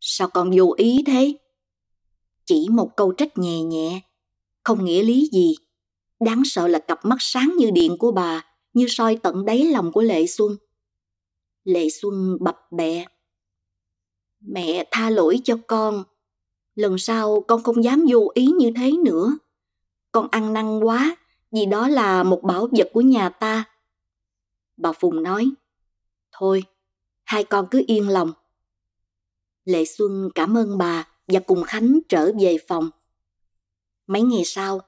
Sao 0.00 0.28
con 0.28 0.50
vô 0.56 0.74
ý 0.76 1.02
thế? 1.06 1.38
Chỉ 2.44 2.66
một 2.70 2.90
câu 2.96 3.12
trách 3.12 3.38
nhẹ 3.38 3.62
nhẹ, 3.62 4.00
không 4.64 4.84
nghĩa 4.84 5.02
lý 5.02 5.28
gì. 5.32 5.54
Đáng 6.20 6.42
sợ 6.44 6.68
là 6.68 6.78
cặp 6.78 7.04
mắt 7.04 7.16
sáng 7.20 7.54
như 7.58 7.70
điện 7.70 7.96
của 7.98 8.12
bà, 8.12 8.44
như 8.72 8.86
soi 8.88 9.16
tận 9.16 9.44
đáy 9.44 9.64
lòng 9.64 9.92
của 9.92 10.02
Lệ 10.02 10.26
Xuân. 10.26 10.56
Lệ 11.64 11.88
Xuân 11.88 12.36
bập 12.40 12.72
bẹ. 12.72 13.06
Mẹ 14.40 14.88
tha 14.90 15.10
lỗi 15.10 15.40
cho 15.44 15.58
con. 15.66 16.04
Lần 16.74 16.98
sau 16.98 17.44
con 17.48 17.62
không 17.62 17.84
dám 17.84 18.04
vô 18.08 18.30
ý 18.34 18.46
như 18.46 18.70
thế 18.76 18.92
nữa. 19.04 19.38
Con 20.12 20.28
ăn 20.30 20.52
năn 20.52 20.80
quá, 20.80 21.16
vì 21.52 21.66
đó 21.66 21.88
là 21.88 22.22
một 22.22 22.42
bảo 22.42 22.68
vật 22.72 22.90
của 22.92 23.00
nhà 23.00 23.28
ta. 23.28 23.64
Bà 24.76 24.92
Phùng 24.92 25.22
nói, 25.22 25.50
thôi, 26.38 26.64
hai 27.24 27.44
con 27.44 27.66
cứ 27.70 27.84
yên 27.86 28.08
lòng. 28.08 28.32
Lệ 29.64 29.84
Xuân 29.84 30.28
cảm 30.34 30.56
ơn 30.56 30.78
bà 30.78 31.08
và 31.26 31.40
cùng 31.40 31.62
Khánh 31.62 31.98
trở 32.08 32.32
về 32.40 32.56
phòng. 32.68 32.90
Mấy 34.06 34.22
ngày 34.22 34.42
sau, 34.44 34.80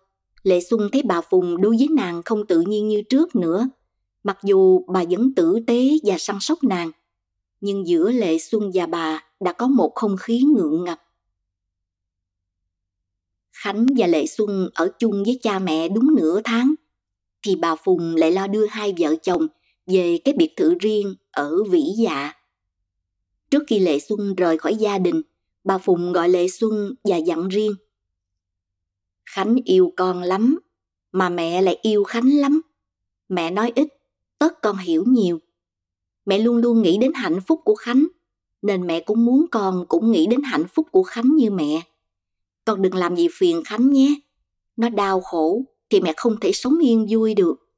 Lệ 0.43 0.60
Xuân 0.60 0.89
thấy 0.93 1.02
bà 1.02 1.20
Phùng 1.20 1.60
đối 1.60 1.77
với 1.78 1.89
nàng 1.89 2.22
không 2.24 2.47
tự 2.47 2.60
nhiên 2.60 2.89
như 2.89 3.02
trước 3.02 3.36
nữa. 3.36 3.68
Mặc 4.22 4.39
dù 4.43 4.85
bà 4.89 5.05
vẫn 5.10 5.35
tử 5.35 5.59
tế 5.66 5.89
và 6.05 6.18
săn 6.18 6.36
sóc 6.40 6.64
nàng, 6.64 6.90
nhưng 7.60 7.86
giữa 7.86 8.10
Lệ 8.10 8.39
Xuân 8.39 8.70
và 8.74 8.86
bà 8.86 9.24
đã 9.40 9.52
có 9.52 9.66
một 9.66 9.93
không 9.94 10.16
khí 10.16 10.43
ngượng 10.55 10.85
ngập. 10.85 11.02
Khánh 13.52 13.86
và 13.97 14.06
Lệ 14.06 14.27
Xuân 14.27 14.70
ở 14.74 14.89
chung 14.98 15.22
với 15.24 15.39
cha 15.43 15.59
mẹ 15.59 15.89
đúng 15.89 16.14
nửa 16.16 16.40
tháng, 16.44 16.74
thì 17.43 17.56
bà 17.56 17.74
Phùng 17.74 18.16
lại 18.16 18.32
lo 18.32 18.47
đưa 18.47 18.66
hai 18.66 18.94
vợ 18.98 19.14
chồng 19.22 19.47
về 19.93 20.19
cái 20.25 20.35
biệt 20.35 20.53
thự 20.57 20.75
riêng 20.81 21.15
ở 21.31 21.65
Vĩ 21.71 21.83
Dạ. 21.99 22.33
Trước 23.51 23.62
khi 23.67 23.79
Lệ 23.79 23.99
Xuân 23.99 24.35
rời 24.35 24.59
khỏi 24.59 24.75
gia 24.77 24.99
đình, 24.99 25.23
bà 25.65 25.79
Phùng 25.79 26.12
gọi 26.12 26.29
Lệ 26.29 26.49
Xuân 26.49 26.95
và 27.05 27.17
dặn 27.17 27.49
riêng. 27.49 27.73
Khánh 29.25 29.57
yêu 29.65 29.93
con 29.97 30.23
lắm, 30.23 30.59
mà 31.12 31.29
mẹ 31.29 31.62
lại 31.62 31.79
yêu 31.83 32.05
Khánh 32.05 32.29
lắm. 32.39 32.61
Mẹ 33.29 33.51
nói 33.51 33.73
ít, 33.75 33.89
tất 34.39 34.62
con 34.62 34.77
hiểu 34.77 35.05
nhiều. 35.07 35.39
Mẹ 36.27 36.39
luôn 36.39 36.57
luôn 36.57 36.83
nghĩ 36.83 36.99
đến 36.99 37.12
hạnh 37.15 37.41
phúc 37.47 37.61
của 37.65 37.75
Khánh, 37.75 38.07
nên 38.62 38.87
mẹ 38.87 39.01
cũng 39.01 39.25
muốn 39.25 39.47
con 39.51 39.85
cũng 39.89 40.11
nghĩ 40.11 40.27
đến 40.27 40.43
hạnh 40.43 40.65
phúc 40.75 40.87
của 40.91 41.03
Khánh 41.03 41.37
như 41.37 41.51
mẹ. 41.51 41.83
Con 42.65 42.83
đừng 42.83 42.95
làm 42.95 43.17
gì 43.17 43.29
phiền 43.33 43.62
Khánh 43.65 43.91
nhé. 43.91 44.15
Nó 44.77 44.89
đau 44.89 45.21
khổ 45.21 45.62
thì 45.91 46.01
mẹ 46.01 46.15
không 46.17 46.41
thể 46.41 46.53
sống 46.53 46.79
yên 46.79 47.07
vui 47.11 47.35
được. 47.35 47.70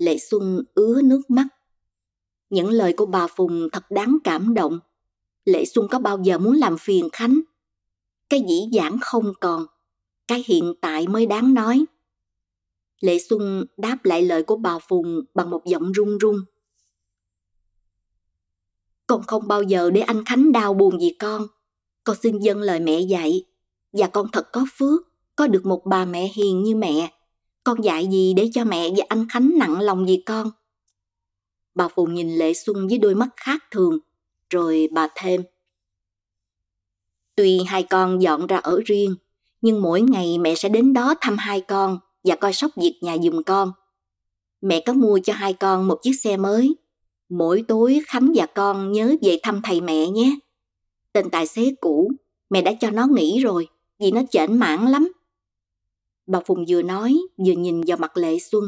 Lệ 0.00 0.18
Xuân 0.18 0.62
ứa 0.74 1.02
nước 1.02 1.30
mắt. 1.30 1.46
Những 2.50 2.70
lời 2.70 2.92
của 2.96 3.06
bà 3.06 3.26
Phùng 3.26 3.68
thật 3.72 3.90
đáng 3.90 4.18
cảm 4.24 4.54
động. 4.54 4.78
Lệ 5.44 5.64
Xuân 5.64 5.88
có 5.90 5.98
bao 5.98 6.18
giờ 6.22 6.38
muốn 6.38 6.54
làm 6.54 6.78
phiền 6.78 7.08
Khánh? 7.12 7.40
Cái 8.28 8.44
dĩ 8.48 8.78
dãn 8.78 8.98
không 9.00 9.32
còn, 9.40 9.66
cái 10.28 10.44
hiện 10.46 10.74
tại 10.80 11.06
mới 11.06 11.26
đáng 11.26 11.54
nói. 11.54 11.84
Lệ 13.00 13.18
Xuân 13.18 13.66
đáp 13.76 14.04
lại 14.04 14.22
lời 14.22 14.42
của 14.42 14.56
bà 14.56 14.78
Phùng 14.78 15.20
bằng 15.34 15.50
một 15.50 15.64
giọng 15.66 15.92
run 15.92 16.18
run. 16.18 16.36
Con 19.06 19.22
không 19.22 19.48
bao 19.48 19.62
giờ 19.62 19.90
để 19.90 20.00
anh 20.00 20.24
Khánh 20.24 20.52
đau 20.52 20.74
buồn 20.74 20.98
vì 20.98 21.16
con. 21.18 21.46
Con 22.04 22.16
xin 22.22 22.38
dâng 22.38 22.60
lời 22.60 22.80
mẹ 22.80 23.00
dạy. 23.00 23.44
Và 23.92 24.06
con 24.06 24.26
thật 24.32 24.48
có 24.52 24.66
phước, 24.78 25.00
có 25.36 25.46
được 25.46 25.66
một 25.66 25.82
bà 25.86 26.04
mẹ 26.04 26.28
hiền 26.34 26.62
như 26.62 26.76
mẹ. 26.76 27.19
Con 27.64 27.84
dạy 27.84 28.06
gì 28.06 28.34
để 28.34 28.50
cho 28.54 28.64
mẹ 28.64 28.90
và 28.96 29.04
anh 29.08 29.26
Khánh 29.28 29.52
nặng 29.58 29.80
lòng 29.80 30.06
vì 30.06 30.22
con? 30.26 30.50
Bà 31.74 31.88
Phùng 31.88 32.14
nhìn 32.14 32.36
Lệ 32.36 32.54
Xuân 32.54 32.88
với 32.88 32.98
đôi 32.98 33.14
mắt 33.14 33.28
khác 33.36 33.64
thường, 33.70 33.98
rồi 34.50 34.88
bà 34.92 35.08
thêm. 35.14 35.42
Tuy 37.36 37.60
hai 37.66 37.82
con 37.82 38.22
dọn 38.22 38.46
ra 38.46 38.56
ở 38.56 38.80
riêng, 38.84 39.14
nhưng 39.62 39.82
mỗi 39.82 40.00
ngày 40.00 40.38
mẹ 40.38 40.54
sẽ 40.54 40.68
đến 40.68 40.92
đó 40.92 41.14
thăm 41.20 41.36
hai 41.38 41.60
con 41.60 41.98
và 42.24 42.36
coi 42.36 42.52
sóc 42.52 42.70
việc 42.76 42.98
nhà 43.02 43.16
giùm 43.22 43.42
con. 43.42 43.72
Mẹ 44.60 44.82
có 44.86 44.92
mua 44.92 45.18
cho 45.24 45.32
hai 45.32 45.52
con 45.52 45.88
một 45.88 45.98
chiếc 46.02 46.12
xe 46.12 46.36
mới. 46.36 46.76
Mỗi 47.28 47.64
tối 47.68 48.00
Khánh 48.06 48.32
và 48.34 48.46
con 48.46 48.92
nhớ 48.92 49.14
về 49.22 49.38
thăm 49.42 49.60
thầy 49.62 49.80
mẹ 49.80 50.06
nhé. 50.06 50.38
Tên 51.12 51.30
tài 51.30 51.46
xế 51.46 51.74
cũ, 51.80 52.12
mẹ 52.50 52.62
đã 52.62 52.72
cho 52.80 52.90
nó 52.90 53.06
nghỉ 53.06 53.40
rồi, 53.40 53.68
vì 53.98 54.10
nó 54.10 54.20
chểnh 54.30 54.58
mãn 54.58 54.86
lắm. 54.86 55.09
Bà 56.30 56.40
Phùng 56.46 56.64
vừa 56.68 56.82
nói, 56.82 57.16
vừa 57.46 57.52
nhìn 57.52 57.80
vào 57.86 57.96
mặt 57.96 58.16
Lệ 58.16 58.38
Xuân. 58.38 58.64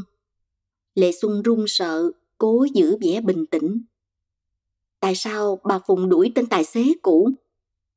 Lệ 0.95 1.13
Xuân 1.13 1.43
run 1.43 1.65
sợ, 1.69 2.11
cố 2.39 2.67
giữ 2.75 2.97
vẻ 3.01 3.21
bình 3.21 3.47
tĩnh. 3.47 3.83
Tại 5.01 5.15
sao 5.15 5.59
bà 5.65 5.79
Phùng 5.87 6.09
đuổi 6.09 6.33
tên 6.35 6.47
tài 6.47 6.65
xế 6.65 6.85
cũ? 7.03 7.31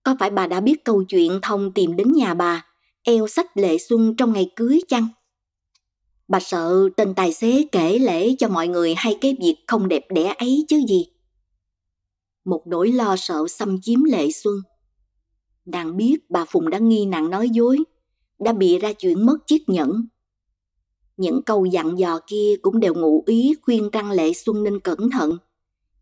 Có 0.03 0.15
phải 0.19 0.29
bà 0.29 0.47
đã 0.47 0.59
biết 0.59 0.83
câu 0.83 1.03
chuyện 1.03 1.39
thông 1.41 1.71
tìm 1.71 1.95
đến 1.95 2.11
nhà 2.11 2.33
bà, 2.33 2.65
eo 3.03 3.27
sách 3.27 3.57
Lệ 3.57 3.77
Xuân 3.77 4.15
trong 4.17 4.33
ngày 4.33 4.51
cưới 4.55 4.79
chăng? 4.87 5.07
Bà 6.27 6.39
sợ 6.39 6.89
tên 6.97 7.13
tài 7.15 7.33
xế 7.33 7.67
kể 7.71 7.99
lễ 7.99 8.35
cho 8.39 8.49
mọi 8.49 8.67
người 8.67 8.93
hay 8.97 9.17
cái 9.21 9.37
việc 9.39 9.55
không 9.67 9.87
đẹp 9.87 10.05
đẽ 10.09 10.35
ấy 10.37 10.65
chứ 10.67 10.81
gì. 10.87 11.07
Một 12.43 12.63
nỗi 12.67 12.91
lo 12.91 13.15
sợ 13.17 13.45
xâm 13.49 13.81
chiếm 13.81 14.03
Lệ 14.03 14.31
Xuân. 14.31 14.55
Nàng 15.65 15.97
biết 15.97 16.29
bà 16.29 16.45
Phùng 16.45 16.69
đã 16.69 16.77
nghi 16.77 17.05
nàng 17.05 17.29
nói 17.29 17.49
dối, 17.49 17.77
đã 18.39 18.53
bị 18.53 18.79
ra 18.79 18.93
chuyện 18.93 19.25
mất 19.25 19.37
chiếc 19.47 19.69
nhẫn. 19.69 20.07
Những 21.17 21.41
câu 21.43 21.65
dặn 21.65 21.99
dò 21.99 22.19
kia 22.27 22.55
cũng 22.61 22.79
đều 22.79 22.93
ngụ 22.93 23.23
ý 23.27 23.55
khuyên 23.61 23.89
răng 23.89 24.11
Lệ 24.11 24.33
Xuân 24.33 24.63
nên 24.63 24.79
cẩn 24.79 25.09
thận. 25.09 25.37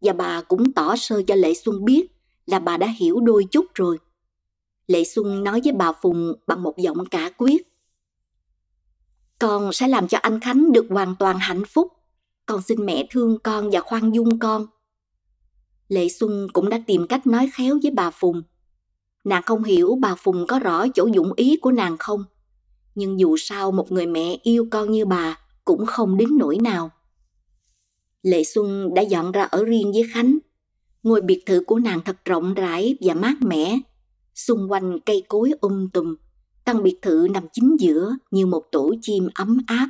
Và 0.01 0.13
bà 0.13 0.41
cũng 0.41 0.73
tỏ 0.73 0.95
sơ 0.95 1.21
cho 1.27 1.35
Lệ 1.35 1.53
Xuân 1.53 1.85
biết 1.85 2.11
là 2.45 2.59
bà 2.59 2.77
đã 2.77 2.87
hiểu 2.87 3.19
đôi 3.19 3.45
chút 3.51 3.65
rồi. 3.73 3.97
Lệ 4.87 5.03
Xuân 5.03 5.43
nói 5.43 5.61
với 5.63 5.73
bà 5.73 5.91
Phùng 6.01 6.33
bằng 6.47 6.63
một 6.63 6.77
giọng 6.77 7.05
cả 7.05 7.29
quyết. 7.37 7.67
Con 9.39 9.73
sẽ 9.73 9.87
làm 9.87 10.07
cho 10.07 10.17
anh 10.21 10.39
Khánh 10.39 10.71
được 10.71 10.85
hoàn 10.89 11.15
toàn 11.19 11.37
hạnh 11.39 11.63
phúc. 11.67 11.87
Con 12.45 12.61
xin 12.61 12.85
mẹ 12.85 13.07
thương 13.11 13.37
con 13.43 13.69
và 13.71 13.79
khoan 13.79 14.11
dung 14.11 14.39
con. 14.39 14.65
Lệ 15.87 16.09
Xuân 16.09 16.47
cũng 16.53 16.69
đã 16.69 16.79
tìm 16.87 17.07
cách 17.07 17.27
nói 17.27 17.49
khéo 17.53 17.79
với 17.83 17.91
bà 17.91 18.11
Phùng. 18.11 18.41
Nàng 19.23 19.43
không 19.45 19.63
hiểu 19.63 19.97
bà 20.01 20.15
Phùng 20.15 20.47
có 20.47 20.59
rõ 20.59 20.85
chỗ 20.93 21.05
dụng 21.13 21.33
ý 21.35 21.57
của 21.57 21.71
nàng 21.71 21.97
không. 21.97 22.23
Nhưng 22.95 23.19
dù 23.19 23.37
sao 23.37 23.71
một 23.71 23.91
người 23.91 24.07
mẹ 24.07 24.37
yêu 24.43 24.67
con 24.71 24.91
như 24.91 25.05
bà 25.05 25.37
cũng 25.65 25.85
không 25.85 26.17
đến 26.17 26.29
nỗi 26.37 26.57
nào. 26.61 26.91
Lệ 28.21 28.43
Xuân 28.43 28.93
đã 28.93 29.01
dọn 29.01 29.31
ra 29.31 29.43
ở 29.43 29.63
riêng 29.65 29.91
với 29.91 30.03
Khánh. 30.13 30.37
Ngôi 31.03 31.21
biệt 31.21 31.43
thự 31.45 31.63
của 31.67 31.79
nàng 31.79 31.99
thật 32.05 32.17
rộng 32.25 32.53
rãi 32.53 32.97
và 33.01 33.13
mát 33.13 33.35
mẻ. 33.41 33.79
Xung 34.35 34.71
quanh 34.71 34.99
cây 34.99 35.23
cối 35.27 35.51
um 35.61 35.89
tùm, 35.89 36.15
căn 36.65 36.83
biệt 36.83 36.97
thự 37.01 37.27
nằm 37.31 37.43
chính 37.53 37.75
giữa 37.79 38.15
như 38.31 38.45
một 38.45 38.63
tổ 38.71 38.93
chim 39.01 39.29
ấm 39.35 39.57
áp. 39.67 39.89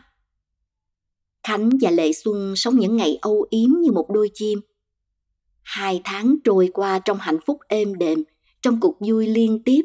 Khánh 1.43 1.69
và 1.81 1.91
Lệ 1.91 2.13
Xuân 2.13 2.53
sống 2.55 2.75
những 2.79 2.97
ngày 2.97 3.17
âu 3.21 3.47
yếm 3.49 3.69
như 3.79 3.91
một 3.91 4.09
đôi 4.09 4.31
chim. 4.33 4.59
Hai 5.61 6.01
tháng 6.03 6.35
trôi 6.43 6.69
qua 6.73 6.99
trong 6.99 7.17
hạnh 7.17 7.39
phúc 7.45 7.57
êm 7.67 7.95
đềm, 7.95 8.23
trong 8.63 8.79
cuộc 8.79 8.97
vui 8.99 9.27
liên 9.27 9.63
tiếp. 9.63 9.81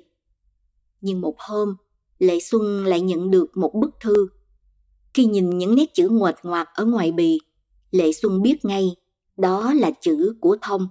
Nhưng 1.00 1.20
một 1.20 1.34
hôm, 1.38 1.76
Lệ 2.18 2.40
Xuân 2.40 2.86
lại 2.86 3.00
nhận 3.00 3.30
được 3.30 3.56
một 3.56 3.74
bức 3.74 3.90
thư. 4.00 4.28
Khi 5.14 5.24
nhìn 5.24 5.58
những 5.58 5.74
nét 5.74 5.94
chữ 5.94 6.08
ngoệt 6.08 6.36
ngoạc 6.42 6.68
ở 6.74 6.84
ngoài 6.84 7.12
bì, 7.12 7.38
Lệ 7.90 8.12
Xuân 8.12 8.42
biết 8.42 8.64
ngay 8.64 8.96
đó 9.36 9.74
là 9.74 9.90
chữ 10.00 10.34
của 10.40 10.56
Thông. 10.62 10.88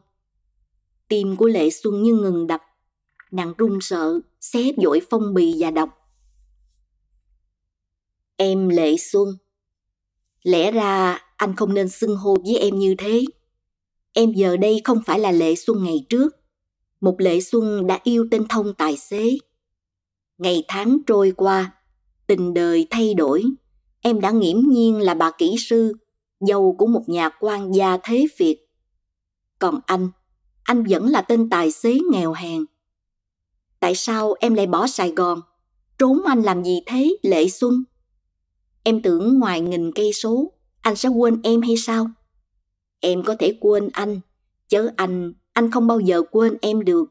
Tim 1.08 1.36
của 1.36 1.48
Lệ 1.48 1.70
Xuân 1.70 2.04
như 2.04 2.14
ngừng 2.14 2.48
đập. 2.48 2.62
Nàng 3.32 3.54
run 3.58 3.78
sợ, 3.82 4.20
xé 4.42 4.60
dội 4.78 5.02
phong 5.10 5.34
bì 5.34 5.56
và 5.60 5.72
đọc. 5.72 5.90
Em 8.38 8.70
Lệ 8.70 8.98
Xuân. 8.98 9.38
Lẽ 10.44 10.72
ra 10.72 11.20
anh 11.38 11.56
không 11.56 11.74
nên 11.74 11.90
xưng 11.90 12.16
hô 12.16 12.38
với 12.46 12.58
em 12.58 12.80
như 12.80 12.96
thế. 12.98 13.26
Em 14.14 14.34
giờ 14.34 14.58
đây 14.58 14.82
không 14.84 15.02
phải 15.06 15.20
là 15.20 15.32
Lệ 15.32 15.56
Xuân 15.56 15.84
ngày 15.84 16.06
trước. 16.10 16.37
Một 17.02 17.16
Lệ 17.18 17.42
Xuân 17.42 17.88
đã 17.88 18.00
yêu 18.04 18.28
tên 18.32 18.48
thông 18.48 18.74
tài 18.74 18.98
xế. 18.98 19.38
Ngày 20.38 20.64
tháng 20.68 20.98
trôi 21.08 21.34
qua, 21.38 21.72
tình 22.28 22.54
đời 22.54 22.88
thay 22.90 23.14
đổi. 23.14 23.44
Em 24.02 24.22
đã 24.22 24.32
nghiễm 24.32 24.58
nhiên 24.70 25.00
là 25.00 25.14
bà 25.14 25.32
kỹ 25.32 25.56
sư, 25.60 25.94
dâu 26.40 26.76
của 26.80 26.88
một 26.88 27.04
nhà 27.08 27.30
quan 27.40 27.76
gia 27.76 27.98
thế 28.04 28.28
Việt. 28.38 28.68
Còn 29.60 29.80
anh, 29.86 30.10
anh 30.64 30.84
vẫn 30.90 31.08
là 31.08 31.22
tên 31.22 31.50
tài 31.50 31.72
xế 31.72 31.98
nghèo 32.12 32.34
hèn. 32.34 32.66
Tại 33.80 33.96
sao 33.96 34.34
em 34.40 34.54
lại 34.54 34.68
bỏ 34.68 34.88
Sài 34.88 35.12
Gòn? 35.12 35.42
Trốn 35.98 36.24
anh 36.26 36.42
làm 36.42 36.64
gì 36.64 36.82
thế, 36.86 37.18
Lệ 37.22 37.50
Xuân? 37.50 37.84
Em 38.84 39.02
tưởng 39.02 39.40
ngoài 39.40 39.62
nghìn 39.62 39.92
cây 39.92 40.14
số, 40.14 40.52
anh 40.82 40.96
sẽ 40.96 41.10
quên 41.10 41.42
em 41.44 41.62
hay 41.62 41.78
sao? 41.78 42.08
Em 43.00 43.24
có 43.24 43.36
thể 43.40 43.58
quên 43.60 43.90
anh, 43.94 44.20
chớ 44.68 44.90
anh, 44.96 45.34
anh 45.58 45.72
không 45.72 45.88
bao 45.88 46.00
giờ 46.00 46.22
quên 46.32 46.58
em 46.62 46.86
được. 46.86 47.06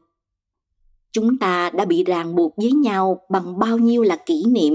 Chúng 1.11 1.37
ta 1.37 1.69
đã 1.69 1.85
bị 1.85 2.03
ràng 2.03 2.35
buộc 2.35 2.53
với 2.57 2.71
nhau 2.71 3.21
bằng 3.29 3.59
bao 3.59 3.77
nhiêu 3.77 4.03
là 4.03 4.15
kỷ 4.25 4.43
niệm. 4.45 4.73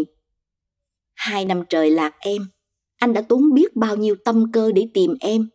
Hai 1.15 1.45
năm 1.45 1.65
trời 1.69 1.91
lạc 1.91 2.15
em, 2.19 2.47
anh 2.97 3.13
đã 3.13 3.23
tốn 3.23 3.55
biết 3.55 3.77
bao 3.77 3.97
nhiêu 3.97 4.15
tâm 4.25 4.53
cơ 4.53 4.73
để 4.73 4.89
tìm 4.95 5.15
em. 5.21 5.49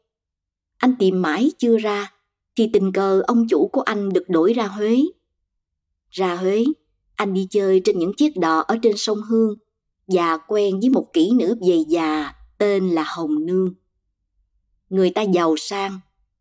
Anh 0.77 0.95
tìm 0.99 1.22
mãi 1.22 1.52
chưa 1.57 1.77
ra, 1.77 2.14
thì 2.56 2.69
tình 2.73 2.91
cờ 2.91 3.22
ông 3.27 3.48
chủ 3.48 3.68
của 3.68 3.81
anh 3.81 4.10
được 4.10 4.30
đổi 4.30 4.53
ra 4.53 4.68
Huế. 4.68 5.02
Ra 6.10 6.35
Huế, 6.35 6.64
anh 7.15 7.34
đi 7.34 7.48
chơi 7.49 7.81
trên 7.85 7.99
những 7.99 8.14
chiếc 8.18 8.38
đò 8.38 8.60
ở 8.60 8.77
trên 8.81 8.94
sông 8.98 9.22
Hương 9.22 9.56
và 10.07 10.38
quen 10.38 10.80
với 10.80 10.89
một 10.89 11.07
kỹ 11.14 11.31
nữ 11.35 11.56
về 11.68 11.84
già 11.88 12.34
tên 12.57 12.89
là 12.89 13.03
Hồng 13.07 13.45
Nương. 13.45 13.73
Người 14.89 15.10
ta 15.10 15.22
giàu 15.22 15.57
sang, 15.57 15.99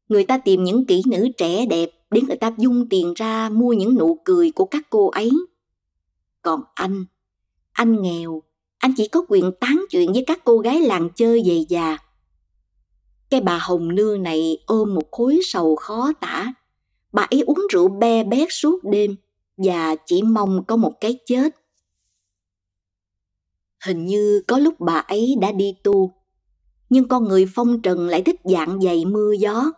người 0.09 0.24
ta 0.24 0.39
tìm 0.39 0.65
những 0.65 0.87
kỹ 0.87 1.03
nữ 1.07 1.28
trẻ 1.37 1.66
đẹp 1.66 1.91
để 2.11 2.20
người 2.20 2.37
ta 2.37 2.53
dung 2.59 2.89
tiền 2.89 3.15
ra 3.16 3.49
mua 3.49 3.73
những 3.73 3.95
nụ 3.95 4.19
cười 4.24 4.53
của 4.53 4.65
các 4.65 4.87
cô 4.91 5.09
ấy. 5.09 5.31
Còn 6.43 6.61
anh, 6.74 7.05
anh 7.73 8.03
nghèo, 8.03 8.43
anh 8.78 8.93
chỉ 8.97 9.09
có 9.09 9.24
quyền 9.28 9.53
tán 9.61 9.85
chuyện 9.91 10.12
với 10.12 10.24
các 10.27 10.41
cô 10.45 10.59
gái 10.59 10.81
làng 10.81 11.09
chơi 11.15 11.43
về 11.47 11.65
già. 11.69 11.99
Cái 13.31 13.41
bà 13.41 13.59
Hồng 13.59 13.95
Nương 13.95 14.23
này 14.23 14.59
ôm 14.66 14.95
một 14.95 15.11
khối 15.11 15.41
sầu 15.43 15.77
khó 15.77 16.12
tả. 16.20 16.55
Bà 17.12 17.23
ấy 17.23 17.41
uống 17.41 17.66
rượu 17.73 17.89
be 17.89 18.24
bét 18.24 18.49
suốt 18.51 18.85
đêm 18.85 19.16
và 19.57 19.97
chỉ 20.07 20.23
mong 20.23 20.65
có 20.65 20.77
một 20.77 20.93
cái 21.01 21.19
chết. 21.27 21.57
Hình 23.85 24.07
như 24.07 24.43
có 24.47 24.59
lúc 24.59 24.81
bà 24.81 24.95
ấy 24.95 25.37
đã 25.41 25.53
đi 25.53 25.74
tu, 25.83 26.12
nhưng 26.91 27.09
con 27.09 27.24
người 27.24 27.47
phong 27.55 27.83
trần 27.83 28.09
lại 28.09 28.23
thích 28.23 28.41
dạng 28.45 28.81
dày 28.81 29.05
mưa 29.05 29.33
gió. 29.39 29.73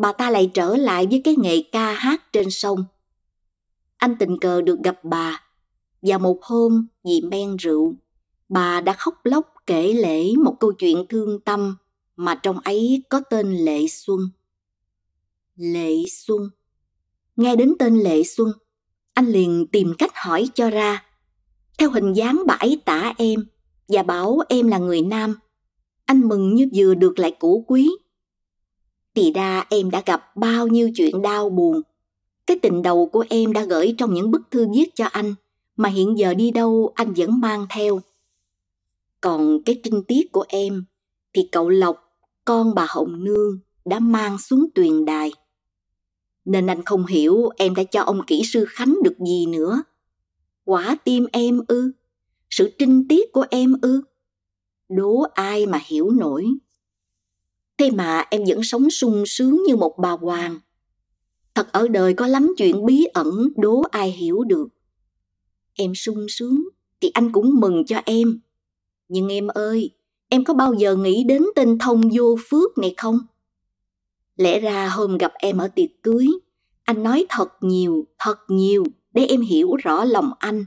Bà 0.00 0.12
ta 0.12 0.30
lại 0.30 0.50
trở 0.54 0.76
lại 0.76 1.06
với 1.10 1.20
cái 1.24 1.34
nghề 1.38 1.62
ca 1.72 1.92
hát 1.92 2.32
trên 2.32 2.50
sông. 2.50 2.84
Anh 3.96 4.16
tình 4.18 4.38
cờ 4.38 4.62
được 4.62 4.78
gặp 4.84 5.04
bà, 5.04 5.44
và 6.02 6.18
một 6.18 6.42
hôm 6.42 6.86
vì 7.04 7.20
men 7.20 7.56
rượu, 7.56 7.94
bà 8.48 8.80
đã 8.80 8.92
khóc 8.92 9.20
lóc 9.24 9.54
kể 9.66 9.92
lễ 9.92 10.32
một 10.44 10.56
câu 10.60 10.72
chuyện 10.72 11.06
thương 11.08 11.40
tâm 11.40 11.76
mà 12.16 12.34
trong 12.34 12.60
ấy 12.60 13.02
có 13.08 13.20
tên 13.30 13.52
Lệ 13.52 13.86
Xuân. 13.88 14.20
Lệ 15.56 15.94
Xuân. 16.10 16.50
Nghe 17.36 17.56
đến 17.56 17.74
tên 17.78 17.96
Lệ 17.96 18.22
Xuân, 18.22 18.52
anh 19.14 19.26
liền 19.26 19.66
tìm 19.66 19.94
cách 19.98 20.12
hỏi 20.14 20.48
cho 20.54 20.70
ra. 20.70 21.04
Theo 21.78 21.90
hình 21.90 22.12
dáng 22.12 22.42
bà 22.46 22.54
ấy 22.54 22.80
tả 22.84 23.14
em 23.18 23.46
và 23.88 24.02
bảo 24.02 24.38
em 24.48 24.68
là 24.68 24.78
người 24.78 25.02
nam. 25.02 25.34
Anh 26.04 26.28
mừng 26.28 26.54
như 26.54 26.68
vừa 26.74 26.94
được 26.94 27.18
lại 27.18 27.36
cũ 27.38 27.64
quý. 27.68 27.90
Thì 29.14 29.32
ra 29.32 29.64
em 29.70 29.90
đã 29.90 30.02
gặp 30.06 30.36
bao 30.36 30.66
nhiêu 30.66 30.90
chuyện 30.94 31.22
đau 31.22 31.50
buồn. 31.50 31.82
Cái 32.46 32.58
tình 32.62 32.82
đầu 32.82 33.06
của 33.06 33.24
em 33.28 33.52
đã 33.52 33.64
gửi 33.64 33.94
trong 33.98 34.14
những 34.14 34.30
bức 34.30 34.42
thư 34.50 34.66
viết 34.74 34.94
cho 34.94 35.04
anh 35.04 35.34
mà 35.76 35.88
hiện 35.88 36.18
giờ 36.18 36.34
đi 36.34 36.50
đâu 36.50 36.92
anh 36.94 37.12
vẫn 37.12 37.40
mang 37.40 37.66
theo. 37.70 38.00
Còn 39.20 39.62
cái 39.62 39.80
trinh 39.84 40.02
tiết 40.02 40.32
của 40.32 40.44
em 40.48 40.84
thì 41.32 41.48
cậu 41.52 41.68
Lộc 41.68 41.96
con 42.44 42.74
bà 42.74 42.86
Hồng 42.88 43.24
Nương 43.24 43.58
đã 43.84 43.98
mang 43.98 44.38
xuống 44.38 44.66
tuyền 44.74 45.04
đài. 45.04 45.32
Nên 46.44 46.66
anh 46.66 46.84
không 46.84 47.06
hiểu 47.06 47.48
em 47.56 47.74
đã 47.74 47.84
cho 47.84 48.02
ông 48.02 48.20
kỹ 48.26 48.42
sư 48.44 48.64
Khánh 48.68 48.96
được 49.04 49.18
gì 49.26 49.46
nữa. 49.46 49.82
Quả 50.64 50.96
tim 51.04 51.26
em 51.32 51.60
ư, 51.68 51.92
sự 52.50 52.70
trinh 52.78 53.08
tiết 53.08 53.32
của 53.32 53.46
em 53.50 53.76
ư. 53.82 54.02
Đố 54.88 55.22
ai 55.34 55.66
mà 55.66 55.80
hiểu 55.86 56.10
nổi. 56.10 56.46
Thế 57.80 57.90
mà 57.90 58.24
em 58.30 58.42
vẫn 58.46 58.62
sống 58.62 58.90
sung 58.90 59.24
sướng 59.26 59.62
như 59.66 59.76
một 59.76 59.98
bà 59.98 60.10
hoàng. 60.10 60.58
Thật 61.54 61.72
ở 61.72 61.88
đời 61.88 62.14
có 62.14 62.26
lắm 62.26 62.54
chuyện 62.56 62.86
bí 62.86 63.04
ẩn 63.04 63.48
đố 63.56 63.82
ai 63.90 64.10
hiểu 64.10 64.44
được. 64.44 64.68
Em 65.74 65.94
sung 65.94 66.26
sướng 66.28 66.62
thì 67.00 67.10
anh 67.14 67.32
cũng 67.32 67.60
mừng 67.60 67.86
cho 67.86 68.00
em. 68.04 68.40
Nhưng 69.08 69.28
em 69.28 69.46
ơi, 69.46 69.90
em 70.28 70.44
có 70.44 70.54
bao 70.54 70.74
giờ 70.74 70.96
nghĩ 70.96 71.24
đến 71.24 71.42
tên 71.56 71.78
thông 71.78 72.02
vô 72.12 72.36
phước 72.48 72.78
này 72.78 72.94
không? 72.96 73.18
Lẽ 74.36 74.60
ra 74.60 74.88
hôm 74.88 75.18
gặp 75.18 75.32
em 75.38 75.58
ở 75.58 75.68
tiệc 75.68 76.02
cưới, 76.02 76.26
anh 76.84 77.02
nói 77.02 77.26
thật 77.28 77.48
nhiều, 77.60 78.06
thật 78.18 78.38
nhiều 78.48 78.84
để 79.12 79.26
em 79.26 79.40
hiểu 79.40 79.76
rõ 79.76 80.04
lòng 80.04 80.30
anh. 80.38 80.64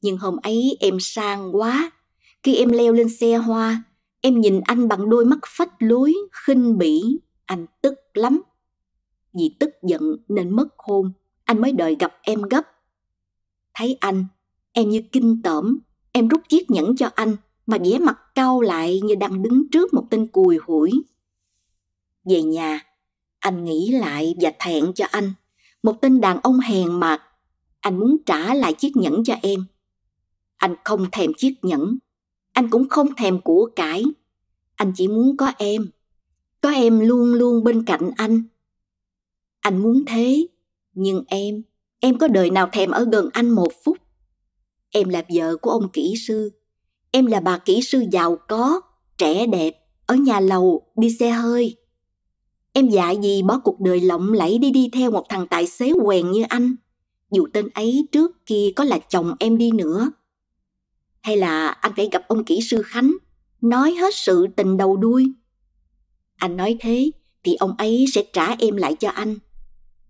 Nhưng 0.00 0.18
hôm 0.18 0.36
ấy 0.42 0.76
em 0.80 0.96
sang 1.00 1.56
quá, 1.56 1.90
khi 2.42 2.56
em 2.56 2.68
leo 2.68 2.92
lên 2.92 3.08
xe 3.08 3.36
hoa, 3.36 3.82
em 4.20 4.40
nhìn 4.40 4.60
anh 4.60 4.88
bằng 4.88 5.10
đôi 5.10 5.24
mắt 5.24 5.38
phách 5.46 5.82
lối, 5.82 6.14
khinh 6.32 6.78
bỉ, 6.78 7.18
anh 7.44 7.66
tức 7.82 7.94
lắm. 8.14 8.42
Vì 9.34 9.56
tức 9.60 9.70
giận 9.82 10.02
nên 10.28 10.56
mất 10.56 10.68
hôn, 10.78 11.12
anh 11.44 11.60
mới 11.60 11.72
đợi 11.72 11.96
gặp 12.00 12.18
em 12.22 12.42
gấp. 12.42 12.62
Thấy 13.74 13.96
anh, 14.00 14.26
em 14.72 14.88
như 14.88 15.02
kinh 15.12 15.42
tởm, 15.42 15.78
em 16.12 16.28
rút 16.28 16.40
chiếc 16.48 16.70
nhẫn 16.70 16.96
cho 16.96 17.10
anh, 17.14 17.36
mà 17.66 17.78
vẻ 17.84 17.98
mặt 17.98 18.18
cau 18.34 18.60
lại 18.60 19.00
như 19.04 19.14
đang 19.14 19.42
đứng 19.42 19.70
trước 19.70 19.94
một 19.94 20.06
tên 20.10 20.26
cùi 20.26 20.58
hủi. 20.62 20.90
Về 22.24 22.42
nhà, 22.42 22.80
anh 23.38 23.64
nghĩ 23.64 23.90
lại 23.90 24.34
và 24.40 24.52
thẹn 24.58 24.92
cho 24.94 25.06
anh, 25.10 25.32
một 25.82 25.92
tên 26.00 26.20
đàn 26.20 26.40
ông 26.42 26.58
hèn 26.58 27.00
mặt. 27.00 27.22
Anh 27.80 27.98
muốn 27.98 28.16
trả 28.26 28.54
lại 28.54 28.72
chiếc 28.72 28.96
nhẫn 28.96 29.24
cho 29.24 29.34
em. 29.42 29.64
Anh 30.56 30.74
không 30.84 31.06
thèm 31.12 31.34
chiếc 31.34 31.54
nhẫn, 31.62 31.98
anh 32.58 32.70
cũng 32.70 32.88
không 32.88 33.14
thèm 33.16 33.40
của 33.40 33.70
cải. 33.76 34.04
Anh 34.74 34.92
chỉ 34.96 35.08
muốn 35.08 35.36
có 35.36 35.52
em, 35.58 35.90
có 36.60 36.70
em 36.70 37.00
luôn 37.00 37.34
luôn 37.34 37.64
bên 37.64 37.84
cạnh 37.84 38.10
anh. 38.16 38.42
Anh 39.60 39.78
muốn 39.78 40.04
thế, 40.06 40.46
nhưng 40.94 41.24
em, 41.26 41.62
em 42.00 42.18
có 42.18 42.28
đời 42.28 42.50
nào 42.50 42.68
thèm 42.72 42.90
ở 42.90 43.06
gần 43.12 43.28
anh 43.32 43.50
một 43.50 43.68
phút. 43.84 43.96
Em 44.90 45.08
là 45.08 45.22
vợ 45.34 45.56
của 45.56 45.70
ông 45.70 45.88
kỹ 45.88 46.14
sư, 46.26 46.50
Em 47.10 47.26
là 47.26 47.40
bà 47.40 47.58
kỹ 47.58 47.82
sư 47.82 48.04
giàu 48.12 48.36
có, 48.48 48.80
trẻ 49.18 49.46
đẹp, 49.46 49.74
ở 50.06 50.14
nhà 50.14 50.40
lầu, 50.40 50.82
đi 50.96 51.16
xe 51.20 51.30
hơi. 51.30 51.76
Em 52.72 52.88
dại 52.88 53.18
gì 53.22 53.42
bỏ 53.42 53.58
cuộc 53.58 53.80
đời 53.80 54.00
lộng 54.00 54.32
lẫy 54.32 54.58
đi 54.58 54.70
đi 54.70 54.90
theo 54.92 55.10
một 55.10 55.26
thằng 55.28 55.46
tài 55.46 55.66
xế 55.66 55.92
quèn 56.04 56.30
như 56.30 56.42
anh, 56.48 56.76
dù 57.30 57.46
tên 57.52 57.68
ấy 57.74 58.08
trước 58.12 58.46
kia 58.46 58.72
có 58.76 58.84
là 58.84 58.98
chồng 58.98 59.34
em 59.38 59.58
đi 59.58 59.70
nữa. 59.70 60.10
Hay 61.22 61.36
là 61.36 61.68
anh 61.68 61.92
phải 61.96 62.08
gặp 62.12 62.22
ông 62.28 62.44
kỹ 62.44 62.60
sư 62.70 62.82
Khánh, 62.82 63.12
nói 63.60 63.92
hết 63.92 64.14
sự 64.14 64.46
tình 64.56 64.76
đầu 64.76 64.96
đuôi. 64.96 65.32
Anh 66.36 66.56
nói 66.56 66.76
thế 66.80 67.10
thì 67.44 67.54
ông 67.54 67.74
ấy 67.78 68.04
sẽ 68.12 68.24
trả 68.32 68.54
em 68.58 68.76
lại 68.76 68.94
cho 68.94 69.08
anh. 69.08 69.36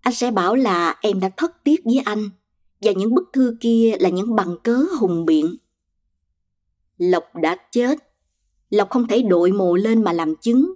Anh 0.01 0.13
sẽ 0.13 0.31
bảo 0.31 0.55
là 0.55 0.95
em 1.01 1.19
đã 1.19 1.29
thất 1.37 1.63
tiếc 1.63 1.85
với 1.85 1.97
anh 2.05 2.29
và 2.81 2.91
những 2.91 3.15
bức 3.15 3.29
thư 3.33 3.57
kia 3.59 3.93
là 3.99 4.09
những 4.09 4.35
bằng 4.35 4.55
cớ 4.63 4.85
hùng 4.99 5.25
biện 5.25 5.57
Lộc 6.99 7.23
đã 7.41 7.57
chết. 7.71 7.99
Lộc 8.69 8.89
không 8.89 9.07
thể 9.07 9.21
đội 9.21 9.51
mồ 9.51 9.75
lên 9.75 10.03
mà 10.03 10.13
làm 10.13 10.35
chứng. 10.35 10.73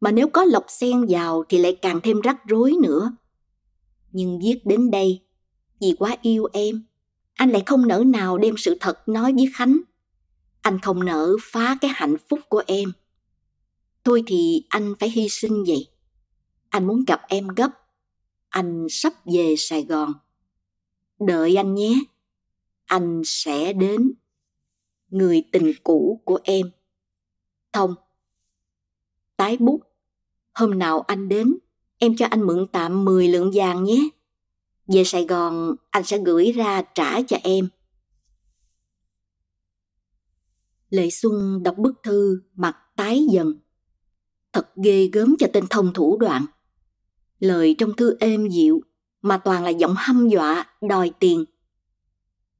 Mà 0.00 0.10
nếu 0.10 0.28
có 0.28 0.44
Lộc 0.44 0.64
xen 0.68 1.06
vào 1.08 1.44
thì 1.48 1.58
lại 1.58 1.76
càng 1.82 2.00
thêm 2.02 2.20
rắc 2.20 2.36
rối 2.48 2.74
nữa. 2.82 3.16
Nhưng 4.12 4.38
viết 4.38 4.60
đến 4.64 4.90
đây, 4.90 5.20
vì 5.80 5.94
quá 5.98 6.16
yêu 6.22 6.46
em, 6.52 6.84
anh 7.34 7.50
lại 7.50 7.62
không 7.66 7.88
nỡ 7.88 8.04
nào 8.06 8.38
đem 8.38 8.54
sự 8.56 8.76
thật 8.80 9.08
nói 9.08 9.32
với 9.32 9.50
Khánh. 9.54 9.80
Anh 10.60 10.78
không 10.80 11.04
nỡ 11.04 11.36
phá 11.42 11.78
cái 11.80 11.90
hạnh 11.94 12.16
phúc 12.28 12.40
của 12.48 12.62
em. 12.66 12.92
Thôi 14.04 14.22
thì 14.26 14.66
anh 14.68 14.94
phải 15.00 15.10
hy 15.10 15.28
sinh 15.28 15.64
vậy. 15.66 15.88
Anh 16.68 16.86
muốn 16.86 17.04
gặp 17.06 17.20
em 17.28 17.48
gấp. 17.48 17.70
Anh 18.48 18.86
sắp 18.90 19.12
về 19.24 19.54
Sài 19.58 19.84
Gòn. 19.84 20.12
Đợi 21.20 21.56
anh 21.56 21.74
nhé. 21.74 21.94
Anh 22.84 23.22
sẽ 23.24 23.72
đến 23.72 24.12
người 25.08 25.44
tình 25.52 25.72
cũ 25.82 26.22
của 26.24 26.38
em. 26.44 26.70
Thông 27.72 27.94
Tái 29.36 29.56
bút 29.56 29.80
Hôm 30.54 30.78
nào 30.78 31.00
anh 31.00 31.28
đến, 31.28 31.54
em 31.98 32.16
cho 32.16 32.26
anh 32.30 32.46
mượn 32.46 32.66
tạm 32.72 33.04
10 33.04 33.28
lượng 33.28 33.50
vàng 33.54 33.84
nhé. 33.84 34.08
Về 34.86 35.04
Sài 35.04 35.24
Gòn, 35.24 35.76
anh 35.90 36.04
sẽ 36.04 36.18
gửi 36.18 36.52
ra 36.52 36.82
trả 36.94 37.22
cho 37.22 37.36
em. 37.42 37.68
Lệ 40.90 41.10
Xuân 41.10 41.62
đọc 41.62 41.78
bức 41.78 41.94
thư, 42.02 42.42
mặt 42.54 42.76
tái 42.96 43.26
dần. 43.30 43.54
Thật 44.52 44.68
ghê 44.76 45.10
gớm 45.12 45.34
cho 45.38 45.46
tên 45.52 45.64
thông 45.70 45.92
thủ 45.92 46.16
đoạn. 46.20 46.46
Lời 47.38 47.74
trong 47.78 47.96
thư 47.96 48.16
êm 48.20 48.48
dịu, 48.48 48.80
mà 49.22 49.38
toàn 49.38 49.64
là 49.64 49.70
giọng 49.70 49.94
hăm 49.96 50.28
dọa, 50.28 50.66
đòi 50.88 51.10
tiền. 51.18 51.44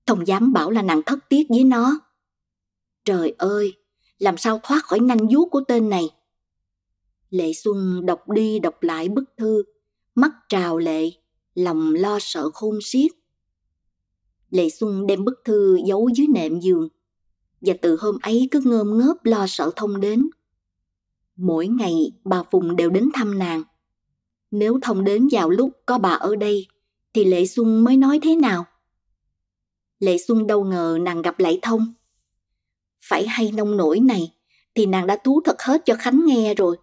Không 0.06 0.26
dám 0.26 0.52
bảo 0.52 0.70
là 0.70 0.82
nàng 0.82 1.02
thất 1.02 1.18
tiết 1.28 1.46
với 1.48 1.64
nó. 1.64 2.00
Trời 3.04 3.34
ơi, 3.38 3.72
làm 4.18 4.36
sao 4.36 4.60
thoát 4.62 4.84
khỏi 4.84 5.00
nanh 5.00 5.28
vuốt 5.30 5.48
của 5.50 5.60
tên 5.68 5.88
này. 5.88 6.04
Lệ 7.30 7.52
Xuân 7.52 8.06
đọc 8.06 8.28
đi 8.28 8.58
đọc 8.58 8.82
lại 8.82 9.08
bức 9.08 9.24
thư, 9.36 9.62
mắt 10.14 10.32
trào 10.48 10.78
lệ, 10.78 11.10
lòng 11.54 11.94
lo 11.94 12.18
sợ 12.20 12.50
khôn 12.50 12.78
xiết. 12.82 13.10
Lệ 14.50 14.70
Xuân 14.70 15.06
đem 15.06 15.24
bức 15.24 15.34
thư 15.44 15.78
giấu 15.86 16.08
dưới 16.08 16.26
nệm 16.26 16.60
giường, 16.60 16.88
và 17.60 17.74
từ 17.82 17.96
hôm 18.00 18.18
ấy 18.22 18.48
cứ 18.50 18.60
ngơm 18.64 18.98
ngớp 18.98 19.24
lo 19.24 19.46
sợ 19.48 19.70
thông 19.76 20.00
đến. 20.00 20.28
Mỗi 21.36 21.66
ngày 21.66 22.12
bà 22.24 22.42
Phùng 22.42 22.76
đều 22.76 22.90
đến 22.90 23.10
thăm 23.14 23.38
nàng. 23.38 23.62
Nếu 24.50 24.78
thông 24.82 25.04
đến 25.04 25.28
vào 25.30 25.50
lúc 25.50 25.70
có 25.86 25.98
bà 25.98 26.10
ở 26.10 26.36
đây, 26.36 26.66
thì 27.14 27.24
Lệ 27.24 27.46
Xuân 27.46 27.84
mới 27.84 27.96
nói 27.96 28.20
thế 28.22 28.36
nào? 28.36 28.64
Lệ 29.98 30.18
Xuân 30.18 30.46
đâu 30.46 30.64
ngờ 30.64 30.98
nàng 31.00 31.22
gặp 31.22 31.38
lại 31.38 31.58
thông. 31.62 31.94
Phải 33.00 33.26
hay 33.26 33.52
nông 33.52 33.76
nổi 33.76 34.00
này, 34.00 34.34
thì 34.74 34.86
nàng 34.86 35.06
đã 35.06 35.16
thú 35.24 35.40
thật 35.44 35.62
hết 35.62 35.82
cho 35.84 35.94
Khánh 35.98 36.26
nghe 36.26 36.54
rồi. 36.54 36.76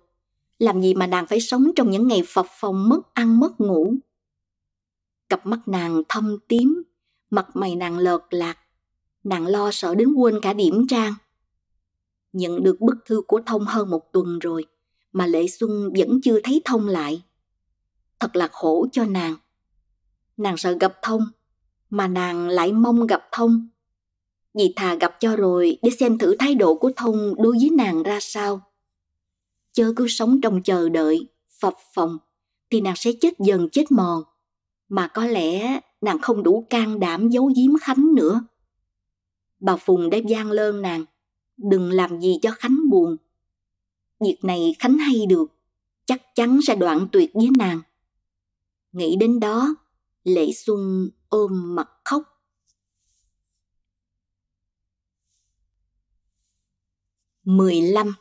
Làm 0.60 0.82
gì 0.82 0.94
mà 0.94 1.08
nàng 1.08 1.28
phải 1.28 1.42
sống 1.42 1.72
trong 1.76 1.92
những 1.92 2.08
ngày 2.08 2.24
phập 2.28 2.46
phòng 2.60 2.90
mất 2.90 3.14
ăn 3.14 3.40
mất 3.40 3.62
ngủ. 3.62 3.94
Cặp 5.32 5.46
mắt 5.46 5.68
nàng 5.68 6.02
thâm 6.10 6.38
tím, 6.48 6.84
mặt 7.30 7.48
mày 7.54 7.76
nàng 7.76 7.98
lợt 7.98 8.20
lạc, 8.30 8.58
nàng 9.24 9.48
lo 9.48 9.72
sợ 9.72 9.96
đến 9.96 10.14
quên 10.14 10.40
cả 10.42 10.54
điểm 10.54 10.88
trang. 10.90 11.14
Nhận 12.34 12.64
được 12.64 12.82
bức 12.82 12.96
thư 13.06 13.22
của 13.28 13.42
Thông 13.46 13.66
hơn 13.66 13.90
một 13.90 14.14
tuần 14.14 14.40
rồi, 14.40 14.66
mà 15.12 15.28
Lệ 15.28 15.48
Xuân 15.48 15.94
vẫn 15.98 16.20
chưa 16.24 16.40
thấy 16.44 16.62
Thông 16.66 16.88
lại. 16.88 17.24
Thật 18.20 18.36
là 18.36 18.48
khổ 18.52 18.88
cho 18.92 19.06
nàng. 19.06 19.36
Nàng 20.38 20.58
sợ 20.58 20.78
gặp 20.80 20.94
Thông, 21.02 21.22
mà 21.90 22.08
nàng 22.08 22.50
lại 22.50 22.72
mong 22.72 23.08
gặp 23.08 23.24
Thông. 23.32 23.70
Vì 24.54 24.74
thà 24.76 24.96
gặp 24.96 25.18
cho 25.20 25.36
rồi 25.36 25.78
để 25.82 25.90
xem 26.00 26.18
thử 26.18 26.36
thái 26.40 26.56
độ 26.56 26.76
của 26.76 26.92
Thông 26.96 27.34
đối 27.38 27.58
với 27.60 27.70
nàng 27.70 28.04
ra 28.04 28.20
sao. 28.22 28.62
Chớ 29.74 29.94
cứ 29.96 30.08
sống 30.08 30.42
trong 30.42 30.64
chờ 30.64 30.90
đợi, 30.90 31.28
phập 31.60 31.74
phòng, 31.94 32.18
thì 32.70 32.82
nàng 32.82 32.96
sẽ 32.96 33.12
chết 33.22 33.34
dần 33.40 33.70
chết 33.70 33.92
mòn. 33.92 34.24
Mà 34.92 35.08
có 35.08 35.26
lẽ 35.26 35.80
nàng 36.02 36.20
không 36.22 36.44
đủ 36.44 36.68
can 36.70 37.00
đảm 37.00 37.30
giấu 37.30 37.52
giếm 37.56 37.78
Khánh 37.82 38.16
nữa. 38.16 38.42
Bà 39.60 39.76
Phùng 39.76 40.10
đã 40.10 40.18
gian 40.28 40.52
lơn 40.52 40.82
nàng, 40.82 41.06
đừng 41.58 41.92
làm 41.92 42.22
gì 42.22 42.40
cho 42.42 42.52
Khánh 42.52 42.78
buồn. 42.90 43.18
Việc 44.20 44.38
này 44.44 44.76
Khánh 44.80 44.98
hay 44.98 45.26
được, 45.30 45.46
chắc 46.06 46.22
chắn 46.36 46.60
sẽ 46.68 46.76
đoạn 46.76 47.08
tuyệt 47.12 47.32
với 47.34 47.50
nàng. 47.58 47.82
Nghĩ 48.92 49.16
đến 49.16 49.40
đó, 49.40 49.76
Lệ 50.24 50.52
Xuân 50.52 51.10
ôm 51.30 51.76
mặt 51.76 51.90
khóc. 52.04 52.24
mười 57.44 57.82
lăm 57.82 58.14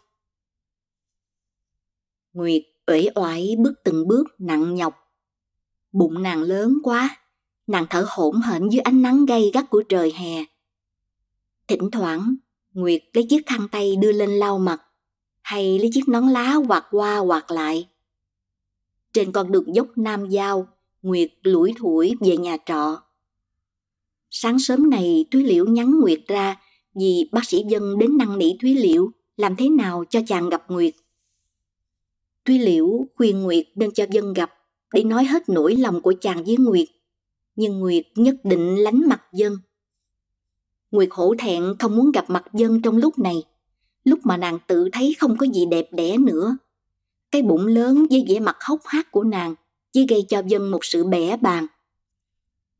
Nguyệt 2.32 2.62
uể 2.86 3.08
oải 3.14 3.56
bước 3.58 3.74
từng 3.84 4.08
bước 4.08 4.24
nặng 4.38 4.74
nhọc. 4.74 5.09
Bụng 5.92 6.22
nàng 6.22 6.42
lớn 6.42 6.78
quá, 6.82 7.16
nàng 7.66 7.86
thở 7.90 8.06
hổn 8.08 8.40
hển 8.40 8.68
dưới 8.68 8.80
ánh 8.80 9.02
nắng 9.02 9.26
gay 9.26 9.50
gắt 9.54 9.70
của 9.70 9.82
trời 9.88 10.12
hè. 10.16 10.44
Thỉnh 11.68 11.90
thoảng, 11.90 12.34
Nguyệt 12.72 13.02
lấy 13.12 13.26
chiếc 13.30 13.46
khăn 13.46 13.68
tay 13.72 13.96
đưa 13.96 14.12
lên 14.12 14.30
lau 14.30 14.58
mặt, 14.58 14.82
hay 15.42 15.78
lấy 15.78 15.90
chiếc 15.92 16.08
nón 16.08 16.28
lá 16.28 16.56
quạt 16.68 16.86
qua 16.90 17.18
quạt 17.18 17.50
lại. 17.50 17.88
Trên 19.12 19.32
con 19.32 19.52
đường 19.52 19.74
dốc 19.74 19.86
Nam 19.96 20.28
Giao, 20.28 20.68
Nguyệt 21.02 21.30
lủi 21.42 21.74
thủi 21.78 22.14
về 22.20 22.36
nhà 22.36 22.56
trọ. 22.66 23.02
Sáng 24.30 24.58
sớm 24.58 24.90
này 24.90 25.24
Thúy 25.30 25.44
Liễu 25.44 25.66
nhắn 25.66 26.00
Nguyệt 26.00 26.20
ra 26.26 26.56
vì 26.94 27.28
bác 27.32 27.44
sĩ 27.44 27.62
Dân 27.68 27.98
đến 27.98 28.18
năn 28.18 28.38
nỉ 28.38 28.56
Thúy 28.60 28.74
Liễu 28.74 29.10
làm 29.36 29.56
thế 29.56 29.68
nào 29.68 30.04
cho 30.10 30.20
chàng 30.26 30.48
gặp 30.48 30.70
Nguyệt. 30.70 30.94
Thúy 32.44 32.58
Liễu 32.58 33.06
khuyên 33.14 33.42
Nguyệt 33.42 33.66
nên 33.74 33.90
cho 33.94 34.06
Dân 34.10 34.32
gặp 34.32 34.50
để 34.92 35.04
nói 35.04 35.24
hết 35.24 35.48
nỗi 35.48 35.76
lòng 35.76 36.00
của 36.00 36.14
chàng 36.20 36.44
với 36.44 36.56
Nguyệt. 36.56 36.88
Nhưng 37.56 37.80
Nguyệt 37.80 38.04
nhất 38.14 38.36
định 38.44 38.76
lánh 38.76 39.08
mặt 39.08 39.22
Dân. 39.32 39.58
Nguyệt 40.90 41.08
hổ 41.10 41.34
thẹn 41.38 41.74
không 41.78 41.96
muốn 41.96 42.12
gặp 42.12 42.30
mặt 42.30 42.44
Dân 42.52 42.82
trong 42.82 42.96
lúc 42.96 43.18
này, 43.18 43.42
lúc 44.04 44.18
mà 44.22 44.36
nàng 44.36 44.58
tự 44.66 44.88
thấy 44.92 45.16
không 45.18 45.36
có 45.36 45.46
gì 45.46 45.66
đẹp 45.66 45.88
đẽ 45.92 46.16
nữa. 46.16 46.56
Cái 47.30 47.42
bụng 47.42 47.66
lớn 47.66 48.06
với 48.10 48.24
vẻ 48.28 48.40
mặt 48.40 48.56
hốc 48.60 48.80
hác 48.84 49.10
của 49.10 49.22
nàng 49.22 49.54
chỉ 49.92 50.06
gây 50.06 50.24
cho 50.28 50.42
Dân 50.46 50.70
một 50.70 50.84
sự 50.84 51.04
bẻ 51.04 51.36
bàng. 51.36 51.66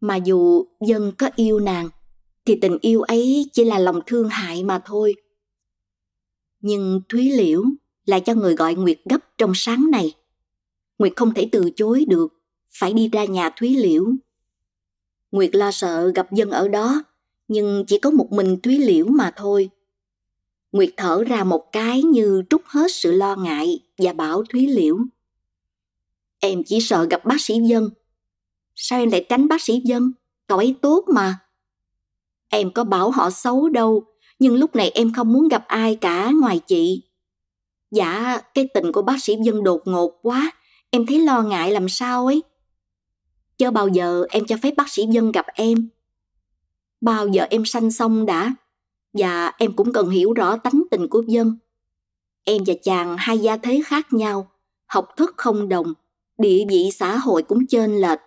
Mà 0.01 0.17
dù 0.17 0.65
Dân 0.87 1.13
có 1.19 1.31
yêu 1.37 1.59
nàng, 1.61 1.89
thì 2.45 2.59
tình 2.61 2.79
yêu 2.81 3.03
ấy 3.03 3.51
chỉ 3.53 3.65
là 3.65 3.79
lòng 3.79 4.01
thương 4.07 4.29
hại 4.29 4.65
mà 4.65 4.83
thôi. 4.85 5.15
Nhưng 6.61 7.01
Thúy 7.09 7.31
Liễu 7.31 7.63
lại 8.05 8.21
cho 8.21 8.35
người 8.35 8.55
gọi 8.55 8.75
Nguyệt 8.75 9.01
gấp 9.05 9.39
trong 9.39 9.53
sáng 9.55 9.87
này. 9.91 10.15
Nguyệt 11.01 11.13
không 11.17 11.35
thể 11.35 11.49
từ 11.53 11.71
chối 11.77 12.05
được, 12.09 12.33
phải 12.69 12.93
đi 12.93 13.09
ra 13.09 13.25
nhà 13.25 13.51
Thúy 13.51 13.77
Liễu. 13.77 14.05
Nguyệt 15.33 15.55
lo 15.55 15.71
sợ 15.71 16.13
gặp 16.15 16.33
dân 16.33 16.51
ở 16.51 16.69
đó, 16.69 17.03
nhưng 17.49 17.85
chỉ 17.87 17.99
có 17.99 18.11
một 18.11 18.33
mình 18.33 18.61
Thúy 18.61 18.79
Liễu 18.79 19.07
mà 19.07 19.33
thôi. 19.37 19.71
Nguyệt 20.73 20.91
thở 20.97 21.25
ra 21.25 21.45
một 21.45 21.73
cái 21.73 22.03
như 22.03 22.43
trút 22.51 22.63
hết 22.65 22.93
sự 22.93 23.13
lo 23.13 23.37
ngại 23.37 23.81
và 23.99 24.13
bảo 24.13 24.45
Thúy 24.45 24.67
Liễu. 24.67 24.99
Em 26.41 26.63
chỉ 26.67 26.81
sợ 26.81 27.07
gặp 27.11 27.25
bác 27.25 27.41
sĩ 27.41 27.55
Dân. 27.65 27.91
Sao 28.75 28.99
em 28.99 29.11
lại 29.11 29.27
tránh 29.29 29.49
bác 29.49 29.63
sĩ 29.63 29.81
Dân? 29.85 30.13
Cậu 30.47 30.59
ấy 30.59 30.77
tốt 30.83 31.05
mà. 31.09 31.39
Em 32.49 32.73
có 32.73 32.85
bảo 32.85 33.11
họ 33.11 33.31
xấu 33.31 33.69
đâu, 33.69 34.05
nhưng 34.39 34.57
lúc 34.57 34.77
này 34.77 34.91
em 34.91 35.13
không 35.13 35.33
muốn 35.33 35.49
gặp 35.49 35.65
ai 35.69 35.97
cả 35.97 36.31
ngoài 36.41 36.61
chị. 36.67 37.03
Dạ, 37.91 38.41
cái 38.55 38.69
tình 38.75 38.93
của 38.93 39.03
bác 39.03 39.23
sĩ 39.23 39.37
Dân 39.45 39.65
đột 39.65 39.83
ngột 39.85 40.19
quá, 40.23 40.53
em 40.91 41.07
thấy 41.07 41.19
lo 41.19 41.43
ngại 41.43 41.73
làm 41.73 41.89
sao 41.89 42.27
ấy. 42.27 42.43
Chưa 43.59 43.71
bao 43.71 43.89
giờ 43.89 44.25
em 44.31 44.45
cho 44.47 44.57
phép 44.63 44.75
bác 44.77 44.89
sĩ 44.89 45.07
Dân 45.11 45.33
gặp 45.33 45.47
em. 45.55 45.89
Bao 47.01 47.29
giờ 47.29 47.47
em 47.51 47.65
sanh 47.65 47.91
xong 47.91 48.27
đã, 48.27 48.55
và 49.13 49.53
em 49.59 49.77
cũng 49.77 49.93
cần 49.93 50.11
hiểu 50.11 50.33
rõ 50.33 50.57
tánh 50.57 50.83
tình 50.91 51.09
của 51.09 51.23
Dân. 51.27 51.57
Em 52.45 52.63
và 52.67 52.75
chàng 52.83 53.17
hai 53.19 53.39
gia 53.39 53.57
thế 53.57 53.81
khác 53.87 54.13
nhau, 54.13 54.51
học 54.87 55.09
thức 55.17 55.35
không 55.37 55.69
đồng, 55.69 55.95
địa 56.39 56.65
vị 56.69 56.91
xã 56.93 57.17
hội 57.17 57.43
cũng 57.43 57.67
chênh 57.67 58.01
lệch. 58.01 58.19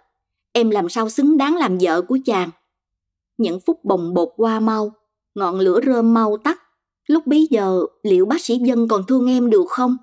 Em 0.52 0.70
làm 0.70 0.90
sao 0.90 1.10
xứng 1.10 1.38
đáng 1.38 1.56
làm 1.56 1.78
vợ 1.82 2.02
của 2.02 2.18
chàng? 2.26 2.50
Những 3.38 3.60
phút 3.60 3.86
bồng 3.86 4.14
bột 4.14 4.30
qua 4.38 4.60
mau, 4.60 4.92
ngọn 5.36 5.60
lửa 5.60 5.80
rơm 5.86 6.14
mau 6.14 6.38
tắt, 6.38 6.60
Lúc 7.08 7.28
bấy 7.28 7.48
giờ, 7.50 7.86
liệu 8.04 8.26
bác 8.26 8.42
sĩ 8.42 8.58
Dân 8.58 8.88
còn 8.88 9.04
thương 9.08 9.28
em 9.28 9.50
được 9.50 9.66
không? 9.70 9.98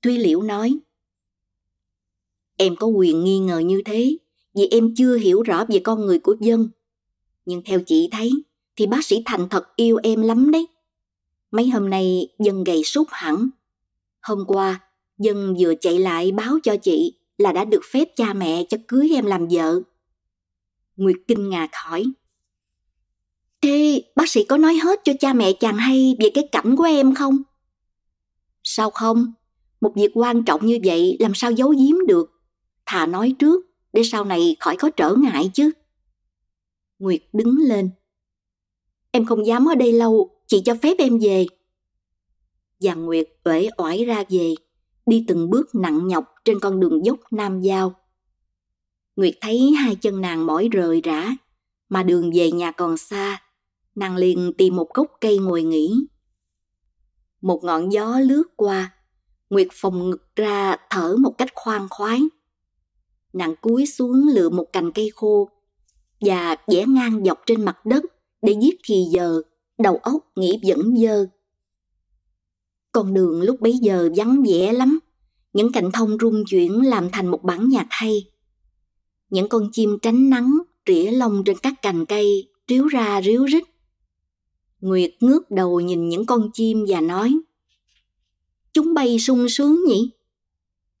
Tuy 0.00 0.18
Liễu 0.18 0.42
nói, 0.42 0.78
Em 2.56 2.76
có 2.76 2.86
quyền 2.86 3.24
nghi 3.24 3.38
ngờ 3.38 3.58
như 3.58 3.82
thế, 3.84 4.16
vì 4.54 4.68
em 4.70 4.94
chưa 4.96 5.16
hiểu 5.16 5.42
rõ 5.42 5.64
về 5.68 5.78
con 5.78 6.06
người 6.06 6.18
của 6.18 6.36
Dân. 6.40 6.68
Nhưng 7.46 7.62
theo 7.64 7.80
chị 7.80 8.08
thấy, 8.12 8.30
thì 8.76 8.86
bác 8.86 9.04
sĩ 9.04 9.22
Thành 9.26 9.48
thật 9.48 9.76
yêu 9.76 9.98
em 10.02 10.22
lắm 10.22 10.50
đấy. 10.50 10.66
Mấy 11.50 11.68
hôm 11.68 11.90
nay 11.90 12.28
Dân 12.38 12.64
gầy 12.64 12.84
sút 12.84 13.06
hẳn. 13.10 13.48
Hôm 14.22 14.44
qua, 14.46 14.80
Dân 15.18 15.56
vừa 15.58 15.74
chạy 15.80 15.98
lại 15.98 16.32
báo 16.32 16.58
cho 16.62 16.76
chị 16.76 17.14
là 17.38 17.52
đã 17.52 17.64
được 17.64 17.82
phép 17.92 18.08
cha 18.16 18.32
mẹ 18.32 18.64
cho 18.68 18.76
cưới 18.88 19.10
em 19.12 19.26
làm 19.26 19.48
vợ. 19.50 19.80
Nguyệt 20.96 21.16
kinh 21.28 21.50
ngạc 21.50 21.70
hỏi, 21.72 22.04
Thế 23.64 24.02
bác 24.16 24.28
sĩ 24.28 24.44
có 24.44 24.56
nói 24.56 24.74
hết 24.74 25.00
cho 25.04 25.12
cha 25.20 25.32
mẹ 25.32 25.52
chàng 25.52 25.76
hay 25.76 26.16
về 26.18 26.30
cái 26.34 26.48
cảnh 26.52 26.76
của 26.76 26.84
em 26.84 27.14
không? 27.14 27.42
Sao 28.62 28.90
không? 28.90 29.32
Một 29.80 29.92
việc 29.96 30.10
quan 30.14 30.44
trọng 30.44 30.66
như 30.66 30.78
vậy 30.84 31.16
làm 31.20 31.34
sao 31.34 31.52
giấu 31.52 31.68
giếm 31.68 32.06
được? 32.06 32.33
Thà 32.86 33.06
nói 33.06 33.34
trước 33.38 33.66
để 33.92 34.02
sau 34.04 34.24
này 34.24 34.56
khỏi 34.60 34.76
có 34.76 34.90
trở 34.90 35.14
ngại 35.14 35.50
chứ. 35.54 35.70
Nguyệt 36.98 37.22
đứng 37.32 37.56
lên. 37.58 37.90
Em 39.10 39.26
không 39.26 39.46
dám 39.46 39.68
ở 39.68 39.74
đây 39.74 39.92
lâu, 39.92 40.30
chị 40.46 40.62
cho 40.64 40.74
phép 40.82 40.94
em 40.98 41.18
về. 41.18 41.46
Và 42.80 42.94
Nguyệt 42.94 43.28
uể 43.44 43.68
oải 43.76 44.04
ra 44.04 44.24
về, 44.28 44.54
đi 45.06 45.24
từng 45.28 45.50
bước 45.50 45.74
nặng 45.74 46.08
nhọc 46.08 46.34
trên 46.44 46.60
con 46.60 46.80
đường 46.80 47.04
dốc 47.04 47.18
Nam 47.30 47.60
Giao. 47.60 47.94
Nguyệt 49.16 49.34
thấy 49.40 49.72
hai 49.78 49.94
chân 49.94 50.20
nàng 50.20 50.46
mỏi 50.46 50.68
rời 50.72 51.00
rã, 51.00 51.36
mà 51.88 52.02
đường 52.02 52.30
về 52.34 52.52
nhà 52.52 52.70
còn 52.70 52.96
xa 52.96 53.44
nàng 53.94 54.16
liền 54.16 54.52
tìm 54.58 54.76
một 54.76 54.94
gốc 54.94 55.06
cây 55.20 55.38
ngồi 55.38 55.62
nghỉ. 55.62 56.06
Một 57.40 57.64
ngọn 57.64 57.92
gió 57.92 58.18
lướt 58.20 58.42
qua, 58.56 58.94
Nguyệt 59.50 59.68
phòng 59.72 60.10
ngực 60.10 60.36
ra 60.36 60.76
thở 60.90 61.16
một 61.16 61.34
cách 61.38 61.48
khoan 61.54 61.86
khoái. 61.90 62.20
Nàng 63.34 63.54
cúi 63.60 63.86
xuống 63.86 64.28
lựa 64.28 64.48
một 64.48 64.72
cành 64.72 64.92
cây 64.92 65.10
khô 65.14 65.48
và 66.20 66.56
vẽ 66.66 66.84
ngang 66.86 67.24
dọc 67.24 67.38
trên 67.46 67.64
mặt 67.64 67.86
đất 67.86 68.04
để 68.42 68.56
giết 68.60 68.80
thì 68.84 69.04
giờ, 69.10 69.42
đầu 69.78 69.96
óc 69.96 70.26
nghĩ 70.36 70.60
vẫn 70.66 70.96
dơ. 70.96 71.26
Con 72.92 73.14
đường 73.14 73.42
lúc 73.42 73.60
bấy 73.60 73.72
giờ 73.72 74.10
vắng 74.16 74.42
vẻ 74.42 74.72
lắm, 74.72 74.98
những 75.52 75.72
cành 75.72 75.92
thông 75.92 76.18
rung 76.20 76.44
chuyển 76.44 76.86
làm 76.86 77.10
thành 77.12 77.26
một 77.26 77.42
bản 77.42 77.68
nhạc 77.68 77.86
hay. 77.90 78.30
Những 79.30 79.48
con 79.48 79.68
chim 79.72 79.98
tránh 80.02 80.30
nắng 80.30 80.58
rỉa 80.86 81.10
lông 81.10 81.44
trên 81.44 81.56
các 81.62 81.74
cành 81.82 82.06
cây, 82.06 82.48
ríu 82.68 82.86
ra 82.86 83.22
ríu 83.22 83.44
rít. 83.44 83.64
Nguyệt 84.80 85.14
ngước 85.20 85.50
đầu 85.50 85.80
nhìn 85.80 86.08
những 86.08 86.26
con 86.26 86.50
chim 86.52 86.84
và 86.88 87.00
nói 87.00 87.38
Chúng 88.72 88.94
bay 88.94 89.18
sung 89.18 89.48
sướng 89.48 89.80
nhỉ? 89.88 90.10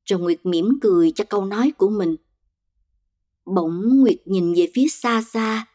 Rồi 0.04 0.20
Nguyệt 0.20 0.46
mỉm 0.46 0.78
cười 0.82 1.10
cho 1.10 1.24
câu 1.24 1.44
nói 1.44 1.72
của 1.76 1.88
mình. 1.88 2.16
Bỗng 3.46 4.00
Nguyệt 4.00 4.16
nhìn 4.24 4.54
về 4.54 4.70
phía 4.74 4.88
xa 4.88 5.22
xa. 5.22 5.66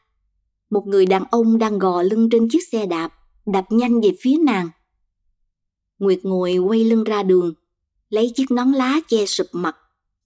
Một 0.70 0.88
người 0.88 1.06
đàn 1.06 1.24
ông 1.32 1.58
đang 1.58 1.80
gò 1.80 2.02
lưng 2.02 2.30
trên 2.30 2.50
chiếc 2.50 2.68
xe 2.72 2.86
đạp, 2.86 3.14
đạp 3.46 3.66
nhanh 3.70 4.02
về 4.02 4.10
phía 4.22 4.38
nàng. 4.38 4.70
Nguyệt 6.00 6.20
ngồi 6.24 6.58
quay 6.58 6.84
lưng 6.84 7.04
ra 7.04 7.24
đường, 7.24 7.54
lấy 8.10 8.32
chiếc 8.36 8.52
nón 8.52 8.72
lá 8.72 9.00
che 9.08 9.26
sụp 9.26 9.48
mặt 9.52 9.76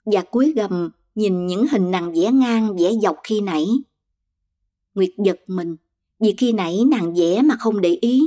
và 0.05 0.21
cúi 0.21 0.53
gầm 0.55 0.89
nhìn 1.15 1.47
những 1.47 1.67
hình 1.67 1.91
nàng 1.91 2.13
vẽ 2.13 2.31
ngang 2.31 2.77
vẽ 2.77 2.91
dọc 3.01 3.15
khi 3.23 3.41
nãy. 3.41 3.65
Nguyệt 4.95 5.11
giật 5.25 5.39
mình 5.47 5.75
vì 6.19 6.35
khi 6.37 6.51
nãy 6.51 6.79
nàng 6.91 7.13
vẽ 7.13 7.41
mà 7.41 7.55
không 7.59 7.81
để 7.81 7.97
ý. 8.01 8.21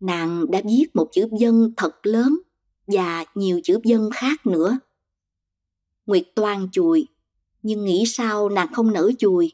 Nàng 0.00 0.50
đã 0.50 0.62
viết 0.64 0.86
một 0.94 1.08
chữ 1.12 1.28
dân 1.38 1.72
thật 1.76 1.92
lớn 2.02 2.38
và 2.86 3.24
nhiều 3.34 3.60
chữ 3.64 3.78
dân 3.84 4.10
khác 4.14 4.46
nữa. 4.46 4.78
Nguyệt 6.06 6.24
toan 6.34 6.68
chùi, 6.72 7.06
nhưng 7.62 7.84
nghĩ 7.84 8.04
sao 8.06 8.48
nàng 8.48 8.72
không 8.72 8.92
nở 8.92 9.10
chùi. 9.18 9.52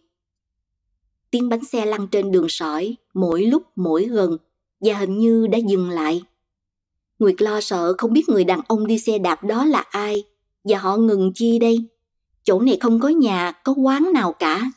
Tiếng 1.30 1.48
bánh 1.48 1.64
xe 1.64 1.86
lăn 1.86 2.08
trên 2.08 2.32
đường 2.32 2.48
sỏi 2.48 2.96
mỗi 3.14 3.42
lúc 3.42 3.62
mỗi 3.76 4.04
gần 4.04 4.36
và 4.80 4.98
hình 4.98 5.18
như 5.18 5.46
đã 5.46 5.58
dừng 5.58 5.90
lại. 5.90 6.22
Nguyệt 7.18 7.42
lo 7.42 7.60
sợ 7.60 7.94
không 7.98 8.12
biết 8.12 8.28
người 8.28 8.44
đàn 8.44 8.60
ông 8.68 8.86
đi 8.86 8.98
xe 8.98 9.18
đạp 9.18 9.44
đó 9.44 9.64
là 9.64 9.80
ai 9.80 10.24
và 10.64 10.78
họ 10.78 10.96
ngừng 10.96 11.32
chi 11.34 11.58
đây. 11.58 11.78
Chỗ 12.42 12.60
này 12.60 12.78
không 12.80 13.00
có 13.00 13.08
nhà, 13.08 13.52
có 13.64 13.72
quán 13.72 14.12
nào 14.12 14.32
cả. 14.32 14.70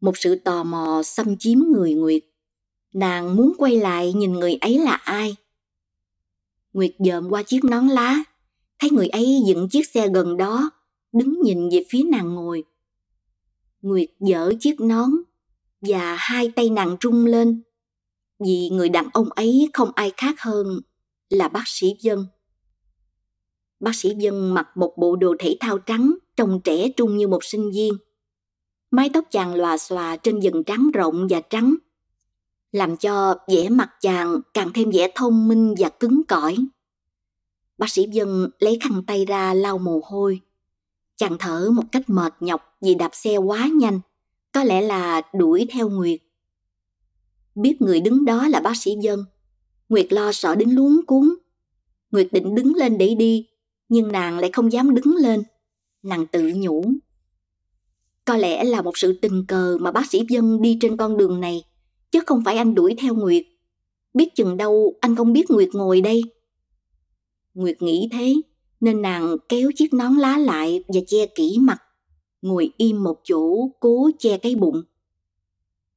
Một 0.00 0.18
sự 0.18 0.34
tò 0.34 0.64
mò 0.64 1.02
xâm 1.04 1.36
chiếm 1.38 1.58
người 1.58 1.94
Nguyệt. 1.94 2.22
Nàng 2.94 3.36
muốn 3.36 3.52
quay 3.58 3.76
lại 3.76 4.12
nhìn 4.12 4.32
người 4.32 4.54
ấy 4.54 4.78
là 4.78 4.94
ai. 4.94 5.36
Nguyệt 6.72 6.94
dợm 6.98 7.30
qua 7.30 7.42
chiếc 7.42 7.64
nón 7.64 7.88
lá, 7.88 8.22
thấy 8.78 8.90
người 8.90 9.08
ấy 9.08 9.42
dựng 9.46 9.68
chiếc 9.68 9.88
xe 9.88 10.08
gần 10.08 10.36
đó, 10.36 10.70
đứng 11.12 11.40
nhìn 11.42 11.68
về 11.68 11.84
phía 11.90 12.02
nàng 12.02 12.34
ngồi. 12.34 12.64
Nguyệt 13.82 14.08
dở 14.20 14.52
chiếc 14.60 14.80
nón 14.80 15.10
và 15.80 16.16
hai 16.18 16.48
tay 16.56 16.70
nàng 16.70 16.96
rung 17.02 17.26
lên 17.26 17.62
vì 18.44 18.70
người 18.72 18.88
đàn 18.88 19.08
ông 19.12 19.28
ấy 19.30 19.70
không 19.72 19.90
ai 19.94 20.12
khác 20.16 20.40
hơn 20.40 20.80
là 21.30 21.48
bác 21.48 21.62
sĩ 21.66 21.96
Dân. 22.00 22.26
Bác 23.80 23.94
sĩ 23.94 24.14
Dân 24.18 24.54
mặc 24.54 24.68
một 24.74 24.94
bộ 24.98 25.16
đồ 25.16 25.34
thể 25.38 25.56
thao 25.60 25.78
trắng, 25.78 26.14
trông 26.36 26.60
trẻ 26.64 26.88
trung 26.96 27.16
như 27.16 27.28
một 27.28 27.44
sinh 27.44 27.70
viên. 27.70 27.92
Mái 28.90 29.10
tóc 29.14 29.24
chàng 29.30 29.54
lòa 29.54 29.78
xòa 29.78 30.16
trên 30.16 30.40
dần 30.40 30.64
trắng 30.64 30.90
rộng 30.94 31.26
và 31.30 31.40
trắng, 31.40 31.74
làm 32.72 32.96
cho 32.96 33.34
vẻ 33.48 33.68
mặt 33.68 33.90
chàng 34.00 34.40
càng 34.54 34.70
thêm 34.74 34.90
vẻ 34.90 35.12
thông 35.14 35.48
minh 35.48 35.74
và 35.78 35.88
cứng 35.88 36.22
cỏi. 36.28 36.56
Bác 37.78 37.90
sĩ 37.90 38.06
Dân 38.12 38.50
lấy 38.58 38.78
khăn 38.80 39.02
tay 39.06 39.24
ra 39.24 39.54
lau 39.54 39.78
mồ 39.78 40.00
hôi. 40.04 40.40
Chàng 41.16 41.36
thở 41.38 41.70
một 41.74 41.82
cách 41.92 42.10
mệt 42.10 42.34
nhọc 42.40 42.76
vì 42.80 42.94
đạp 42.94 43.10
xe 43.12 43.36
quá 43.36 43.70
nhanh, 43.74 44.00
có 44.52 44.64
lẽ 44.64 44.80
là 44.80 45.22
đuổi 45.34 45.66
theo 45.70 45.88
Nguyệt. 45.88 46.20
Biết 47.54 47.82
người 47.82 48.00
đứng 48.00 48.24
đó 48.24 48.48
là 48.48 48.60
bác 48.60 48.76
sĩ 48.76 48.94
Dân, 49.00 49.24
Nguyệt 49.88 50.12
lo 50.12 50.32
sợ 50.32 50.54
đến 50.54 50.70
luống 50.70 51.00
cuốn. 51.06 51.34
Nguyệt 52.10 52.28
định 52.32 52.54
đứng 52.54 52.74
lên 52.74 52.98
để 52.98 53.14
đi, 53.14 53.48
nhưng 53.88 54.12
nàng 54.12 54.38
lại 54.38 54.50
không 54.52 54.72
dám 54.72 54.94
đứng 54.94 55.16
lên. 55.16 55.42
Nàng 56.02 56.26
tự 56.26 56.52
nhủ. 56.56 56.84
Có 58.24 58.36
lẽ 58.36 58.64
là 58.64 58.82
một 58.82 58.98
sự 58.98 59.18
tình 59.22 59.46
cờ 59.46 59.78
mà 59.80 59.92
bác 59.92 60.10
sĩ 60.10 60.24
Dân 60.28 60.62
đi 60.62 60.78
trên 60.80 60.96
con 60.96 61.16
đường 61.16 61.40
này, 61.40 61.64
chứ 62.10 62.20
không 62.26 62.42
phải 62.44 62.56
anh 62.56 62.74
đuổi 62.74 62.94
theo 62.98 63.14
Nguyệt. 63.14 63.44
Biết 64.14 64.28
chừng 64.34 64.56
đâu 64.56 64.94
anh 65.00 65.16
không 65.16 65.32
biết 65.32 65.50
Nguyệt 65.50 65.68
ngồi 65.72 66.00
đây. 66.00 66.22
Nguyệt 67.54 67.82
nghĩ 67.82 68.08
thế, 68.12 68.34
nên 68.82 69.02
nàng 69.02 69.36
kéo 69.48 69.70
chiếc 69.76 69.94
nón 69.94 70.14
lá 70.16 70.38
lại 70.38 70.84
và 70.88 71.00
che 71.06 71.26
kỹ 71.26 71.58
mặt, 71.60 71.82
ngồi 72.42 72.70
im 72.76 73.02
một 73.02 73.20
chỗ 73.24 73.68
cố 73.80 74.10
che 74.18 74.38
cái 74.38 74.54
bụng. 74.54 74.82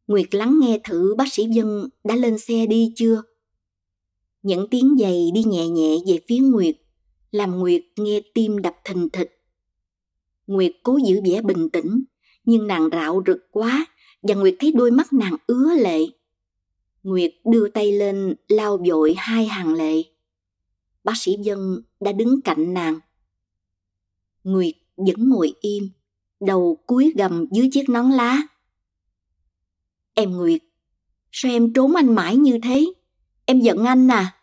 Nguyệt 0.07 0.35
lắng 0.35 0.59
nghe 0.61 0.79
thử 0.83 1.15
bác 1.17 1.33
sĩ 1.33 1.43
Dân 1.43 1.89
đã 2.03 2.15
lên 2.15 2.37
xe 2.37 2.65
đi 2.65 2.93
chưa. 2.95 3.21
Những 4.43 4.67
tiếng 4.71 4.95
giày 4.99 5.31
đi 5.33 5.43
nhẹ 5.43 5.67
nhẹ 5.67 5.97
về 6.07 6.19
phía 6.27 6.39
Nguyệt, 6.39 6.75
làm 7.31 7.59
Nguyệt 7.59 7.83
nghe 7.95 8.21
tim 8.33 8.61
đập 8.61 8.75
thình 8.83 9.09
thịch. 9.09 9.41
Nguyệt 10.47 10.71
cố 10.83 10.99
giữ 11.05 11.21
vẻ 11.25 11.41
bình 11.41 11.69
tĩnh, 11.69 12.03
nhưng 12.43 12.67
nàng 12.67 12.89
rạo 12.91 13.23
rực 13.27 13.37
quá 13.51 13.85
và 14.21 14.35
Nguyệt 14.35 14.55
thấy 14.59 14.71
đôi 14.71 14.91
mắt 14.91 15.13
nàng 15.13 15.35
ứa 15.47 15.73
lệ. 15.75 15.99
Nguyệt 17.03 17.33
đưa 17.45 17.67
tay 17.67 17.91
lên 17.91 18.35
lau 18.47 18.83
dội 18.87 19.13
hai 19.17 19.45
hàng 19.45 19.73
lệ. 19.73 20.03
Bác 21.05 21.17
sĩ 21.17 21.37
Dân 21.41 21.81
đã 21.99 22.11
đứng 22.11 22.41
cạnh 22.41 22.73
nàng. 22.73 22.99
Nguyệt 24.43 24.75
vẫn 24.97 25.29
ngồi 25.29 25.53
im, 25.61 25.89
đầu 26.39 26.77
cúi 26.85 27.13
gầm 27.17 27.45
dưới 27.51 27.69
chiếc 27.71 27.89
nón 27.89 28.11
lá. 28.11 28.41
Em 30.13 30.31
Nguyệt, 30.31 30.61
sao 31.31 31.51
em 31.51 31.73
trốn 31.73 31.95
anh 31.95 32.15
mãi 32.15 32.35
như 32.35 32.59
thế? 32.63 32.85
Em 33.45 33.59
giận 33.61 33.85
anh 33.85 34.11
à? 34.11 34.35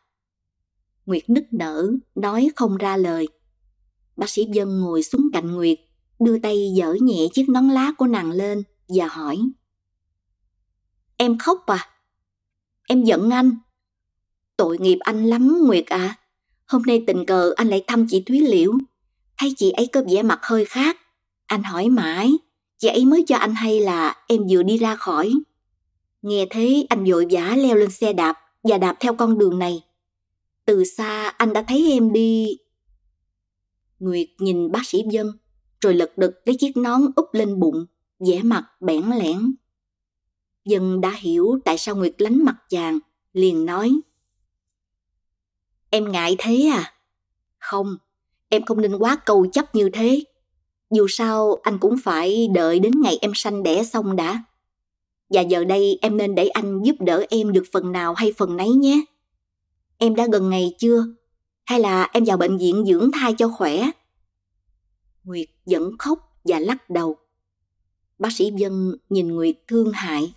Nguyệt 1.07 1.31
nức 1.31 1.45
nở, 1.51 1.93
nói 2.15 2.51
không 2.57 2.77
ra 2.77 2.97
lời. 2.97 3.29
Bác 4.17 4.31
sĩ 4.31 4.45
Dân 4.53 4.81
ngồi 4.81 5.03
xuống 5.03 5.29
cạnh 5.33 5.55
Nguyệt, 5.55 5.79
đưa 6.21 6.39
tay 6.39 6.73
dở 6.77 6.95
nhẹ 7.01 7.29
chiếc 7.33 7.49
nón 7.49 7.69
lá 7.69 7.93
của 7.99 8.07
nàng 8.07 8.31
lên 8.31 8.63
và 8.89 9.07
hỏi. 9.07 9.39
Em 11.17 11.39
khóc 11.39 11.67
à? 11.67 11.89
Em 12.89 13.05
giận 13.05 13.31
anh. 13.31 13.57
Tội 14.57 14.79
nghiệp 14.79 14.99
anh 15.01 15.25
lắm 15.25 15.59
Nguyệt 15.67 15.87
à. 15.87 16.19
Hôm 16.73 16.83
nay 16.83 17.05
tình 17.07 17.27
cờ 17.27 17.53
anh 17.57 17.69
lại 17.69 17.85
thăm 17.87 18.07
chị 18.09 18.23
Thúy 18.27 18.41
Liễu. 18.41 18.73
Thấy 19.39 19.55
chị 19.57 19.71
ấy 19.71 19.87
có 19.87 20.03
vẻ 20.11 20.23
mặt 20.23 20.39
hơi 20.43 20.65
khác. 20.65 20.97
Anh 21.47 21.63
hỏi 21.63 21.89
mãi, 21.89 22.33
chị 22.79 22.89
ấy 22.89 23.05
mới 23.05 23.25
cho 23.27 23.37
anh 23.37 23.55
hay 23.55 23.81
là 23.81 24.17
em 24.29 24.47
vừa 24.51 24.63
đi 24.63 24.79
ra 24.79 24.97
khỏi. 24.97 25.33
Nghe 26.23 26.47
thế 26.51 26.87
anh 26.89 27.05
vội 27.05 27.27
vã 27.31 27.57
leo 27.57 27.77
lên 27.77 27.91
xe 27.91 28.13
đạp 28.13 28.39
và 28.63 28.79
đạp 28.79 28.97
theo 29.01 29.15
con 29.15 29.39
đường 29.39 29.59
này. 29.59 29.83
Từ 30.65 30.85
xa 30.85 31.29
anh 31.29 31.53
đã 31.53 31.65
thấy 31.69 31.93
em 31.93 32.13
đi. 32.13 32.57
Nguyệt 33.99 34.29
nhìn 34.39 34.73
bác 34.73 34.87
sĩ 34.87 35.03
Dân, 35.11 35.33
rồi 35.81 35.95
lật 35.95 36.19
đật 36.19 36.33
lấy 36.45 36.57
chiếc 36.57 36.77
nón 36.77 37.01
úp 37.17 37.35
lên 37.35 37.61
bụng, 37.61 37.87
vẻ 38.19 38.43
mặt 38.43 38.65
bẽn 38.81 39.05
lẽn. 39.19 39.55
Dân 40.65 41.01
đã 41.01 41.11
hiểu 41.11 41.59
tại 41.65 41.79
sao 41.79 41.97
Nguyệt 41.97 42.15
lánh 42.19 42.45
mặt 42.45 42.57
chàng, 42.69 42.99
liền 43.33 43.67
nói. 43.67 44.01
Em 45.95 46.13
ngại 46.13 46.37
thế 46.39 46.71
à? 46.73 46.93
Không, 47.59 47.97
em 48.49 48.65
không 48.65 48.81
nên 48.81 48.97
quá 48.97 49.17
câu 49.17 49.47
chấp 49.53 49.75
như 49.75 49.91
thế. 49.93 50.25
Dù 50.91 51.07
sao 51.09 51.59
anh 51.63 51.79
cũng 51.79 51.95
phải 52.05 52.49
đợi 52.55 52.79
đến 52.79 52.93
ngày 53.03 53.19
em 53.21 53.33
sanh 53.35 53.63
đẻ 53.63 53.85
xong 53.85 54.17
đã. 54.17 54.43
Và 55.31 55.41
giờ 55.41 55.65
đây 55.65 55.99
em 56.03 56.17
nên 56.17 56.35
để 56.35 56.49
anh 56.49 56.83
giúp 56.83 56.97
đỡ 57.01 57.25
em 57.31 57.53
được 57.53 57.65
phần 57.73 57.93
nào 57.93 58.15
hay 58.15 58.33
phần 58.37 58.57
nấy 58.57 58.69
nhé. 58.69 59.05
Em 59.99 60.15
đã 60.15 60.27
gần 60.33 60.51
ngày 60.51 60.75
chưa? 60.79 61.07
Hay 61.65 61.81
là 61.81 62.09
em 62.13 62.25
vào 62.25 62.37
bệnh 62.37 62.59
viện 62.59 62.85
dưỡng 62.87 63.11
thai 63.13 63.35
cho 63.39 63.49
khỏe? 63.49 63.91
Nguyệt 65.25 65.49
vẫn 65.67 65.99
khóc 65.99 66.39
và 66.45 66.59
lắc 66.59 66.91
đầu. 66.91 67.17
Bác 68.19 68.33
sĩ 68.33 68.51
Vân 68.61 68.97
nhìn 69.11 69.29
Nguyệt 69.35 69.57
thương 69.69 69.93
hại. 69.93 70.35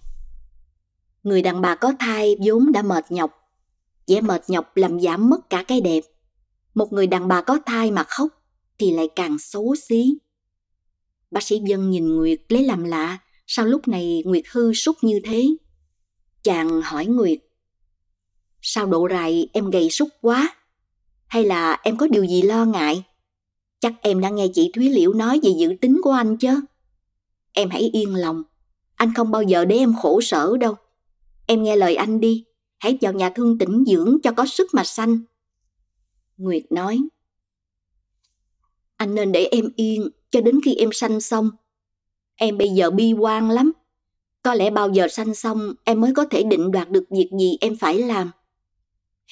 Người 1.23 1.41
đàn 1.41 1.61
bà 1.61 1.75
có 1.75 1.93
thai 1.99 2.35
vốn 2.45 2.71
đã 2.71 2.81
mệt 2.81 3.11
nhọc 3.11 3.44
vẻ 4.07 4.21
mệt 4.21 4.41
nhọc 4.47 4.77
làm 4.77 4.99
giảm 4.99 5.29
mất 5.29 5.49
cả 5.49 5.63
cái 5.63 5.81
đẹp. 5.81 6.03
Một 6.73 6.93
người 6.93 7.07
đàn 7.07 7.27
bà 7.27 7.41
có 7.41 7.59
thai 7.65 7.91
mà 7.91 8.03
khóc 8.03 8.27
thì 8.77 8.91
lại 8.91 9.09
càng 9.15 9.39
xấu 9.39 9.75
xí. 9.75 10.17
Bác 11.31 11.43
sĩ 11.43 11.61
Vân 11.69 11.89
nhìn 11.89 12.15
Nguyệt 12.15 12.41
lấy 12.49 12.63
làm 12.63 12.83
lạ 12.83 13.17
sao 13.47 13.65
lúc 13.65 13.87
này 13.87 14.23
Nguyệt 14.25 14.43
hư 14.51 14.73
sút 14.73 14.95
như 15.01 15.19
thế. 15.23 15.47
Chàng 16.43 16.81
hỏi 16.81 17.05
Nguyệt 17.05 17.39
Sao 18.61 18.85
độ 18.85 19.07
rài 19.09 19.49
em 19.53 19.69
gầy 19.69 19.89
sút 19.89 20.07
quá? 20.21 20.55
Hay 21.27 21.45
là 21.45 21.79
em 21.83 21.97
có 21.97 22.07
điều 22.07 22.25
gì 22.25 22.41
lo 22.41 22.65
ngại? 22.65 23.03
Chắc 23.79 23.93
em 24.01 24.21
đã 24.21 24.29
nghe 24.29 24.47
chị 24.53 24.71
Thúy 24.73 24.89
Liễu 24.89 25.13
nói 25.13 25.39
về 25.43 25.49
dự 25.57 25.75
tính 25.81 25.99
của 26.03 26.11
anh 26.11 26.37
chứ? 26.37 26.61
Em 27.53 27.69
hãy 27.69 27.89
yên 27.93 28.15
lòng, 28.15 28.43
anh 28.95 29.13
không 29.13 29.31
bao 29.31 29.43
giờ 29.43 29.65
để 29.65 29.75
em 29.75 29.93
khổ 30.01 30.21
sở 30.21 30.57
đâu. 30.57 30.75
Em 31.45 31.63
nghe 31.63 31.75
lời 31.75 31.95
anh 31.95 32.19
đi, 32.19 32.45
hãy 32.85 32.97
vào 33.01 33.13
nhà 33.13 33.29
thương 33.29 33.57
tĩnh 33.57 33.83
dưỡng 33.87 34.17
cho 34.23 34.31
có 34.31 34.45
sức 34.45 34.67
mà 34.73 34.83
sanh. 34.83 35.19
Nguyệt 36.37 36.63
nói, 36.69 36.99
anh 38.97 39.15
nên 39.15 39.31
để 39.31 39.45
em 39.45 39.69
yên 39.75 40.09
cho 40.29 40.41
đến 40.41 40.59
khi 40.65 40.75
em 40.75 40.89
sanh 40.93 41.21
xong. 41.21 41.49
Em 42.35 42.57
bây 42.57 42.69
giờ 42.69 42.91
bi 42.91 43.13
quan 43.13 43.49
lắm. 43.49 43.71
Có 44.43 44.53
lẽ 44.53 44.69
bao 44.69 44.89
giờ 44.89 45.07
sanh 45.07 45.35
xong 45.35 45.73
em 45.83 46.01
mới 46.01 46.13
có 46.13 46.25
thể 46.25 46.43
định 46.43 46.71
đoạt 46.71 46.89
được 46.89 47.03
việc 47.09 47.29
gì 47.39 47.57
em 47.61 47.75
phải 47.75 47.99
làm. 47.99 48.31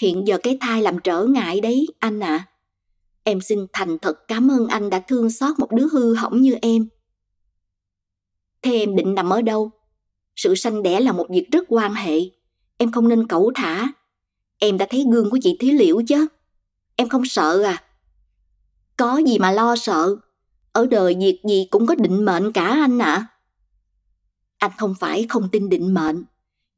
Hiện 0.01 0.27
giờ 0.27 0.37
cái 0.43 0.57
thai 0.61 0.81
làm 0.81 0.99
trở 0.99 1.23
ngại 1.23 1.61
đấy, 1.61 1.87
anh 1.99 2.19
ạ. 2.19 2.37
À. 2.37 2.47
Em 3.23 3.41
xin 3.41 3.65
thành 3.73 3.97
thật 3.99 4.27
cảm 4.27 4.51
ơn 4.51 4.67
anh 4.67 4.89
đã 4.89 4.99
thương 4.99 5.29
xót 5.29 5.59
một 5.59 5.71
đứa 5.71 5.87
hư 5.91 6.15
hỏng 6.15 6.41
như 6.41 6.55
em. 6.61 6.87
Thế 8.61 8.71
em 8.71 8.95
định 8.95 9.15
nằm 9.15 9.29
ở 9.29 9.41
đâu? 9.41 9.71
Sự 10.35 10.55
sanh 10.55 10.83
đẻ 10.83 10.99
là 10.99 11.11
một 11.11 11.27
việc 11.29 11.47
rất 11.51 11.63
quan 11.67 11.93
hệ. 11.93 12.19
Em 12.77 12.91
không 12.91 13.07
nên 13.07 13.27
cẩu 13.27 13.51
thả. 13.55 13.87
Em 14.59 14.77
đã 14.77 14.85
thấy 14.89 15.05
gương 15.11 15.29
của 15.29 15.37
chị 15.41 15.57
Thúy 15.59 15.71
Liễu 15.71 16.01
chứ. 16.07 16.27
Em 16.95 17.09
không 17.09 17.25
sợ 17.25 17.63
à? 17.63 17.83
Có 18.97 19.17
gì 19.17 19.39
mà 19.39 19.51
lo 19.51 19.75
sợ. 19.75 20.15
Ở 20.71 20.85
đời 20.85 21.15
việc 21.19 21.41
gì 21.49 21.67
cũng 21.71 21.85
có 21.85 21.95
định 21.95 22.25
mệnh 22.25 22.51
cả 22.51 22.67
anh 22.67 22.99
ạ. 22.99 23.13
À. 23.13 23.27
Anh 24.57 24.71
không 24.77 24.95
phải 24.99 25.25
không 25.29 25.49
tin 25.51 25.69
định 25.69 25.93
mệnh. 25.93 26.23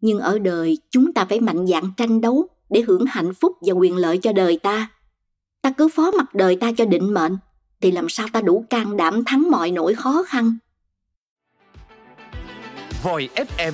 Nhưng 0.01 0.19
ở 0.19 0.39
đời 0.39 0.77
chúng 0.91 1.13
ta 1.13 1.25
phải 1.25 1.39
mạnh 1.39 1.67
dạn 1.67 1.83
tranh 1.97 2.21
đấu 2.21 2.47
để 2.69 2.81
hưởng 2.81 3.05
hạnh 3.05 3.33
phúc 3.33 3.57
và 3.61 3.73
quyền 3.73 3.95
lợi 3.95 4.17
cho 4.17 4.33
đời 4.33 4.59
ta. 4.63 4.91
Ta 5.61 5.71
cứ 5.71 5.87
phó 5.87 6.11
mặt 6.11 6.35
đời 6.35 6.55
ta 6.55 6.71
cho 6.77 6.85
định 6.85 7.13
mệnh, 7.13 7.37
thì 7.81 7.91
làm 7.91 8.09
sao 8.09 8.27
ta 8.33 8.41
đủ 8.41 8.65
can 8.69 8.97
đảm 8.97 9.23
thắng 9.25 9.51
mọi 9.51 9.71
nỗi 9.71 9.95
khó 9.95 10.23
khăn. 10.27 10.57
Voi 13.03 13.29
FM 13.35 13.73